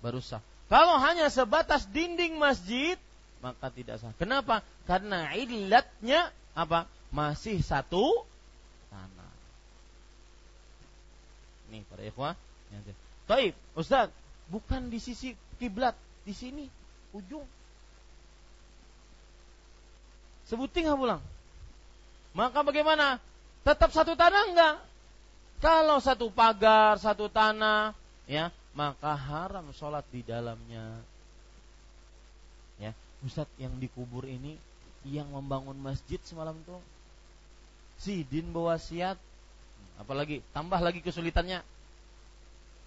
baru 0.00 0.22
sah. 0.22 0.40
Kalau 0.70 0.98
hanya 0.98 1.30
sebatas 1.30 1.86
dinding 1.90 2.38
masjid, 2.38 2.98
maka 3.42 3.70
tidak 3.70 3.98
sah. 3.98 4.14
Kenapa? 4.18 4.62
Karena 4.86 5.34
illatnya 5.34 6.30
apa? 6.54 6.86
masih 7.14 7.62
satu 7.62 8.26
tanah. 8.90 9.32
Nih 11.70 11.82
para 11.86 12.02
ikhwah. 12.02 12.34
Taib, 13.26 13.54
Ustaz, 13.74 14.10
bukan 14.50 14.90
di 14.90 15.02
sisi 15.02 15.34
kiblat, 15.58 15.94
di 16.22 16.34
sini 16.34 16.64
ujung. 17.10 17.46
Sebuting 20.46 20.86
pulang. 20.94 21.22
Maka 22.36 22.62
bagaimana? 22.62 23.18
Tetap 23.66 23.90
satu 23.90 24.14
tanah 24.14 24.42
enggak? 24.52 24.76
Kalau 25.58 25.98
satu 25.98 26.28
pagar, 26.28 27.00
satu 27.00 27.32
tanah, 27.32 27.96
ya, 28.28 28.52
maka 28.76 29.16
haram 29.16 29.72
sholat 29.72 30.04
di 30.12 30.20
dalamnya. 30.20 31.00
Ya, 32.76 32.92
Ustaz 33.24 33.48
yang 33.56 33.74
dikubur 33.80 34.28
ini 34.28 34.60
yang 35.06 35.30
membangun 35.30 35.78
masjid 35.78 36.18
semalam 36.26 36.58
tuh 36.66 36.82
Sidin 37.96 38.52
berwasiat 38.52 39.16
apalagi 39.96 40.44
tambah 40.52 40.76
lagi 40.82 41.00
kesulitannya 41.00 41.62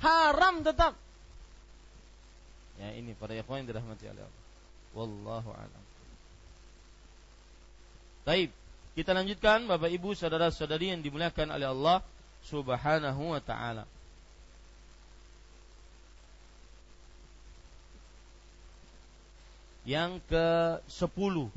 haram 0.04 0.62
tetap 0.62 0.94
ya 2.78 2.94
ini 2.94 3.18
para 3.18 3.34
ikhwan 3.34 3.64
yang 3.66 3.74
dirahmati 3.74 4.06
oleh 4.06 4.22
Allah 4.22 4.46
wallahu 4.94 5.50
alam 5.56 5.84
Baik, 8.30 8.54
kita 8.94 9.10
lanjutkan 9.18 9.66
Bapak 9.66 9.90
Ibu 9.90 10.14
saudara-saudari 10.14 10.94
yang 10.94 11.02
dimuliakan 11.02 11.50
oleh 11.50 11.66
Allah 11.66 12.06
Subhanahu 12.46 13.34
wa 13.34 13.42
taala. 13.42 13.90
Yang 19.82 20.22
ke-10 20.30 21.50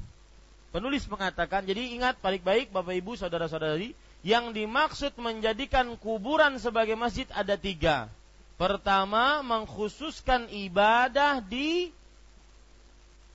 Penulis 0.72 1.04
mengatakan, 1.12 1.68
jadi 1.68 1.92
ingat 1.92 2.16
baik-baik 2.24 2.72
Bapak 2.72 2.96
Ibu 2.96 3.20
saudara-saudari, 3.20 3.92
yang 4.24 4.56
dimaksud 4.56 5.12
menjadikan 5.20 6.00
kuburan 6.00 6.56
sebagai 6.56 6.96
masjid 6.96 7.28
ada 7.36 7.60
tiga. 7.60 8.08
Pertama, 8.56 9.44
mengkhususkan 9.44 10.48
ibadah 10.48 11.44
di 11.44 11.92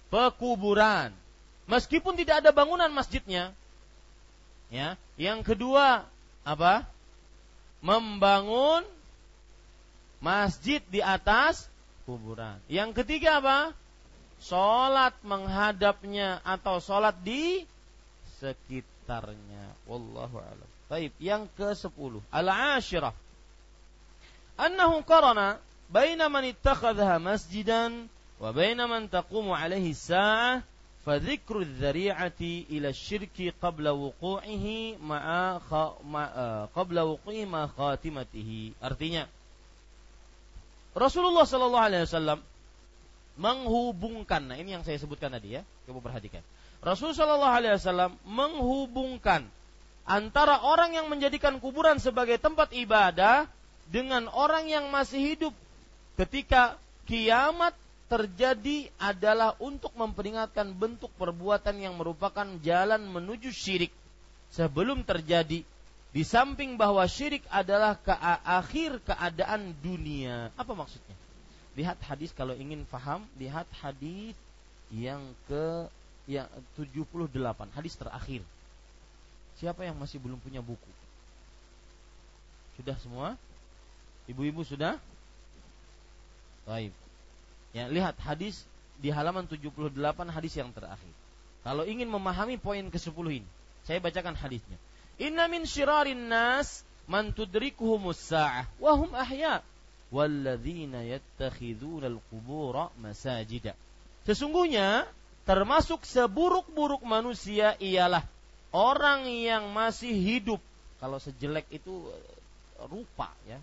pekuburan. 0.10 1.27
Meskipun 1.68 2.16
tidak 2.16 2.44
ada 2.44 2.56
bangunan 2.56 2.90
masjidnya. 2.92 3.52
Ya. 4.72 4.96
Yang 5.20 5.54
kedua, 5.54 6.08
apa? 6.48 6.88
Membangun 7.84 8.88
masjid 10.24 10.80
di 10.88 11.04
atas 11.04 11.68
kuburan. 12.08 12.58
Yang 12.72 13.04
ketiga 13.04 13.44
apa? 13.44 13.76
sholat 14.38 15.18
menghadapnya 15.26 16.42
atau 16.46 16.78
sholat 16.78 17.18
di 17.26 17.66
sekitarnya. 18.38 19.74
Wallahu 19.90 20.38
a'lam. 20.38 20.70
Baik, 20.88 21.12
yang 21.18 21.50
ke-10. 21.58 22.22
Al-ashirah. 22.32 23.14
Annahu 24.58 25.04
qarana 25.06 25.62
baina 25.90 26.30
man 26.30 26.46
ittakhadhaha 26.48 27.22
masjidan 27.22 28.10
wa 28.42 28.50
baina 28.54 28.90
man 28.90 29.06
taqumu 29.06 29.54
alaihi 29.54 29.94
sa'ah 29.94 30.66
فذكر 31.07 31.67
الذريعة 31.67 32.41
إلى 32.71 32.89
الشرك 32.95 33.55
قبل 33.59 33.89
وقوعه 33.89 34.67
مع 35.03 35.23
قبل 36.71 36.97
وقوعه 37.01 37.45
مع 37.45 37.63
خاتمته 37.67 38.51
artinya 38.79 39.27
Rasulullah 40.95 41.43
Shallallahu 41.43 41.87
Alaihi 41.91 42.07
Wasallam 42.07 42.39
menghubungkan. 43.37 44.45
Nah, 44.45 44.61
ini 44.61 44.77
yang 44.77 44.85
saya 44.85 45.01
sebutkan 45.01 45.33
tadi 45.33 45.57
ya. 45.57 45.63
Coba 45.89 46.05
perhatikan. 46.05 46.45
Rasulullah 46.83 47.17
Shallallahu 47.17 47.57
alaihi 47.63 47.75
wasallam 47.79 48.13
menghubungkan 48.27 49.47
antara 50.03 50.59
orang 50.67 50.99
yang 50.99 51.07
menjadikan 51.07 51.63
kuburan 51.63 52.03
sebagai 52.03 52.43
tempat 52.43 52.75
ibadah 52.75 53.47
dengan 53.87 54.27
orang 54.27 54.67
yang 54.67 54.91
masih 54.91 55.23
hidup 55.23 55.55
ketika 56.19 56.75
kiamat 57.07 57.71
terjadi 58.08 58.88
adalah 58.96 59.60
untuk 59.60 59.92
memperingatkan 59.96 60.72
bentuk 60.72 61.12
perbuatan 61.20 61.76
yang 61.76 62.00
merupakan 62.00 62.48
jalan 62.64 63.04
menuju 63.04 63.52
syirik 63.52 63.92
sebelum 64.52 65.04
terjadi 65.04 65.68
di 66.16 66.24
samping 66.24 66.80
bahwa 66.80 67.04
syirik 67.06 67.44
adalah 67.52 68.00
ke 68.00 68.16
akhir 68.48 69.04
keadaan 69.04 69.76
dunia. 69.84 70.50
Apa 70.56 70.72
maksudnya? 70.72 71.16
Lihat 71.76 72.00
hadis 72.08 72.32
kalau 72.34 72.56
ingin 72.56 72.88
faham, 72.88 73.28
lihat 73.38 73.68
hadis 73.84 74.34
yang 74.90 75.22
ke 75.46 75.92
yang 76.28 76.48
78, 76.80 77.32
hadis 77.76 77.94
terakhir. 77.96 78.42
Siapa 79.60 79.84
yang 79.84 79.96
masih 80.00 80.20
belum 80.20 80.40
punya 80.40 80.64
buku? 80.64 80.92
Sudah 82.80 82.96
semua? 83.00 83.28
Ibu-ibu 84.28 84.64
sudah? 84.64 85.00
Baik. 86.68 86.92
Ya, 87.78 87.86
lihat 87.86 88.18
hadis 88.18 88.66
di 88.98 89.14
halaman 89.14 89.46
78 89.46 89.94
hadis 90.34 90.58
yang 90.58 90.74
terakhir. 90.74 91.14
Kalau 91.62 91.86
ingin 91.86 92.10
memahami 92.10 92.58
poin 92.58 92.82
ke-10 92.90 93.46
ini, 93.46 93.50
saya 93.86 94.02
bacakan 94.02 94.34
hadisnya. 94.34 94.82
Inna 95.22 95.46
min 95.46 95.62
syirarin 95.70 96.26
nas 96.26 96.82
man 97.06 97.30
tudrikuhumus 97.38 98.18
sa'ah 98.18 98.66
wa 98.82 98.92
hum 98.98 99.14
ahya' 99.14 99.62
walladzina 100.10 101.06
yattakhidhuna 101.06 102.10
al-qubura 102.10 102.90
masajida. 102.98 103.78
Sesungguhnya 104.26 105.06
termasuk 105.46 106.02
seburuk-buruk 106.02 107.06
manusia 107.06 107.78
ialah 107.78 108.26
orang 108.74 109.30
yang 109.30 109.70
masih 109.70 110.12
hidup. 110.12 110.60
Kalau 110.98 111.22
sejelek 111.22 111.70
itu 111.70 112.10
rupa 112.90 113.30
ya. 113.46 113.62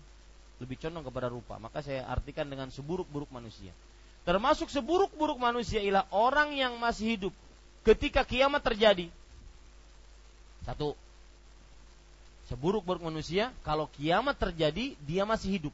Lebih 0.55 0.79
condong 0.79 1.03
kepada 1.03 1.27
rupa. 1.27 1.59
Maka 1.59 1.83
saya 1.83 2.07
artikan 2.07 2.47
dengan 2.47 2.71
seburuk-buruk 2.71 3.27
manusia. 3.27 3.75
Termasuk 4.25 4.73
seburuk-buruk 4.73 5.37
manusia 5.37 5.79
ialah 5.79 6.09
orang 6.09 6.57
yang 6.57 6.75
masih 6.81 7.17
hidup 7.17 7.33
ketika 7.85 8.25
kiamat 8.25 8.65
terjadi. 8.65 9.07
Satu. 10.65 10.97
Seburuk-buruk 12.49 13.05
manusia 13.05 13.53
kalau 13.61 13.89
kiamat 13.93 14.37
terjadi 14.37 14.97
dia 15.05 15.23
masih 15.25 15.61
hidup 15.61 15.73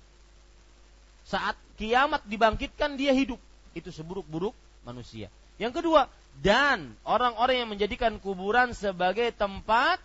saat 1.26 1.56
kiamat 1.78 2.22
dibangkitkan 2.26 2.97
dia 2.97 3.14
hidup. 3.14 3.39
Itu 3.72 3.93
seburuk-buruk 3.93 4.52
manusia. 4.84 5.32
Yang 5.62 5.82
kedua, 5.84 6.12
dan 6.41 6.95
orang-orang 7.08 7.64
yang 7.64 7.70
menjadikan 7.72 8.18
kuburan 8.20 8.74
sebagai 8.76 9.32
tempat 9.32 10.02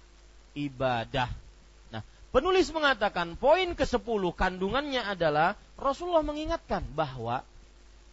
ibadah. 0.55 1.27
Nah, 1.91 2.03
penulis 2.31 2.71
mengatakan 2.71 3.35
poin 3.35 3.75
ke-10 3.75 4.23
kandungannya 4.37 5.03
adalah 5.03 5.59
Rasulullah 5.81 6.23
mengingatkan 6.23 6.85
bahwa 6.95 7.43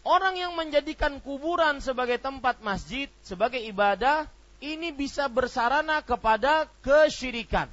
orang 0.04 0.39
yang 0.39 0.54
menjadikan 0.56 1.20
kuburan 1.20 1.80
sebagai 1.80 2.20
tempat 2.20 2.60
masjid, 2.60 3.12
sebagai 3.24 3.60
ibadah, 3.60 4.28
ini 4.64 4.91
bisa 4.95 5.28
bersarana 5.28 5.99
kepada 6.04 6.72
kesyirikan 6.86 7.68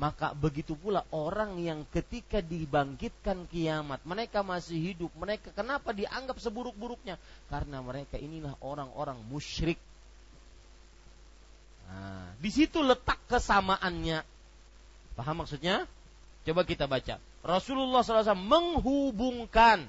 maka 0.00 0.32
begitu 0.32 0.72
pula 0.80 1.04
orang 1.12 1.60
yang 1.60 1.84
ketika 1.92 2.40
dibangkitkan 2.40 3.44
kiamat, 3.52 4.00
mereka 4.08 4.40
masih 4.40 4.80
hidup, 4.80 5.12
mereka 5.12 5.52
kenapa 5.52 5.92
dianggap 5.92 6.40
seburuk-buruknya? 6.40 7.20
Karena 7.52 7.84
mereka 7.84 8.16
inilah 8.16 8.56
orang-orang 8.64 9.20
musyrik. 9.28 9.76
Nah, 11.84 12.32
di 12.40 12.48
situ 12.48 12.80
letak 12.80 13.20
kesamaannya. 13.28 14.24
Paham 15.20 15.44
maksudnya? 15.44 15.84
Coba 16.48 16.64
kita 16.64 16.88
baca. 16.88 17.20
Rasulullah 17.44 18.00
SAW 18.00 18.40
menghubungkan 18.40 19.84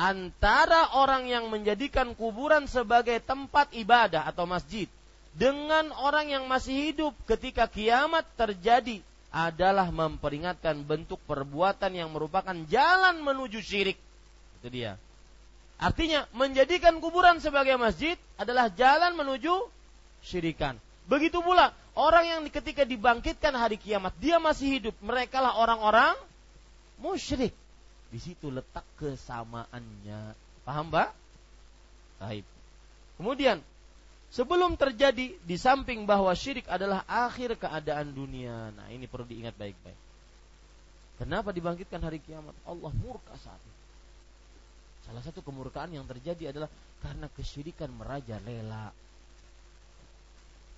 antara 0.00 0.96
orang 0.96 1.28
yang 1.28 1.52
menjadikan 1.52 2.16
kuburan 2.16 2.64
sebagai 2.64 3.20
tempat 3.20 3.68
ibadah 3.76 4.24
atau 4.24 4.48
masjid 4.48 4.88
dengan 5.36 5.92
orang 5.92 6.32
yang 6.32 6.48
masih 6.48 6.72
hidup 6.88 7.12
ketika 7.28 7.68
kiamat 7.68 8.24
terjadi 8.32 9.04
adalah 9.28 9.92
memperingatkan 9.92 10.80
bentuk 10.88 11.20
perbuatan 11.28 11.92
yang 11.92 12.08
merupakan 12.08 12.56
jalan 12.66 13.20
menuju 13.20 13.60
syirik. 13.60 14.00
Itu 14.58 14.72
dia. 14.72 14.96
Artinya 15.76 16.24
menjadikan 16.32 16.96
kuburan 16.98 17.36
sebagai 17.36 17.76
masjid 17.76 18.16
adalah 18.40 18.72
jalan 18.72 19.12
menuju 19.14 19.52
syirikan. 20.24 20.80
Begitu 21.12 21.44
pula 21.44 21.76
orang 21.92 22.24
yang 22.24 22.40
ketika 22.48 22.88
dibangkitkan 22.88 23.52
hari 23.52 23.76
kiamat 23.76 24.16
dia 24.16 24.40
masih 24.40 24.80
hidup, 24.80 24.96
mereka 25.04 25.44
lah 25.44 25.60
orang-orang 25.60 26.16
musyrik. 27.00 27.52
Di 28.10 28.18
situ 28.18 28.50
letak 28.50 28.84
kesamaannya. 28.98 30.34
Paham, 30.66 30.90
Mbak? 30.90 31.10
Baik. 32.20 32.44
Kemudian 33.16 33.62
Sebelum 34.30 34.78
terjadi 34.78 35.34
di 35.34 35.56
samping 35.58 36.06
bahwa 36.06 36.30
syirik 36.38 36.70
adalah 36.70 37.02
akhir 37.10 37.58
keadaan 37.58 38.14
dunia. 38.14 38.70
Nah, 38.70 38.86
ini 38.94 39.10
perlu 39.10 39.26
diingat 39.26 39.58
baik-baik. 39.58 39.98
Kenapa 41.18 41.50
dibangkitkan 41.50 41.98
hari 41.98 42.22
kiamat? 42.22 42.54
Allah 42.62 42.94
murka 43.02 43.34
saat 43.42 43.58
itu. 43.58 43.78
Salah 45.10 45.22
satu 45.26 45.42
kemurkaan 45.42 45.90
yang 45.90 46.06
terjadi 46.06 46.54
adalah 46.54 46.70
karena 47.02 47.26
kesyirikan 47.34 47.90
merajalela. 47.90 48.94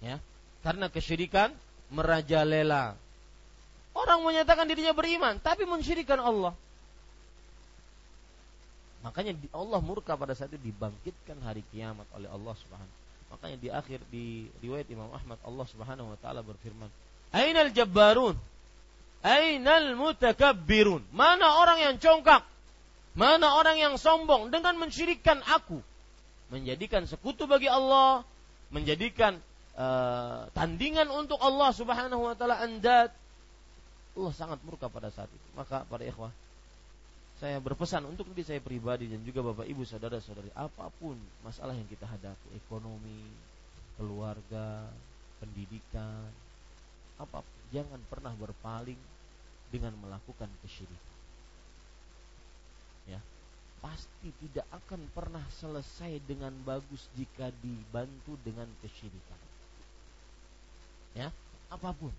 Ya, 0.00 0.16
karena 0.64 0.88
kesyirikan 0.88 1.52
merajalela. 1.92 2.96
Orang 3.92 4.24
menyatakan 4.24 4.64
dirinya 4.64 4.96
beriman, 4.96 5.36
tapi 5.44 5.68
mensyirikan 5.68 6.16
Allah. 6.16 6.56
Makanya 9.02 9.34
Allah 9.50 9.82
murka 9.82 10.14
pada 10.14 10.32
saat 10.38 10.54
itu 10.54 10.70
dibangkitkan 10.70 11.42
hari 11.42 11.66
kiamat 11.74 12.06
oleh 12.14 12.30
Allah 12.30 12.54
Subhanahu. 12.54 12.94
Makanya 13.34 13.56
di 13.58 13.68
akhir 13.72 13.98
di 14.12 14.46
riwayat 14.62 14.86
Imam 14.92 15.10
Ahmad 15.10 15.42
Allah 15.42 15.66
Subhanahu 15.66 16.14
wa 16.14 16.18
taala 16.22 16.46
berfirman, 16.46 16.86
"Ainal 17.34 17.74
jabbarun? 17.74 18.38
Ainal 19.26 19.98
mutakabbirun?" 19.98 21.02
Mana 21.10 21.58
orang 21.58 21.82
yang 21.82 21.94
congkak? 21.98 22.46
Mana 23.18 23.58
orang 23.58 23.76
yang 23.76 23.94
sombong 23.98 24.54
dengan 24.54 24.78
mensyirikkan 24.78 25.42
aku? 25.44 25.82
Menjadikan 26.54 27.04
sekutu 27.08 27.48
bagi 27.50 27.66
Allah, 27.66 28.22
menjadikan 28.70 29.40
uh, 29.74 30.46
tandingan 30.54 31.08
untuk 31.08 31.40
Allah 31.42 31.74
Subhanahu 31.74 32.22
wa 32.28 32.34
taala 32.38 32.60
andad. 32.60 33.10
Allah 34.12 34.32
sangat 34.36 34.60
murka 34.62 34.92
pada 34.92 35.08
saat 35.08 35.32
itu. 35.32 35.48
Maka 35.56 35.88
para 35.88 36.04
ikhwah, 36.04 36.32
saya 37.42 37.58
berpesan 37.58 38.06
untuk 38.06 38.30
diri 38.30 38.46
saya 38.46 38.62
pribadi 38.62 39.10
dan 39.10 39.18
juga 39.26 39.42
Bapak 39.42 39.66
Ibu 39.66 39.82
saudara-saudari, 39.82 40.54
apa 40.54 40.86
pun 40.94 41.18
masalah 41.42 41.74
yang 41.74 41.90
kita 41.90 42.06
hadapi, 42.06 42.54
ekonomi, 42.54 43.26
keluarga, 43.98 44.86
pendidikan, 45.42 46.30
apa 47.18 47.42
pun, 47.42 47.58
jangan 47.74 47.98
pernah 48.06 48.30
berpaling 48.38 48.98
dengan 49.74 49.90
melakukan 49.98 50.46
kesyirikan. 50.62 51.18
Ya, 53.10 53.18
pasti 53.82 54.30
tidak 54.38 54.70
akan 54.70 55.02
pernah 55.10 55.42
selesai 55.58 56.22
dengan 56.22 56.54
bagus 56.62 57.10
jika 57.18 57.50
dibantu 57.58 58.38
dengan 58.46 58.70
kesyirikan 58.78 59.42
ya 61.12 61.28
apa 61.68 61.90
pun 61.92 62.12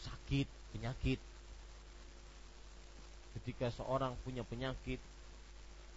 sakit 0.00 0.48
penyakit 0.72 1.18
ketika 3.42 3.74
seorang 3.74 4.14
punya 4.22 4.46
penyakit 4.46 5.02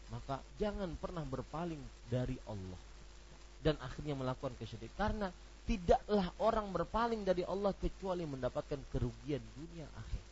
maka 0.09 0.41
jangan 0.57 0.93
pernah 0.97 1.21
berpaling 1.25 1.81
dari 2.09 2.37
Allah 2.49 2.79
dan 3.65 3.77
akhirnya 3.81 4.13
melakukan 4.13 4.53
kesyirikan 4.57 4.93
karena 4.97 5.27
tidaklah 5.65 6.29
orang 6.37 6.69
berpaling 6.69 7.25
dari 7.25 7.41
Allah 7.41 7.73
kecuali 7.73 8.21
mendapatkan 8.21 8.77
kerugian 8.93 9.41
dunia 9.57 9.89
akhir. 9.97 10.23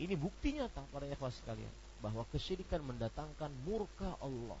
Ini 0.00 0.16
bukti 0.16 0.56
nyata 0.56 0.80
para 0.88 1.04
ikhwas 1.04 1.36
sekalian 1.36 1.68
bahwa 2.00 2.24
kesyirikan 2.32 2.80
mendatangkan 2.80 3.52
murka 3.68 4.16
Allah. 4.24 4.58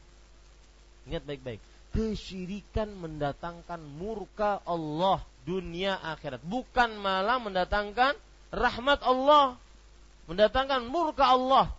Ingat 1.08 1.24
baik-baik, 1.26 1.58
kesyirikan 1.90 2.92
mendatangkan 2.94 3.80
murka 3.80 4.62
Allah 4.62 5.24
dunia 5.42 5.98
akhirat, 5.98 6.44
bukan 6.46 6.94
malah 7.00 7.42
mendatangkan 7.42 8.14
rahmat 8.54 9.02
Allah, 9.02 9.58
mendatangkan 10.26 10.86
murka 10.86 11.26
Allah. 11.26 11.70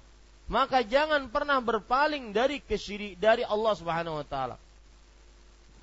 Maka 0.51 0.83
jangan 0.83 1.31
pernah 1.31 1.63
berpaling 1.63 2.35
dari 2.35 2.59
kesyirik 2.59 3.15
dari 3.15 3.47
Allah 3.47 3.73
Subhanahu 3.79 4.19
wa 4.19 4.25
taala. 4.27 4.55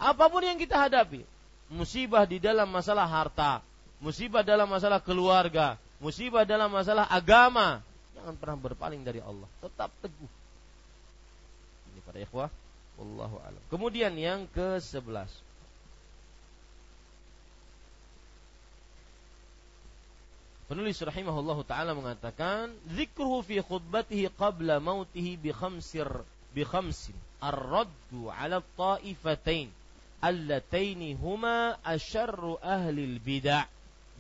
Apa 0.01 0.29
pun 0.29 0.45
yang 0.45 0.61
kita 0.61 0.77
hadapi, 0.77 1.25
musibah 1.73 2.25
di 2.29 2.37
dalam 2.41 2.69
masalah 2.69 3.09
harta, 3.09 3.65
musibah 4.01 4.45
dalam 4.45 4.69
masalah 4.69 5.01
keluarga, 5.01 5.81
musibah 6.01 6.45
dalam 6.45 6.69
masalah 6.73 7.09
agama, 7.09 7.81
jangan 8.17 8.37
pernah 8.37 8.57
berpaling 8.61 9.01
dari 9.05 9.21
Allah, 9.21 9.49
tetap 9.61 9.93
teguh. 10.01 10.31
Ini 11.93 12.01
para 12.05 12.19
ikhwah 12.21 12.49
Wallahu 13.01 13.41
alam. 13.41 13.63
Kemudian 13.73 14.13
yang 14.21 14.45
ke-11. 14.53 15.33
Penulis 20.71 21.03
rahimahullahu 21.03 21.67
taala 21.67 21.99
mengatakan, 21.99 22.71
"Dzikruhu 22.87 23.43
fi 23.43 23.59
khutbatihi 23.59 24.31
qabla 24.39 24.79
mautihi 24.79 25.35
bi 25.35 25.51
khamsir 25.51 26.07
bi 26.55 26.63
khamsin 26.63 27.19
ar-raddu 27.43 28.31
'ala 28.31 28.63
at-ta'ifatain 28.63 29.67
allataini 30.23 31.19
huma 31.19 31.75
asyarru 31.83 32.63
ahli 32.63 33.03
al-bid'ah 33.03 33.67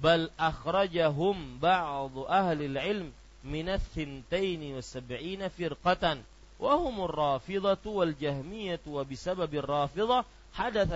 bal 0.03 0.27
akhrajahum 0.35 1.63
ba'd 1.63 2.19
ahli 2.27 2.67
al-'ilm 2.67 3.15
min 3.47 3.71
ath-thintain 3.71 4.75
wa 4.75 4.83
sab'ina 4.83 5.55
firqatan 5.55 6.27
وهم 6.61 7.05
الرافضة 7.05 7.85
والجهمية 7.87 8.81
وبسبب 8.87 9.55
الرافضة 9.55 10.25
حدث 10.55 10.93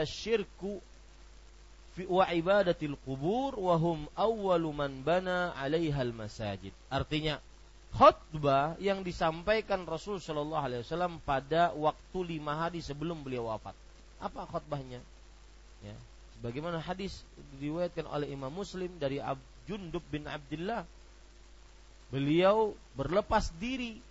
wa 2.10 2.26
ibadatil 2.26 2.98
qubur 3.06 3.54
wahum 3.54 4.10
awaluman 4.18 4.90
bana 5.06 5.54
'alaihal 5.54 6.10
masajid. 6.10 6.74
Artinya 6.90 7.38
khutbah 7.94 8.74
yang 8.82 9.06
disampaikan 9.06 9.86
Rasul 9.86 10.18
Shallallahu 10.18 10.64
alaihi 10.66 10.82
wasallam 10.82 11.22
pada 11.22 11.70
waktu 11.78 12.38
lima 12.38 12.58
hari 12.58 12.82
sebelum 12.82 13.22
beliau 13.22 13.46
wafat. 13.46 13.78
Apa 14.18 14.50
khutbahnya? 14.50 14.98
Ya. 15.86 15.94
Sebagaimana 16.34 16.82
hadis 16.82 17.22
diriwayatkan 17.56 18.10
oleh 18.10 18.34
Imam 18.34 18.50
Muslim 18.50 18.90
dari 18.98 19.22
Jundub 19.64 20.02
bin 20.10 20.26
Abdullah 20.26 20.82
beliau 22.10 22.74
berlepas 22.98 23.54
diri 23.56 24.02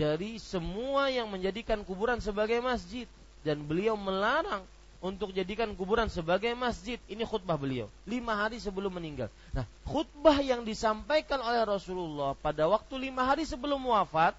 dari 0.00 0.40
semua 0.40 1.12
yang 1.12 1.28
menjadikan 1.28 1.84
kuburan 1.84 2.24
sebagai 2.24 2.58
masjid 2.64 3.04
dan 3.44 3.60
beliau 3.64 3.94
melarang 4.00 4.64
untuk 5.00 5.32
jadikan 5.32 5.72
kuburan 5.76 6.08
sebagai 6.12 6.52
masjid. 6.56 7.00
Ini 7.08 7.24
khutbah 7.24 7.56
beliau 7.56 7.88
lima 8.04 8.36
hari 8.36 8.60
sebelum 8.60 8.92
meninggal. 8.92 9.32
Nah, 9.52 9.64
khutbah 9.88 10.38
yang 10.44 10.64
disampaikan 10.64 11.40
oleh 11.40 11.64
Rasulullah 11.64 12.36
pada 12.36 12.68
waktu 12.68 13.10
lima 13.10 13.24
hari 13.24 13.48
sebelum 13.48 13.80
wafat 13.80 14.36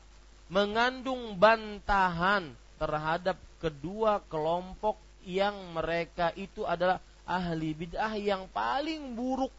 mengandung 0.48 1.36
bantahan 1.36 2.54
terhadap 2.78 3.38
kedua 3.62 4.22
kelompok 4.30 4.98
yang 5.26 5.54
mereka 5.74 6.34
itu 6.34 6.66
adalah 6.66 6.98
ahli 7.26 7.74
bid'ah 7.78 8.18
yang 8.18 8.50
paling 8.50 9.14
buruk. 9.14 9.54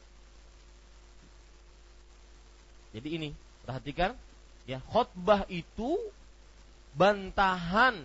Jadi 2.92 3.08
ini 3.08 3.30
perhatikan 3.64 4.12
Ya, 4.62 4.78
khutbah 4.94 5.42
itu 5.50 5.98
bantahan 6.94 7.98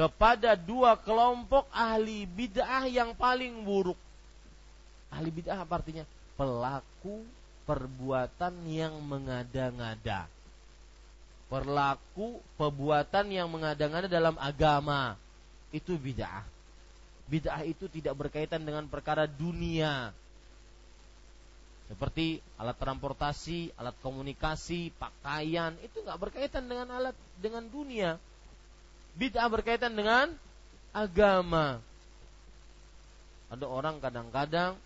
kepada 0.00 0.56
dua 0.56 0.96
kelompok 0.96 1.68
ahli 1.68 2.24
bid'ah 2.24 2.88
yang 2.88 3.12
paling 3.12 3.52
buruk. 3.60 4.00
Ahli 5.12 5.28
bid'ah 5.28 5.60
apa 5.60 5.76
artinya? 5.76 6.08
Pelaku 6.40 7.20
perbuatan 7.68 8.64
yang 8.64 8.96
mengada-ngada. 9.04 10.24
Perlaku 11.52 12.40
perbuatan 12.56 13.28
yang 13.28 13.52
mengada-ngada 13.52 14.08
dalam 14.08 14.40
agama. 14.40 15.20
Itu 15.68 16.00
bid'ah. 16.00 16.48
Bid'ah 17.28 17.60
itu 17.68 17.84
tidak 17.92 18.16
berkaitan 18.16 18.64
dengan 18.64 18.88
perkara 18.88 19.28
dunia, 19.28 20.16
seperti 21.92 22.40
alat 22.56 22.78
transportasi, 22.78 23.76
alat 23.76 23.98
komunikasi, 24.00 24.94
pakaian 24.96 25.76
itu 25.84 26.00
nggak 26.00 26.20
berkaitan 26.22 26.64
dengan 26.70 26.88
alat 26.88 27.18
dengan 27.36 27.66
dunia. 27.68 28.16
Bid'ah 29.18 29.48
berkaitan 29.50 29.94
dengan 29.94 30.32
agama. 30.94 31.82
Ada 33.50 33.66
orang 33.66 33.98
kadang-kadang 33.98 34.78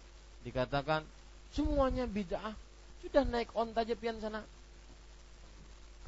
dikatakan 0.45 1.05
semuanya 1.53 2.09
bid'ah. 2.09 2.57
Sudah 3.05 3.25
naik 3.29 3.53
onta 3.53 3.85
aja 3.85 3.93
pian 3.93 4.16
sana. 4.20 4.41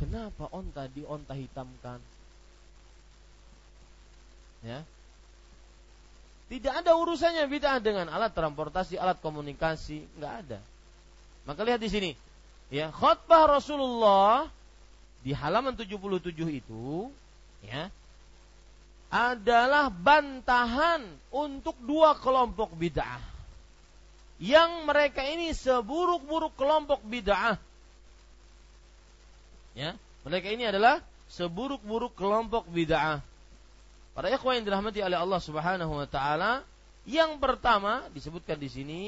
Kenapa 0.00 0.48
onta 0.52 0.88
di 0.88 1.04
onta 1.04 1.36
hitamkan? 1.36 2.00
Ya. 4.64 4.80
Tidak 6.46 6.72
ada 6.72 6.96
urusannya 6.96 7.44
bid'ah 7.50 7.82
dengan 7.82 8.08
alat 8.08 8.32
transportasi, 8.32 8.96
alat 8.96 9.18
komunikasi, 9.20 10.04
nggak 10.16 10.34
ada. 10.46 10.58
Maka 11.44 11.60
lihat 11.66 11.80
di 11.82 11.90
sini. 11.90 12.10
Ya, 12.66 12.90
khutbah 12.90 13.46
Rasulullah 13.46 14.50
di 15.22 15.30
halaman 15.34 15.74
77 15.74 15.98
itu 16.50 17.10
ya 17.62 17.90
adalah 19.16 19.88
bantahan 19.88 21.00
untuk 21.32 21.72
dua 21.80 22.20
kelompok 22.20 22.76
bid'ah. 22.76 23.24
Yang 24.36 24.70
mereka 24.84 25.24
ini 25.24 25.56
seburuk-buruk 25.56 26.52
kelompok 26.60 27.00
bid'ah. 27.08 27.56
Ya, 29.72 29.96
mereka 30.20 30.52
ini 30.52 30.68
adalah 30.68 31.00
seburuk-buruk 31.32 32.12
kelompok 32.12 32.68
bid'ah. 32.68 33.24
Para 34.12 34.28
ikhwan 34.28 34.60
yang 34.60 34.68
dirahmati 34.68 35.00
oleh 35.00 35.16
Allah 35.16 35.40
Subhanahu 35.40 35.92
wa 35.96 36.08
taala, 36.08 36.60
yang 37.08 37.40
pertama 37.40 38.04
disebutkan 38.12 38.60
di 38.60 38.68
sini 38.68 39.02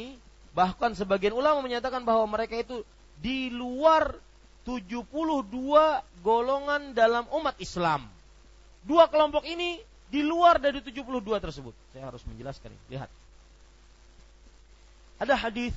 Bahkan 0.59 0.98
sebagian 0.98 1.38
ulama 1.38 1.62
menyatakan 1.62 2.02
bahwa 2.02 2.26
mereka 2.26 2.59
itu 2.59 2.82
di 3.22 3.46
luar 3.46 4.18
72 4.66 5.06
golongan 6.18 6.98
dalam 6.98 7.30
umat 7.30 7.54
Islam. 7.62 8.11
Dua 8.82 9.06
kelompok 9.06 9.46
ini 9.46 9.78
di 10.09 10.24
luar 10.24 10.56
dari 10.56 10.80
72 10.80 11.04
tersebut. 11.36 11.74
Saya 11.92 12.09
harus 12.09 12.24
menjelaskan 12.24 12.72
ini. 12.72 12.84
Lihat. 12.96 13.11
Ada 15.18 15.34
hadis 15.36 15.74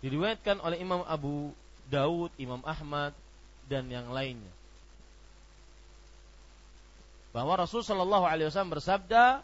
diriwayatkan 0.00 0.60
oleh 0.60 0.80
Imam 0.80 1.04
Abu 1.04 1.52
Daud, 1.88 2.32
Imam 2.40 2.60
Ahmad 2.64 3.12
dan 3.68 3.88
yang 3.88 4.08
lainnya. 4.12 4.52
Bahwa 7.34 7.58
Rasul 7.58 7.82
Shallallahu 7.82 8.24
Alaihi 8.24 8.46
Wasallam 8.48 8.78
bersabda, 8.78 9.42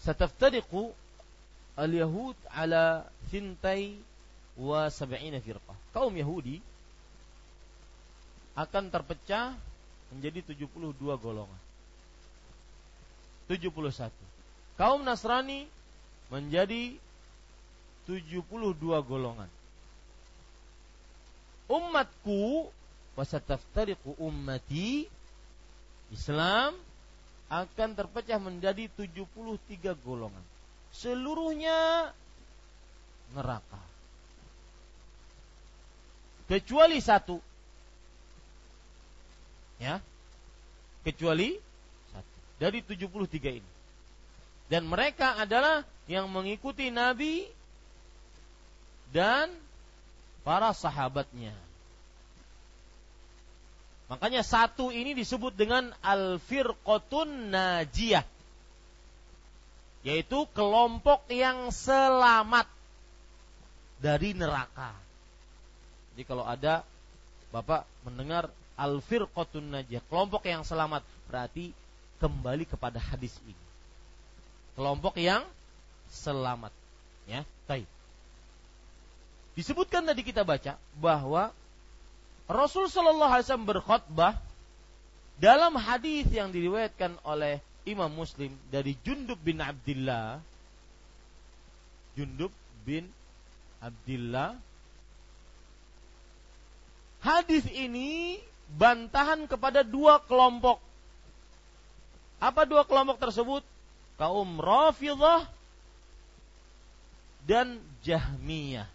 "Sataftariqu 0.00 0.90
al-Yahud 1.76 2.34
ala 2.50 3.04
thintai 3.28 4.00
wa 4.56 4.88
sab'ina 4.88 5.38
firqah." 5.44 5.76
Kaum 5.92 6.16
Yahudi 6.16 6.58
akan 8.56 8.88
terpecah 8.88 9.54
menjadi 10.12 10.54
72 10.54 10.96
golongan. 11.18 11.60
71. 13.48 14.12
Kaum 14.76 15.00
Nasrani 15.04 15.68
menjadi 16.32 16.96
72 18.08 18.78
golongan. 19.04 19.48
Umatku 21.68 22.68
wasataftariqu 23.16 24.16
ummati 24.20 25.08
Islam 26.12 26.76
akan 27.52 27.90
terpecah 27.96 28.40
menjadi 28.40 28.88
73 28.88 29.96
golongan. 30.04 30.44
Seluruhnya 30.92 32.12
neraka. 33.32 33.80
Kecuali 36.48 37.00
satu 37.00 37.40
Ya. 39.82 39.98
Kecuali 41.02 41.58
satu. 42.14 42.38
Dari 42.62 42.78
73 42.78 43.58
ini. 43.58 43.70
Dan 44.70 44.86
mereka 44.86 45.34
adalah 45.34 45.82
yang 46.06 46.30
mengikuti 46.30 46.94
Nabi 46.94 47.50
dan 49.10 49.50
para 50.46 50.70
sahabatnya. 50.70 51.52
Makanya 54.06 54.46
satu 54.46 54.94
ini 54.94 55.18
disebut 55.18 55.56
dengan 55.56 55.90
al-firqatun 56.04 57.50
najiyah. 57.50 58.22
Yaitu 60.02 60.46
kelompok 60.54 61.26
yang 61.32 61.70
selamat 61.74 62.70
dari 64.02 64.34
neraka. 64.34 64.94
Jadi 66.12 66.22
kalau 66.28 66.44
ada 66.44 66.84
Bapak 67.52 67.84
mendengar 68.04 68.48
al-firqatun 68.76 69.72
najiyah, 69.72 70.02
kelompok 70.08 70.48
yang 70.48 70.62
selamat. 70.64 71.04
Berarti 71.28 71.72
kembali 72.22 72.64
kepada 72.68 73.02
hadis 73.02 73.34
ini. 73.44 73.64
Kelompok 74.78 75.18
yang 75.18 75.44
selamat. 76.08 76.72
Ya, 77.28 77.44
baik. 77.68 77.86
Disebutkan 79.52 80.08
tadi 80.08 80.24
kita 80.24 80.42
baca 80.46 80.80
bahwa 80.96 81.52
Rasul 82.48 82.88
Shallallahu 82.88 83.32
Alaihi 83.32 83.46
Wasallam 83.46 83.68
berkhutbah 83.68 84.34
dalam 85.36 85.76
hadis 85.76 86.28
yang 86.32 86.48
diriwayatkan 86.52 87.20
oleh 87.26 87.60
Imam 87.82 88.08
Muslim 88.08 88.54
dari 88.70 88.94
Jundub 89.02 89.36
bin 89.42 89.58
Abdullah. 89.58 90.38
Jundub 92.14 92.52
bin 92.86 93.10
Abdullah. 93.82 94.54
Hadis 97.22 97.66
ini 97.70 98.38
bantahan 98.76 99.44
kepada 99.44 99.84
dua 99.84 100.20
kelompok. 100.24 100.80
Apa 102.42 102.66
dua 102.66 102.82
kelompok 102.82 103.20
tersebut? 103.22 103.62
Kaum 104.18 104.58
Rafidah 104.58 105.46
dan 107.46 107.78
Jahmiyah. 108.02 108.88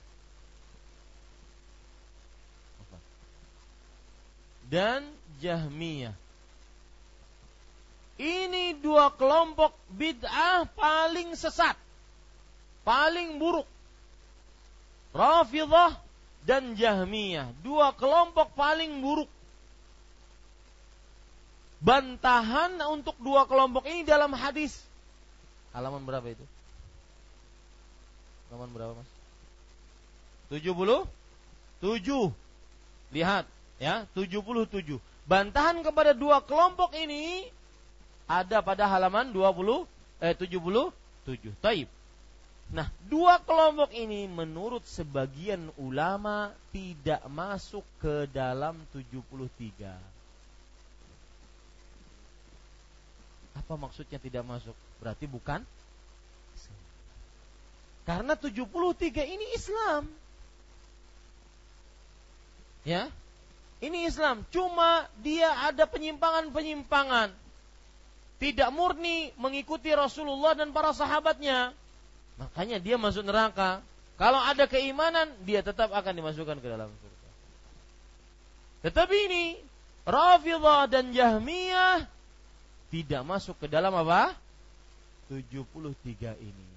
Dan 4.67 5.07
Jahmiyah. 5.39 6.15
Ini 8.17 8.75
dua 8.81 9.13
kelompok 9.13 9.77
bid'ah 9.93 10.67
paling 10.73 11.37
sesat. 11.37 11.77
Paling 12.81 13.37
buruk. 13.39 13.69
Rafidah 15.15 15.95
dan 16.43 16.75
Jahmiyah. 16.75 17.47
Dua 17.63 17.95
kelompok 17.95 18.51
paling 18.57 18.99
buruk 18.99 19.29
bantahan 21.81 22.81
untuk 22.89 23.17
dua 23.21 23.45
kelompok 23.45 23.85
ini 23.85 24.01
dalam 24.07 24.33
hadis. 24.33 24.81
Halaman 25.73 26.01
berapa 26.05 26.25
itu? 26.25 26.45
Halaman 28.49 28.69
berapa, 28.71 28.93
Mas? 28.95 29.09
77. 30.49 32.31
Lihat, 33.11 33.45
ya, 33.77 34.07
77. 34.15 34.97
Bantahan 35.27 35.83
kepada 35.83 36.15
dua 36.15 36.39
kelompok 36.39 36.95
ini 36.95 37.51
ada 38.31 38.63
pada 38.63 38.87
halaman 38.87 39.35
20 39.35 39.83
eh 40.23 40.33
77. 40.33 41.51
Taib. 41.59 41.87
Nah, 42.67 42.91
dua 43.07 43.39
kelompok 43.43 43.95
ini 43.95 44.27
menurut 44.27 44.83
sebagian 44.83 45.71
ulama 45.79 46.51
tidak 46.75 47.23
masuk 47.31 47.83
ke 48.03 48.27
dalam 48.31 48.75
73 48.91 50.16
Apa 53.57 53.73
maksudnya 53.73 54.21
tidak 54.21 54.45
masuk? 54.45 54.77
Berarti 55.01 55.25
bukan 55.25 55.65
Karena 58.07 58.39
73 58.39 59.27
ini 59.27 59.45
Islam. 59.51 60.07
Ya. 62.87 63.11
Ini 63.83 64.07
Islam, 64.07 64.47
cuma 64.47 65.11
dia 65.19 65.51
ada 65.67 65.83
penyimpangan-penyimpangan. 65.83 67.35
Tidak 68.39 68.69
murni 68.71 69.35
mengikuti 69.35 69.91
Rasulullah 69.91 70.55
dan 70.55 70.71
para 70.71 70.95
sahabatnya. 70.95 71.75
Makanya 72.39 72.79
dia 72.79 72.95
masuk 72.95 73.27
neraka. 73.27 73.83
Kalau 74.15 74.39
ada 74.39 74.65
keimanan, 74.71 75.29
dia 75.43 75.59
tetap 75.59 75.91
akan 75.91 76.13
dimasukkan 76.15 76.57
ke 76.63 76.67
dalam 76.71 76.89
surga. 76.89 77.29
Tetapi 78.87 79.17
ini 79.29 79.45
Rafidah 80.07 80.87
dan 80.87 81.11
Jahmiyah 81.11 82.16
tidak 82.87 83.21
masuk 83.27 83.55
ke 83.59 83.67
dalam 83.67 83.91
apa? 83.93 84.35
73 85.27 86.39
ini. 86.39 86.67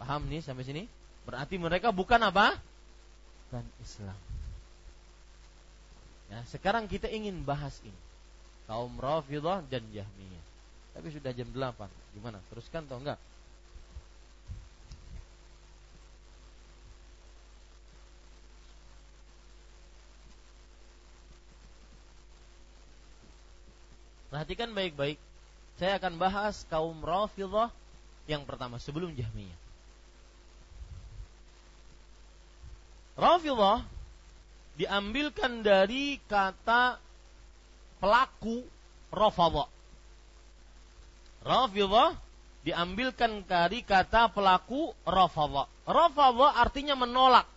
Paham 0.00 0.28
nih 0.28 0.40
sampai 0.44 0.64
sini? 0.64 0.82
Berarti 1.24 1.56
mereka 1.60 1.92
bukan 1.92 2.20
apa? 2.20 2.56
Bukan 3.48 3.64
Islam. 3.80 4.18
Ya, 6.26 6.42
sekarang 6.50 6.90
kita 6.90 7.06
ingin 7.06 7.44
bahas 7.46 7.78
ini. 7.86 8.00
Kaum 8.66 8.98
Rafidah 8.98 9.62
dan 9.70 9.84
Jahmiyah. 9.94 10.44
Tapi 10.96 11.08
sudah 11.14 11.30
jam 11.30 11.46
8. 11.54 11.86
Gimana? 12.18 12.42
Teruskan 12.50 12.88
atau 12.88 12.98
enggak? 12.98 13.20
Perhatikan 24.36 24.76
baik-baik. 24.76 25.16
Saya 25.80 25.96
akan 25.96 26.20
bahas 26.20 26.68
kaum 26.68 27.00
Rafidhah 27.00 27.72
yang 28.28 28.44
pertama 28.44 28.76
sebelum 28.76 29.16
Jahmiyah. 29.16 29.56
Rafidhah 33.16 33.80
diambilkan 34.76 35.64
dari 35.64 36.20
kata 36.28 37.00
pelaku 37.96 38.60
Rafadha. 39.08 39.72
Rafidhah 41.40 42.12
diambilkan 42.60 43.40
dari 43.40 43.80
kata 43.80 44.28
pelaku 44.28 44.92
Rafadha. 45.08 45.64
Rafadha 45.88 46.60
artinya 46.60 46.92
menolak 46.92 47.48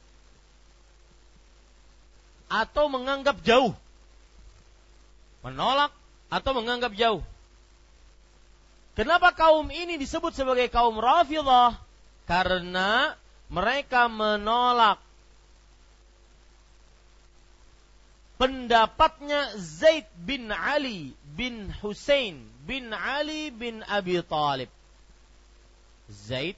atau 2.47 2.88
menganggap 2.88 3.35
jauh. 3.43 3.76
Menolak 5.43 5.99
atau 6.30 6.51
menganggap 6.53 6.93
jauh. 6.93 7.26
Kenapa 8.93 9.34
kaum 9.34 9.69
ini 9.73 9.97
disebut 9.97 10.34
sebagai 10.34 10.69
kaum 10.69 10.97
Rafidah? 11.01 11.77
Karena 12.30 13.18
mereka 13.49 14.06
menolak 14.06 15.01
pendapatnya 18.38 19.57
Zaid 19.57 20.06
bin 20.15 20.53
Ali 20.53 21.18
bin 21.34 21.73
Hussein 21.81 22.45
bin 22.69 22.93
Ali 22.93 23.49
bin 23.49 23.81
Abi 23.89 24.22
Talib. 24.22 24.69
Zaid 26.10 26.56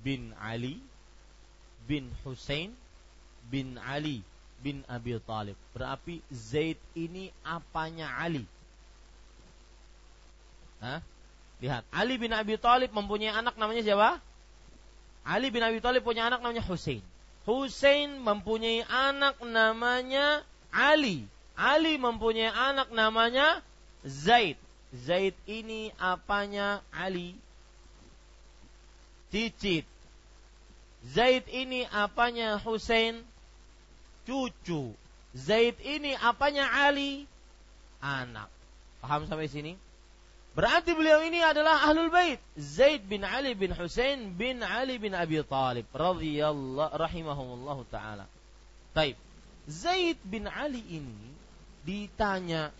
bin 0.00 0.32
Ali 0.40 0.80
bin 1.84 2.08
Hussein 2.24 2.72
bin 3.52 3.76
Ali 3.76 4.24
bin 4.66 4.82
Abi 4.90 5.14
Thalib. 5.22 5.54
Berarti 5.70 6.18
Zaid 6.34 6.82
ini 6.98 7.30
apanya 7.46 8.10
Ali? 8.18 8.42
Hah? 10.82 10.98
Lihat, 11.62 11.86
Ali 11.94 12.18
bin 12.18 12.34
Abi 12.34 12.58
Thalib 12.58 12.90
mempunyai 12.90 13.30
anak 13.30 13.54
namanya 13.54 13.86
siapa? 13.86 14.18
Ali 15.22 15.54
bin 15.54 15.62
Abi 15.62 15.78
Thalib 15.78 16.02
punya 16.02 16.26
anak 16.26 16.42
namanya 16.42 16.66
Hussein. 16.66 16.98
Hussein 17.46 18.18
mempunyai 18.18 18.82
anak 18.90 19.38
namanya 19.46 20.42
Ali. 20.74 21.22
Ali 21.54 21.94
mempunyai 21.94 22.50
anak 22.50 22.90
namanya 22.90 23.62
Zaid. 24.02 24.58
Zaid 24.90 25.38
ini 25.46 25.94
apanya 25.98 26.82
Ali? 26.90 27.38
Cicit. 29.30 29.86
Zaid 31.06 31.46
ini 31.54 31.86
apanya 31.90 32.58
Hussein? 32.58 33.22
Cucu. 34.26 34.92
Zaid 35.36 35.78
ini 35.86 36.18
apanya 36.18 36.66
Ali? 36.66 37.30
Anak. 38.02 38.50
Paham 39.00 39.30
sampai 39.30 39.46
sini? 39.46 39.78
Berarti 40.56 40.96
beliau 40.96 41.20
ini 41.20 41.44
adalah 41.44 41.84
ahlul 41.84 42.08
bait. 42.08 42.40
Zaid 42.56 43.04
bin 43.04 43.28
Ali 43.28 43.52
bin 43.52 43.76
Husain 43.76 44.32
bin 44.32 44.64
Ali 44.64 44.96
bin 44.96 45.12
Abi 45.12 45.36
Talib 45.44 45.84
radhiyallahu 45.92 46.96
rahimahumullah 46.96 47.78
taala. 47.92 48.24
Taib. 48.96 49.20
Zaid 49.68 50.16
bin 50.24 50.48
Ali 50.48 50.80
ini 50.88 51.28
ditanya, 51.84 52.72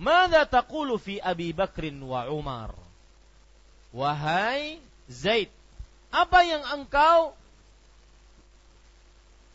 "Mada 0.00 0.48
taqulu 0.48 0.96
fi 0.96 1.20
Abi 1.20 1.52
Bakrin 1.52 2.00
wa 2.00 2.24
Umar?" 2.32 2.72
Wahai 3.92 4.80
Zaid, 5.12 5.52
apa 6.08 6.48
yang 6.48 6.64
engkau 6.80 7.36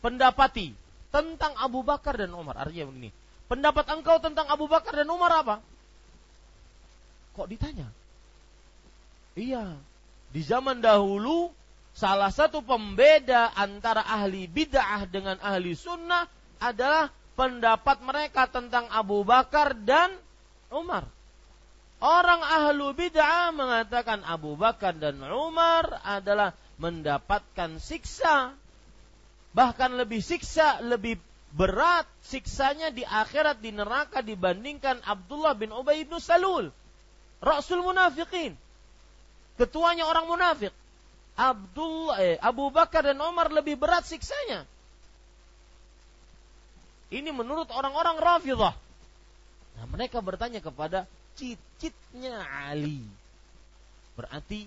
pendapati 0.04 0.74
tentang 1.08 1.54
Abu 1.58 1.82
Bakar 1.82 2.18
dan 2.20 2.32
Umar? 2.34 2.58
Artinya 2.58 2.88
begini, 2.90 3.10
pendapat 3.46 3.86
engkau 3.92 4.18
tentang 4.22 4.46
Abu 4.50 4.68
Bakar 4.68 4.94
dan 4.94 5.08
Umar 5.08 5.32
apa? 5.32 5.56
Kok 7.38 7.48
ditanya? 7.48 7.88
Iya, 9.38 9.78
di 10.34 10.42
zaman 10.42 10.82
dahulu 10.82 11.54
salah 11.94 12.30
satu 12.30 12.62
pembeda 12.62 13.54
antara 13.54 14.02
ahli 14.02 14.50
bid'ah 14.50 15.06
dengan 15.06 15.38
ahli 15.38 15.78
sunnah 15.78 16.26
adalah 16.58 17.10
pendapat 17.38 18.02
mereka 18.02 18.50
tentang 18.50 18.90
Abu 18.90 19.22
Bakar 19.22 19.78
dan 19.78 20.10
Umar. 20.74 21.06
Orang 21.98 22.42
ahlu 22.42 22.94
bid'ah 22.94 23.50
mengatakan 23.54 24.22
Abu 24.22 24.54
Bakar 24.54 24.94
dan 24.94 25.18
Umar 25.22 26.02
adalah 26.06 26.54
mendapatkan 26.78 27.82
siksa. 27.82 28.54
Bahkan 29.56 29.96
lebih 29.96 30.20
siksa, 30.20 30.84
lebih 30.84 31.16
berat 31.56 32.04
siksanya 32.20 32.92
di 32.92 33.06
akhirat 33.06 33.64
di 33.64 33.72
neraka 33.72 34.20
dibandingkan 34.20 35.00
Abdullah 35.04 35.56
bin 35.56 35.72
Ubay 35.72 36.04
bin 36.04 36.20
Salul. 36.20 36.68
Rasul 37.40 37.80
munafikin. 37.80 38.52
Ketuanya 39.56 40.06
orang 40.06 40.28
munafik. 40.28 40.70
Abdullah, 41.38 42.18
eh, 42.18 42.36
Abu 42.42 42.68
Bakar 42.74 43.06
dan 43.06 43.18
Umar 43.22 43.50
lebih 43.54 43.78
berat 43.78 44.02
siksanya. 44.06 44.66
Ini 47.08 47.30
menurut 47.32 47.70
orang-orang 47.72 48.20
Rafidah. 48.20 48.74
Nah, 49.78 49.86
mereka 49.88 50.18
bertanya 50.18 50.58
kepada 50.58 51.06
cicitnya 51.38 52.42
Ali. 52.66 53.06
Berarti 54.18 54.66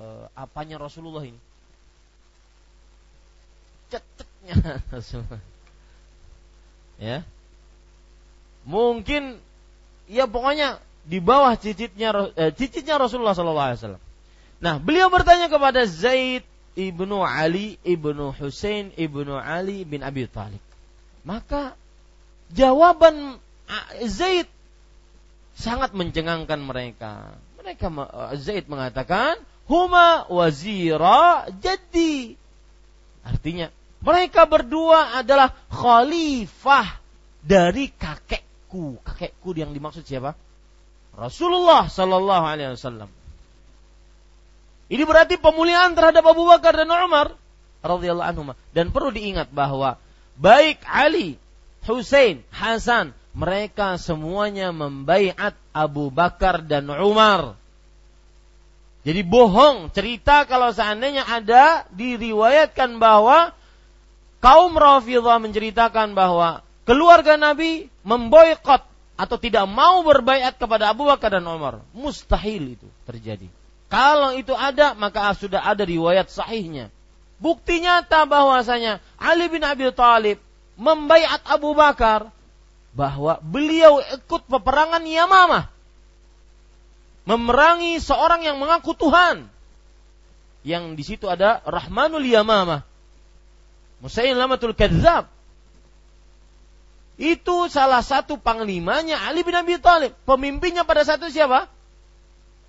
eh, 0.00 0.24
apanya 0.34 0.80
Rasulullah 0.80 1.22
ini? 1.28 1.47
Ceteknya. 3.90 4.54
Ya. 6.98 7.22
Mungkin 8.66 9.38
ya 10.10 10.26
pokoknya 10.26 10.82
di 11.06 11.22
bawah 11.22 11.54
cicitnya 11.54 12.34
eh, 12.34 12.50
cicitnya 12.50 12.98
Rasulullah 12.98 13.38
Wasallam. 13.38 14.02
Nah, 14.58 14.82
beliau 14.82 15.06
bertanya 15.08 15.46
kepada 15.46 15.86
Zaid 15.86 16.42
ibnu 16.74 17.22
Ali 17.22 17.78
ibnu 17.86 18.34
Husain 18.34 18.90
ibnu 18.98 19.38
Ali 19.38 19.86
bin 19.86 20.02
Abi 20.02 20.26
Thalib. 20.26 20.60
Maka 21.22 21.78
jawaban 22.50 23.38
Zaid 24.04 24.50
sangat 25.54 25.94
mencengangkan 25.94 26.58
mereka. 26.58 27.38
Mereka 27.62 27.86
eh, 27.88 28.36
Zaid 28.42 28.66
mengatakan, 28.66 29.38
"Huma 29.70 30.26
wazira 30.26 31.46
jadi." 31.62 32.34
Artinya, 33.22 33.68
mereka 33.98 34.46
berdua 34.46 35.18
adalah 35.18 35.50
khalifah 35.70 37.02
dari 37.42 37.90
kakekku. 37.90 39.02
Kakekku 39.02 39.56
yang 39.58 39.74
dimaksud 39.74 40.06
siapa? 40.06 40.38
Rasulullah 41.18 41.90
Sallallahu 41.90 42.44
Alaihi 42.46 42.78
Wasallam. 42.78 43.10
Ini 44.88 45.02
berarti 45.04 45.36
pemulihan 45.36 45.92
terhadap 45.92 46.24
Abu 46.24 46.46
Bakar 46.46 46.72
dan 46.78 46.88
Umar 46.88 47.34
radhiyallahu 47.82 48.28
anhu. 48.30 48.42
Dan 48.70 48.94
perlu 48.94 49.10
diingat 49.10 49.50
bahwa 49.50 49.98
baik 50.38 50.78
Ali, 50.86 51.36
Hussein, 51.84 52.46
Hasan, 52.54 53.12
mereka 53.34 53.98
semuanya 53.98 54.70
membaiat 54.70 55.58
Abu 55.74 56.14
Bakar 56.14 56.62
dan 56.64 56.86
Umar. 56.88 57.58
Jadi 59.02 59.22
bohong 59.24 59.90
cerita 59.94 60.44
kalau 60.44 60.70
seandainya 60.74 61.24
ada 61.24 61.86
diriwayatkan 61.94 62.98
bahwa 62.98 63.56
kaum 64.38 64.74
Rafidhah 64.74 65.38
menceritakan 65.42 66.14
bahwa 66.14 66.62
keluarga 66.88 67.36
Nabi 67.38 67.90
memboikot 68.06 68.82
atau 69.18 69.36
tidak 69.36 69.66
mau 69.66 70.06
berbaiat 70.06 70.54
kepada 70.54 70.94
Abu 70.94 71.10
Bakar 71.10 71.34
dan 71.34 71.44
Umar. 71.44 71.82
Mustahil 71.90 72.78
itu 72.78 72.86
terjadi. 73.02 73.50
Kalau 73.90 74.36
itu 74.36 74.54
ada, 74.54 74.94
maka 74.94 75.32
sudah 75.34 75.64
ada 75.64 75.82
riwayat 75.82 76.30
sahihnya. 76.30 76.92
Bukti 77.38 77.82
nyata 77.82 78.26
bahwasanya 78.26 79.02
Ali 79.18 79.46
bin 79.50 79.62
Abi 79.62 79.90
Thalib 79.94 80.38
membaiat 80.78 81.42
Abu 81.46 81.74
Bakar 81.74 82.30
bahwa 82.94 83.38
beliau 83.42 84.00
ikut 84.00 84.42
peperangan 84.46 85.02
Yamamah. 85.02 85.70
Memerangi 87.28 88.00
seorang 88.00 88.42
yang 88.42 88.56
mengaku 88.56 88.96
Tuhan. 88.96 89.46
Yang 90.64 90.84
di 90.96 91.04
situ 91.04 91.26
ada 91.28 91.60
Rahmanul 91.62 92.24
Yamamah. 92.24 92.87
Musailamatul 93.98 94.74
Kadzab 94.78 95.26
itu 97.18 97.66
salah 97.66 97.98
satu 97.98 98.38
panglimanya 98.38 99.18
Ali 99.26 99.42
bin 99.42 99.58
Abi 99.58 99.74
Thalib. 99.82 100.14
Pemimpinnya 100.22 100.86
pada 100.86 101.02
satu 101.02 101.26
siapa? 101.26 101.66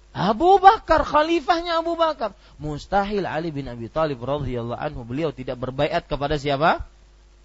Abu 0.10 0.58
Bakar, 0.58 1.06
khalifahnya 1.06 1.86
Abu 1.86 1.94
Bakar. 1.94 2.34
Mustahil 2.58 3.30
Ali 3.30 3.54
bin 3.54 3.70
Abi 3.70 3.94
Thalib 3.94 4.18
radhiyallahu 4.26 4.82
anhu 4.82 5.06
beliau 5.06 5.30
tidak 5.30 5.62
berbaiat 5.62 6.10
kepada 6.10 6.42
siapa? 6.42 6.82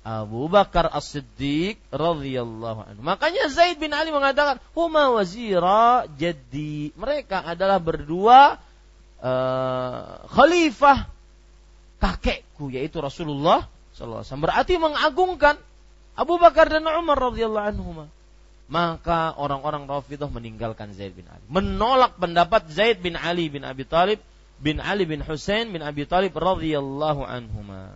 Abu 0.01 0.49
Bakar 0.49 0.89
As-Siddiq 0.89 1.77
radhiyallahu 1.93 2.89
anhu. 2.89 3.01
Makanya 3.05 3.53
Zaid 3.53 3.77
bin 3.77 3.93
Ali 3.93 4.09
mengatakan, 4.09 4.61
"Huma 4.73 5.13
wazira 5.13 6.09
jadi." 6.17 6.93
Mereka 6.97 7.41
adalah 7.41 7.81
berdua 7.81 8.57
uh, 9.21 10.25
khalifah 10.33 11.09
kakekku 12.01 12.73
yaitu 12.73 13.01
Rasulullah 13.01 13.69
sallallahu. 13.95 14.45
Berarti 14.45 14.75
mengagungkan 14.77 15.57
Abu 16.15 16.39
Bakar 16.39 16.71
dan 16.71 16.87
Umar 16.87 17.19
radhiyallahu 17.19 17.69
anhuma. 17.75 18.07
Maka 18.65 19.37
orang-orang 19.37 19.85
Rafidah 19.85 20.31
meninggalkan 20.31 20.97
Zaid 20.97 21.13
bin 21.13 21.29
Ali. 21.29 21.45
Menolak 21.53 22.17
pendapat 22.17 22.71
Zaid 22.73 23.05
bin 23.05 23.15
Ali 23.15 23.53
bin 23.53 23.61
Abi 23.61 23.85
Talib 23.85 24.23
bin 24.57 24.81
Ali 24.81 25.05
bin 25.05 25.21
Husain 25.21 25.69
bin 25.69 25.85
Abi 25.85 26.09
Talib 26.09 26.33
radhiyallahu 26.33 27.23
anhuma. 27.27 27.93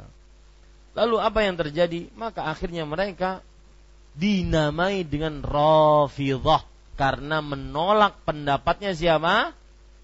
Lalu 0.92 1.16
apa 1.22 1.40
yang 1.46 1.56
terjadi? 1.56 2.10
Maka 2.18 2.50
akhirnya 2.50 2.84
mereka 2.84 3.40
dinamai 4.18 5.06
dengan 5.06 5.40
Rafidah 5.40 6.66
karena 6.98 7.38
menolak 7.38 8.18
pendapatnya 8.26 8.92
siapa? 8.92 9.54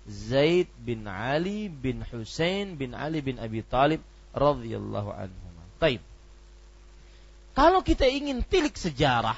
Zaid 0.06 0.70
bin 0.80 1.10
Ali 1.10 1.66
bin 1.72 2.04
Husain 2.06 2.78
bin 2.78 2.94
Ali 2.94 3.20
bin 3.20 3.42
Abi 3.42 3.60
Talib 3.66 4.00
radhiyallahu 4.32 5.10
anhuma. 5.10 5.53
Taib. 5.84 6.00
Kalau 7.52 7.84
kita 7.84 8.08
ingin 8.08 8.40
tilik 8.40 8.72
sejarah, 8.72 9.36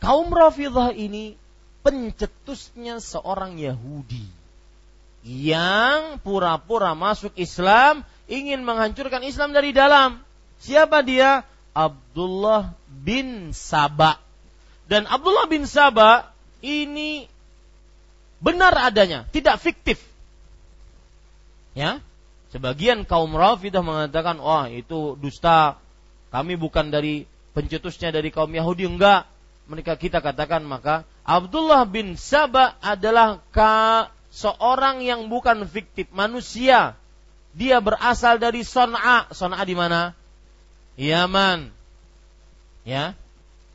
kaum 0.00 0.32
Rafidah 0.32 0.96
ini 0.96 1.36
pencetusnya 1.84 2.98
seorang 2.98 3.60
Yahudi 3.60 4.24
yang 5.28 6.16
pura-pura 6.24 6.96
masuk 6.96 7.36
Islam, 7.36 8.02
ingin 8.24 8.64
menghancurkan 8.64 9.20
Islam 9.20 9.52
dari 9.52 9.76
dalam. 9.76 10.24
Siapa 10.64 11.04
dia? 11.04 11.44
Abdullah 11.76 12.72
bin 12.88 13.52
Saba. 13.52 14.16
Dan 14.88 15.04
Abdullah 15.04 15.44
bin 15.46 15.68
Saba 15.68 16.32
ini 16.64 17.28
benar 18.40 18.72
adanya, 18.80 19.28
tidak 19.30 19.60
fiktif. 19.60 20.00
Ya, 21.76 22.02
sebagian 22.54 23.04
kaum 23.04 23.32
Rafidah 23.34 23.84
mengatakan, 23.84 24.40
wah 24.40 24.68
itu 24.68 25.16
dusta, 25.20 25.80
kami 26.28 26.60
bukan 26.60 26.92
dari 26.92 27.24
pencetusnya 27.56 28.12
dari 28.12 28.28
kaum 28.28 28.52
Yahudi 28.52 28.86
enggak. 28.86 29.26
Mereka 29.68 30.00
kita 30.00 30.24
katakan 30.24 30.64
maka 30.64 31.04
Abdullah 31.28 31.84
bin 31.84 32.16
Saba 32.16 32.80
adalah 32.80 33.44
ka, 33.52 34.08
seorang 34.32 35.04
yang 35.04 35.28
bukan 35.28 35.68
fiktif 35.68 36.08
manusia. 36.08 36.96
Dia 37.52 37.84
berasal 37.84 38.40
dari 38.40 38.64
Son'a. 38.64 39.28
Son'a 39.32 39.60
di 39.68 39.76
mana? 39.76 40.16
Yaman. 40.96 41.68
Ya. 42.88 43.12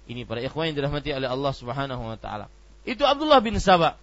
Ini 0.09 0.25
para 0.25 0.41
ikhwan 0.41 0.73
yang 0.73 0.77
dirahmati 0.81 1.13
oleh 1.13 1.29
Allah 1.29 1.53
Subhanahu 1.53 2.03
wa 2.09 2.17
taala. 2.17 2.49
Itu 2.83 3.05
Abdullah 3.05 3.39
bin 3.39 3.55
Saba. 3.61 3.95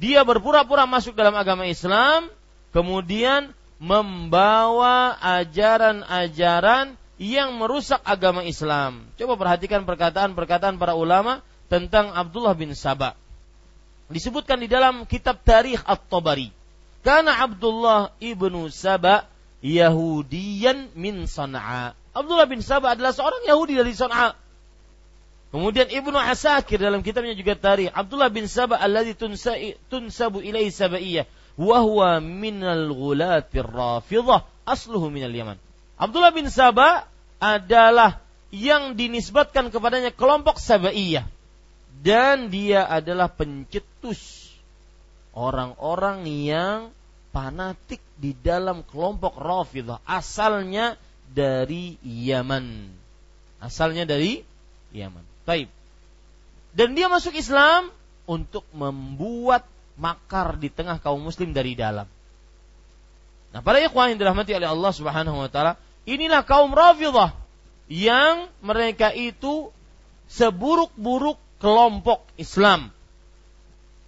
Dia 0.00 0.24
berpura-pura 0.24 0.88
masuk 0.88 1.12
dalam 1.12 1.36
agama 1.36 1.68
Islam, 1.68 2.32
kemudian 2.72 3.52
membawa 3.80 5.16
ajaran-ajaran 5.40 7.00
yang 7.16 7.56
merusak 7.56 7.98
agama 8.04 8.44
Islam. 8.44 9.08
Coba 9.16 9.40
perhatikan 9.40 9.88
perkataan-perkataan 9.88 10.76
para 10.76 10.92
ulama 10.92 11.40
tentang 11.72 12.12
Abdullah 12.12 12.52
bin 12.52 12.76
Saba. 12.76 13.16
Disebutkan 14.12 14.60
di 14.60 14.68
dalam 14.68 15.08
kitab 15.08 15.40
Tarikh 15.40 15.80
At-Tabari. 15.88 16.52
Karena 17.00 17.40
Abdullah 17.40 18.12
ibnu 18.20 18.68
Saba 18.68 19.24
Yahudiyan 19.64 20.92
min 20.92 21.24
Sana'a. 21.24 21.96
Abdullah 22.12 22.44
bin 22.44 22.60
Saba 22.60 22.92
adalah 22.92 23.16
seorang 23.16 23.48
Yahudi 23.48 23.80
dari 23.80 23.96
Sana'a. 23.96 24.36
Kemudian 25.50 25.90
Ibnu 25.90 26.14
Asakir 26.14 26.78
dalam 26.78 27.02
kitabnya 27.02 27.34
juga 27.34 27.58
Tarikh 27.58 27.90
Abdullah 27.90 28.30
bin 28.30 28.46
Saba 28.46 28.78
alladzi 28.78 29.18
tunsabu 29.90 30.38
ilaihi 30.38 30.70
sabaiyah 30.70 31.26
wa 31.60 31.78
huwa 31.84 32.24
minal 32.24 32.88
ghulatir 32.88 33.68
rafidhah 33.68 34.48
asluhu 34.64 35.12
minal 35.12 35.32
Yaman. 35.32 35.60
Abdullah 36.00 36.32
bin 36.32 36.48
Saba 36.48 37.04
adalah 37.36 38.24
yang 38.48 38.96
dinisbatkan 38.96 39.68
kepadanya 39.68 40.08
kelompok 40.10 40.56
Sabaiyah 40.56 41.28
dan 42.00 42.48
dia 42.48 42.88
adalah 42.88 43.28
pencetus 43.28 44.48
orang-orang 45.36 46.24
yang 46.24 46.88
fanatik 47.30 48.00
di 48.16 48.34
dalam 48.34 48.82
kelompok 48.88 49.36
Rafidhah 49.38 50.02
asalnya 50.08 50.96
dari 51.30 52.00
Yaman. 52.02 52.90
Asalnya 53.62 54.08
dari 54.08 54.42
Yaman. 54.96 55.22
Taib. 55.46 55.68
Dan 56.74 56.96
dia 56.96 57.06
masuk 57.12 57.36
Islam 57.36 57.92
untuk 58.26 58.64
membuat 58.74 59.66
makar 60.00 60.56
di 60.56 60.72
tengah 60.72 60.96
kaum 60.96 61.20
muslim 61.20 61.52
dari 61.52 61.76
dalam. 61.76 62.08
Nah, 63.52 63.60
para 63.60 63.82
ikhwan 63.84 64.16
yang 64.16 64.18
dirahmati 64.18 64.56
oleh 64.56 64.66
Allah 64.66 64.92
Subhanahu 64.96 65.36
wa 65.36 65.50
taala, 65.52 65.76
inilah 66.08 66.40
kaum 66.48 66.72
Rafidhah 66.72 67.36
yang 67.92 68.48
mereka 68.64 69.12
itu 69.12 69.68
seburuk-buruk 70.32 71.36
kelompok 71.60 72.24
Islam. 72.40 72.88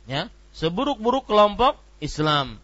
Ya, 0.08 0.32
seburuk-buruk 0.56 1.28
kelompok 1.28 1.76
Islam. 2.00 2.56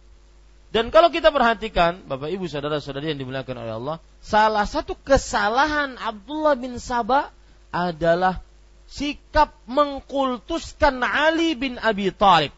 Dan 0.69 0.93
kalau 0.93 1.09
kita 1.09 1.33
perhatikan, 1.33 2.05
Bapak 2.05 2.29
Ibu 2.29 2.45
saudara-saudari 2.45 3.13
yang 3.13 3.19
dimuliakan 3.21 3.57
oleh 3.57 3.73
Allah, 3.73 3.97
salah 4.21 4.65
satu 4.69 4.93
kesalahan 4.93 5.97
Abdullah 5.97 6.53
bin 6.53 6.77
Sabah 6.77 7.33
adalah 7.73 8.41
sikap 8.85 9.53
mengkultuskan 9.65 11.01
Ali 11.05 11.57
bin 11.57 11.77
Abi 11.81 12.13
Thalib 12.13 12.53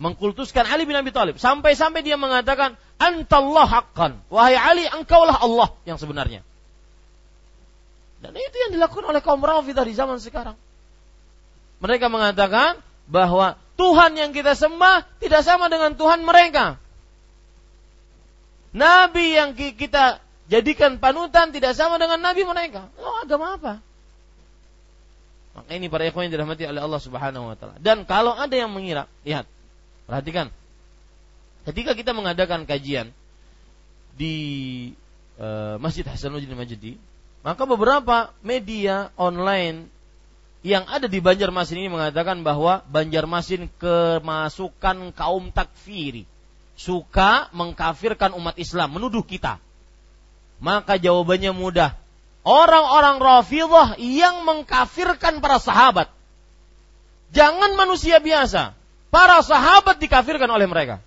mengkultuskan 0.00 0.64
Ali 0.64 0.88
bin 0.88 0.96
Abi 0.96 1.12
Thalib. 1.12 1.36
Sampai-sampai 1.36 2.00
dia 2.00 2.16
mengatakan 2.16 2.80
antallah 2.96 3.68
haqqan. 3.68 4.16
Wahai 4.32 4.56
Ali 4.56 4.88
engkaulah 4.88 5.36
Allah 5.36 5.76
yang 5.84 6.00
sebenarnya. 6.00 6.40
Dan 8.24 8.32
itu 8.32 8.56
yang 8.68 8.72
dilakukan 8.72 9.04
oleh 9.04 9.20
kaum 9.20 9.44
Rafidah 9.44 9.84
di 9.84 9.92
zaman 9.92 10.16
sekarang. 10.16 10.56
Mereka 11.84 12.08
mengatakan 12.08 12.80
bahwa 13.08 13.60
Tuhan 13.76 14.16
yang 14.16 14.32
kita 14.32 14.56
sembah 14.56 15.04
tidak 15.20 15.44
sama 15.44 15.68
dengan 15.68 15.96
Tuhan 15.96 16.24
mereka. 16.24 16.80
Nabi 18.72 19.36
yang 19.36 19.56
kita 19.56 20.20
jadikan 20.48 20.96
panutan 20.96 21.52
tidak 21.52 21.76
sama 21.76 22.00
dengan 22.00 22.20
Nabi 22.20 22.44
mereka. 22.44 22.88
Oh 23.00 23.20
agama 23.20 23.56
apa? 23.56 23.80
Maka 25.56 25.70
ini 25.74 25.90
para 25.90 26.06
ikhwan 26.06 26.28
yang 26.28 26.40
dirahmati 26.40 26.64
oleh 26.68 26.80
Allah 26.80 27.00
Subhanahu 27.02 27.50
wa 27.52 27.56
taala. 27.58 27.76
Dan 27.82 28.06
kalau 28.06 28.36
ada 28.36 28.52
yang 28.54 28.70
mengira, 28.70 29.10
lihat, 29.26 29.48
Perhatikan. 30.10 30.50
Ketika 31.62 31.94
kita 31.94 32.10
mengadakan 32.10 32.66
kajian 32.66 33.14
di 34.18 34.34
e, 35.38 35.46
Masjid 35.78 36.02
Hasanuddin 36.02 36.50
Majdi, 36.58 36.98
maka 37.46 37.62
beberapa 37.62 38.34
media 38.42 39.14
online 39.14 39.86
yang 40.66 40.82
ada 40.90 41.06
di 41.06 41.22
Banjarmasin 41.22 41.78
ini 41.78 41.94
mengatakan 41.94 42.42
bahwa 42.42 42.82
Banjarmasin 42.90 43.70
kemasukan 43.78 45.14
kaum 45.14 45.54
takfiri, 45.54 46.26
suka 46.74 47.46
mengkafirkan 47.54 48.34
umat 48.34 48.58
Islam, 48.58 48.98
menuduh 48.98 49.22
kita. 49.22 49.62
Maka 50.58 50.98
jawabannya 50.98 51.54
mudah. 51.54 51.94
Orang-orang 52.42 53.22
Rafidhah 53.22 53.94
yang 54.02 54.42
mengkafirkan 54.42 55.38
para 55.38 55.62
sahabat. 55.62 56.10
Jangan 57.30 57.78
manusia 57.78 58.18
biasa. 58.18 58.79
Para 59.10 59.42
sahabat 59.42 59.98
dikafirkan 59.98 60.46
oleh 60.46 60.70
mereka. 60.70 61.02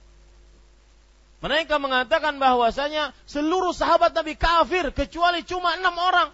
Mereka 1.43 1.75
mengatakan 1.79 2.39
bahwasanya 2.39 3.11
seluruh 3.27 3.75
sahabat 3.75 4.15
Nabi 4.15 4.35
kafir 4.35 4.91
kecuali 4.95 5.43
cuma 5.43 5.75
enam 5.75 5.95
orang. 5.95 6.31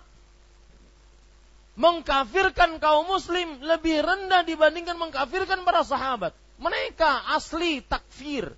Mengkafirkan 1.80 2.78
kaum 2.78 3.08
muslim 3.08 3.62
lebih 3.64 4.06
rendah 4.06 4.46
dibandingkan 4.46 4.98
mengkafirkan 4.98 5.66
para 5.66 5.82
sahabat. 5.86 6.34
Mereka 6.62 7.34
asli 7.34 7.82
takfir. 7.86 8.54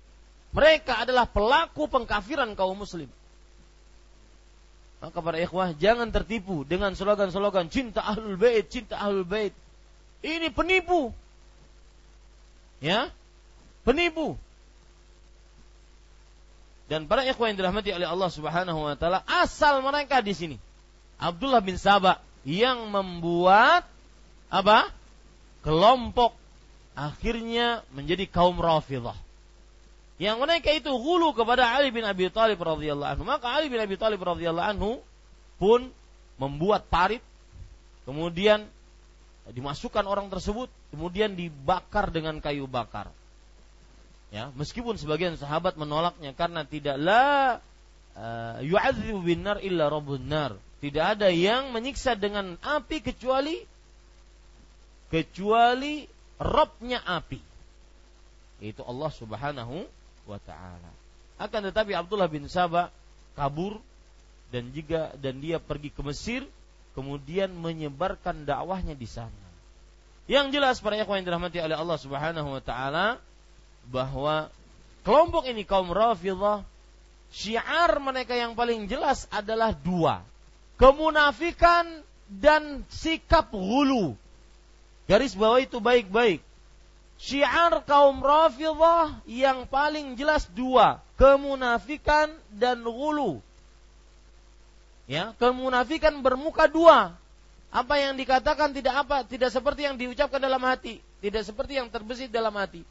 Mereka 0.52 1.04
adalah 1.04 1.24
pelaku 1.24 1.88
pengkafiran 1.88 2.52
kaum 2.52 2.76
muslim. 2.76 3.08
Maka 5.00 5.18
para 5.18 5.40
ikhwah 5.40 5.72
jangan 5.76 6.12
tertipu 6.12 6.62
dengan 6.68 6.92
slogan-slogan 6.92 7.72
cinta 7.72 8.04
ahlul 8.04 8.36
bait, 8.36 8.68
cinta 8.68 9.00
ahlul 9.00 9.24
bait. 9.24 9.56
Ini 10.20 10.52
penipu 10.52 11.10
ya? 12.82 13.08
Penipu. 13.86 14.36
Dan 16.90 17.08
para 17.08 17.24
ikhwan 17.24 17.54
yang 17.54 17.58
dirahmati 17.64 17.94
oleh 17.94 18.04
Allah 18.04 18.28
Subhanahu 18.28 18.84
wa 18.84 18.94
taala 18.98 19.24
asal 19.24 19.80
mereka 19.80 20.20
di 20.20 20.36
sini. 20.36 20.56
Abdullah 21.16 21.62
bin 21.62 21.78
Sabah 21.80 22.20
yang 22.44 22.90
membuat 22.90 23.86
apa? 24.50 24.90
Kelompok 25.62 26.34
akhirnya 26.98 27.86
menjadi 27.94 28.26
kaum 28.26 28.58
Rafidhah. 28.58 29.16
Yang 30.20 30.36
mereka 30.42 30.68
itu 30.74 30.90
hulu 30.90 31.32
kepada 31.32 31.66
Ali 31.72 31.94
bin 31.94 32.04
Abi 32.04 32.28
Thalib 32.28 32.60
radhiyallahu 32.60 33.10
anhu. 33.16 33.24
Maka 33.24 33.46
Ali 33.48 33.70
bin 33.70 33.78
Abi 33.80 33.94
Thalib 33.96 34.20
radhiyallahu 34.20 34.68
anhu 34.76 34.90
pun 35.56 35.88
membuat 36.36 36.86
parit. 36.90 37.22
Kemudian 38.02 38.66
dimasukkan 39.52 40.04
orang 40.08 40.32
tersebut 40.32 40.72
kemudian 40.90 41.36
dibakar 41.36 42.08
dengan 42.08 42.40
kayu 42.40 42.64
bakar. 42.64 43.12
Ya, 44.32 44.48
meskipun 44.56 44.96
sebagian 44.96 45.36
sahabat 45.36 45.76
menolaknya 45.76 46.32
karena 46.32 46.64
tidak 46.64 46.96
la 46.96 47.60
uh, 48.16 48.56
yu'adzibu 48.64 49.20
binar 49.20 49.60
illa 49.60 49.92
rabbun. 49.92 50.24
Tidak 50.80 51.04
ada 51.04 51.28
yang 51.28 51.70
menyiksa 51.70 52.16
dengan 52.16 52.56
api 52.64 53.04
kecuali 53.04 53.60
kecuali 55.12 56.08
Robnya 56.42 56.98
api. 57.06 57.38
Itu 58.58 58.82
Allah 58.82 59.10
Subhanahu 59.14 59.86
wa 60.26 60.38
taala. 60.42 60.90
Akan 61.38 61.62
tetapi 61.62 61.94
Abdullah 61.94 62.26
bin 62.26 62.50
Sabah 62.50 62.90
kabur 63.38 63.78
dan 64.50 64.74
juga 64.74 65.14
dan 65.22 65.38
dia 65.38 65.62
pergi 65.62 65.94
ke 65.94 66.02
Mesir 66.02 66.42
kemudian 66.98 67.52
menyebarkan 67.54 68.42
dakwahnya 68.42 68.98
di 68.98 69.06
sana. 69.06 69.41
Yang 70.30 70.46
jelas 70.54 70.76
para 70.78 70.94
ikhwan 70.94 71.22
yang 71.22 71.26
dirahmati 71.34 71.58
oleh 71.58 71.74
Allah 71.74 71.98
Subhanahu 71.98 72.48
wa 72.54 72.62
taala 72.62 73.18
bahwa 73.90 74.48
kelompok 75.02 75.50
ini 75.50 75.66
kaum 75.66 75.90
Rafidhah 75.90 76.62
syiar 77.34 77.98
mereka 77.98 78.38
yang 78.38 78.54
paling 78.54 78.86
jelas 78.86 79.26
adalah 79.34 79.74
dua. 79.74 80.22
Kemunafikan 80.78 82.06
dan 82.30 82.86
sikap 82.88 83.50
hulu. 83.50 84.14
Garis 85.10 85.34
bawah 85.34 85.58
itu 85.58 85.82
baik-baik. 85.82 86.38
Syiar 87.18 87.82
kaum 87.82 88.22
Rafidhah 88.22 89.26
yang 89.26 89.66
paling 89.66 90.14
jelas 90.14 90.46
dua, 90.54 91.02
kemunafikan 91.18 92.30
dan 92.50 92.82
hulu. 92.82 93.38
Ya, 95.10 95.34
kemunafikan 95.38 96.22
bermuka 96.22 96.70
dua 96.70 97.14
apa 97.72 97.96
yang 97.96 98.20
dikatakan 98.20 98.76
tidak 98.76 98.94
apa 99.00 99.24
tidak 99.24 99.48
seperti 99.48 99.88
yang 99.88 99.96
diucapkan 99.96 100.36
dalam 100.36 100.60
hati. 100.60 101.00
Tidak 101.24 101.40
seperti 101.40 101.80
yang 101.80 101.88
terbesit 101.88 102.28
dalam 102.28 102.52
hati. 102.52 102.84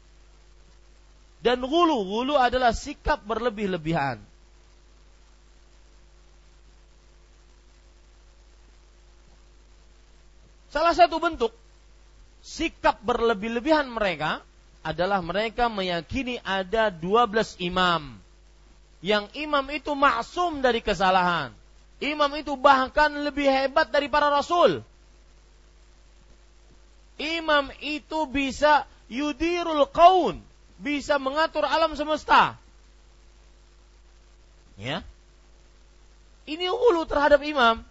Dan 1.38 1.62
gulu 1.62 2.02
gulu 2.02 2.34
adalah 2.34 2.74
sikap 2.74 3.22
berlebih-lebihan. 3.22 4.18
Salah 10.74 10.96
satu 10.98 11.22
bentuk 11.22 11.54
sikap 12.42 12.98
berlebih-lebihan 13.06 13.86
mereka 13.86 14.42
adalah 14.82 15.22
mereka 15.22 15.70
meyakini 15.70 16.42
ada 16.42 16.90
12 16.90 17.62
imam. 17.62 18.18
Yang 18.98 19.30
imam 19.38 19.66
itu 19.70 19.94
maksum 19.94 20.58
dari 20.58 20.82
kesalahan. 20.82 21.54
Imam 22.02 22.34
itu 22.34 22.58
bahkan 22.58 23.14
lebih 23.14 23.46
hebat 23.46 23.86
dari 23.94 24.10
para 24.10 24.26
rasul. 24.26 24.82
Imam 27.14 27.70
itu 27.78 28.26
bisa 28.26 28.90
yudirul 29.06 29.86
kaun, 29.86 30.42
bisa 30.82 31.22
mengatur 31.22 31.62
alam 31.62 31.94
semesta. 31.94 32.58
Ya. 34.74 35.06
Ini 36.42 36.66
hulu 36.74 37.06
terhadap 37.06 37.38
imam. 37.46 37.86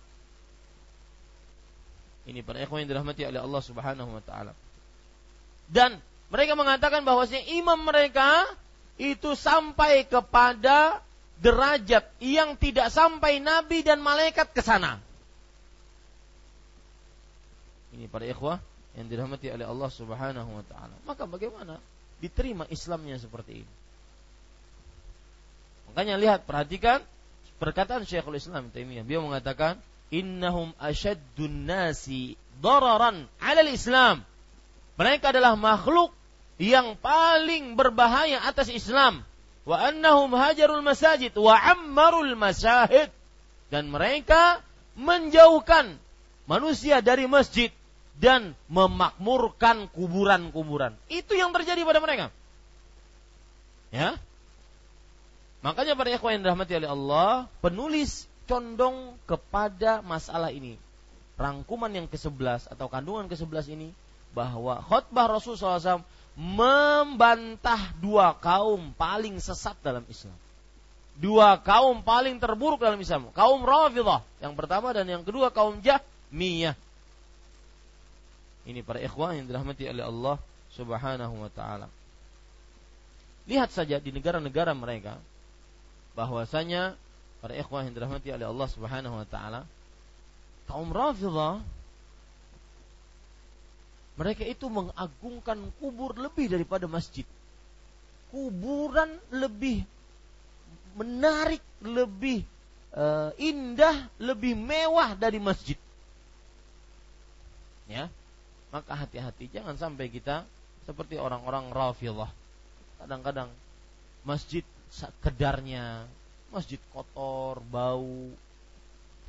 Ini 2.28 2.44
para 2.44 2.60
ikhwan 2.60 2.84
yang 2.84 2.92
dirahmati 2.92 3.24
oleh 3.24 3.40
Allah 3.40 3.62
Subhanahu 3.64 4.12
wa 4.12 4.24
taala. 4.28 4.52
Dan 5.72 6.04
mereka 6.28 6.60
mengatakan 6.60 7.08
bahwasanya 7.08 7.48
imam 7.48 7.80
mereka 7.80 8.44
itu 9.00 9.40
sampai 9.40 10.04
kepada 10.04 11.00
derajat 11.42 12.06
yang 12.22 12.54
tidak 12.56 12.94
sampai 12.94 13.42
nabi 13.42 13.82
dan 13.82 14.00
malaikat 14.00 14.54
ke 14.54 14.62
sana. 14.62 15.02
Ini 17.92 18.08
para 18.08 18.24
ikhwah 18.24 18.62
yang 18.96 19.10
dirahmati 19.10 19.52
oleh 19.52 19.66
Allah 19.68 19.90
Subhanahu 19.92 20.50
wa 20.62 20.64
taala. 20.70 20.96
Maka 21.04 21.26
bagaimana 21.28 21.82
diterima 22.22 22.70
Islamnya 22.70 23.18
seperti 23.18 23.66
ini? 23.66 23.74
Makanya 25.92 26.16
lihat 26.22 26.48
perhatikan 26.48 27.04
perkataan 27.60 28.08
Syekhul 28.08 28.40
Islam 28.40 28.72
Taimiyah. 28.72 29.04
Beliau 29.04 29.28
mengatakan 29.28 29.76
innahum 30.08 30.72
asyaddun 30.80 31.68
nasi 31.68 32.40
dararan 32.64 33.28
'alal 33.42 33.72
Islam. 33.72 34.24
Mereka 34.96 35.34
adalah 35.36 35.58
makhluk 35.58 36.14
yang 36.62 36.94
paling 37.02 37.74
berbahaya 37.74 38.46
atas 38.46 38.70
Islam. 38.70 39.26
Wa 39.62 39.94
annahum 39.94 40.34
hajarul 40.34 40.82
masajid 40.82 41.34
wa 41.38 41.54
ammarul 41.54 42.34
masahid. 42.34 43.14
Dan 43.72 43.88
mereka 43.88 44.60
menjauhkan 45.00 45.96
manusia 46.50 47.00
dari 47.00 47.30
masjid 47.30 47.72
dan 48.20 48.54
memakmurkan 48.68 49.88
kuburan-kuburan. 49.96 50.94
Itu 51.08 51.34
yang 51.40 51.56
terjadi 51.56 51.88
pada 51.88 52.04
mereka. 52.04 52.28
Ya. 53.90 54.20
Makanya 55.62 55.94
pada 55.94 56.10
ikhwan 56.10 56.38
yang 56.38 56.44
dirahmati 56.44 56.74
oleh 56.74 56.90
Allah, 56.90 57.30
penulis 57.62 58.26
condong 58.50 59.16
kepada 59.30 60.02
masalah 60.02 60.50
ini. 60.50 60.76
Rangkuman 61.38 61.90
yang 61.90 62.06
ke-11 62.10 62.70
atau 62.70 62.90
kandungan 62.90 63.30
ke-11 63.30 63.74
ini 63.74 63.90
bahwa 64.32 64.82
khutbah 64.82 65.28
Rasul 65.28 65.56
SAW 65.56 66.06
membantah 66.36 67.91
dua 67.99 68.34
kaum 68.40 68.95
paling 68.95 69.38
sesat 69.38 69.76
dalam 69.84 70.06
Islam. 70.08 70.36
Dua 71.20 71.60
kaum 71.60 72.02
paling 72.02 72.40
terburuk 72.40 72.82
dalam 72.82 72.98
Islam. 72.98 73.30
Kaum 73.36 73.62
Rafidah 73.62 74.24
yang 74.40 74.56
pertama 74.56 74.95
dan 74.95 75.06
yang 75.06 75.22
kedua 75.22 75.52
kaum 75.52 75.84
Jahmiyah. 75.84 76.74
Ini 78.66 78.80
para 78.86 79.02
ikhwah 79.02 79.36
yang 79.36 79.49
dirahmati 79.49 79.90
oleh 79.90 80.06
Allah 80.06 80.38
Subhanahu 80.72 81.36
wa 81.36 81.52
taala. 81.52 81.88
Lihat 83.49 83.74
saja 83.74 83.98
di 83.99 84.14
negara-negara 84.14 84.72
mereka 84.72 85.18
bahwasanya 86.14 86.95
para 87.41 87.58
ikhwah 87.58 87.84
yang 87.84 87.94
dirahmati 87.98 88.30
oleh 88.32 88.48
Allah 88.48 88.68
Subhanahu 88.70 89.16
wa 89.18 89.28
taala 89.28 89.62
kaum 90.70 90.88
Rafidhah 90.94 91.60
mereka 94.20 94.44
itu 94.44 94.68
mengagungkan 94.68 95.60
kubur 95.80 96.16
lebih 96.16 96.52
daripada 96.52 96.86
masjid. 96.86 97.24
Kuburan 98.32 99.12
lebih 99.32 99.84
menarik, 100.96 101.64
lebih 101.84 102.44
uh, 102.96 103.32
indah, 103.40 104.08
lebih 104.20 104.56
mewah 104.56 105.16
dari 105.16 105.40
masjid. 105.40 105.80
Ya. 107.88 108.08
Maka 108.72 108.96
hati-hati 108.96 109.52
jangan 109.52 109.76
sampai 109.76 110.08
kita 110.08 110.48
seperti 110.88 111.20
orang-orang 111.20 111.72
Rafidhah. 111.76 112.32
Kadang-kadang 113.04 113.52
masjid 114.24 114.64
sekedarnya 114.92 116.08
masjid 116.52 116.80
kotor, 116.92 117.64
bau, 117.72 118.28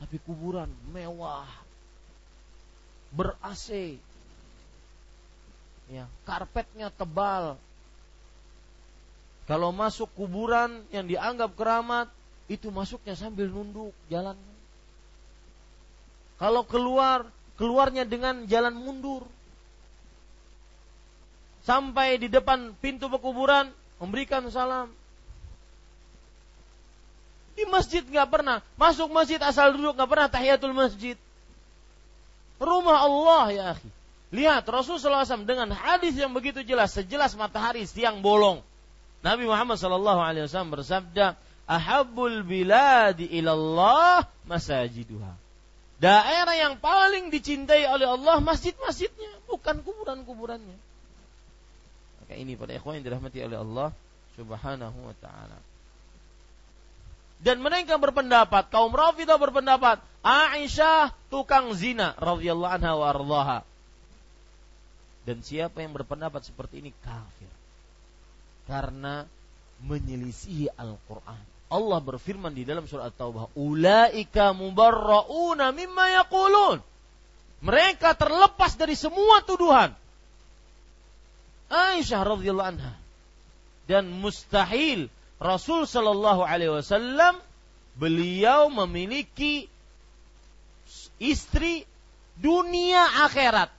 tapi 0.02 0.18
kuburan 0.26 0.66
mewah, 0.90 1.46
ber 3.14 3.38
AC, 3.38 3.94
ya, 5.92 6.08
karpetnya 6.24 6.88
tebal. 6.88 7.60
Kalau 9.44 9.68
masuk 9.74 10.08
kuburan 10.16 10.80
yang 10.88 11.04
dianggap 11.04 11.52
keramat, 11.52 12.08
itu 12.48 12.72
masuknya 12.72 13.12
sambil 13.12 13.52
nunduk 13.52 13.92
jalan. 14.08 14.38
Kalau 16.40 16.64
keluar, 16.64 17.28
keluarnya 17.60 18.08
dengan 18.08 18.48
jalan 18.48 18.74
mundur. 18.74 19.28
Sampai 21.62 22.18
di 22.18 22.26
depan 22.26 22.74
pintu 22.82 23.06
pekuburan, 23.06 23.70
memberikan 24.02 24.42
salam. 24.50 24.90
Di 27.54 27.62
masjid 27.68 28.02
nggak 28.02 28.26
pernah. 28.32 28.58
Masuk 28.74 29.12
masjid 29.12 29.38
asal 29.38 29.70
duduk 29.76 29.94
nggak 29.94 30.10
pernah 30.10 30.26
tahiyatul 30.26 30.74
masjid. 30.74 31.14
Rumah 32.58 32.98
Allah 33.06 33.44
ya 33.52 33.64
akhi. 33.76 34.01
Lihat 34.32 34.64
Rasulullah 34.64 35.28
SAW 35.28 35.44
dengan 35.44 35.68
hadis 35.76 36.16
yang 36.16 36.32
begitu 36.32 36.64
jelas, 36.64 36.96
sejelas 36.96 37.36
matahari 37.36 37.84
siang 37.84 38.24
bolong. 38.24 38.64
Nabi 39.20 39.44
Muhammad 39.44 39.76
SAW 39.76 40.72
bersabda, 40.72 41.36
Ahabul 41.68 42.42
biladi 42.42 43.28
ilallah 43.28 44.24
masajiduha. 44.48 45.36
Daerah 46.02 46.56
yang 46.58 46.80
paling 46.82 47.30
dicintai 47.30 47.86
oleh 47.86 48.08
Allah 48.08 48.42
masjid-masjidnya, 48.42 49.46
bukan 49.46 49.84
kuburan-kuburannya. 49.86 50.74
Maka 52.24 52.34
ini 52.34 52.58
pada 52.58 52.74
ikhwan 52.74 52.98
yang 52.98 53.06
dirahmati 53.06 53.38
oleh 53.46 53.58
Allah 53.60 53.88
Subhanahu 54.34 54.98
wa 54.98 55.14
taala. 55.22 55.60
Dan 57.38 57.62
mereka 57.62 58.00
berpendapat, 58.00 58.72
kaum 58.72 58.90
Rafidah 58.90 59.38
berpendapat, 59.38 60.02
Aisyah 60.24 61.14
tukang 61.30 61.74
zina 61.76 62.14
radhiyallahu 62.18 62.74
anha 62.80 62.92
wa 62.98 63.06
ardhaha. 63.06 63.58
Dan 65.22 65.40
siapa 65.40 65.82
yang 65.82 65.94
berpendapat 65.94 66.42
seperti 66.42 66.82
ini 66.82 66.90
kafir. 67.02 67.50
Karena 68.66 69.22
menyelisihi 69.82 70.70
Al-Qur'an. 70.74 71.42
Allah 71.72 71.98
berfirman 72.04 72.52
di 72.52 72.68
dalam 72.68 72.84
surat 72.84 73.10
At-Taubah, 73.10 73.56
"Ulaika 73.56 74.52
mubarrauna 74.52 75.72
mimma 75.72 76.20
yaqulun." 76.20 76.84
Mereka 77.62 78.18
terlepas 78.18 78.76
dari 78.76 78.98
semua 78.98 79.40
tuduhan. 79.46 79.94
Aisyah 81.72 82.20
radhiyallahu 82.20 82.70
anha 82.76 82.92
dan 83.88 84.10
mustahil 84.12 85.08
Rasul 85.40 85.88
Shallallahu 85.88 86.44
Alaihi 86.44 86.70
Wasallam 86.70 87.40
beliau 87.96 88.68
memiliki 88.68 89.66
istri 91.16 91.88
dunia 92.36 93.24
akhirat 93.24 93.72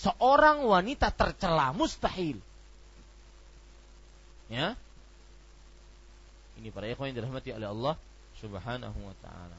seorang 0.00 0.64
wanita 0.64 1.12
tercela 1.12 1.76
mustahil. 1.76 2.40
Ya? 4.48 4.74
Ini 6.56 6.72
para 6.72 6.88
ikhwan 6.88 7.12
yang 7.12 7.24
dirahmati 7.24 7.52
oleh 7.52 7.68
Allah 7.68 7.94
Subhanahu 8.40 8.98
wa 8.98 9.16
taala. 9.20 9.58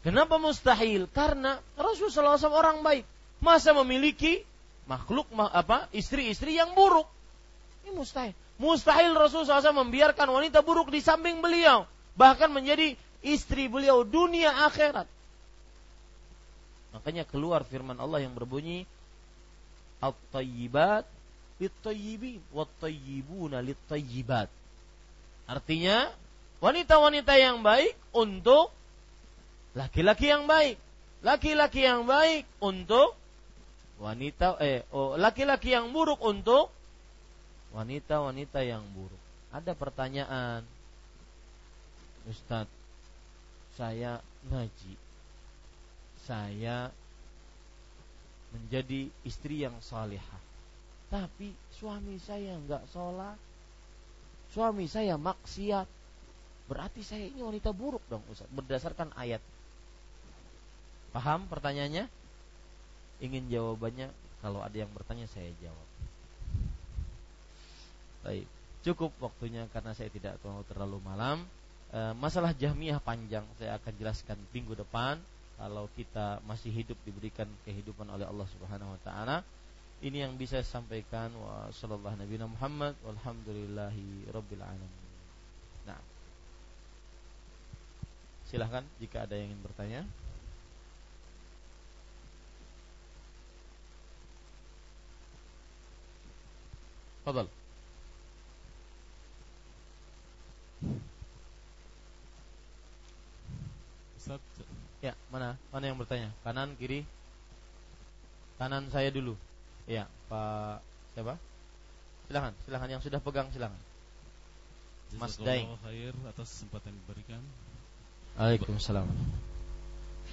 Kenapa 0.00 0.40
mustahil? 0.40 1.04
Karena 1.12 1.60
Rasul 1.76 2.08
SAW 2.08 2.40
orang 2.48 2.80
baik. 2.80 3.04
Masa 3.38 3.76
memiliki 3.76 4.42
makhluk 4.88 5.28
apa 5.36 5.86
istri-istri 5.92 6.56
yang 6.56 6.72
buruk. 6.72 7.06
Ini 7.84 7.92
mustahil. 7.92 8.34
Mustahil 8.58 9.14
Rasulullah 9.14 9.62
SAW 9.62 9.86
membiarkan 9.86 10.26
wanita 10.26 10.64
buruk 10.66 10.90
di 10.90 10.98
samping 10.98 11.38
beliau. 11.38 11.86
Bahkan 12.18 12.50
menjadi 12.50 12.98
istri 13.22 13.70
beliau 13.70 14.02
dunia 14.02 14.50
akhirat. 14.66 15.06
Makanya 16.96 17.22
keluar 17.28 17.62
firman 17.62 17.94
Allah 18.02 18.26
yang 18.26 18.34
berbunyi 18.34 18.88
At-tayyibat 19.98 21.04
lit-tayyibin 21.58 22.38
wat-tayyibuna 22.54 23.58
lit-tayyibat. 23.62 24.46
Artinya 25.50 26.14
wanita-wanita 26.62 27.34
yang 27.34 27.66
baik 27.66 27.98
untuk 28.14 28.70
laki-laki 29.74 30.30
yang 30.30 30.46
baik. 30.46 30.78
Laki-laki 31.26 31.82
yang 31.82 32.06
baik 32.06 32.46
untuk 32.62 33.18
wanita 33.98 34.54
eh 34.62 34.86
oh, 34.94 35.18
laki-laki 35.18 35.74
yang 35.74 35.90
buruk 35.90 36.22
untuk 36.22 36.70
wanita-wanita 37.74 38.62
yang 38.62 38.86
buruk. 38.94 39.18
Ada 39.50 39.74
pertanyaan, 39.74 40.62
Ustadz, 42.28 42.70
saya 43.74 44.20
ngaji, 44.46 44.94
saya 46.22 46.92
menjadi 48.58 49.08
istri 49.22 49.62
yang 49.62 49.78
salihah. 49.78 50.42
Tapi 51.08 51.54
suami 51.72 52.20
saya 52.20 52.58
nggak 52.58 52.84
sholat, 52.92 53.38
suami 54.52 54.84
saya 54.84 55.16
maksiat, 55.16 55.88
berarti 56.68 57.00
saya 57.00 57.24
ini 57.32 57.40
wanita 57.40 57.72
buruk 57.72 58.04
dong 58.12 58.20
Ustaz, 58.28 58.50
berdasarkan 58.52 59.16
ayat. 59.16 59.40
Paham 61.08 61.48
pertanyaannya? 61.48 62.04
Ingin 63.24 63.48
jawabannya? 63.48 64.12
Kalau 64.44 64.60
ada 64.60 64.76
yang 64.76 64.92
bertanya 64.92 65.24
saya 65.26 65.48
jawab. 65.58 65.88
Baik, 68.22 68.46
cukup 68.84 69.10
waktunya 69.18 69.64
karena 69.72 69.96
saya 69.96 70.12
tidak 70.12 70.36
mau 70.44 70.60
terlalu 70.68 71.00
malam. 71.02 71.42
E, 71.88 72.12
masalah 72.20 72.52
jahmiyah 72.52 73.00
panjang 73.00 73.42
saya 73.56 73.80
akan 73.80 73.92
jelaskan 73.96 74.36
minggu 74.52 74.76
depan 74.76 75.16
kalau 75.58 75.90
kita 75.98 76.38
masih 76.46 76.70
hidup 76.70 76.94
diberikan 77.02 77.50
kehidupan 77.66 78.06
oleh 78.06 78.24
Allah 78.24 78.46
Subhanahu 78.46 78.94
wa 78.94 79.00
taala. 79.02 79.42
Ini 79.98 80.30
yang 80.30 80.38
bisa 80.38 80.62
saya 80.62 80.78
sampaikan 80.78 81.34
wa 81.34 81.66
sallallahu 81.74 82.22
nabi 82.22 82.38
Muhammad 82.38 82.94
walhamdulillahi 83.02 84.30
rabbil 84.30 84.62
alamin. 84.62 85.02
Nah. 85.82 85.98
Silahkan 88.46 88.86
jika 89.02 89.26
ada 89.26 89.34
yang 89.34 89.50
ingin 89.50 89.60
bertanya. 89.66 90.06
Fadal. 97.26 97.50
Ustaz, 104.16 104.40
Ya, 104.98 105.14
mana? 105.30 105.54
Mana 105.70 105.84
yang 105.86 105.98
bertanya? 105.98 106.34
Kanan, 106.42 106.74
kiri? 106.74 107.06
Kanan 108.58 108.90
saya 108.90 109.14
dulu. 109.14 109.38
Ya, 109.86 110.10
Pak 110.26 110.82
siapa? 111.18 111.34
Silahkan, 112.30 112.54
silahkan 112.62 112.90
yang 112.94 113.02
sudah 113.02 113.18
pegang 113.18 113.50
silahkan. 113.50 113.80
Mas 115.16 115.40
Daeng. 115.40 115.72
khair 115.82 116.12
atas 116.28 116.46
kesempatan 116.52 116.92
yang 116.92 117.00
diberikan. 117.02 117.42
Waalaikumsalam. 118.36 119.08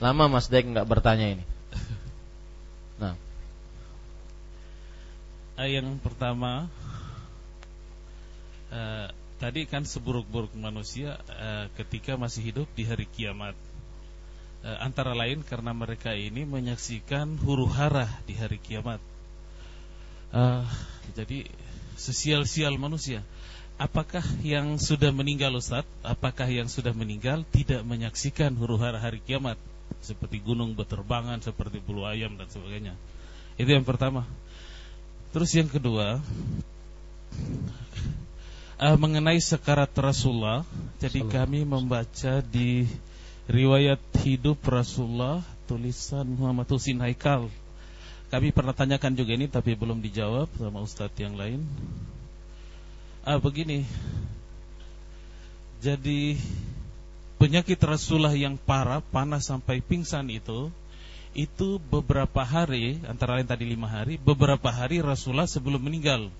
Lama 0.04 0.26
Mas 0.28 0.52
Daeng 0.52 0.76
nggak 0.76 0.90
bertanya 0.90 1.40
ini. 1.40 1.46
Nah. 2.96 3.12
Yang 5.60 6.00
pertama, 6.00 6.72
uh, 8.72 9.08
tadi 9.36 9.68
kan 9.68 9.84
seburuk-buruk 9.84 10.56
manusia 10.56 11.20
uh, 11.28 11.68
ketika 11.76 12.16
masih 12.16 12.56
hidup 12.56 12.72
di 12.72 12.88
hari 12.88 13.04
kiamat 13.04 13.52
e, 14.66 14.70
antara 14.82 15.14
lain 15.14 15.46
karena 15.46 15.72
mereka 15.78 16.18
ini 16.18 16.42
menyaksikan 16.42 17.38
huru 17.46 17.70
hara 17.70 18.10
di 18.26 18.34
hari 18.34 18.58
kiamat. 18.58 18.98
E, 20.34 20.42
jadi 21.14 21.46
sesial-sial 21.96 22.82
manusia. 22.82 23.22
Apakah 23.78 24.24
yang 24.42 24.80
sudah 24.80 25.12
meninggal 25.12 25.54
Ustaz? 25.54 25.86
Apakah 26.02 26.48
yang 26.48 26.72
sudah 26.72 26.96
meninggal 26.96 27.46
tidak 27.54 27.86
menyaksikan 27.86 28.56
huru 28.56 28.80
hara 28.80 28.98
hari 28.98 29.20
kiamat 29.20 29.60
seperti 30.00 30.42
gunung 30.42 30.74
berterbangan, 30.74 31.44
seperti 31.44 31.84
bulu 31.84 32.08
ayam 32.08 32.40
dan 32.40 32.48
sebagainya? 32.48 32.96
Itu 33.60 33.70
yang 33.76 33.84
pertama. 33.84 34.24
Terus 35.36 35.52
yang 35.60 35.68
kedua, 35.68 36.24
uh, 38.80 38.98
mengenai 39.00 39.40
sekarat 39.44 39.92
Rasulullah. 40.00 40.64
Jadi 41.04 41.28
kami 41.28 41.68
membaca 41.68 42.40
di 42.40 42.88
riwayat 43.46 44.02
hidup 44.26 44.58
Rasulullah 44.66 45.46
tulisan 45.70 46.26
Muhammad 46.26 46.66
Husin 46.70 47.02
Haikal. 47.02 47.50
Kami 48.34 48.50
pernah 48.50 48.74
tanyakan 48.74 49.14
juga 49.14 49.38
ini 49.38 49.46
tapi 49.46 49.78
belum 49.78 50.02
dijawab 50.02 50.50
sama 50.58 50.82
ustadz 50.82 51.22
yang 51.22 51.38
lain. 51.38 51.62
Ah 53.22 53.38
begini. 53.38 53.86
Jadi 55.82 56.42
penyakit 57.38 57.78
Rasulullah 57.86 58.34
yang 58.34 58.58
parah, 58.58 59.06
panas 59.06 59.46
sampai 59.46 59.82
pingsan 59.82 60.26
itu 60.34 60.74
itu 61.36 61.84
beberapa 61.92 62.48
hari, 62.48 63.04
antara 63.06 63.36
lain 63.36 63.46
tadi 63.46 63.68
lima 63.68 63.92
hari, 63.92 64.16
beberapa 64.16 64.72
hari 64.72 65.04
Rasulullah 65.04 65.46
sebelum 65.46 65.84
meninggal. 65.84 66.32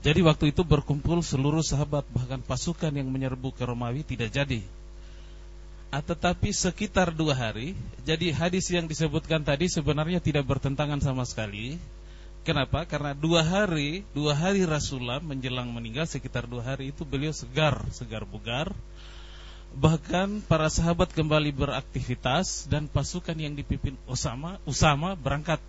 Jadi 0.00 0.24
waktu 0.24 0.56
itu 0.56 0.64
berkumpul 0.64 1.20
seluruh 1.20 1.60
sahabat 1.60 2.06
bahkan 2.08 2.40
pasukan 2.40 2.90
yang 2.90 3.12
menyerbu 3.12 3.52
ke 3.52 3.62
Romawi 3.68 4.06
tidak 4.08 4.32
jadi. 4.32 4.64
Ah, 5.88 6.04
tetapi 6.04 6.52
sekitar 6.52 7.08
dua 7.16 7.32
hari. 7.32 7.72
Jadi 8.04 8.28
hadis 8.28 8.68
yang 8.68 8.84
disebutkan 8.84 9.40
tadi 9.40 9.72
sebenarnya 9.72 10.20
tidak 10.20 10.44
bertentangan 10.44 11.00
sama 11.00 11.24
sekali. 11.24 11.80
Kenapa? 12.44 12.84
Karena 12.84 13.16
dua 13.16 13.40
hari, 13.40 14.04
dua 14.12 14.36
hari 14.36 14.68
Rasulullah 14.68 15.16
menjelang 15.20 15.72
meninggal 15.72 16.04
sekitar 16.04 16.44
dua 16.44 16.60
hari 16.60 16.92
itu 16.92 17.08
beliau 17.08 17.32
segar, 17.32 17.80
segar 17.88 18.28
bugar. 18.28 18.68
Bahkan 19.80 20.44
para 20.44 20.68
sahabat 20.68 21.08
kembali 21.12 21.56
beraktivitas 21.56 22.68
dan 22.68 22.84
pasukan 22.88 23.36
yang 23.36 23.56
dipimpin 23.56 23.96
Usama, 24.04 24.60
Usama 24.68 25.16
berangkat. 25.16 25.60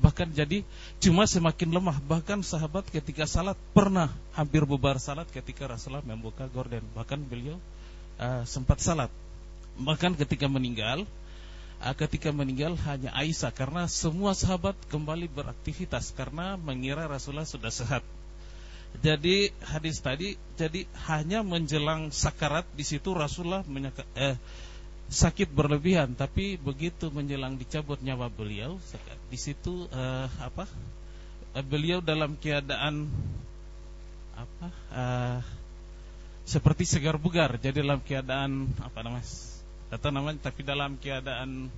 Bahkan 0.00 0.32
jadi 0.32 0.64
cuma 1.04 1.28
semakin 1.28 1.68
lemah. 1.68 2.00
Bahkan 2.00 2.40
sahabat 2.40 2.88
ketika 2.88 3.28
salat 3.28 3.60
pernah 3.76 4.08
hampir 4.32 4.64
bubar 4.64 4.96
salat 4.96 5.28
ketika 5.28 5.68
Rasulullah 5.68 6.04
membuka 6.04 6.48
gorden. 6.48 6.84
Bahkan 6.96 7.28
beliau 7.28 7.60
uh, 8.20 8.44
sempat 8.48 8.80
salat 8.80 9.12
Bahkan 9.74 10.14
ketika 10.14 10.46
meninggal, 10.46 11.02
ah, 11.82 11.94
ketika 11.94 12.30
meninggal 12.30 12.78
hanya 12.86 13.10
Aisyah 13.12 13.50
karena 13.50 13.90
semua 13.90 14.32
sahabat 14.32 14.78
kembali 14.88 15.26
beraktivitas 15.30 16.14
karena 16.14 16.54
mengira 16.54 17.10
Rasulullah 17.10 17.48
sudah 17.48 17.72
sehat. 17.74 18.06
Jadi 19.02 19.50
hadis 19.66 19.98
tadi 19.98 20.38
jadi 20.54 20.86
hanya 21.10 21.42
menjelang 21.42 22.14
sakarat 22.14 22.62
di 22.78 22.86
situ 22.86 23.10
Rasulullah 23.10 23.66
menyaka, 23.66 24.06
eh, 24.14 24.38
sakit 25.10 25.50
berlebihan 25.50 26.14
tapi 26.14 26.54
begitu 26.54 27.10
menjelang 27.10 27.58
dicabut 27.58 27.98
nyawa 28.00 28.30
beliau 28.30 28.78
di 29.26 29.38
situ 29.38 29.90
eh, 29.90 30.28
apa? 30.38 30.70
Eh, 31.58 31.64
beliau 31.66 31.98
dalam 31.98 32.38
keadaan 32.38 33.10
apa? 34.38 34.68
Eh, 34.94 35.40
seperti 36.46 36.86
segar 36.86 37.18
bugar. 37.18 37.56
Jadi 37.58 37.82
dalam 37.82 37.98
keadaan 37.98 38.70
apa 38.78 39.00
namanya 39.02 39.26
atau 39.92 40.08
namanya 40.10 40.50
tapi 40.50 40.64
dalam 40.64 40.96
keadaan 40.96 41.68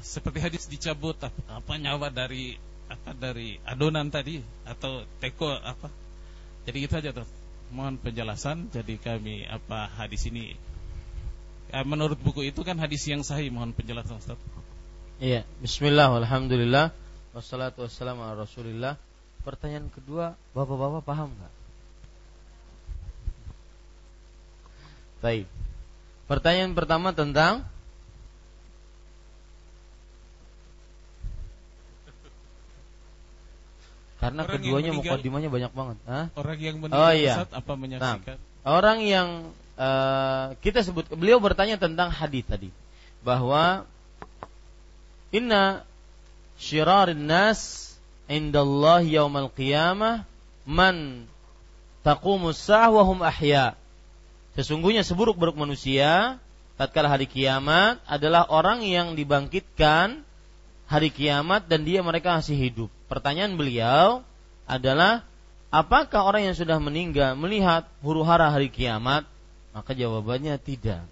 seperti 0.00 0.38
hadis 0.40 0.64
dicabut 0.66 1.16
apa 1.20 1.72
nyawa 1.76 2.08
dari 2.08 2.56
apa 2.90 3.14
dari 3.14 3.60
adonan 3.68 4.10
tadi 4.10 4.40
atau 4.66 5.06
teko 5.22 5.54
apa. 5.60 5.88
Jadi 6.66 6.76
gitu 6.84 6.94
aja 6.98 7.10
tuh 7.14 7.28
mohon 7.70 7.96
penjelasan 8.00 8.66
jadi 8.74 8.98
kami 8.98 9.46
apa 9.46 9.86
hadis 9.94 10.26
ini 10.26 10.58
eh, 11.70 11.84
menurut 11.86 12.18
buku 12.18 12.50
itu 12.50 12.66
kan 12.66 12.74
hadis 12.82 13.06
yang 13.06 13.22
sahih 13.22 13.52
mohon 13.54 13.70
penjelasan 13.70 14.18
Ustaz. 14.18 14.40
Iya 15.22 15.46
Bismillah 15.62 16.10
Alhamdulillah 16.10 16.90
wassalatu 17.36 17.86
wassalamu 17.86 18.26
ala 18.26 18.42
Rasulillah. 18.42 18.98
Pertanyaan 19.40 19.88
kedua 19.88 20.36
bapak-bapak 20.52 21.02
paham 21.06 21.30
nggak? 21.32 21.54
Baik 25.20 25.59
Pertanyaan 26.30 26.78
pertama 26.78 27.10
tentang 27.10 27.66
Karena 34.20 34.44
orang 34.44 34.52
keduanya 34.60 34.92
mukadimahnya 34.92 35.48
banyak 35.48 35.72
banget. 35.72 35.96
Hah? 36.04 36.28
Orang 36.36 36.58
yang 36.60 36.76
meninggal 36.76 37.08
oh, 37.08 37.12
iya. 37.16 37.34
apa 37.48 37.72
menyaksikan? 37.72 38.36
Nah, 38.36 38.68
orang 38.68 38.98
yang 39.00 39.28
uh, 39.80 40.52
kita 40.60 40.84
sebut 40.84 41.08
beliau 41.16 41.40
bertanya 41.40 41.80
tentang 41.80 42.12
hadis 42.12 42.44
tadi 42.44 42.68
bahwa 43.24 43.88
inna 45.32 45.88
syirarin 46.60 47.16
nas 47.16 47.90
indallah 48.28 49.00
yaumal 49.00 49.48
qiyamah 49.48 50.28
man 50.68 51.24
taqumus 52.04 52.60
sa'ah 52.60 52.92
wa 52.92 53.02
hum 53.08 53.24
ahya. 53.24 53.79
Sesungguhnya 54.58 55.06
seburuk-buruk 55.06 55.54
manusia 55.54 56.42
tatkala 56.74 57.12
hari 57.12 57.30
kiamat 57.30 58.02
adalah 58.08 58.48
orang 58.50 58.82
yang 58.82 59.14
dibangkitkan 59.14 60.26
hari 60.90 61.14
kiamat 61.14 61.70
dan 61.70 61.86
dia 61.86 62.02
mereka 62.02 62.34
masih 62.34 62.58
hidup. 62.58 62.90
Pertanyaan 63.06 63.54
beliau 63.54 64.26
adalah 64.66 65.22
apakah 65.70 66.26
orang 66.26 66.50
yang 66.50 66.56
sudah 66.58 66.82
meninggal 66.82 67.38
melihat 67.38 67.86
huru 68.02 68.26
hara 68.26 68.50
hari 68.50 68.66
kiamat? 68.74 69.22
Maka 69.70 69.94
jawabannya 69.94 70.58
tidak. 70.58 71.06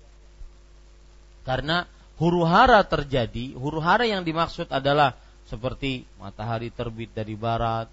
Karena 1.47 1.87
huru 2.19 2.43
hara 2.43 2.83
terjadi, 2.83 3.55
huru 3.55 3.79
hara 3.79 4.03
yang 4.03 4.27
dimaksud 4.27 4.67
adalah 4.75 5.15
seperti 5.47 6.03
matahari 6.19 6.75
terbit 6.75 7.15
dari 7.15 7.39
barat, 7.39 7.87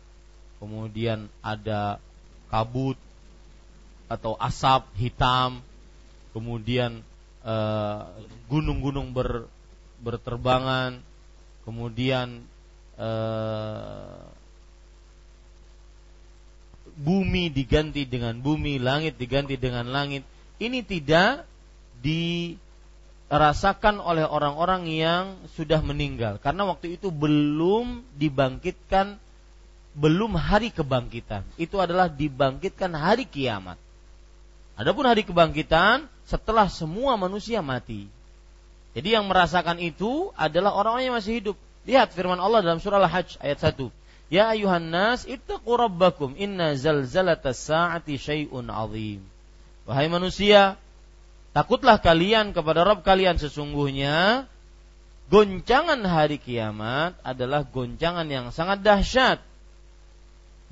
kemudian 0.57 1.29
ada 1.45 2.01
kabut 2.49 2.97
atau 4.05 4.37
asap 4.37 4.85
hitam, 4.99 5.63
kemudian 6.31 7.01
eh, 7.41 8.01
gunung-gunung 8.51 9.13
ber, 9.15 9.47
berterbangan, 10.01 11.01
kemudian 11.65 12.43
eh, 12.99 14.19
bumi 16.95 17.51
diganti 17.51 18.07
dengan 18.07 18.39
bumi, 18.39 18.79
langit 18.79 19.19
diganti 19.19 19.59
dengan 19.59 19.91
langit. 19.91 20.23
Ini 20.55 20.87
tidak 20.87 21.43
dirasakan 21.99 23.99
oleh 23.99 24.23
orang-orang 24.23 24.87
yang 24.87 25.35
sudah 25.59 25.83
meninggal 25.83 26.39
karena 26.39 26.63
waktu 26.63 26.95
itu 26.95 27.11
belum 27.11 28.07
dibangkitkan 28.15 29.19
belum 29.95 30.35
hari 30.35 30.75
kebangkitan. 30.75 31.47
Itu 31.55 31.79
adalah 31.79 32.11
dibangkitkan 32.11 32.91
hari 32.91 33.23
kiamat. 33.23 33.79
Adapun 34.75 35.07
hari 35.07 35.23
kebangkitan 35.23 36.11
setelah 36.27 36.67
semua 36.67 37.15
manusia 37.15 37.63
mati. 37.63 38.11
Jadi 38.95 39.15
yang 39.15 39.27
merasakan 39.27 39.79
itu 39.79 40.31
adalah 40.35 40.75
orang-orang 40.75 41.11
yang 41.11 41.17
masih 41.19 41.39
hidup. 41.39 41.57
Lihat 41.87 42.11
firman 42.11 42.39
Allah 42.39 42.63
dalam 42.63 42.79
surah 42.79 42.99
Al-Hajj 43.03 43.39
ayat 43.39 43.59
1. 43.59 43.91
Ya 44.33 44.49
ayuhan 44.49 44.89
nas 44.89 45.23
ittaqu 45.29 45.69
rabbakum 45.69 46.33
inna 46.35 46.73
zalzalatas 46.73 47.61
saati 47.61 48.17
syai'un 48.17 48.67
azim. 48.73 49.21
Wahai 49.85 50.09
manusia, 50.09 50.81
takutlah 51.53 52.01
kalian 52.01 52.51
kepada 52.57 52.81
Rabb 52.81 53.05
kalian 53.05 53.37
sesungguhnya 53.37 54.49
goncangan 55.29 56.01
hari 56.01 56.41
kiamat 56.41 57.13
adalah 57.21 57.61
goncangan 57.63 58.25
yang 58.25 58.49
sangat 58.49 58.81
dahsyat. 58.81 59.37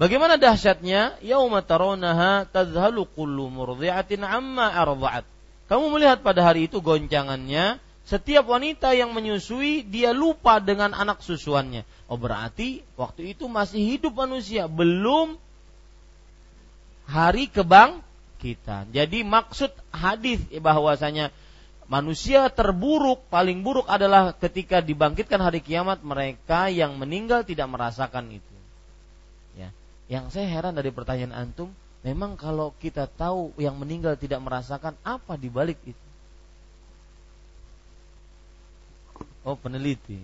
Bagaimana 0.04 0.36
dahsyatnya? 0.36 1.16
Yauma 1.24 1.64
tarawnaha 1.64 2.44
tadhhalu 2.52 3.08
kullu 3.16 3.48
murdi'atin 3.48 4.28
amma 4.28 4.68
arda'at. 4.76 5.24
Kamu 5.72 5.96
melihat 5.96 6.20
pada 6.20 6.44
hari 6.44 6.68
itu 6.68 6.84
goncangannya 6.84 7.80
setiap 8.04 8.52
wanita 8.52 8.92
yang 8.92 9.16
menyusui 9.16 9.88
dia 9.88 10.12
lupa 10.12 10.60
dengan 10.60 10.92
anak 10.92 11.24
susuannya. 11.24 11.88
Oh 12.12 12.20
berarti 12.20 12.84
waktu 13.00 13.32
itu 13.32 13.48
masih 13.48 13.80
hidup 13.80 14.12
manusia, 14.20 14.68
belum 14.68 15.40
hari 17.08 17.48
kebangkitan. 17.48 18.92
Jadi 18.92 19.24
maksud 19.24 19.72
hadis 19.96 20.44
bahwasanya 20.60 21.32
manusia 21.88 22.52
terburuk, 22.52 23.24
paling 23.32 23.64
buruk 23.64 23.88
adalah 23.88 24.36
ketika 24.36 24.84
dibangkitkan 24.84 25.40
hari 25.40 25.64
kiamat 25.64 26.04
mereka 26.04 26.68
yang 26.68 27.00
meninggal 27.00 27.48
tidak 27.48 27.72
merasakan 27.72 28.36
itu. 28.36 28.53
Ya. 30.08 30.20
Yang 30.20 30.36
saya 30.36 30.48
heran 30.52 30.76
dari 30.76 30.92
pertanyaan 30.92 31.34
antum, 31.34 31.72
memang 32.04 32.36
kalau 32.36 32.76
kita 32.78 33.08
tahu 33.08 33.56
yang 33.56 33.80
meninggal 33.80 34.20
tidak 34.20 34.44
merasakan 34.44 34.94
apa 35.04 35.40
dibalik 35.40 35.80
itu? 35.88 36.06
Oh 39.44 39.60
peneliti. 39.60 40.20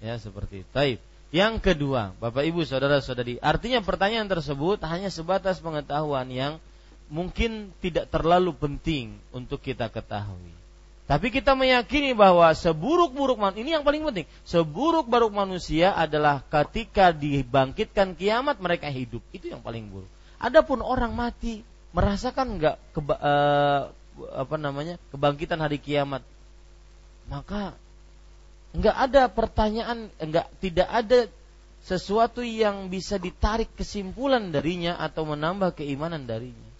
Ya 0.00 0.16
seperti 0.16 0.64
itu. 0.64 0.70
Taib. 0.72 0.98
Yang 1.34 1.54
kedua, 1.66 2.14
Bapak 2.22 2.46
Ibu 2.46 2.62
Saudara-saudari, 2.62 3.42
artinya 3.42 3.82
pertanyaan 3.82 4.30
tersebut 4.30 4.78
hanya 4.86 5.10
sebatas 5.10 5.58
pengetahuan 5.58 6.30
yang 6.30 6.62
mungkin 7.10 7.74
tidak 7.82 8.06
terlalu 8.08 8.54
penting 8.54 9.18
untuk 9.34 9.58
kita 9.58 9.90
ketahui. 9.90 10.63
Tapi 11.04 11.28
kita 11.28 11.52
meyakini 11.52 12.16
bahwa 12.16 12.48
seburuk-buruk 12.56 13.36
manusia 13.36 13.60
ini 13.60 13.70
yang 13.76 13.84
paling 13.84 14.00
penting. 14.08 14.26
Seburuk-buruk 14.48 15.36
manusia 15.36 15.92
adalah 15.92 16.40
ketika 16.48 17.12
dibangkitkan 17.12 18.16
kiamat 18.16 18.56
mereka 18.56 18.88
hidup. 18.88 19.20
Itu 19.28 19.52
yang 19.52 19.60
paling 19.60 19.92
buruk. 19.92 20.08
Adapun 20.40 20.80
orang 20.80 21.12
mati 21.12 21.60
merasakan 21.92 22.56
enggak 22.56 22.76
keba, 22.96 23.14
uh, 23.20 23.82
apa 24.32 24.56
namanya 24.56 24.96
kebangkitan 25.12 25.60
hari 25.60 25.76
kiamat, 25.76 26.24
maka 27.28 27.76
Enggak 28.74 28.96
ada 28.98 29.22
pertanyaan, 29.30 30.10
enggak 30.18 30.50
tidak 30.58 30.90
ada 30.90 31.30
sesuatu 31.86 32.42
yang 32.42 32.90
bisa 32.90 33.22
ditarik 33.22 33.70
kesimpulan 33.78 34.50
darinya 34.50 34.98
atau 34.98 35.22
menambah 35.22 35.78
keimanan 35.78 36.26
darinya. 36.26 36.73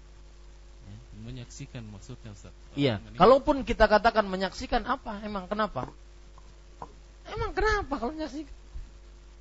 Menyaksikan 1.25 1.81
maksudnya 1.89 2.37
Ustaz. 2.37 2.53
Iya. 2.77 3.01
Kalaupun 3.17 3.65
kita 3.65 3.89
katakan 3.89 4.29
menyaksikan 4.29 4.85
apa? 4.85 5.25
Emang 5.25 5.49
kenapa? 5.49 5.89
Emang 7.25 7.57
kenapa 7.57 7.97
kalau 7.97 8.13
menyaksikan? 8.13 8.53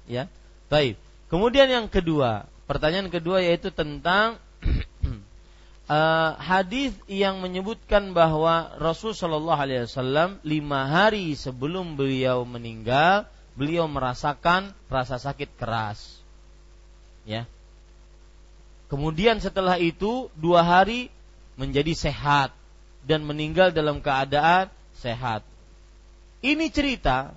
Ya. 0.07 0.31
Baik. 0.72 0.95
Kemudian 1.27 1.68
yang 1.68 1.91
kedua, 1.91 2.47
pertanyaan 2.65 3.11
kedua 3.11 3.43
yaitu 3.43 3.68
tentang 3.68 4.39
uh, 5.91 6.31
hadis 6.55 6.95
yang 7.11 7.43
menyebutkan 7.43 8.15
bahwa 8.15 8.72
Rasul 8.80 9.11
Shallallahu 9.11 9.60
Alaihi 9.60 9.84
Wasallam 9.84 10.39
lima 10.47 10.88
hari 10.88 11.35
sebelum 11.35 11.99
beliau 11.99 12.47
meninggal, 12.47 13.27
beliau 13.60 13.91
merasakan 13.91 14.72
rasa 14.88 15.19
sakit 15.19 15.51
keras. 15.60 16.23
Ya. 17.27 17.43
Kemudian 18.88 19.41
setelah 19.41 19.81
itu 19.81 20.30
dua 20.38 20.61
hari 20.61 21.10
menjadi 21.59 21.93
sehat 21.93 22.53
dan 23.03 23.23
meninggal 23.27 23.69
dalam 23.75 23.99
keadaan 23.99 24.71
sehat. 24.97 25.43
Ini 26.43 26.67
cerita 26.71 27.31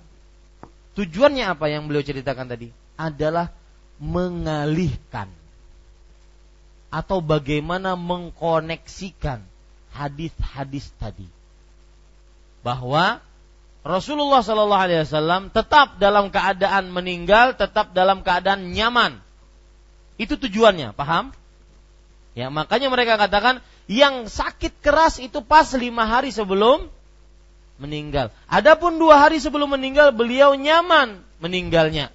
tujuannya 0.95 1.45
apa 1.47 1.71
yang 1.71 1.87
beliau 1.87 2.03
ceritakan 2.03 2.47
tadi? 2.49 2.71
Adalah 2.97 3.53
mengalihkan 4.01 5.29
atau 6.87 7.19
bagaimana 7.19 7.99
mengkoneksikan 7.99 9.43
hadis-hadis 9.91 10.87
tadi 10.95 11.27
bahwa 12.63 13.19
Rasulullah 13.87 14.43
Shallallahu 14.43 14.83
Alaihi 14.83 15.01
Wasallam 15.07 15.47
tetap 15.55 15.95
dalam 15.95 16.27
keadaan 16.27 16.91
meninggal, 16.91 17.55
tetap 17.55 17.95
dalam 17.95 18.19
keadaan 18.19 18.75
nyaman. 18.75 19.23
Itu 20.19 20.35
tujuannya, 20.35 20.91
paham? 20.91 21.31
Ya, 22.37 22.53
makanya 22.53 22.93
mereka 22.93 23.17
katakan 23.17 23.65
yang 23.89 24.29
sakit 24.29 24.77
keras 24.85 25.17
itu 25.17 25.41
pas 25.41 25.65
lima 25.73 26.05
hari 26.05 26.29
sebelum 26.29 26.85
meninggal. 27.81 28.29
Adapun 28.45 29.01
dua 29.01 29.17
hari 29.17 29.41
sebelum 29.41 29.73
meninggal 29.73 30.13
beliau 30.13 30.53
nyaman 30.53 31.17
meninggalnya. 31.41 32.13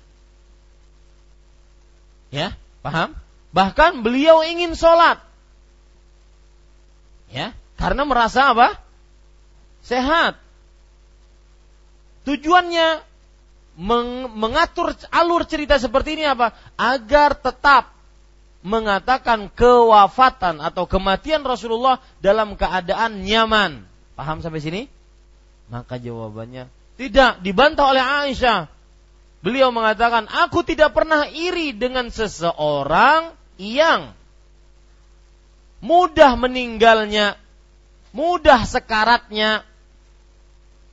Ya, 2.31 2.55
paham? 2.87 3.19
Bahkan 3.51 4.07
beliau 4.07 4.47
ingin 4.47 4.79
sholat. 4.79 5.19
Ya, 7.35 7.51
karena 7.75 8.07
merasa 8.07 8.55
apa? 8.55 8.79
Sehat. 9.83 10.39
Tujuannya 12.31 13.03
meng 13.75 14.31
mengatur 14.39 14.95
alur 15.11 15.43
cerita 15.51 15.83
seperti 15.83 16.15
ini 16.15 16.31
apa? 16.31 16.55
Agar 16.79 17.35
tetap 17.35 17.92
mengatakan 18.63 19.51
kewafatan 19.53 20.63
atau 20.63 20.87
kematian 20.87 21.43
Rasulullah 21.43 21.99
dalam 22.23 22.55
keadaan 22.55 23.27
nyaman. 23.27 23.83
Paham 24.15 24.39
sampai 24.39 24.63
sini? 24.63 24.83
Maka 25.71 25.99
jawabannya 25.99 26.71
tidak 27.03 27.43
dibantah 27.43 27.91
oleh 27.91 28.05
Aisyah. 28.05 28.71
Beliau 29.43 29.75
mengatakan, 29.75 30.31
"Aku 30.31 30.63
tidak 30.63 30.95
pernah 30.95 31.27
iri 31.27 31.75
dengan 31.75 32.07
seseorang 32.15 33.35
yang 33.59 34.15
mudah 35.83 36.39
meninggalnya, 36.39 37.35
mudah 38.15 38.63
sekaratnya 38.63 39.67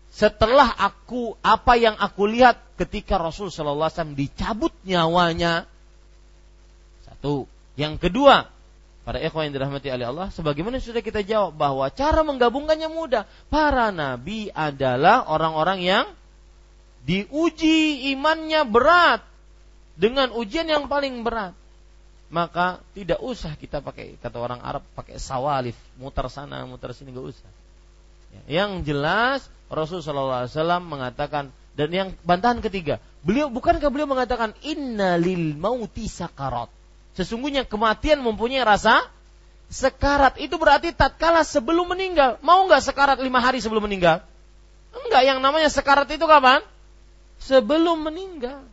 setelah 0.09 0.73
aku 0.73 1.37
apa 1.45 1.77
yang 1.77 1.93
aku 1.93 2.25
lihat 2.25 2.57
ketika 2.81 3.21
Rasul 3.21 3.53
Shallallahu 3.53 3.85
Alaihi 3.85 3.97
Wasallam 4.01 4.17
dicabut 4.17 4.73
nyawanya. 4.81 5.69
Satu. 7.05 7.45
Yang 7.79 8.11
kedua, 8.11 8.51
para 9.07 9.23
ikhwan 9.23 9.47
yang 9.47 9.55
dirahmati 9.55 9.87
oleh 9.87 10.11
Allah, 10.11 10.27
sebagaimana 10.35 10.83
sudah 10.83 10.99
kita 10.99 11.23
jawab 11.23 11.55
bahwa 11.55 11.87
cara 11.87 12.27
menggabungkannya 12.27 12.91
mudah. 12.91 13.23
Para 13.47 13.95
nabi 13.95 14.51
adalah 14.51 15.23
orang-orang 15.31 15.79
yang 15.79 16.05
diuji 17.07 18.11
imannya 18.11 18.67
berat. 18.67 19.23
Dengan 19.95 20.31
ujian 20.35 20.67
yang 20.67 20.91
paling 20.91 21.23
berat. 21.23 21.55
Maka 22.31 22.79
tidak 22.95 23.19
usah 23.19 23.55
kita 23.59 23.83
pakai 23.83 24.15
kata 24.19 24.37
orang 24.39 24.63
Arab 24.63 24.83
pakai 24.95 25.19
sawalif. 25.19 25.75
Muter 25.99 26.27
sana 26.31 26.63
muter 26.63 26.95
sini 26.95 27.11
nggak 27.11 27.27
usah. 27.35 27.51
Ya, 28.29 28.63
yang 28.63 28.85
jelas 28.85 29.49
Rasulullah 29.67 30.45
SAW 30.45 30.85
mengatakan 30.85 31.51
dan 31.73 31.89
yang 31.89 32.09
bantahan 32.21 32.61
ketiga 32.61 33.01
beliau 33.25 33.49
bukankah 33.49 33.89
beliau 33.89 34.05
mengatakan 34.05 34.53
innalil 34.61 35.57
mauti 35.57 36.05
sakarat 36.05 36.69
sesungguhnya 37.17 37.65
kematian 37.65 38.21
mempunyai 38.21 38.61
rasa 38.65 39.05
sekarat. 39.71 40.37
Itu 40.41 40.57
berarti 40.57 40.91
tatkala 40.91 41.45
sebelum 41.45 41.93
meninggal. 41.93 42.41
Mau 42.41 42.65
nggak 42.65 42.83
sekarat 42.83 43.17
lima 43.21 43.39
hari 43.39 43.61
sebelum 43.61 43.85
meninggal? 43.85 44.25
Enggak 44.89 45.23
yang 45.25 45.39
namanya 45.39 45.69
sekarat 45.69 46.09
itu 46.09 46.25
kapan? 46.25 46.65
Sebelum 47.39 48.01
meninggal. 48.01 48.65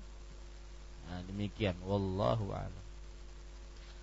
Nah 1.06 1.20
demikian. 1.28 1.76
Wallahu 1.84 2.50
a'lam. 2.50 2.84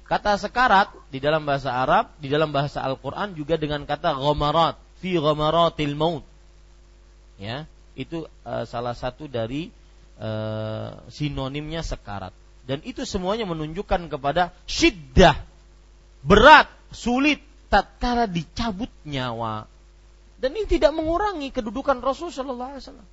Kata 0.04 0.38
sekarat 0.38 0.94
di 1.10 1.18
dalam 1.18 1.42
bahasa 1.48 1.74
Arab, 1.74 2.12
di 2.22 2.30
dalam 2.30 2.54
bahasa 2.54 2.84
Al-Qur'an 2.86 3.34
juga 3.34 3.58
dengan 3.58 3.82
kata 3.88 4.14
ghamarat, 4.14 4.78
fi 5.02 5.16
ghamaratil 5.18 5.96
maut. 5.98 6.22
Ya, 7.42 7.66
itu 7.98 8.30
uh, 8.46 8.64
salah 8.70 8.94
satu 8.94 9.26
dari 9.26 9.74
e, 10.20 10.30
sinonimnya 11.10 11.82
sekarat. 11.82 12.36
Dan 12.64 12.80
itu 12.88 13.04
semuanya 13.04 13.44
menunjukkan 13.44 14.08
kepada 14.08 14.56
syiddah, 14.64 15.36
berat, 16.24 16.72
sulit 16.96 17.44
tatkala 17.68 18.24
dicabut 18.30 18.92
nyawa. 19.04 19.68
Dan 20.40 20.56
ini 20.56 20.68
tidak 20.68 20.96
mengurangi 20.96 21.52
kedudukan 21.52 22.00
Rasul 22.00 22.32
Shallallahu 22.32 22.72
Alaihi 22.76 22.84
Wasallam. 22.84 23.08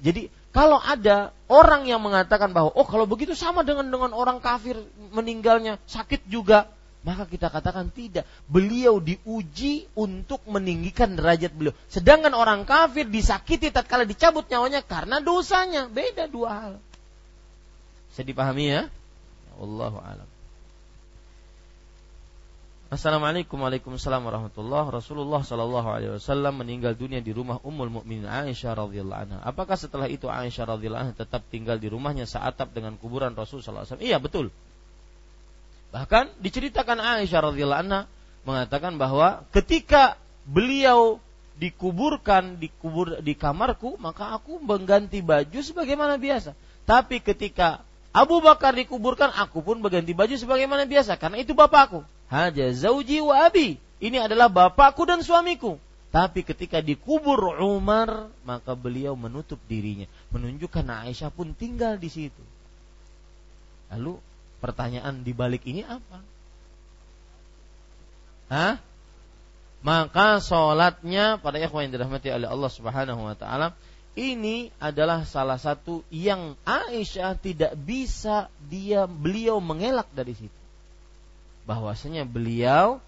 Jadi 0.00 0.22
kalau 0.50 0.80
ada 0.80 1.36
orang 1.48 1.84
yang 1.84 2.00
mengatakan 2.00 2.56
bahwa 2.56 2.72
oh 2.72 2.88
kalau 2.88 3.04
begitu 3.04 3.36
sama 3.36 3.60
dengan 3.60 3.92
dengan 3.92 4.16
orang 4.16 4.40
kafir 4.40 4.80
meninggalnya 5.12 5.76
sakit 5.84 6.24
juga, 6.24 6.72
maka 7.04 7.28
kita 7.28 7.52
katakan 7.52 7.92
tidak. 7.92 8.24
Beliau 8.48 9.00
diuji 9.00 9.88
untuk 9.96 10.40
meninggikan 10.48 11.16
derajat 11.16 11.52
beliau. 11.52 11.76
Sedangkan 11.88 12.32
orang 12.32 12.64
kafir 12.64 13.08
disakiti 13.08 13.72
tatkala 13.72 14.04
dicabut 14.04 14.48
nyawanya 14.48 14.80
karena 14.84 15.20
dosanya. 15.20 15.88
Beda 15.88 16.28
dua 16.28 16.50
hal. 16.52 16.74
Bisa 18.20 18.36
dipahami 18.36 18.68
ya? 18.68 18.84
Allahu 19.56 19.96
alam. 19.96 20.28
Assalamualaikum 22.92 23.56
Waalaikumsalam 23.56 24.20
warahmatullah 24.20 24.92
Rasulullah 24.92 25.40
Shallallahu 25.40 25.88
Alaihi 25.88 26.12
Wasallam 26.20 26.60
meninggal 26.60 27.00
dunia 27.00 27.24
di 27.24 27.32
rumah 27.32 27.64
Ummul 27.64 27.88
Mukminin 27.88 28.28
Aisyah 28.28 28.76
radhiyallahu 28.76 29.20
anha. 29.24 29.38
Apakah 29.40 29.80
setelah 29.80 30.04
itu 30.04 30.28
Aisyah 30.28 30.68
radhiyallahu 30.68 31.00
anha 31.00 31.14
tetap 31.16 31.48
tinggal 31.48 31.80
di 31.80 31.88
rumahnya 31.88 32.28
seatap 32.28 32.76
dengan 32.76 33.00
kuburan 33.00 33.32
Rasul 33.32 33.64
Sallallahu 33.64 33.88
Alaihi 33.88 33.96
Wasallam? 33.96 34.10
Iya 34.12 34.18
betul. 34.20 34.46
Bahkan 35.88 36.44
diceritakan 36.44 37.00
Aisyah 37.00 37.40
radhiyallahu 37.40 37.82
anha 37.88 38.04
mengatakan 38.44 39.00
bahwa 39.00 39.48
ketika 39.48 40.20
beliau 40.44 41.24
dikuburkan 41.56 42.60
di 42.60 42.68
kubur 42.68 43.24
di 43.24 43.32
kamarku 43.32 43.96
maka 43.96 44.36
aku 44.36 44.60
mengganti 44.60 45.24
baju 45.24 45.64
sebagaimana 45.64 46.20
biasa. 46.20 46.52
Tapi 46.84 47.24
ketika 47.24 47.80
Abu 48.10 48.42
Bakar 48.42 48.74
dikuburkan 48.74 49.30
aku 49.30 49.62
pun 49.62 49.78
berganti 49.78 50.10
baju 50.10 50.34
sebagaimana 50.34 50.82
biasa 50.82 51.14
karena 51.14 51.38
itu 51.38 51.54
bapakku. 51.54 52.02
Haja 52.26 52.66
zauji 52.74 53.22
wa 53.22 53.46
abi. 53.46 53.78
Ini 54.02 54.26
adalah 54.26 54.50
bapakku 54.50 55.06
dan 55.06 55.22
suamiku. 55.22 55.78
Tapi 56.10 56.42
ketika 56.42 56.82
dikubur 56.82 57.62
Umar, 57.62 58.26
maka 58.42 58.74
beliau 58.74 59.14
menutup 59.14 59.62
dirinya, 59.70 60.10
menunjukkan 60.34 61.06
Aisyah 61.06 61.30
pun 61.30 61.54
tinggal 61.54 62.02
di 62.02 62.10
situ. 62.10 62.42
Lalu 63.94 64.18
pertanyaan 64.58 65.22
di 65.22 65.30
balik 65.30 65.62
ini 65.70 65.86
apa? 65.86 66.18
Hah? 68.50 68.74
Maka 69.86 70.42
sholatnya 70.42 71.38
pada 71.38 71.62
ikhwan 71.62 71.88
yang 71.88 71.94
dirahmati 71.94 72.28
oleh 72.34 72.50
Allah 72.50 72.70
Subhanahu 72.74 73.22
wa 73.30 73.38
taala 73.38 73.72
ini 74.20 74.68
adalah 74.76 75.24
salah 75.24 75.56
satu 75.56 76.04
yang 76.12 76.52
Aisyah 76.68 77.40
tidak 77.40 77.72
bisa 77.80 78.52
dia 78.68 79.08
beliau 79.08 79.64
mengelak 79.64 80.12
dari 80.12 80.36
situ 80.36 80.60
bahwasanya 81.64 82.28
beliau 82.28 83.00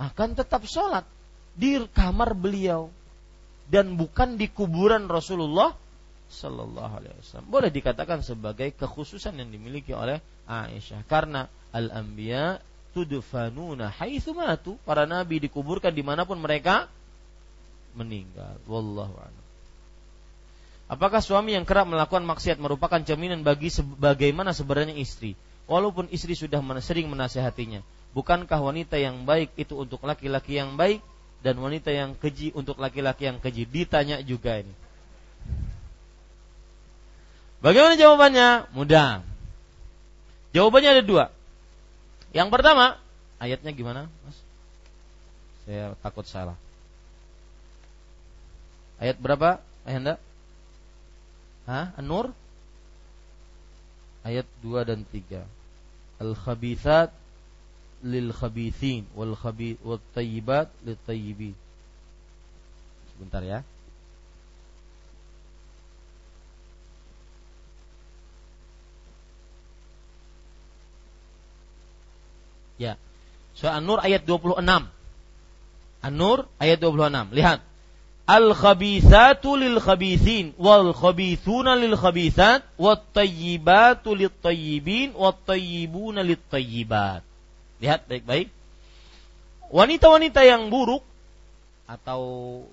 akan 0.00 0.32
tetap 0.32 0.64
sholat 0.64 1.04
di 1.52 1.76
kamar 1.92 2.32
beliau 2.32 2.88
dan 3.68 4.00
bukan 4.00 4.40
di 4.40 4.48
kuburan 4.48 5.06
Rasulullah 5.06 5.76
Sallallahu 6.24 6.92
Alaihi 6.98 7.14
Wasallam. 7.20 7.48
Boleh 7.52 7.70
dikatakan 7.70 8.24
sebagai 8.24 8.74
kekhususan 8.74 9.38
yang 9.38 9.52
dimiliki 9.52 9.94
oleh 9.94 10.18
Aisyah 10.48 11.06
karena 11.06 11.46
al-anbiya 11.70 12.58
tudfanuna 12.90 13.92
haitsu 13.92 14.34
matu. 14.34 14.74
Para 14.82 15.06
nabi 15.06 15.38
dikuburkan 15.38 15.94
di 15.94 16.02
mana 16.02 16.26
pun 16.26 16.40
mereka 16.42 16.90
meninggal. 17.94 18.58
Wallahu 18.66 19.14
a'lam. 19.14 19.43
Apakah 20.84 21.24
suami 21.24 21.56
yang 21.56 21.64
kerap 21.64 21.88
melakukan 21.88 22.22
maksiat 22.28 22.60
merupakan 22.60 23.00
jaminan 23.00 23.40
bagi 23.40 23.72
bagaimana 23.96 24.52
sebenarnya 24.52 24.94
istri? 25.00 25.32
Walaupun 25.64 26.12
istri 26.12 26.36
sudah 26.36 26.60
sering 26.84 27.08
menasehatinya, 27.08 27.80
Bukankah 28.14 28.62
wanita 28.62 28.94
yang 28.94 29.26
baik 29.26 29.58
itu 29.58 29.74
untuk 29.74 30.06
laki-laki 30.06 30.54
yang 30.54 30.78
baik 30.78 31.02
dan 31.42 31.58
wanita 31.58 31.90
yang 31.90 32.14
keji 32.14 32.54
untuk 32.54 32.78
laki-laki 32.78 33.26
yang 33.26 33.42
keji? 33.42 33.66
Ditanya 33.66 34.22
juga 34.22 34.62
ini. 34.62 34.70
Bagaimana 37.58 37.98
jawabannya? 37.98 38.70
Mudah. 38.70 39.26
Jawabannya 40.54 40.90
ada 40.94 41.02
dua. 41.02 41.24
Yang 42.30 42.48
pertama, 42.54 43.02
ayatnya 43.42 43.74
gimana, 43.74 44.06
Mas? 44.22 44.38
Saya 45.66 45.98
takut 45.98 46.22
salah. 46.30 46.54
Ayat 49.02 49.18
berapa, 49.18 49.58
Ayanda? 49.82 50.22
Hah? 51.64 51.96
An-Nur? 51.96 52.32
Ayat 54.24 54.44
2 54.60 54.88
dan 54.88 55.00
3. 55.08 55.44
Al-khabithat 56.20 57.12
lil 58.04 58.36
khabithin 58.36 59.08
wal 59.16 59.32
khabith 59.32 59.80
wat 59.80 60.04
tayyibat 60.12 60.68
lit 60.84 61.00
tayyibin. 61.08 61.56
Sebentar 63.16 63.40
ya. 63.40 63.64
Ya. 72.76 72.98
Surah 73.56 73.80
An-Nur 73.80 74.02
ayat 74.04 74.26
26. 74.28 74.60
An-Nur 76.04 76.38
ayat 76.60 76.78
26. 76.82 77.32
Lihat. 77.32 77.60
Al-khabithatu 78.24 79.52
lil 79.60 79.76
khabithin 79.76 80.56
wal 80.56 80.96
khabithuna 80.96 81.76
lil 81.76 81.92
khabithat 81.92 82.64
wat 82.80 83.04
tayyibatu 83.12 84.16
lit 84.16 84.32
tayyibin 84.40 85.12
wat 85.12 85.44
tayyibuna 85.44 86.24
lit 86.24 86.40
tayyibat. 86.48 87.20
Lihat 87.84 88.08
baik-baik. 88.08 88.48
Wanita-wanita 89.68 90.40
yang 90.40 90.72
buruk 90.72 91.04
atau 91.84 92.22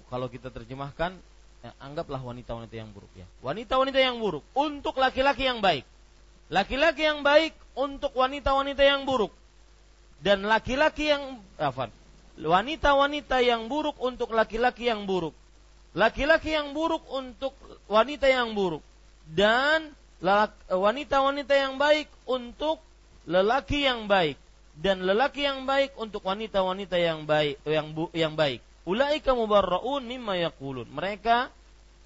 kalau 0.08 0.32
kita 0.32 0.48
terjemahkan 0.48 1.20
ya, 1.60 1.72
anggaplah 1.84 2.24
wanita-wanita 2.24 2.72
yang 2.72 2.88
buruk 2.96 3.12
ya. 3.20 3.28
Wanita-wanita 3.44 4.00
yang 4.00 4.24
buruk 4.24 4.48
untuk 4.56 4.96
laki-laki 5.04 5.52
yang 5.52 5.60
baik. 5.60 5.84
Laki-laki 6.48 7.04
yang 7.04 7.28
baik 7.28 7.52
untuk 7.76 8.16
wanita-wanita 8.16 8.84
yang 8.88 9.04
buruk. 9.04 9.36
Dan 10.24 10.48
laki-laki 10.48 11.12
yang 11.12 11.44
apa? 11.60 11.92
Wanita-wanita 12.40 13.44
yang 13.44 13.68
buruk 13.68 14.00
untuk 14.00 14.32
laki-laki 14.32 14.88
yang 14.88 15.04
buruk. 15.04 15.36
Laki-laki 15.92 16.56
yang 16.56 16.72
buruk 16.72 17.04
untuk 17.12 17.52
wanita 17.92 18.32
yang 18.32 18.56
buruk. 18.56 18.80
Dan 19.28 19.92
wanita-wanita 20.72 21.54
yang 21.58 21.76
baik 21.76 22.08
untuk 22.30 22.80
lelaki 23.28 23.86
yang 23.86 24.06
baik 24.08 24.38
dan 24.78 25.04
lelaki 25.04 25.44
yang 25.46 25.68
baik 25.68 25.94
untuk 26.00 26.24
wanita-wanita 26.24 26.96
yang 26.96 27.28
baik 27.28 27.60
yang 27.68 27.92
bu, 27.92 28.08
yang 28.16 28.34
baik. 28.34 28.64
Ulaika 28.88 29.36
mubarraun 29.36 30.02
mimma 30.08 30.42
yaqulun. 30.42 30.90
Mereka 30.90 31.54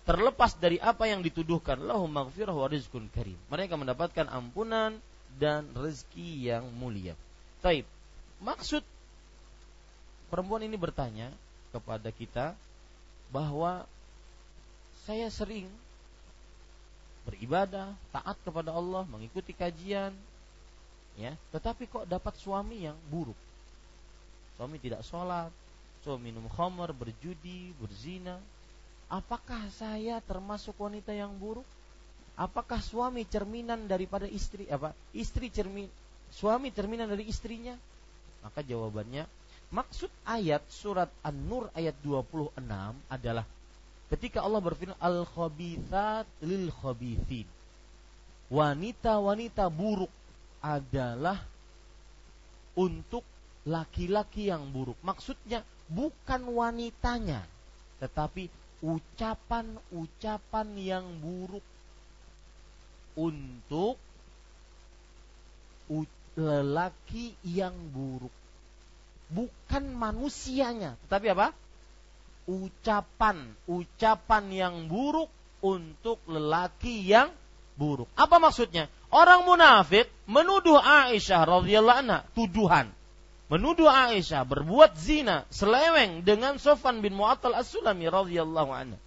terlepas 0.03 0.57
dari 0.59 0.81
apa 0.81 1.07
yang 1.07 1.23
dituduhkan. 1.23 1.79
Lahum 1.79 2.11
maghfirah 2.11 2.51
wa 2.51 2.67
rizqun 2.67 3.07
karim. 3.15 3.37
Mereka 3.47 3.79
mendapatkan 3.79 4.27
ampunan 4.27 4.99
dan 5.39 5.71
rezeki 5.71 6.51
yang 6.51 6.67
mulia. 6.75 7.15
Taib. 7.63 7.87
Maksud 8.43 8.83
perempuan 10.35 10.67
ini 10.67 10.75
bertanya 10.75 11.31
kepada 11.71 12.11
kita 12.11 12.51
bahwa 13.31 13.87
saya 15.07 15.31
sering 15.31 15.71
beribadah, 17.23 17.95
taat 18.11 18.35
kepada 18.43 18.75
Allah, 18.75 19.07
mengikuti 19.07 19.55
kajian, 19.55 20.11
ya. 21.15 21.31
Tetapi 21.55 21.87
kok 21.87 22.03
dapat 22.03 22.35
suami 22.35 22.83
yang 22.83 22.99
buruk? 23.07 23.39
Suami 24.59 24.75
tidak 24.75 25.07
sholat 25.07 25.55
suami 26.05 26.29
minum 26.29 26.45
khamar 26.53 26.93
berjudi 26.93 27.73
berzina. 27.81 28.37
Apakah 29.09 29.65
saya 29.73 30.21
termasuk 30.21 30.77
wanita 30.77 31.09
yang 31.09 31.33
buruk? 31.33 31.65
Apakah 32.37 32.77
suami 32.77 33.25
cerminan 33.25 33.89
daripada 33.89 34.29
istri 34.29 34.69
apa 34.69 34.93
istri 35.17 35.49
cermin 35.49 35.89
suami 36.29 36.69
cerminan 36.69 37.09
dari 37.09 37.25
istrinya? 37.25 37.73
Maka 38.45 38.61
jawabannya 38.61 39.25
maksud 39.73 40.11
ayat 40.25 40.61
surat 40.69 41.09
An-Nur 41.25 41.69
ayat 41.73 41.95
26 42.03 42.57
adalah 43.09 43.45
ketika 44.13 44.45
Allah 44.45 44.61
berfirman 44.61 44.99
al-khabithat 45.01 46.29
lil 46.45 46.69
khabithin 46.69 47.49
wanita-wanita 48.49 49.65
buruk 49.73 50.11
adalah 50.61 51.41
untuk 52.77 53.25
laki-laki 53.65 54.53
yang 54.53 54.69
buruk. 54.69 54.97
Maksudnya 55.01 55.65
bukan 55.89 56.41
wanitanya, 56.53 57.41
tetapi 57.97 58.49
ucapan-ucapan 58.85 60.67
yang 60.77 61.05
buruk 61.17 61.65
untuk 63.17 63.97
lelaki 66.35 67.33
yang 67.47 67.73
buruk. 67.95 68.33
Bukan 69.29 69.83
manusianya, 69.97 70.97
tetapi 71.07 71.33
apa? 71.33 71.47
Ucapan, 72.45 73.57
ucapan 73.65 74.43
yang 74.53 74.75
buruk 74.85 75.33
untuk 75.65 76.21
lelaki 76.29 77.01
yang 77.01 77.33
buruk. 77.73 78.05
Apa 78.13 78.37
maksudnya? 78.37 78.85
Orang 79.09 79.49
munafik 79.49 80.11
menuduh 80.29 80.77
Aisyah 80.77 81.41
radhiyallahu 81.47 81.99
anha 82.05 82.19
tuduhan. 82.37 82.93
Menuduh 83.49 83.89
Aisyah 83.89 84.45
berbuat 84.45 84.97
zina 84.97 85.45
seleweng 85.53 86.25
dengan 86.25 86.57
Sofan 86.57 87.01
bin 87.01 87.13
Mu'attal 87.13 87.53
As-Sulami 87.53 88.09
radhiyallahu 88.09 88.71
anha. 88.73 88.97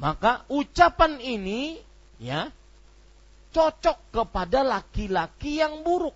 Maka 0.00 0.42
ucapan 0.50 1.20
ini 1.20 1.78
ya 2.22 2.48
cocok 3.50 3.98
kepada 4.14 4.62
laki-laki 4.62 5.58
yang 5.58 5.82
buruk. 5.82 6.14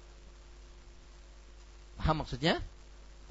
Paham 1.98 2.24
maksudnya? 2.24 2.58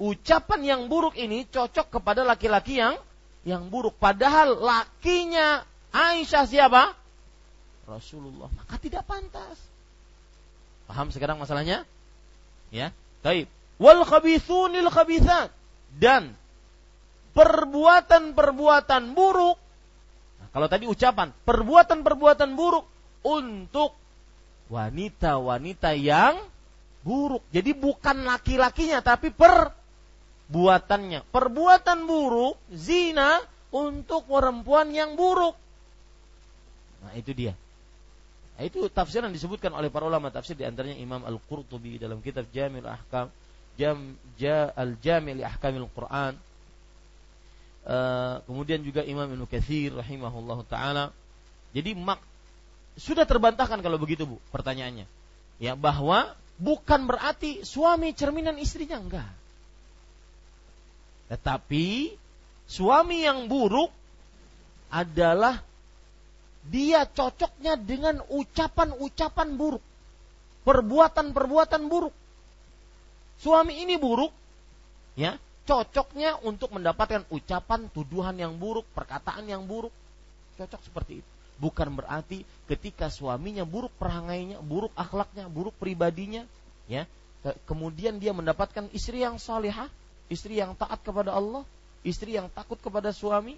Ucapan 0.02 0.60
yang 0.66 0.80
buruk 0.90 1.14
ini 1.14 1.46
cocok 1.46 2.00
kepada 2.00 2.26
laki-laki 2.26 2.82
yang 2.82 2.98
yang 3.46 3.70
buruk. 3.70 3.94
Padahal 4.00 4.58
lakinya 4.58 5.62
Aisyah 5.94 6.44
siapa? 6.50 6.96
Rasulullah. 7.86 8.50
Maka 8.50 8.74
tidak 8.82 9.06
pantas. 9.06 9.54
Paham 10.90 11.14
sekarang 11.14 11.38
masalahnya? 11.38 11.86
Ya. 12.74 12.90
Baik. 13.22 13.46
Wal 13.78 14.02
khabithunil 14.02 14.90
khabithat. 14.90 15.54
Dan 15.94 16.34
perbuatan-perbuatan 17.38 19.14
buruk. 19.14 19.56
Nah, 20.42 20.48
kalau 20.50 20.66
tadi 20.66 20.90
ucapan, 20.90 21.30
perbuatan-perbuatan 21.46 22.50
buruk 22.58 22.86
untuk 23.22 23.94
wanita-wanita 24.72 25.94
yang 25.94 26.40
buruk. 27.04 27.44
Jadi 27.52 27.76
bukan 27.76 28.24
laki-lakinya 28.24 29.04
tapi 29.04 29.30
perbuatannya. 30.48 31.24
Perbuatan 31.28 31.98
buruk, 32.04 32.60
zina 32.70 33.40
untuk 33.72 34.28
perempuan 34.28 34.92
yang 34.92 35.16
buruk. 35.16 35.56
Nah, 37.04 37.12
itu 37.16 37.32
dia. 37.34 37.52
Nah, 38.54 38.62
itu 38.62 38.86
tafsir 38.86 39.20
yang 39.20 39.34
disebutkan 39.34 39.74
oleh 39.74 39.90
para 39.90 40.06
ulama 40.06 40.30
tafsir 40.30 40.54
di 40.54 40.62
antaranya 40.62 40.94
Imam 40.94 41.26
Al-Qurtubi 41.26 41.98
dalam 41.98 42.22
kitab 42.22 42.46
Jamil 42.54 42.86
Ahkam 42.86 43.28
Jam 43.74 44.14
ja, 44.38 44.70
Al-Jami' 44.70 45.34
li 45.34 45.42
Ahkamil 45.42 45.90
Quran. 45.90 46.38
Uh, 47.84 48.40
kemudian 48.48 48.80
juga 48.80 49.04
Imam 49.04 49.28
Ibnu 49.28 49.44
Katsir 49.44 49.92
rahimahullah 49.92 50.58
taala. 50.64 51.04
Jadi 51.76 51.92
mak 51.98 52.22
sudah 52.96 53.26
terbantahkan 53.26 53.82
kalau 53.82 53.98
begitu 53.98 54.24
Bu 54.24 54.38
pertanyaannya. 54.54 55.04
Ya 55.60 55.74
bahwa 55.74 56.32
bukan 56.56 57.04
berarti 57.04 57.66
suami 57.66 58.14
cerminan 58.14 58.56
istrinya 58.56 58.96
enggak. 58.96 59.28
Tetapi 61.34 62.14
suami 62.70 63.26
yang 63.26 63.50
buruk 63.50 63.90
adalah 64.94 65.58
dia 66.62 67.02
cocoknya 67.10 67.74
dengan 67.74 68.22
ucapan-ucapan 68.30 69.58
buruk, 69.58 69.82
perbuatan-perbuatan 70.62 71.90
buruk. 71.90 72.14
Suami 73.42 73.82
ini 73.82 73.98
buruk, 73.98 74.30
ya, 75.18 75.34
cocoknya 75.66 76.38
untuk 76.46 76.70
mendapatkan 76.70 77.26
ucapan 77.34 77.90
tuduhan 77.90 78.38
yang 78.38 78.54
buruk, 78.54 78.86
perkataan 78.94 79.50
yang 79.50 79.66
buruk. 79.66 79.90
Cocok 80.54 80.80
seperti 80.86 81.18
itu. 81.18 81.30
Bukan 81.58 81.98
berarti 81.98 82.46
ketika 82.70 83.10
suaminya 83.10 83.66
buruk 83.66 83.90
perangainya, 83.98 84.62
buruk 84.62 84.94
akhlaknya, 84.94 85.50
buruk 85.50 85.74
pribadinya, 85.82 86.46
ya, 86.86 87.10
kemudian 87.66 88.22
dia 88.22 88.30
mendapatkan 88.30 88.86
istri 88.94 89.26
yang 89.26 89.42
salihah, 89.42 89.90
istri 90.34 90.58
yang 90.58 90.74
taat 90.74 90.98
kepada 91.06 91.30
Allah, 91.30 91.62
istri 92.02 92.34
yang 92.34 92.50
takut 92.50 92.76
kepada 92.82 93.14
suami, 93.14 93.54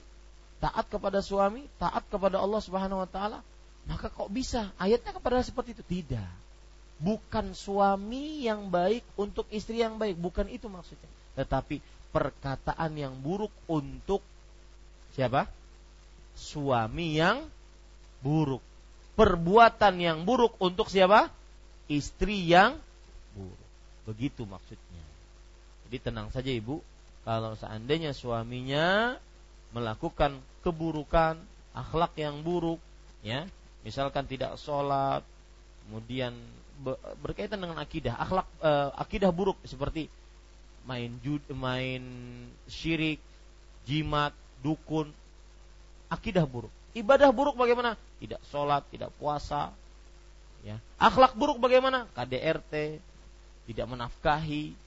taat 0.61 0.85
kepada 0.93 1.24
suami, 1.24 1.65
taat 1.81 2.05
kepada 2.12 2.36
Allah 2.36 2.61
Subhanahu 2.61 3.01
wa 3.01 3.09
taala, 3.09 3.40
maka 3.89 4.12
kok 4.12 4.28
bisa 4.28 4.69
ayatnya 4.77 5.16
kepada 5.16 5.40
seperti 5.40 5.73
itu? 5.73 5.82
Tidak. 5.82 6.44
Bukan 7.01 7.57
suami 7.57 8.44
yang 8.44 8.69
baik 8.69 9.05
untuk 9.16 9.48
istri 9.48 9.81
yang 9.81 9.97
baik, 9.97 10.20
bukan 10.20 10.48
itu 10.53 10.69
maksudnya. 10.69 11.09
Tetapi 11.36 11.81
perkataan 12.12 12.93
yang 12.97 13.12
buruk 13.16 13.53
untuk 13.69 14.24
siapa? 15.12 15.48
Suami 16.36 17.16
yang 17.16 17.44
buruk. 18.20 18.65
Perbuatan 19.16 19.97
yang 20.01 20.19
buruk 20.24 20.57
untuk 20.61 20.89
siapa? 20.93 21.32
Istri 21.89 22.53
yang 22.53 22.77
buruk. 23.36 23.65
Begitu 24.09 24.48
maksudnya. 24.48 24.85
Jadi 25.86 25.98
tenang 26.02 26.28
saja 26.34 26.50
Ibu, 26.50 26.82
kalau 27.22 27.54
seandainya 27.54 28.10
suaminya 28.10 29.14
melakukan 29.70 30.38
keburukan, 30.66 31.38
akhlak 31.74 32.14
yang 32.18 32.42
buruk, 32.42 32.82
ya, 33.22 33.46
misalkan 33.86 34.26
tidak 34.26 34.58
sholat, 34.58 35.22
kemudian 35.86 36.34
berkaitan 37.22 37.62
dengan 37.62 37.78
akidah, 37.78 38.18
akhlak 38.18 38.46
uh, 38.60 38.90
akidah 38.98 39.30
buruk 39.30 39.56
seperti 39.62 40.10
main 40.86 41.18
jud, 41.22 41.42
main 41.54 42.02
syirik, 42.66 43.22
jimat, 43.86 44.34
dukun, 44.62 45.10
akidah 46.10 46.46
buruk. 46.46 46.70
Ibadah 46.94 47.30
buruk 47.30 47.54
bagaimana? 47.58 47.94
Tidak 48.22 48.40
sholat, 48.48 48.82
tidak 48.90 49.12
puasa, 49.18 49.70
ya. 50.64 50.78
Akhlak 50.96 51.36
buruk 51.36 51.60
bagaimana? 51.60 52.08
KDRT, 52.14 53.02
tidak 53.68 53.86
menafkahi, 53.86 54.85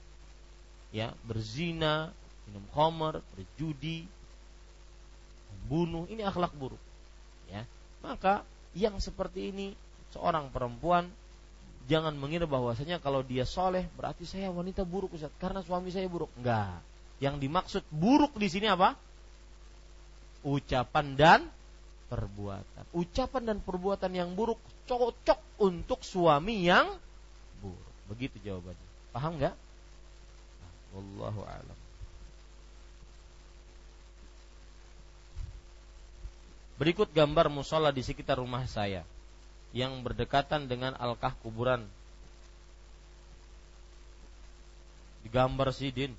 ya, 0.90 1.14
berzina, 1.26 2.10
minum 2.50 2.64
khamar, 2.74 3.22
berjudi, 3.34 4.06
bunuh, 5.70 6.06
ini 6.10 6.26
akhlak 6.26 6.50
buruk. 6.54 6.80
Ya. 7.50 7.66
Maka 8.02 8.42
yang 8.74 8.98
seperti 9.02 9.50
ini 9.50 9.74
seorang 10.14 10.50
perempuan 10.50 11.10
jangan 11.90 12.14
mengira 12.14 12.46
bahwasanya 12.46 13.02
kalau 13.02 13.26
dia 13.26 13.42
soleh 13.42 13.86
berarti 13.98 14.22
saya 14.22 14.50
wanita 14.54 14.86
buruk 14.86 15.14
Ustaz 15.18 15.34
karena 15.42 15.62
suami 15.62 15.90
saya 15.90 16.06
buruk. 16.06 16.30
Enggak. 16.38 16.82
Yang 17.18 17.36
dimaksud 17.42 17.82
buruk 17.90 18.38
di 18.38 18.48
sini 18.50 18.66
apa? 18.70 18.94
Ucapan 20.46 21.06
dan 21.18 21.40
perbuatan. 22.08 22.84
Ucapan 22.96 23.42
dan 23.54 23.58
perbuatan 23.60 24.10
yang 24.14 24.32
buruk 24.34 24.58
cocok 24.88 25.62
untuk 25.62 26.00
suami 26.02 26.66
yang 26.66 26.90
buruk. 27.60 27.94
Begitu 28.10 28.40
jawabannya. 28.42 28.88
Paham 29.14 29.38
nggak? 29.38 29.54
Wallahu 30.90 31.42
a'lam. 31.46 31.78
Berikut 36.80 37.12
gambar 37.12 37.52
musola 37.52 37.92
di 37.92 38.00
sekitar 38.00 38.40
rumah 38.40 38.64
saya 38.64 39.04
yang 39.76 40.00
berdekatan 40.00 40.64
dengan 40.64 40.96
alkah 40.96 41.36
kuburan. 41.44 41.84
Digambar 45.20 45.76
sidin. 45.76 46.16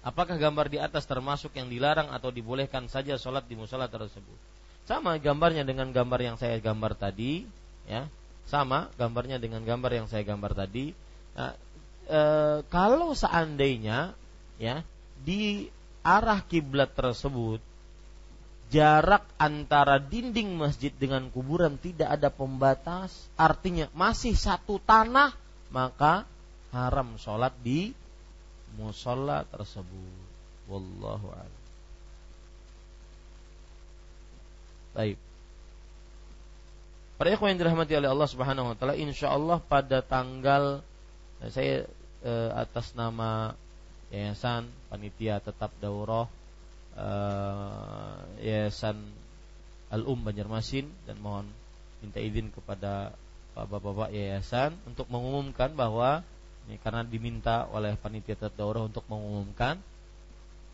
Apakah 0.00 0.40
gambar 0.40 0.72
di 0.72 0.80
atas 0.80 1.04
termasuk 1.04 1.52
yang 1.52 1.68
dilarang 1.68 2.08
atau 2.08 2.32
dibolehkan 2.32 2.88
saja 2.88 3.20
sholat 3.20 3.44
di 3.44 3.60
musola 3.60 3.92
tersebut? 3.92 4.38
Sama 4.88 5.20
gambarnya 5.20 5.68
dengan 5.68 5.92
gambar 5.92 6.20
yang 6.24 6.36
saya 6.40 6.56
gambar 6.56 6.96
tadi, 6.96 7.44
ya. 7.84 8.08
Sama 8.48 8.88
gambarnya 8.96 9.36
dengan 9.36 9.60
gambar 9.68 10.00
yang 10.00 10.06
saya 10.08 10.24
gambar 10.24 10.56
tadi. 10.56 10.96
Nah, 11.36 11.52
e, 12.08 12.22
kalau 12.72 13.12
seandainya, 13.12 14.16
ya, 14.56 14.82
di 15.22 15.68
arah 16.00 16.40
kiblat 16.40 16.96
tersebut 16.96 17.60
jarak 18.68 19.24
antara 19.40 19.96
dinding 19.96 20.56
masjid 20.56 20.92
dengan 20.92 21.32
kuburan 21.32 21.80
tidak 21.80 22.20
ada 22.20 22.28
pembatas, 22.28 23.12
artinya 23.36 23.88
masih 23.96 24.36
satu 24.36 24.76
tanah, 24.84 25.32
maka 25.72 26.28
haram 26.72 27.16
sholat 27.16 27.52
di 27.64 27.96
musola 28.76 29.44
tersebut. 29.48 30.28
Wallahu 30.68 31.32
a'lam. 31.32 31.62
Baik. 34.92 35.16
Para 37.16 37.34
ikhwan 37.34 37.56
yang 37.56 37.60
dirahmati 37.64 37.96
oleh 37.98 38.12
Allah 38.12 38.28
Subhanahu 38.28 38.70
wa 38.70 38.76
taala, 38.76 38.94
insyaallah 38.94 39.64
pada 39.64 40.04
tanggal 40.04 40.84
saya 41.50 41.88
eh, 42.24 42.50
atas 42.54 42.94
nama 42.96 43.52
Yayasan 44.08 44.64
Panitia 44.88 45.36
Tetap 45.44 45.68
Daurah 45.84 46.24
uh, 46.96 48.24
Yayasan 48.40 48.96
Al-Um 49.92 50.24
Banjarmasin 50.24 50.88
dan 51.04 51.20
mohon 51.20 51.44
minta 52.00 52.16
izin 52.22 52.48
kepada 52.48 53.12
bapak-bapak 53.58 54.14
yayasan 54.14 54.70
untuk 54.86 55.10
mengumumkan 55.10 55.74
bahwa 55.74 56.22
ini 56.70 56.78
karena 56.78 57.02
diminta 57.02 57.66
oleh 57.74 57.98
panitia 57.98 58.38
tadaurah 58.38 58.86
untuk 58.86 59.02
mengumumkan 59.10 59.80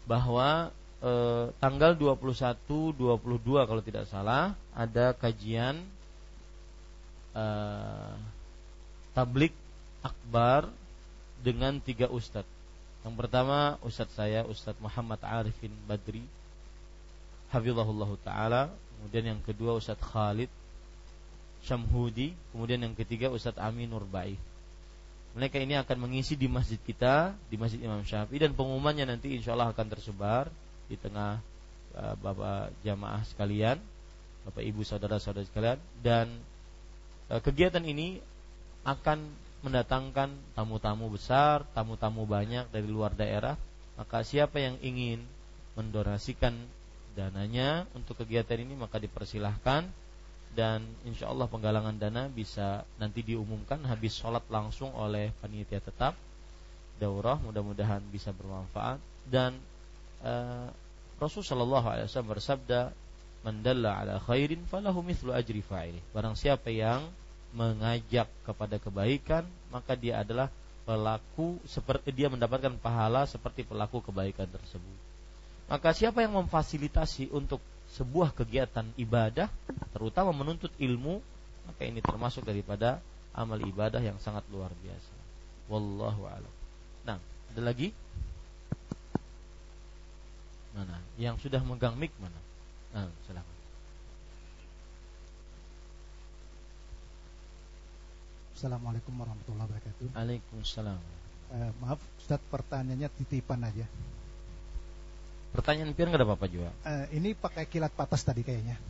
bahwa 0.05 0.69
eh, 1.01 1.49
tanggal 1.63 1.97
21 1.97 2.93
22 2.93 3.69
kalau 3.71 3.81
tidak 3.81 4.05
salah 4.11 4.53
ada 4.77 5.17
kajian 5.17 5.81
eh, 7.33 8.15
tablik 9.17 9.57
akbar 10.05 10.69
dengan 11.45 11.77
tiga 11.77 12.09
ustadz. 12.09 12.49
Yang 13.05 13.15
pertama 13.21 13.77
Ustadz 13.85 14.17
saya 14.17 14.49
Ustadz 14.49 14.81
Muhammad 14.81 15.21
Arifin 15.21 15.69
Badri 15.85 16.25
Hafizahullah 17.53 18.09
Ta'ala. 18.25 18.63
Kemudian 18.97 19.37
yang 19.37 19.41
kedua 19.45 19.77
Ustadz 19.77 20.01
Khalid 20.01 20.49
Syamhudi, 21.61 22.33
kemudian 22.53 22.81
yang 22.81 22.97
ketiga 22.97 23.29
Ustadz 23.29 23.61
Amin 23.61 23.93
Nurbai. 23.93 24.41
Mereka 25.37 25.61
ini 25.61 25.77
akan 25.77 26.09
mengisi 26.09 26.33
di 26.33 26.49
masjid 26.49 26.81
kita, 26.81 27.37
di 27.53 27.61
masjid 27.61 27.83
Imam 27.85 28.01
Syafi'i 28.01 28.41
dan 28.41 28.57
pengumumannya 28.57 29.05
nanti 29.05 29.37
insya 29.37 29.53
Allah 29.53 29.69
akan 29.75 29.87
tersebar 29.91 30.49
di 30.89 30.97
tengah 30.97 31.43
uh, 31.99 32.15
bapak 32.25 32.73
jamaah 32.87 33.21
sekalian, 33.27 33.77
bapak 34.49 34.65
ibu 34.65 34.81
saudara-saudara 34.81 35.45
sekalian. 35.45 35.81
Dan 36.01 36.33
uh, 37.29 37.41
kegiatan 37.43 37.83
ini 37.83 38.23
akan 38.87 39.44
mendatangkan 39.65 40.29
tamu-tamu 40.53 41.09
besar, 41.09 41.65
tamu-tamu 41.73 42.29
banyak 42.29 42.69
dari 42.69 42.85
luar 42.85 43.17
daerah. 43.17 43.57
Maka 43.97 44.21
siapa 44.21 44.61
yang 44.61 44.77
ingin 44.85 45.25
mendonasikan 45.75 46.53
dananya 47.17 47.89
untuk 47.97 48.21
kegiatan 48.21 48.61
ini 48.61 48.77
maka 48.77 49.01
dipersilahkan. 49.01 49.89
Dan 50.55 50.87
insya 51.03 51.33
Allah 51.35 51.51
penggalangan 51.51 51.99
dana 51.99 52.31
bisa 52.31 52.87
nanti 53.03 53.27
diumumkan 53.27 53.83
habis 53.91 54.15
sholat 54.15 54.47
langsung 54.53 54.95
oleh 54.95 55.35
panitia 55.43 55.83
tetap. 55.83 56.15
Daurah 57.01 57.41
mudah-mudahan 57.43 58.05
bisa 58.13 58.31
bermanfaat. 58.31 59.03
Dan 59.27 59.59
uh, 60.23 60.71
Rasul 61.19 61.43
Shallallahu 61.43 61.87
Alaihi 61.91 62.07
Wasallam 62.07 62.39
bersabda 62.39 62.81
mandalla 63.45 64.01
ala 64.01 64.15
khairin 64.25 64.65
falahu 64.65 65.05
ajri 65.37 65.61
fa'ili 65.61 66.01
barang 66.17 66.33
siapa 66.33 66.73
yang 66.73 67.05
mengajak 67.55 68.27
kepada 68.43 68.77
kebaikan 68.83 69.47
maka 69.71 69.95
dia 69.95 70.21
adalah 70.21 70.51
pelaku 70.85 71.57
seperti 71.65 72.13
dia 72.13 72.29
mendapatkan 72.29 72.77
pahala 72.77 73.25
seperti 73.25 73.65
pelaku 73.65 74.05
kebaikan 74.05 74.51
tersebut. 74.51 74.99
Maka 75.71 75.97
siapa 75.97 76.21
yang 76.21 76.37
memfasilitasi 76.45 77.33
untuk 77.33 77.63
sebuah 77.95 78.37
kegiatan 78.37 78.85
ibadah 79.01 79.49
terutama 79.97 80.35
menuntut 80.35 80.75
ilmu 80.77 81.23
maka 81.65 81.89
ini 81.89 82.05
termasuk 82.05 82.45
daripada 82.45 83.01
amal 83.33 83.57
ibadah 83.57 84.03
yang 84.03 84.21
sangat 84.21 84.45
luar 84.53 84.69
biasa. 84.85 85.15
Wallahu 85.71 86.29
alam. 86.29 86.53
Nah 87.09 87.17
ada 87.23 87.63
lagi? 87.65 87.95
Mana? 90.75 91.01
Yang 91.17 91.49
sudah 91.49 91.63
megang 91.63 91.97
mic 91.97 92.13
mana? 92.21 92.37
Nah 92.93 93.09
silakan 93.25 93.54
Assalamualaikum 98.65 99.13
warahmatullahi 99.21 99.67
wabarakatuh. 99.69 100.07
Waalaikumsalam. 100.17 100.97
Eh, 101.53 101.71
maaf, 101.85 102.01
Ustaz, 102.17 102.41
pertanyaannya 102.49 103.13
titipan 103.13 103.61
aja. 103.61 103.85
Pertanyaan 105.53 105.93
Pian 105.93 106.09
nggak 106.09 106.25
ada 106.25 106.29
apa-apa 106.33 106.49
juga. 106.49 106.73
Uh, 106.81 107.05
ini 107.13 107.37
pakai 107.37 107.69
kilat 107.69 107.93
patas 107.93 108.25
tadi 108.25 108.41
kayaknya. 108.41 108.81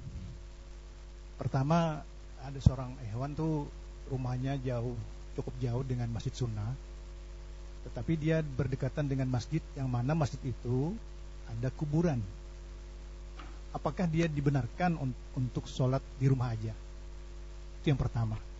Pertama 1.34 2.06
ada 2.46 2.59
seorang 2.62 2.94
hewan 3.10 3.34
tuh 3.34 3.66
rumahnya 4.14 4.62
jauh, 4.62 4.94
cukup 5.34 5.59
jauh 5.59 5.82
dengan 5.82 6.06
masjid 6.06 6.30
sunnah. 6.30 6.70
Tetapi 7.90 8.14
dia 8.14 8.46
berdekatan 8.46 9.10
dengan 9.10 9.26
masjid 9.26 9.59
yang 9.74 9.90
mana 9.90 10.14
masjid 10.14 10.38
itu 10.55 10.94
ada 11.51 11.74
kuburan. 11.74 12.22
Apakah 13.74 14.06
dia 14.06 14.30
dibenarkan 14.30 15.02
un 15.02 15.10
untuk 15.34 15.66
sholat 15.66 15.98
di 16.22 16.30
rumah 16.30 16.55
aja? 16.55 16.70
Itu 17.82 17.90
yang 17.90 17.98
pertama. 17.98 18.53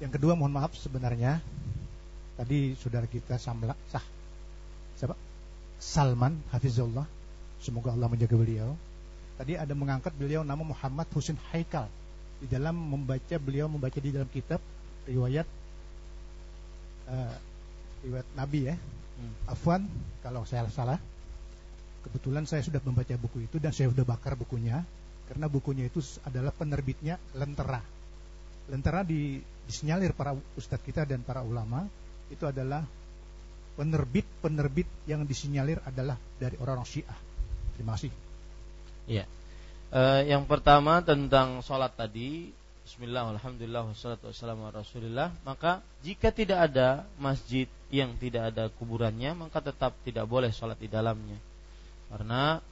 Yang 0.00 0.16
kedua 0.16 0.32
mohon 0.32 0.56
maaf 0.56 0.72
sebenarnya 0.80 1.44
tadi 2.40 2.72
saudara 2.80 3.04
kita 3.04 3.36
Samla 3.36 3.76
sah 3.92 4.04
siapa? 4.96 5.12
Salman 5.76 6.40
Hafizullah. 6.52 7.04
Semoga 7.60 7.92
Allah 7.92 8.08
menjaga 8.08 8.36
beliau. 8.36 8.72
Tadi 9.36 9.56
ada 9.56 9.72
mengangkat 9.76 10.16
beliau 10.16 10.40
nama 10.40 10.64
Muhammad 10.64 11.04
Husin 11.12 11.36
Haikal. 11.52 11.88
Di 12.40 12.48
dalam 12.48 12.72
membaca 12.72 13.36
beliau 13.36 13.68
membaca 13.68 14.00
di 14.00 14.08
dalam 14.08 14.28
kitab 14.32 14.60
riwayat 15.04 15.44
uh, 17.12 17.36
riwayat 18.04 18.28
Nabi 18.32 18.72
ya. 18.72 18.76
Hmm. 19.20 19.52
Afwan 19.52 19.84
kalau 20.24 20.48
saya 20.48 20.64
salah 20.72 20.96
kebetulan 22.08 22.48
saya 22.48 22.64
sudah 22.64 22.80
membaca 22.80 23.12
buku 23.20 23.44
itu 23.44 23.60
dan 23.60 23.76
saya 23.76 23.92
sudah 23.92 24.08
bakar 24.08 24.32
bukunya 24.32 24.80
karena 25.28 25.46
bukunya 25.52 25.84
itu 25.92 26.00
adalah 26.24 26.48
penerbitnya 26.56 27.20
Lentera 27.36 27.84
Lentera 28.70 29.02
di, 29.02 29.42
disinyalir 29.66 30.14
para 30.14 30.32
ustadz 30.54 30.86
kita 30.86 31.02
dan 31.02 31.26
para 31.26 31.42
ulama 31.42 31.84
itu 32.30 32.46
adalah 32.46 32.86
penerbit-penerbit 33.74 34.86
yang 35.10 35.26
disinyalir 35.26 35.82
adalah 35.82 36.14
dari 36.38 36.54
orang-orang 36.62 36.86
Syiah. 36.86 37.18
Terima 37.74 37.98
kasih. 37.98 38.12
Uh, 39.90 40.22
yang 40.22 40.46
pertama 40.46 41.02
tentang 41.02 41.58
sholat 41.66 41.90
tadi, 41.98 42.54
Bismillah, 42.86 43.34
Alhamdulillah, 43.34 43.90
wassalatu 43.90 44.30
wassalamu 44.30 44.70
Rasulillah. 44.70 45.34
Maka 45.42 45.82
jika 46.06 46.30
tidak 46.30 46.70
ada 46.70 47.02
masjid 47.18 47.66
yang 47.90 48.14
tidak 48.18 48.54
ada 48.54 48.70
kuburannya, 48.70 49.34
maka 49.34 49.58
tetap 49.58 49.98
tidak 50.06 50.30
boleh 50.30 50.54
sholat 50.54 50.78
di 50.78 50.86
dalamnya. 50.86 51.34
Karena 52.06 52.62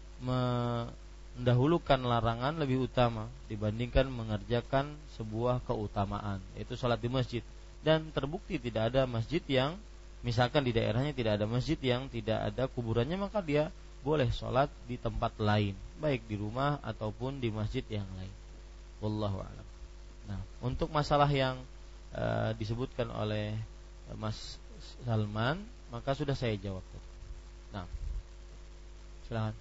mendahulukan 1.39 2.03
larangan 2.03 2.59
lebih 2.59 2.91
utama 2.91 3.31
dibandingkan 3.47 4.11
mengerjakan 4.11 4.99
sebuah 5.15 5.63
keutamaan, 5.63 6.43
yaitu 6.59 6.75
sholat 6.75 6.99
di 6.99 7.07
masjid. 7.07 7.43
Dan 7.79 8.11
terbukti 8.11 8.59
tidak 8.59 8.91
ada 8.91 9.07
masjid 9.07 9.41
yang 9.47 9.79
misalkan 10.27 10.67
di 10.67 10.75
daerahnya 10.75 11.15
tidak 11.15 11.39
ada 11.39 11.47
masjid 11.47 11.79
yang 11.79 12.11
tidak 12.11 12.43
ada 12.43 12.67
kuburannya 12.67 13.15
maka 13.15 13.39
dia 13.39 13.71
boleh 14.03 14.27
sholat 14.35 14.67
di 14.91 14.99
tempat 14.99 15.39
lain 15.39 15.79
baik 16.03 16.27
di 16.27 16.35
rumah 16.39 16.83
ataupun 16.83 17.39
di 17.39 17.55
masjid 17.55 17.87
yang 17.87 18.07
lain. 18.19 18.35
Wallahu 18.99 19.39
alam. 19.43 19.67
Nah 20.27 20.41
untuk 20.59 20.91
masalah 20.91 21.31
yang 21.31 21.59
uh, 22.15 22.51
disebutkan 22.59 23.11
oleh 23.15 23.55
Mas 24.19 24.59
Salman 25.07 25.63
maka 25.95 26.19
sudah 26.19 26.35
saya 26.35 26.59
jawab. 26.59 26.83
Nah 27.71 27.87
silakan. 29.31 29.55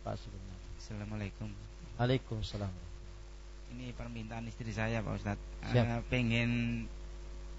Pak 0.00 0.16
sebenarnya 0.16 0.49
Assalamualaikum. 0.90 1.46
Waalaikumsalam. 2.02 2.74
Ini 3.78 3.94
permintaan 3.94 4.50
istri 4.50 4.74
saya 4.74 4.98
Pak 5.06 5.22
Ustadz. 5.22 5.46
Uh, 5.70 6.02
pengen 6.10 6.82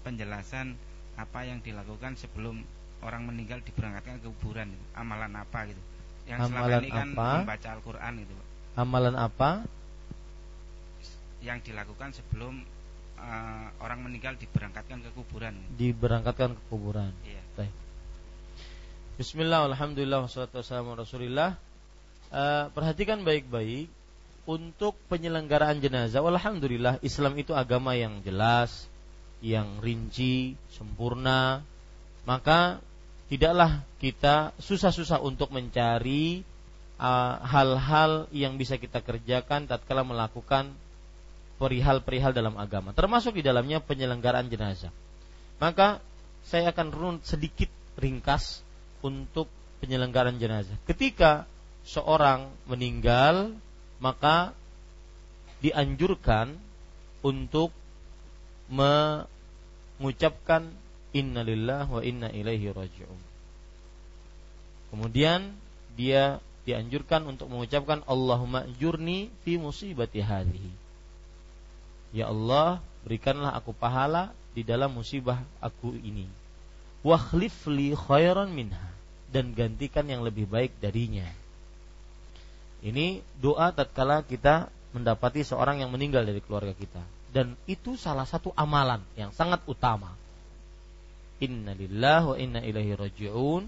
penjelasan 0.04 0.76
apa 1.16 1.48
yang 1.48 1.64
dilakukan 1.64 2.12
sebelum 2.20 2.60
orang 3.00 3.24
meninggal 3.24 3.64
diberangkatkan 3.64 4.20
ke 4.20 4.28
kuburan 4.36 4.68
amalan 4.92 5.32
apa 5.32 5.64
gitu. 5.64 5.80
Yang 6.28 6.44
amalan 6.44 6.60
selama 6.60 6.84
ini 6.84 6.90
kan 6.92 7.08
apa? 7.16 7.28
membaca 7.40 7.68
Al-Qur'an 7.72 8.12
gitu 8.20 8.34
amalan 8.76 9.16
apa? 9.16 9.50
Yang 11.40 11.72
dilakukan 11.72 12.12
sebelum 12.12 12.60
uh, 13.16 13.66
orang 13.80 14.04
meninggal 14.04 14.36
diberangkatkan 14.36 15.00
ke 15.00 15.10
kuburan 15.16 15.56
diberangkatkan 15.80 16.52
ke 16.52 16.62
kuburan. 16.68 17.16
Iya. 17.24 17.40
Baik. 17.56 17.72
Bismillah, 19.16 19.64
Alhamdulillah, 19.72 20.20
wassalatu 20.20 20.60
wassalamu 20.60 21.00
rasulillah 21.00 21.71
uh, 22.32 22.72
Perhatikan 22.72 23.22
baik-baik 23.22 23.86
Untuk 24.48 24.98
penyelenggaraan 25.06 25.78
jenazah 25.78 26.24
Alhamdulillah 26.24 26.98
Islam 27.04 27.36
itu 27.38 27.54
agama 27.54 27.94
yang 27.94 28.24
jelas 28.26 28.90
yang 29.42 29.82
rinci, 29.82 30.54
sempurna, 30.70 31.66
maka 32.22 32.78
tidaklah 33.26 33.82
kita 33.98 34.54
susah-susah 34.62 35.18
untuk 35.18 35.50
mencari 35.50 36.46
uh, 37.02 37.42
hal-hal 37.42 38.30
uh, 38.30 38.30
yang 38.30 38.54
bisa 38.54 38.78
kita 38.78 39.02
kerjakan 39.02 39.66
tatkala 39.66 40.06
melakukan 40.06 40.70
perihal-perihal 41.58 42.30
dalam 42.30 42.54
agama, 42.54 42.94
termasuk 42.94 43.34
di 43.34 43.42
dalamnya 43.42 43.82
penyelenggaraan 43.82 44.46
jenazah. 44.46 44.94
Maka 45.58 45.98
saya 46.46 46.70
akan 46.70 46.88
run 46.94 47.16
sedikit 47.26 47.70
ringkas 47.98 48.62
untuk 49.02 49.50
penyelenggaraan 49.82 50.38
jenazah. 50.38 50.74
Ketika 50.86 51.50
seorang 51.86 52.50
meninggal, 52.66 53.54
maka 53.98 54.54
dianjurkan 55.62 56.58
untuk 57.22 57.70
mengucapkan 58.72 60.66
innalillah 61.14 61.86
wa 61.86 62.02
inna 62.02 62.32
ilaihi 62.32 62.72
raji'un. 62.72 63.20
Kemudian 64.90 65.54
dia 65.94 66.40
dianjurkan 66.62 67.26
untuk 67.26 67.50
mengucapkan 67.50 68.02
Allahumma 68.06 68.66
jurni 68.78 69.30
fi 69.42 69.58
musibati 69.58 70.22
hadhihi. 70.22 70.72
Ya 72.12 72.28
Allah, 72.28 72.84
berikanlah 73.02 73.56
aku 73.56 73.72
pahala 73.72 74.36
di 74.52 74.60
dalam 74.62 74.92
musibah 74.92 75.40
aku 75.64 75.96
ini. 75.96 76.28
Wakhlif 77.02 77.66
li 77.66 77.96
khairan 77.96 78.52
minha 78.52 78.92
dan 79.32 79.56
gantikan 79.56 80.06
yang 80.06 80.22
lebih 80.22 80.44
baik 80.44 80.76
darinya. 80.78 81.26
Ini 82.82 83.22
doa 83.38 83.70
tatkala 83.70 84.26
kita 84.26 84.68
mendapati 84.92 85.46
seorang 85.46 85.80
yang 85.80 85.94
meninggal 85.94 86.26
dari 86.26 86.42
keluarga 86.42 86.74
kita 86.74 87.02
dan 87.32 87.56
itu 87.64 87.96
salah 87.96 88.28
satu 88.28 88.52
amalan 88.52 89.00
yang 89.16 89.32
sangat 89.32 89.64
utama. 89.64 90.12
Inna 91.40 91.72
lillah 91.72 92.22
wa 92.28 92.36
inna 92.36 92.60
ilaihi 92.60 92.92
raji'un. 92.92 93.64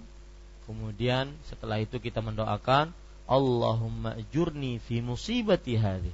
Kemudian 0.69 1.33
setelah 1.49 1.81
itu 1.81 1.97
kita 1.97 2.21
mendoakan 2.21 2.93
Allahumma 3.25 4.21
jurni 4.31 4.79
fi 4.85 5.01
musibati 5.01 5.81
hadhi. 5.81 6.13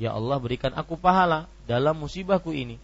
Ya 0.00 0.16
Allah 0.16 0.40
berikan 0.40 0.72
aku 0.72 0.96
pahala 0.96 1.48
dalam 1.68 2.00
musibahku 2.00 2.56
ini. 2.56 2.80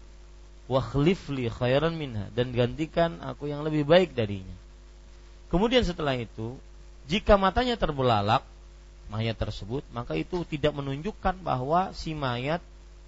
Wa 0.69 0.79
khlifli 0.79 1.49
khairan 1.49 1.97
minha 1.97 2.29
dan 2.37 2.53
gantikan 2.53 3.17
aku 3.21 3.49
yang 3.49 3.65
lebih 3.65 3.83
baik 3.83 4.13
darinya. 4.13 4.55
Kemudian 5.49 5.85
setelah 5.85 6.17
itu, 6.17 6.57
jika 7.09 7.37
matanya 7.37 7.77
terbelalak 7.77 8.45
mayat 9.11 9.35
tersebut, 9.35 9.83
maka 9.91 10.15
itu 10.15 10.45
tidak 10.47 10.75
menunjukkan 10.75 11.39
bahwa 11.43 11.91
si 11.95 12.15
mayat 12.15 12.63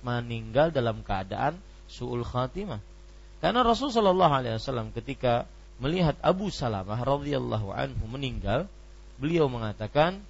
meninggal 0.06 0.70
dalam 0.70 1.02
keadaan 1.02 1.58
suul 1.90 2.26
khatimah. 2.26 2.82
Karena 3.40 3.62
Rasulullah 3.62 4.42
SAW 4.58 4.96
ketika 4.96 5.46
melihat 5.78 6.16
Abu 6.24 6.50
Salamah 6.50 6.98
radhiyallahu 7.04 7.74
anhu 7.74 8.04
meninggal, 8.10 8.66
beliau 9.20 9.52
mengatakan, 9.52 10.24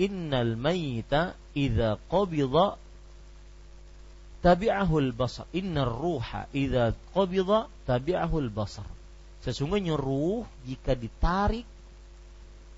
"Innal 0.00 0.56
mayyita 0.56 1.36
idza 1.52 2.00
qabida 2.08 2.80
tabi'ahul 4.42 5.14
basar. 5.14 5.46
Innar 5.54 5.88
ruha 5.88 6.50
idza 6.50 6.92
qabida 7.14 7.70
tabi'ahul 7.86 8.50
basar. 8.50 8.84
Sesungguhnya 9.42 9.94
ruh 9.94 10.46
jika 10.66 10.98
ditarik 10.98 11.66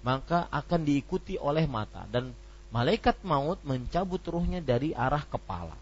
maka 0.05 0.47
akan 0.53 0.85
diikuti 0.85 1.41
oleh 1.41 1.65
mata. 1.65 2.05
Dan 2.13 2.37
malaikat 2.69 3.25
maut 3.25 3.59
mencabut 3.65 4.21
ruhnya 4.29 4.61
dari 4.61 4.93
arah 4.93 5.25
kepala. 5.25 5.75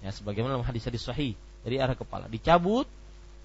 Ya 0.00 0.10
sebagaimana 0.10 0.58
dalam 0.58 0.66
hadis-hadis 0.66 1.04
sahih 1.04 1.36
dari 1.62 1.76
arah 1.76 1.94
kepala. 1.94 2.26
Dicabut 2.26 2.88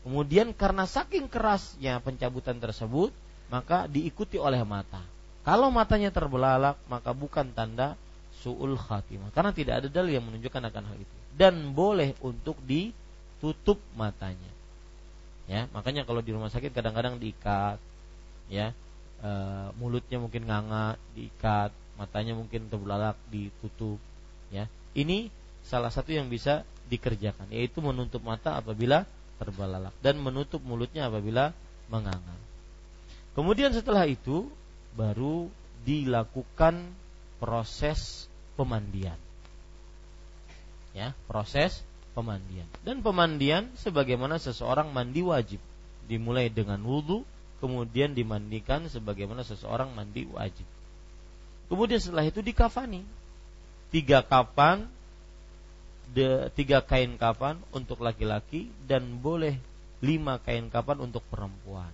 kemudian 0.07 0.56
karena 0.56 0.88
saking 0.88 1.28
kerasnya 1.28 1.99
pencabutan 2.02 2.57
tersebut 2.57 3.11
maka 3.52 3.86
diikuti 3.91 4.40
oleh 4.40 4.64
mata. 4.64 5.03
Kalau 5.44 5.68
matanya 5.69 6.10
terbelalak 6.15 6.80
maka 6.88 7.11
bukan 7.11 7.52
tanda 7.52 7.99
suul 8.40 8.80
khatimah. 8.80 9.36
Karena 9.36 9.52
tidak 9.52 9.84
ada 9.84 9.88
dalil 9.91 10.15
yang 10.15 10.26
menunjukkan 10.26 10.64
akan 10.72 10.84
hal 10.88 10.98
itu. 10.98 11.15
Dan 11.36 11.76
boleh 11.76 12.15
untuk 12.23 12.56
ditutup 12.64 13.78
matanya. 13.99 14.49
Ya 15.52 15.68
makanya 15.76 16.07
kalau 16.07 16.23
di 16.23 16.32
rumah 16.32 16.48
sakit 16.48 16.72
kadang-kadang 16.72 17.19
diikat 17.19 17.76
ya 18.48 18.72
e, 19.22 19.31
mulutnya 19.77 20.18
mungkin 20.18 20.49
nganga 20.49 20.98
diikat 21.15 21.72
matanya 21.95 22.34
mungkin 22.34 22.68
terbelalak 22.68 23.15
ditutup 23.30 24.02
ya 24.49 24.65
ini 24.98 25.30
salah 25.61 25.93
satu 25.93 26.11
yang 26.11 26.27
bisa 26.27 26.65
dikerjakan 26.89 27.48
yaitu 27.53 27.80
menutup 27.80 28.19
mata 28.26 28.57
apabila 28.57 29.06
terbelalak 29.38 29.93
dan 30.03 30.19
menutup 30.19 30.60
mulutnya 30.65 31.07
apabila 31.07 31.56
menganga 31.88 32.35
kemudian 33.38 33.72
setelah 33.72 34.03
itu 34.10 34.49
baru 34.98 35.48
dilakukan 35.81 36.93
proses 37.41 38.30
pemandian. 38.53 39.18
Ya, 40.93 41.18
proses 41.26 41.81
pemandian. 42.14 42.68
Dan 42.85 43.02
pemandian 43.02 43.72
sebagaimana 43.80 44.38
seseorang 44.38 44.93
mandi 44.93 45.26
wajib. 45.26 45.57
Dimulai 46.06 46.52
dengan 46.52 46.77
wudhu, 46.84 47.26
kemudian 47.61 48.17
dimandikan 48.17 48.89
sebagaimana 48.89 49.45
seseorang 49.45 49.93
mandi 49.93 50.25
wajib. 50.25 50.65
Kemudian 51.69 52.01
setelah 52.01 52.25
itu 52.25 52.41
dikafani. 52.41 53.05
Tiga 53.93 54.25
kapan, 54.25 54.89
tiga 56.57 56.81
kain 56.81 57.15
kapan 57.15 57.61
untuk 57.71 58.01
laki-laki 58.01 58.67
dan 58.89 59.21
boleh 59.21 59.55
lima 60.01 60.41
kain 60.41 60.67
kapan 60.67 61.05
untuk 61.05 61.21
perempuan. 61.29 61.93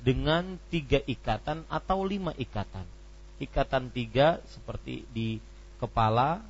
Dengan 0.00 0.56
tiga 0.72 1.04
ikatan 1.04 1.68
atau 1.68 2.02
lima 2.02 2.32
ikatan. 2.40 2.88
Ikatan 3.36 3.92
tiga 3.92 4.40
seperti 4.48 5.04
di 5.12 5.36
kepala, 5.76 6.40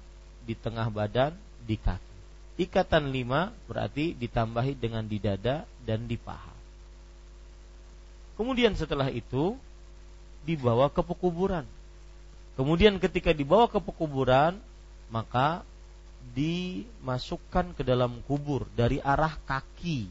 di 0.46 0.54
tengah 0.54 0.86
badan, 0.86 1.34
di 1.66 1.74
kaki. 1.74 2.08
Ikatan 2.62 3.10
lima 3.10 3.50
berarti 3.66 4.14
ditambahi 4.14 4.78
dengan 4.78 5.02
di 5.08 5.18
dada 5.18 5.66
dan 5.82 6.04
di 6.06 6.14
paha. 6.14 6.59
Kemudian 8.40 8.72
setelah 8.72 9.12
itu 9.12 9.52
dibawa 10.48 10.88
ke 10.88 11.04
pekuburan. 11.04 11.68
Kemudian 12.56 12.96
ketika 12.96 13.36
dibawa 13.36 13.68
ke 13.68 13.76
pekuburan, 13.84 14.56
maka 15.12 15.60
dimasukkan 16.32 17.76
ke 17.76 17.84
dalam 17.84 18.24
kubur 18.24 18.64
dari 18.72 18.96
arah 18.96 19.36
kaki. 19.44 20.08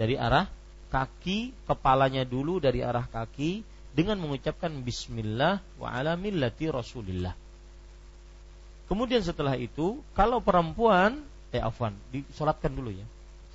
Dari 0.00 0.16
arah 0.16 0.48
kaki, 0.88 1.52
kepalanya 1.68 2.24
dulu 2.24 2.56
dari 2.56 2.80
arah 2.80 3.04
kaki 3.04 3.60
dengan 3.92 4.16
mengucapkan 4.24 4.72
bismillah 4.80 5.60
wa 5.76 5.92
ala 5.92 6.16
millati 6.16 6.72
Rasulillah. 6.72 7.36
Kemudian 8.88 9.20
setelah 9.20 9.60
itu, 9.60 10.00
kalau 10.16 10.40
perempuan, 10.40 11.20
eh 11.52 11.60
afwan, 11.60 11.92
disolatkan 12.08 12.72
dulu 12.72 12.96
ya. 12.96 13.04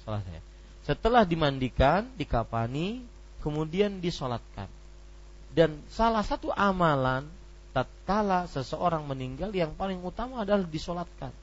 Salah 0.05 0.21
saya. 0.21 0.41
Setelah 0.85 1.25
dimandikan, 1.25 2.05
dikapani, 2.13 3.17
kemudian 3.39 3.99
disolatkan. 4.03 4.67
Dan 5.49 5.81
salah 5.89 6.21
satu 6.21 6.53
amalan 6.53 7.25
tatkala 7.73 8.45
seseorang 8.49 9.05
meninggal 9.05 9.49
yang 9.53 9.73
paling 9.73 10.01
utama 10.01 10.45
adalah 10.45 10.65
disolatkan. 10.65 11.33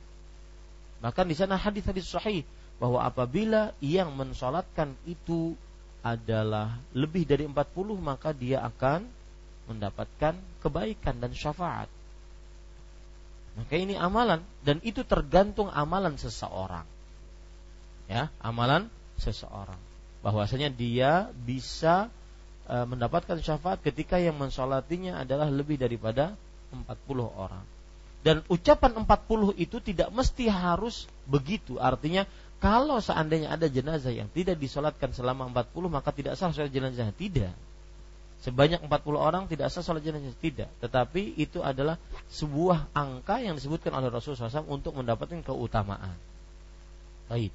Bahkan 1.03 1.27
di 1.29 1.37
sana 1.37 1.59
hadis-hadis 1.61 2.09
sahih 2.09 2.43
bahwa 2.77 3.01
apabila 3.05 3.73
yang 3.81 4.13
mensolatkan 4.13 4.93
itu 5.09 5.57
adalah 6.05 6.79
lebih 6.95 7.27
dari 7.27 7.49
40 7.49 7.57
maka 7.99 8.31
dia 8.31 8.63
akan 8.63 9.03
mendapatkan 9.67 10.39
kebaikan 10.63 11.19
dan 11.19 11.33
syafaat. 11.35 11.91
Maka 13.57 13.75
ini 13.75 13.97
amalan 13.97 14.45
dan 14.63 14.79
itu 14.85 15.03
tergantung 15.03 15.73
amalan 15.73 16.15
seseorang. 16.21 16.85
Ya, 18.07 18.31
amalan 18.39 18.87
seseorang. 19.19 19.86
Bahwasanya 20.27 20.75
dia 20.75 21.31
bisa 21.47 22.11
e, 22.67 22.75
mendapatkan 22.83 23.39
syafaat 23.39 23.79
ketika 23.79 24.19
yang 24.19 24.35
mensolatinya 24.35 25.23
adalah 25.23 25.47
lebih 25.47 25.79
daripada 25.79 26.35
40 26.75 26.83
orang. 27.31 27.63
Dan 28.27 28.43
ucapan 28.51 29.07
40 29.07 29.55
itu 29.55 29.79
tidak 29.79 30.11
mesti 30.11 30.51
harus 30.51 31.07
begitu. 31.31 31.79
Artinya 31.79 32.27
kalau 32.59 32.99
seandainya 32.99 33.55
ada 33.55 33.71
jenazah 33.71 34.11
yang 34.11 34.27
tidak 34.35 34.59
disolatkan 34.59 35.15
selama 35.15 35.47
40 35.55 35.87
maka 35.87 36.11
tidak 36.11 36.35
sah 36.35 36.51
sholat 36.51 36.75
jenazah. 36.75 37.15
Tidak 37.15 37.55
sebanyak 38.47 38.85
40 38.85 39.17
orang 39.17 39.45
tidak 39.49 39.73
sah 39.73 39.81
sholat 39.81 40.05
jenazah 40.05 40.37
tidak 40.39 40.69
tetapi 40.85 41.35
itu 41.41 41.65
adalah 41.65 41.97
sebuah 42.29 42.93
angka 42.93 43.41
yang 43.41 43.57
disebutkan 43.57 43.97
oleh 43.97 44.13
Rasulullah 44.13 44.53
SAW 44.53 44.69
untuk 44.69 44.93
mendapatkan 44.95 45.41
keutamaan 45.41 46.15
baik 47.33 47.53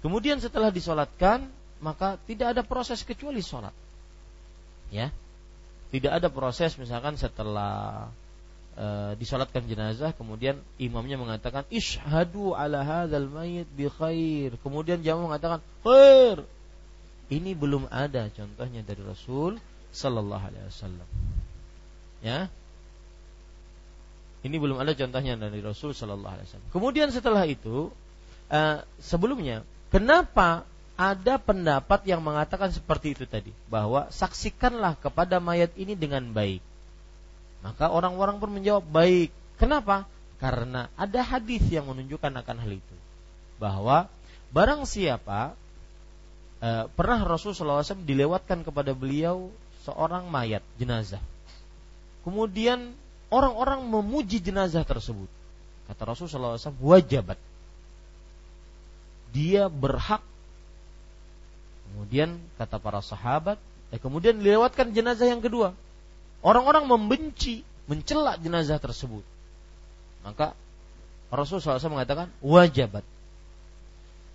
kemudian 0.00 0.38
setelah 0.38 0.70
disolatkan 0.70 1.50
maka 1.82 2.20
tidak 2.28 2.54
ada 2.56 2.62
proses 2.62 3.02
kecuali 3.02 3.40
sholat. 3.40 3.72
Ya. 4.92 5.10
Tidak 5.94 6.10
ada 6.10 6.26
proses 6.26 6.74
misalkan 6.74 7.14
setelah 7.14 8.06
e, 8.74 9.14
disolatkan 9.14 9.62
jenazah 9.62 10.10
kemudian 10.10 10.58
imamnya 10.82 11.14
mengatakan 11.14 11.62
ishadu 11.70 12.54
ala 12.58 12.82
hadzal 12.82 13.30
mayit 13.30 13.70
bi 13.74 13.86
khair. 13.86 14.58
Kemudian 14.62 15.02
jamaah 15.06 15.34
mengatakan 15.34 15.60
khair. 15.86 16.42
Ini 17.30 17.54
belum 17.56 17.88
ada 17.88 18.28
contohnya 18.34 18.82
dari 18.82 19.00
Rasul 19.00 19.62
Sallallahu 19.94 20.44
Alaihi 20.50 20.66
Wasallam. 20.66 21.08
Ya, 22.20 22.50
ini 24.44 24.60
belum 24.60 24.76
ada 24.76 24.92
contohnya 24.92 25.40
dari 25.40 25.64
Rasul 25.64 25.96
Sallallahu 25.96 26.34
Alaihi 26.36 26.46
Wasallam. 26.52 26.68
Kemudian 26.68 27.08
setelah 27.08 27.48
itu, 27.48 27.88
uh, 28.52 28.78
sebelumnya, 29.00 29.64
kenapa 29.88 30.68
ada 30.94 31.42
pendapat 31.42 32.06
yang 32.06 32.22
mengatakan 32.22 32.70
seperti 32.70 33.18
itu 33.18 33.26
tadi, 33.26 33.50
bahwa 33.66 34.06
saksikanlah 34.14 34.94
kepada 35.02 35.42
mayat 35.42 35.74
ini 35.74 35.98
dengan 35.98 36.22
baik. 36.30 36.62
Maka 37.66 37.90
orang-orang 37.90 38.38
pun 38.38 38.50
menjawab 38.54 38.86
baik. 38.86 39.34
Kenapa? 39.58 40.06
Karena 40.38 40.92
ada 40.94 41.20
hadis 41.24 41.64
yang 41.66 41.90
menunjukkan 41.90 42.30
akan 42.44 42.56
hal 42.62 42.72
itu, 42.78 42.96
bahwa 43.58 44.06
barang 44.54 44.86
siapa 44.86 45.58
uh, 46.62 46.84
pernah 46.94 47.20
Rasulullah 47.26 47.82
SAW 47.82 48.06
dilewatkan 48.06 48.62
kepada 48.62 48.94
beliau 48.94 49.50
seorang 49.82 50.30
mayat 50.30 50.62
jenazah. 50.78 51.20
Kemudian 52.22 52.96
orang-orang 53.28 53.84
memuji 53.84 54.40
jenazah 54.40 54.86
tersebut. 54.86 55.28
Kata 55.84 56.02
Rasulullah 56.08 56.56
SAW, 56.56 56.80
wajabat. 56.80 57.36
Dia 59.34 59.68
berhak. 59.68 60.24
Kemudian 61.94 62.42
kata 62.58 62.82
para 62.82 62.98
sahabat, 62.98 63.54
eh, 63.94 64.02
kemudian 64.02 64.34
dilewatkan 64.34 64.90
jenazah 64.90 65.30
yang 65.30 65.38
kedua. 65.38 65.78
Orang-orang 66.42 66.90
membenci, 66.90 67.62
mencela 67.86 68.34
jenazah 68.34 68.82
tersebut. 68.82 69.22
Maka 70.26 70.58
Rasulullah 71.30 71.78
SAW 71.78 71.94
mengatakan, 71.94 72.34
wajabat. 72.42 73.06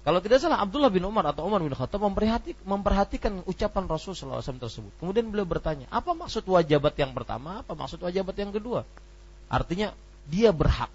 Kalau 0.08 0.24
tidak 0.24 0.40
salah 0.40 0.64
Abdullah 0.64 0.88
bin 0.88 1.04
Umar 1.04 1.28
atau 1.28 1.44
Umar 1.44 1.60
bin 1.60 1.76
Khattab 1.76 2.00
memperhatikan, 2.00 2.64
memperhatikan 2.64 3.34
ucapan 3.44 3.84
Rasul 3.86 4.16
SAW 4.16 4.40
tersebut. 4.40 4.90
Kemudian 5.04 5.28
beliau 5.28 5.44
bertanya, 5.44 5.92
apa 5.92 6.16
maksud 6.16 6.48
wajabat 6.48 6.96
yang 6.96 7.12
pertama, 7.12 7.62
apa 7.62 7.76
maksud 7.76 8.00
wajabat 8.00 8.34
yang 8.40 8.56
kedua? 8.56 8.88
Artinya 9.52 9.92
dia 10.32 10.56
berhak. 10.56 10.90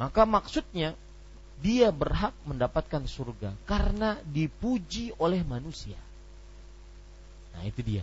Maka 0.00 0.24
maksudnya 0.24 0.96
dia 1.60 1.88
berhak 1.88 2.36
mendapatkan 2.44 3.04
surga 3.08 3.56
karena 3.64 4.20
dipuji 4.28 5.16
oleh 5.16 5.40
manusia. 5.42 5.96
Nah, 7.56 7.64
itu 7.64 7.80
dia. 7.80 8.02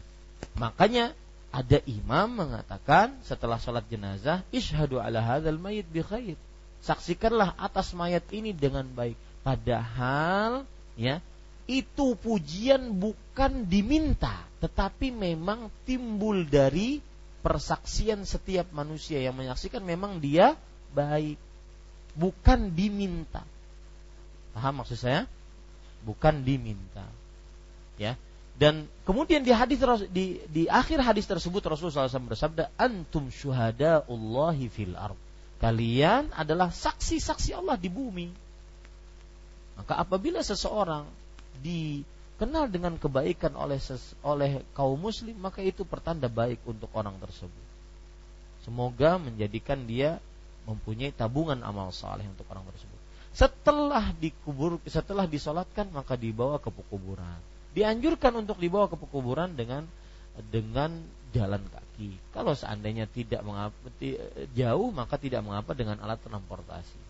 Makanya 0.57 1.13
ada 1.53 1.77
imam 1.85 2.33
mengatakan 2.33 3.13
setelah 3.21 3.61
sholat 3.61 3.85
jenazah, 3.85 4.41
ishadu 4.49 4.97
ala 4.97 5.21
hadzal 5.21 5.61
mayit 5.61 5.85
bi 5.85 6.01
khair. 6.01 6.37
Saksikanlah 6.81 7.53
atas 7.61 7.93
mayat 7.93 8.25
ini 8.33 8.51
dengan 8.51 8.83
baik. 8.89 9.15
Padahal 9.45 10.65
ya, 10.97 11.21
itu 11.69 12.17
pujian 12.17 12.97
bukan 12.97 13.69
diminta, 13.69 14.43
tetapi 14.59 15.13
memang 15.13 15.71
timbul 15.85 16.43
dari 16.43 16.99
persaksian 17.45 18.25
setiap 18.25 18.71
manusia 18.73 19.19
yang 19.19 19.35
menyaksikan 19.35 19.83
memang 19.83 20.23
dia 20.23 20.55
baik 20.95 21.35
bukan 22.13 22.73
diminta. 22.73 23.45
Paham 24.53 24.81
maksud 24.81 24.97
saya? 24.97 25.25
Bukan 26.05 26.45
diminta. 26.45 27.05
Ya. 27.97 28.17
Dan 28.53 28.85
kemudian 29.01 29.41
di 29.41 29.49
hadis 29.49 29.81
di 30.13 30.37
di 30.45 30.69
akhir 30.69 31.01
hadis 31.01 31.25
tersebut 31.25 31.65
Rasulullah 31.65 32.05
SAW 32.05 32.29
bersabda, 32.29 32.69
"Antum 32.77 33.33
syuhadaullahi 33.33 34.69
fil 34.69 34.93
ard." 34.93 35.17
Kalian 35.57 36.29
adalah 36.35 36.69
saksi-saksi 36.69 37.55
Allah 37.57 37.79
di 37.79 37.89
bumi. 37.89 38.29
Maka 39.79 39.97
apabila 39.97 40.43
seseorang 40.45 41.07
dikenal 41.65 42.69
dengan 42.69 42.99
kebaikan 42.99 43.57
oleh 43.57 43.81
ses, 43.81 44.13
oleh 44.21 44.61
kaum 44.77 44.99
muslim, 44.99 45.33
maka 45.39 45.65
itu 45.65 45.81
pertanda 45.87 46.29
baik 46.29 46.61
untuk 46.69 46.91
orang 46.93 47.17
tersebut. 47.17 47.65
Semoga 48.67 49.17
menjadikan 49.17 49.87
dia 49.89 50.21
mempunyai 50.63 51.11
tabungan 51.11 51.59
amal 51.61 51.91
saleh 51.91 52.25
untuk 52.27 52.47
orang 52.51 52.63
tersebut. 52.71 52.99
Setelah 53.33 54.13
dikubur, 54.13 54.77
setelah 54.85 55.25
disolatkan 55.25 55.89
maka 55.89 56.13
dibawa 56.13 56.61
ke 56.61 56.69
pekuburan. 56.69 57.41
Dianjurkan 57.73 58.45
untuk 58.45 58.61
dibawa 58.61 58.85
ke 58.85 58.95
pekuburan 58.95 59.57
dengan 59.57 59.89
dengan 60.53 61.01
jalan 61.33 61.61
kaki. 61.65 62.13
Kalau 62.29 62.53
seandainya 62.53 63.09
tidak 63.09 63.41
mengapa, 63.41 63.73
jauh 64.53 64.89
maka 64.93 65.17
tidak 65.17 65.41
mengapa 65.41 65.73
dengan 65.73 65.97
alat 66.01 66.21
transportasi. 66.21 67.01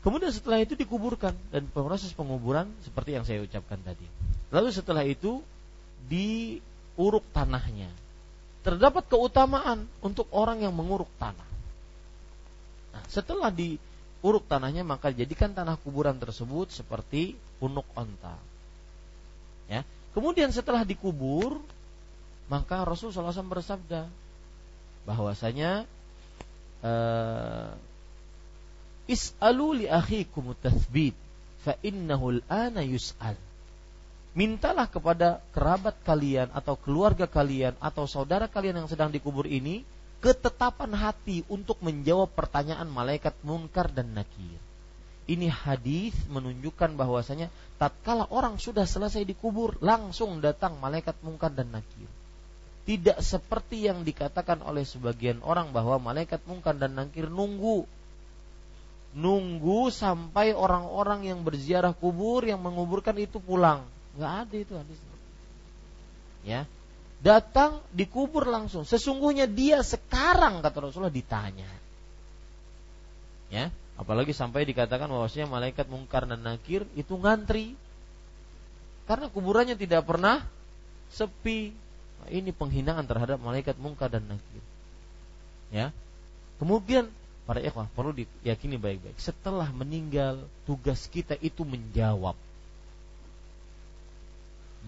Kemudian 0.00 0.32
setelah 0.32 0.64
itu 0.64 0.76
dikuburkan 0.76 1.36
dan 1.52 1.68
proses 1.68 2.12
penguburan 2.16 2.72
seperti 2.84 3.16
yang 3.16 3.24
saya 3.24 3.44
ucapkan 3.44 3.80
tadi. 3.84 4.04
Lalu 4.48 4.68
setelah 4.72 5.04
itu 5.04 5.44
diuruk 6.08 7.24
tanahnya. 7.36 7.92
Terdapat 8.60 9.08
keutamaan 9.08 9.88
untuk 10.00 10.28
orang 10.32 10.64
yang 10.64 10.72
menguruk 10.72 11.08
tanah. 11.20 11.49
Nah, 12.90 13.02
setelah 13.06 13.50
diuruk 13.54 14.46
tanahnya 14.50 14.82
maka 14.82 15.14
jadikan 15.14 15.54
tanah 15.54 15.78
kuburan 15.80 16.18
tersebut 16.18 16.70
seperti 16.74 17.38
punuk 17.62 17.86
onta. 17.94 18.34
Ya. 19.70 19.86
Kemudian 20.10 20.50
setelah 20.50 20.82
dikubur 20.82 21.62
maka 22.50 22.82
Rasulullah 22.82 23.30
SAW 23.30 23.54
bersabda 23.54 24.10
bahwasanya 25.06 25.86
uh, 26.82 27.70
is'alu 29.06 29.84
li 29.84 29.86
akhikum 29.86 30.50
tathbit 30.58 31.14
fa 31.62 31.78
innahu 31.86 32.40
al-ana 32.40 32.82
yus'al. 32.82 33.38
Mintalah 34.34 34.86
kepada 34.86 35.42
kerabat 35.50 35.98
kalian 36.06 36.50
atau 36.54 36.78
keluarga 36.78 37.26
kalian 37.26 37.74
atau 37.82 38.06
saudara 38.06 38.46
kalian 38.46 38.82
yang 38.82 38.88
sedang 38.90 39.10
dikubur 39.10 39.46
ini 39.46 39.82
ketetapan 40.20 40.92
hati 40.92 41.42
untuk 41.48 41.80
menjawab 41.80 42.28
pertanyaan 42.36 42.86
malaikat 42.88 43.32
munkar 43.40 43.88
dan 43.88 44.12
nakir. 44.12 44.60
Ini 45.24 45.48
hadis 45.48 46.12
menunjukkan 46.28 46.96
bahwasanya 46.98 47.48
tatkala 47.80 48.28
orang 48.28 48.60
sudah 48.60 48.84
selesai 48.84 49.24
dikubur 49.24 49.80
langsung 49.80 50.44
datang 50.44 50.76
malaikat 50.76 51.16
munkar 51.24 51.52
dan 51.54 51.72
nakir. 51.72 52.08
Tidak 52.84 53.22
seperti 53.22 53.86
yang 53.86 54.02
dikatakan 54.02 54.60
oleh 54.66 54.82
sebagian 54.82 55.40
orang 55.46 55.70
bahwa 55.70 56.00
malaikat 56.12 56.42
munkar 56.44 56.74
dan 56.76 56.98
nakir 56.98 57.30
nunggu 57.30 57.86
nunggu 59.10 59.90
sampai 59.90 60.54
orang-orang 60.54 61.26
yang 61.26 61.42
berziarah 61.42 61.94
kubur 61.94 62.46
yang 62.46 62.62
menguburkan 62.62 63.14
itu 63.18 63.42
pulang. 63.42 63.82
Nggak 64.14 64.32
ada 64.46 64.56
itu 64.56 64.72
hadis. 64.78 64.98
Ya, 66.40 66.64
datang 67.20 67.84
dikubur 67.92 68.48
langsung. 68.48 68.88
Sesungguhnya 68.88 69.44
dia 69.44 69.84
sekarang 69.84 70.64
kata 70.64 70.88
Rasulullah 70.88 71.12
ditanya. 71.12 71.68
Ya, 73.52 73.68
apalagi 73.98 74.32
sampai 74.32 74.64
dikatakan 74.64 75.10
bahwasanya 75.10 75.50
malaikat 75.50 75.86
mungkar 75.90 76.24
dan 76.24 76.40
nakir 76.40 76.88
itu 76.96 77.14
ngantri. 77.20 77.76
Karena 79.04 79.26
kuburannya 79.28 79.74
tidak 79.74 80.06
pernah 80.06 80.46
sepi. 81.10 81.74
Nah, 82.22 82.30
ini 82.30 82.54
penghinaan 82.54 83.04
terhadap 83.04 83.42
malaikat 83.42 83.74
mungkar 83.76 84.12
dan 84.12 84.22
nakir. 84.24 84.62
Ya. 85.74 85.90
Kemudian 86.62 87.10
para 87.48 87.58
ikhwah 87.58 87.90
perlu 87.90 88.14
diyakini 88.14 88.78
baik-baik. 88.78 89.18
Setelah 89.18 89.66
meninggal, 89.74 90.46
tugas 90.62 91.10
kita 91.10 91.34
itu 91.42 91.66
menjawab 91.66 92.38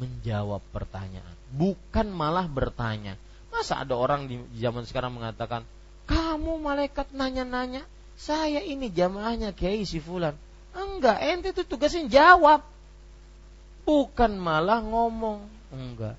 menjawab 0.01 0.65
pertanyaan, 0.73 1.37
bukan 1.53 2.09
malah 2.09 2.49
bertanya. 2.49 3.19
Masa 3.53 3.85
ada 3.85 3.93
orang 3.97 4.29
di 4.29 4.41
zaman 4.57 4.89
sekarang 4.89 5.13
mengatakan, 5.13 5.67
"Kamu 6.09 6.57
malaikat 6.61 7.13
nanya-nanya, 7.13 7.85
saya 8.17 8.65
ini 8.65 8.89
jamaahnya 8.89 9.53
Kiai 9.53 9.85
si 9.85 10.01
fulan." 10.01 10.33
Enggak, 10.73 11.21
ente 11.21 11.53
itu 11.53 11.63
tugasnya 11.69 12.09
jawab. 12.09 12.65
Bukan 13.85 14.41
malah 14.41 14.81
ngomong. 14.81 15.45
Enggak. 15.69 16.17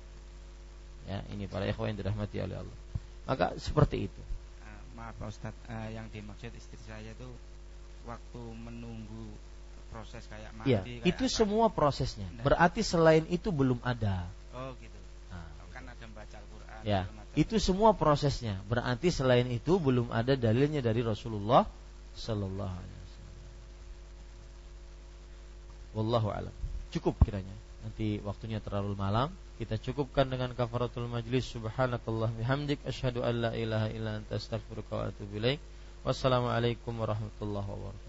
Ya, 1.10 1.20
ini 1.34 1.50
para 1.50 1.66
ikhwan 1.66 1.92
yang 1.92 1.98
dirahmati 2.00 2.38
oleh 2.38 2.56
Allah. 2.62 2.78
Maka 3.26 3.46
seperti 3.58 4.08
itu. 4.08 4.20
Uh, 4.62 4.80
maaf 4.94 5.16
Pak 5.18 5.28
Ustadz, 5.32 5.64
uh, 5.68 5.88
yang 5.90 6.06
dimaksud 6.12 6.54
istri 6.54 6.78
saya 6.86 7.10
itu 7.10 7.28
waktu 8.04 8.40
menunggu 8.62 9.32
proses 9.94 10.26
kayak 10.26 10.50
mandi 10.58 10.74
ya, 10.74 10.82
kayak 10.82 11.06
itu 11.06 11.24
apa? 11.30 11.36
semua 11.38 11.66
prosesnya. 11.70 12.26
Nah. 12.34 12.42
berarti 12.42 12.82
selain 12.82 13.22
itu 13.30 13.54
belum 13.54 13.78
ada. 13.86 14.26
Oh 14.50 14.74
gitu. 14.82 14.98
Nah. 15.30 15.46
kan 15.70 15.86
ada 15.86 16.02
membaca 16.02 16.34
Al-Quran 16.34 16.82
ya 16.82 17.06
itu 17.34 17.58
semua 17.58 17.90
prosesnya. 17.94 18.62
Berarti 18.70 19.10
selain 19.10 19.50
itu 19.50 19.78
belum 19.82 20.14
ada 20.14 20.38
dalilnya 20.38 20.78
dari 20.78 21.02
Rasulullah 21.02 21.66
Sallallahu 22.14 22.74
Alaihi 22.78 23.00
Wasallam. 23.02 23.34
Wallahu 25.98 26.28
alam. 26.30 26.54
Cukup 26.94 27.18
kiranya. 27.26 27.54
Nanti 27.82 28.22
waktunya 28.22 28.62
terlalu 28.62 28.94
malam. 28.94 29.34
Kita 29.58 29.78
cukupkan 29.82 30.30
dengan 30.30 30.54
kafaratul 30.54 31.10
majlis. 31.10 31.50
Subhanakallah 31.50 32.30
bihamdik. 32.38 32.78
Asyhadu 32.86 33.26
an 33.26 33.50
la 33.50 33.52
ilaha 33.58 33.90
illa 33.90 34.22
anta 34.22 34.38
astaghfiruka 34.38 34.94
wa 34.94 35.04
atubu 35.10 35.42
ilaik. 35.42 35.58
Wassalamualaikum 36.06 36.94
warahmatullahi 36.94 37.66
wabarakatuh 37.66 38.03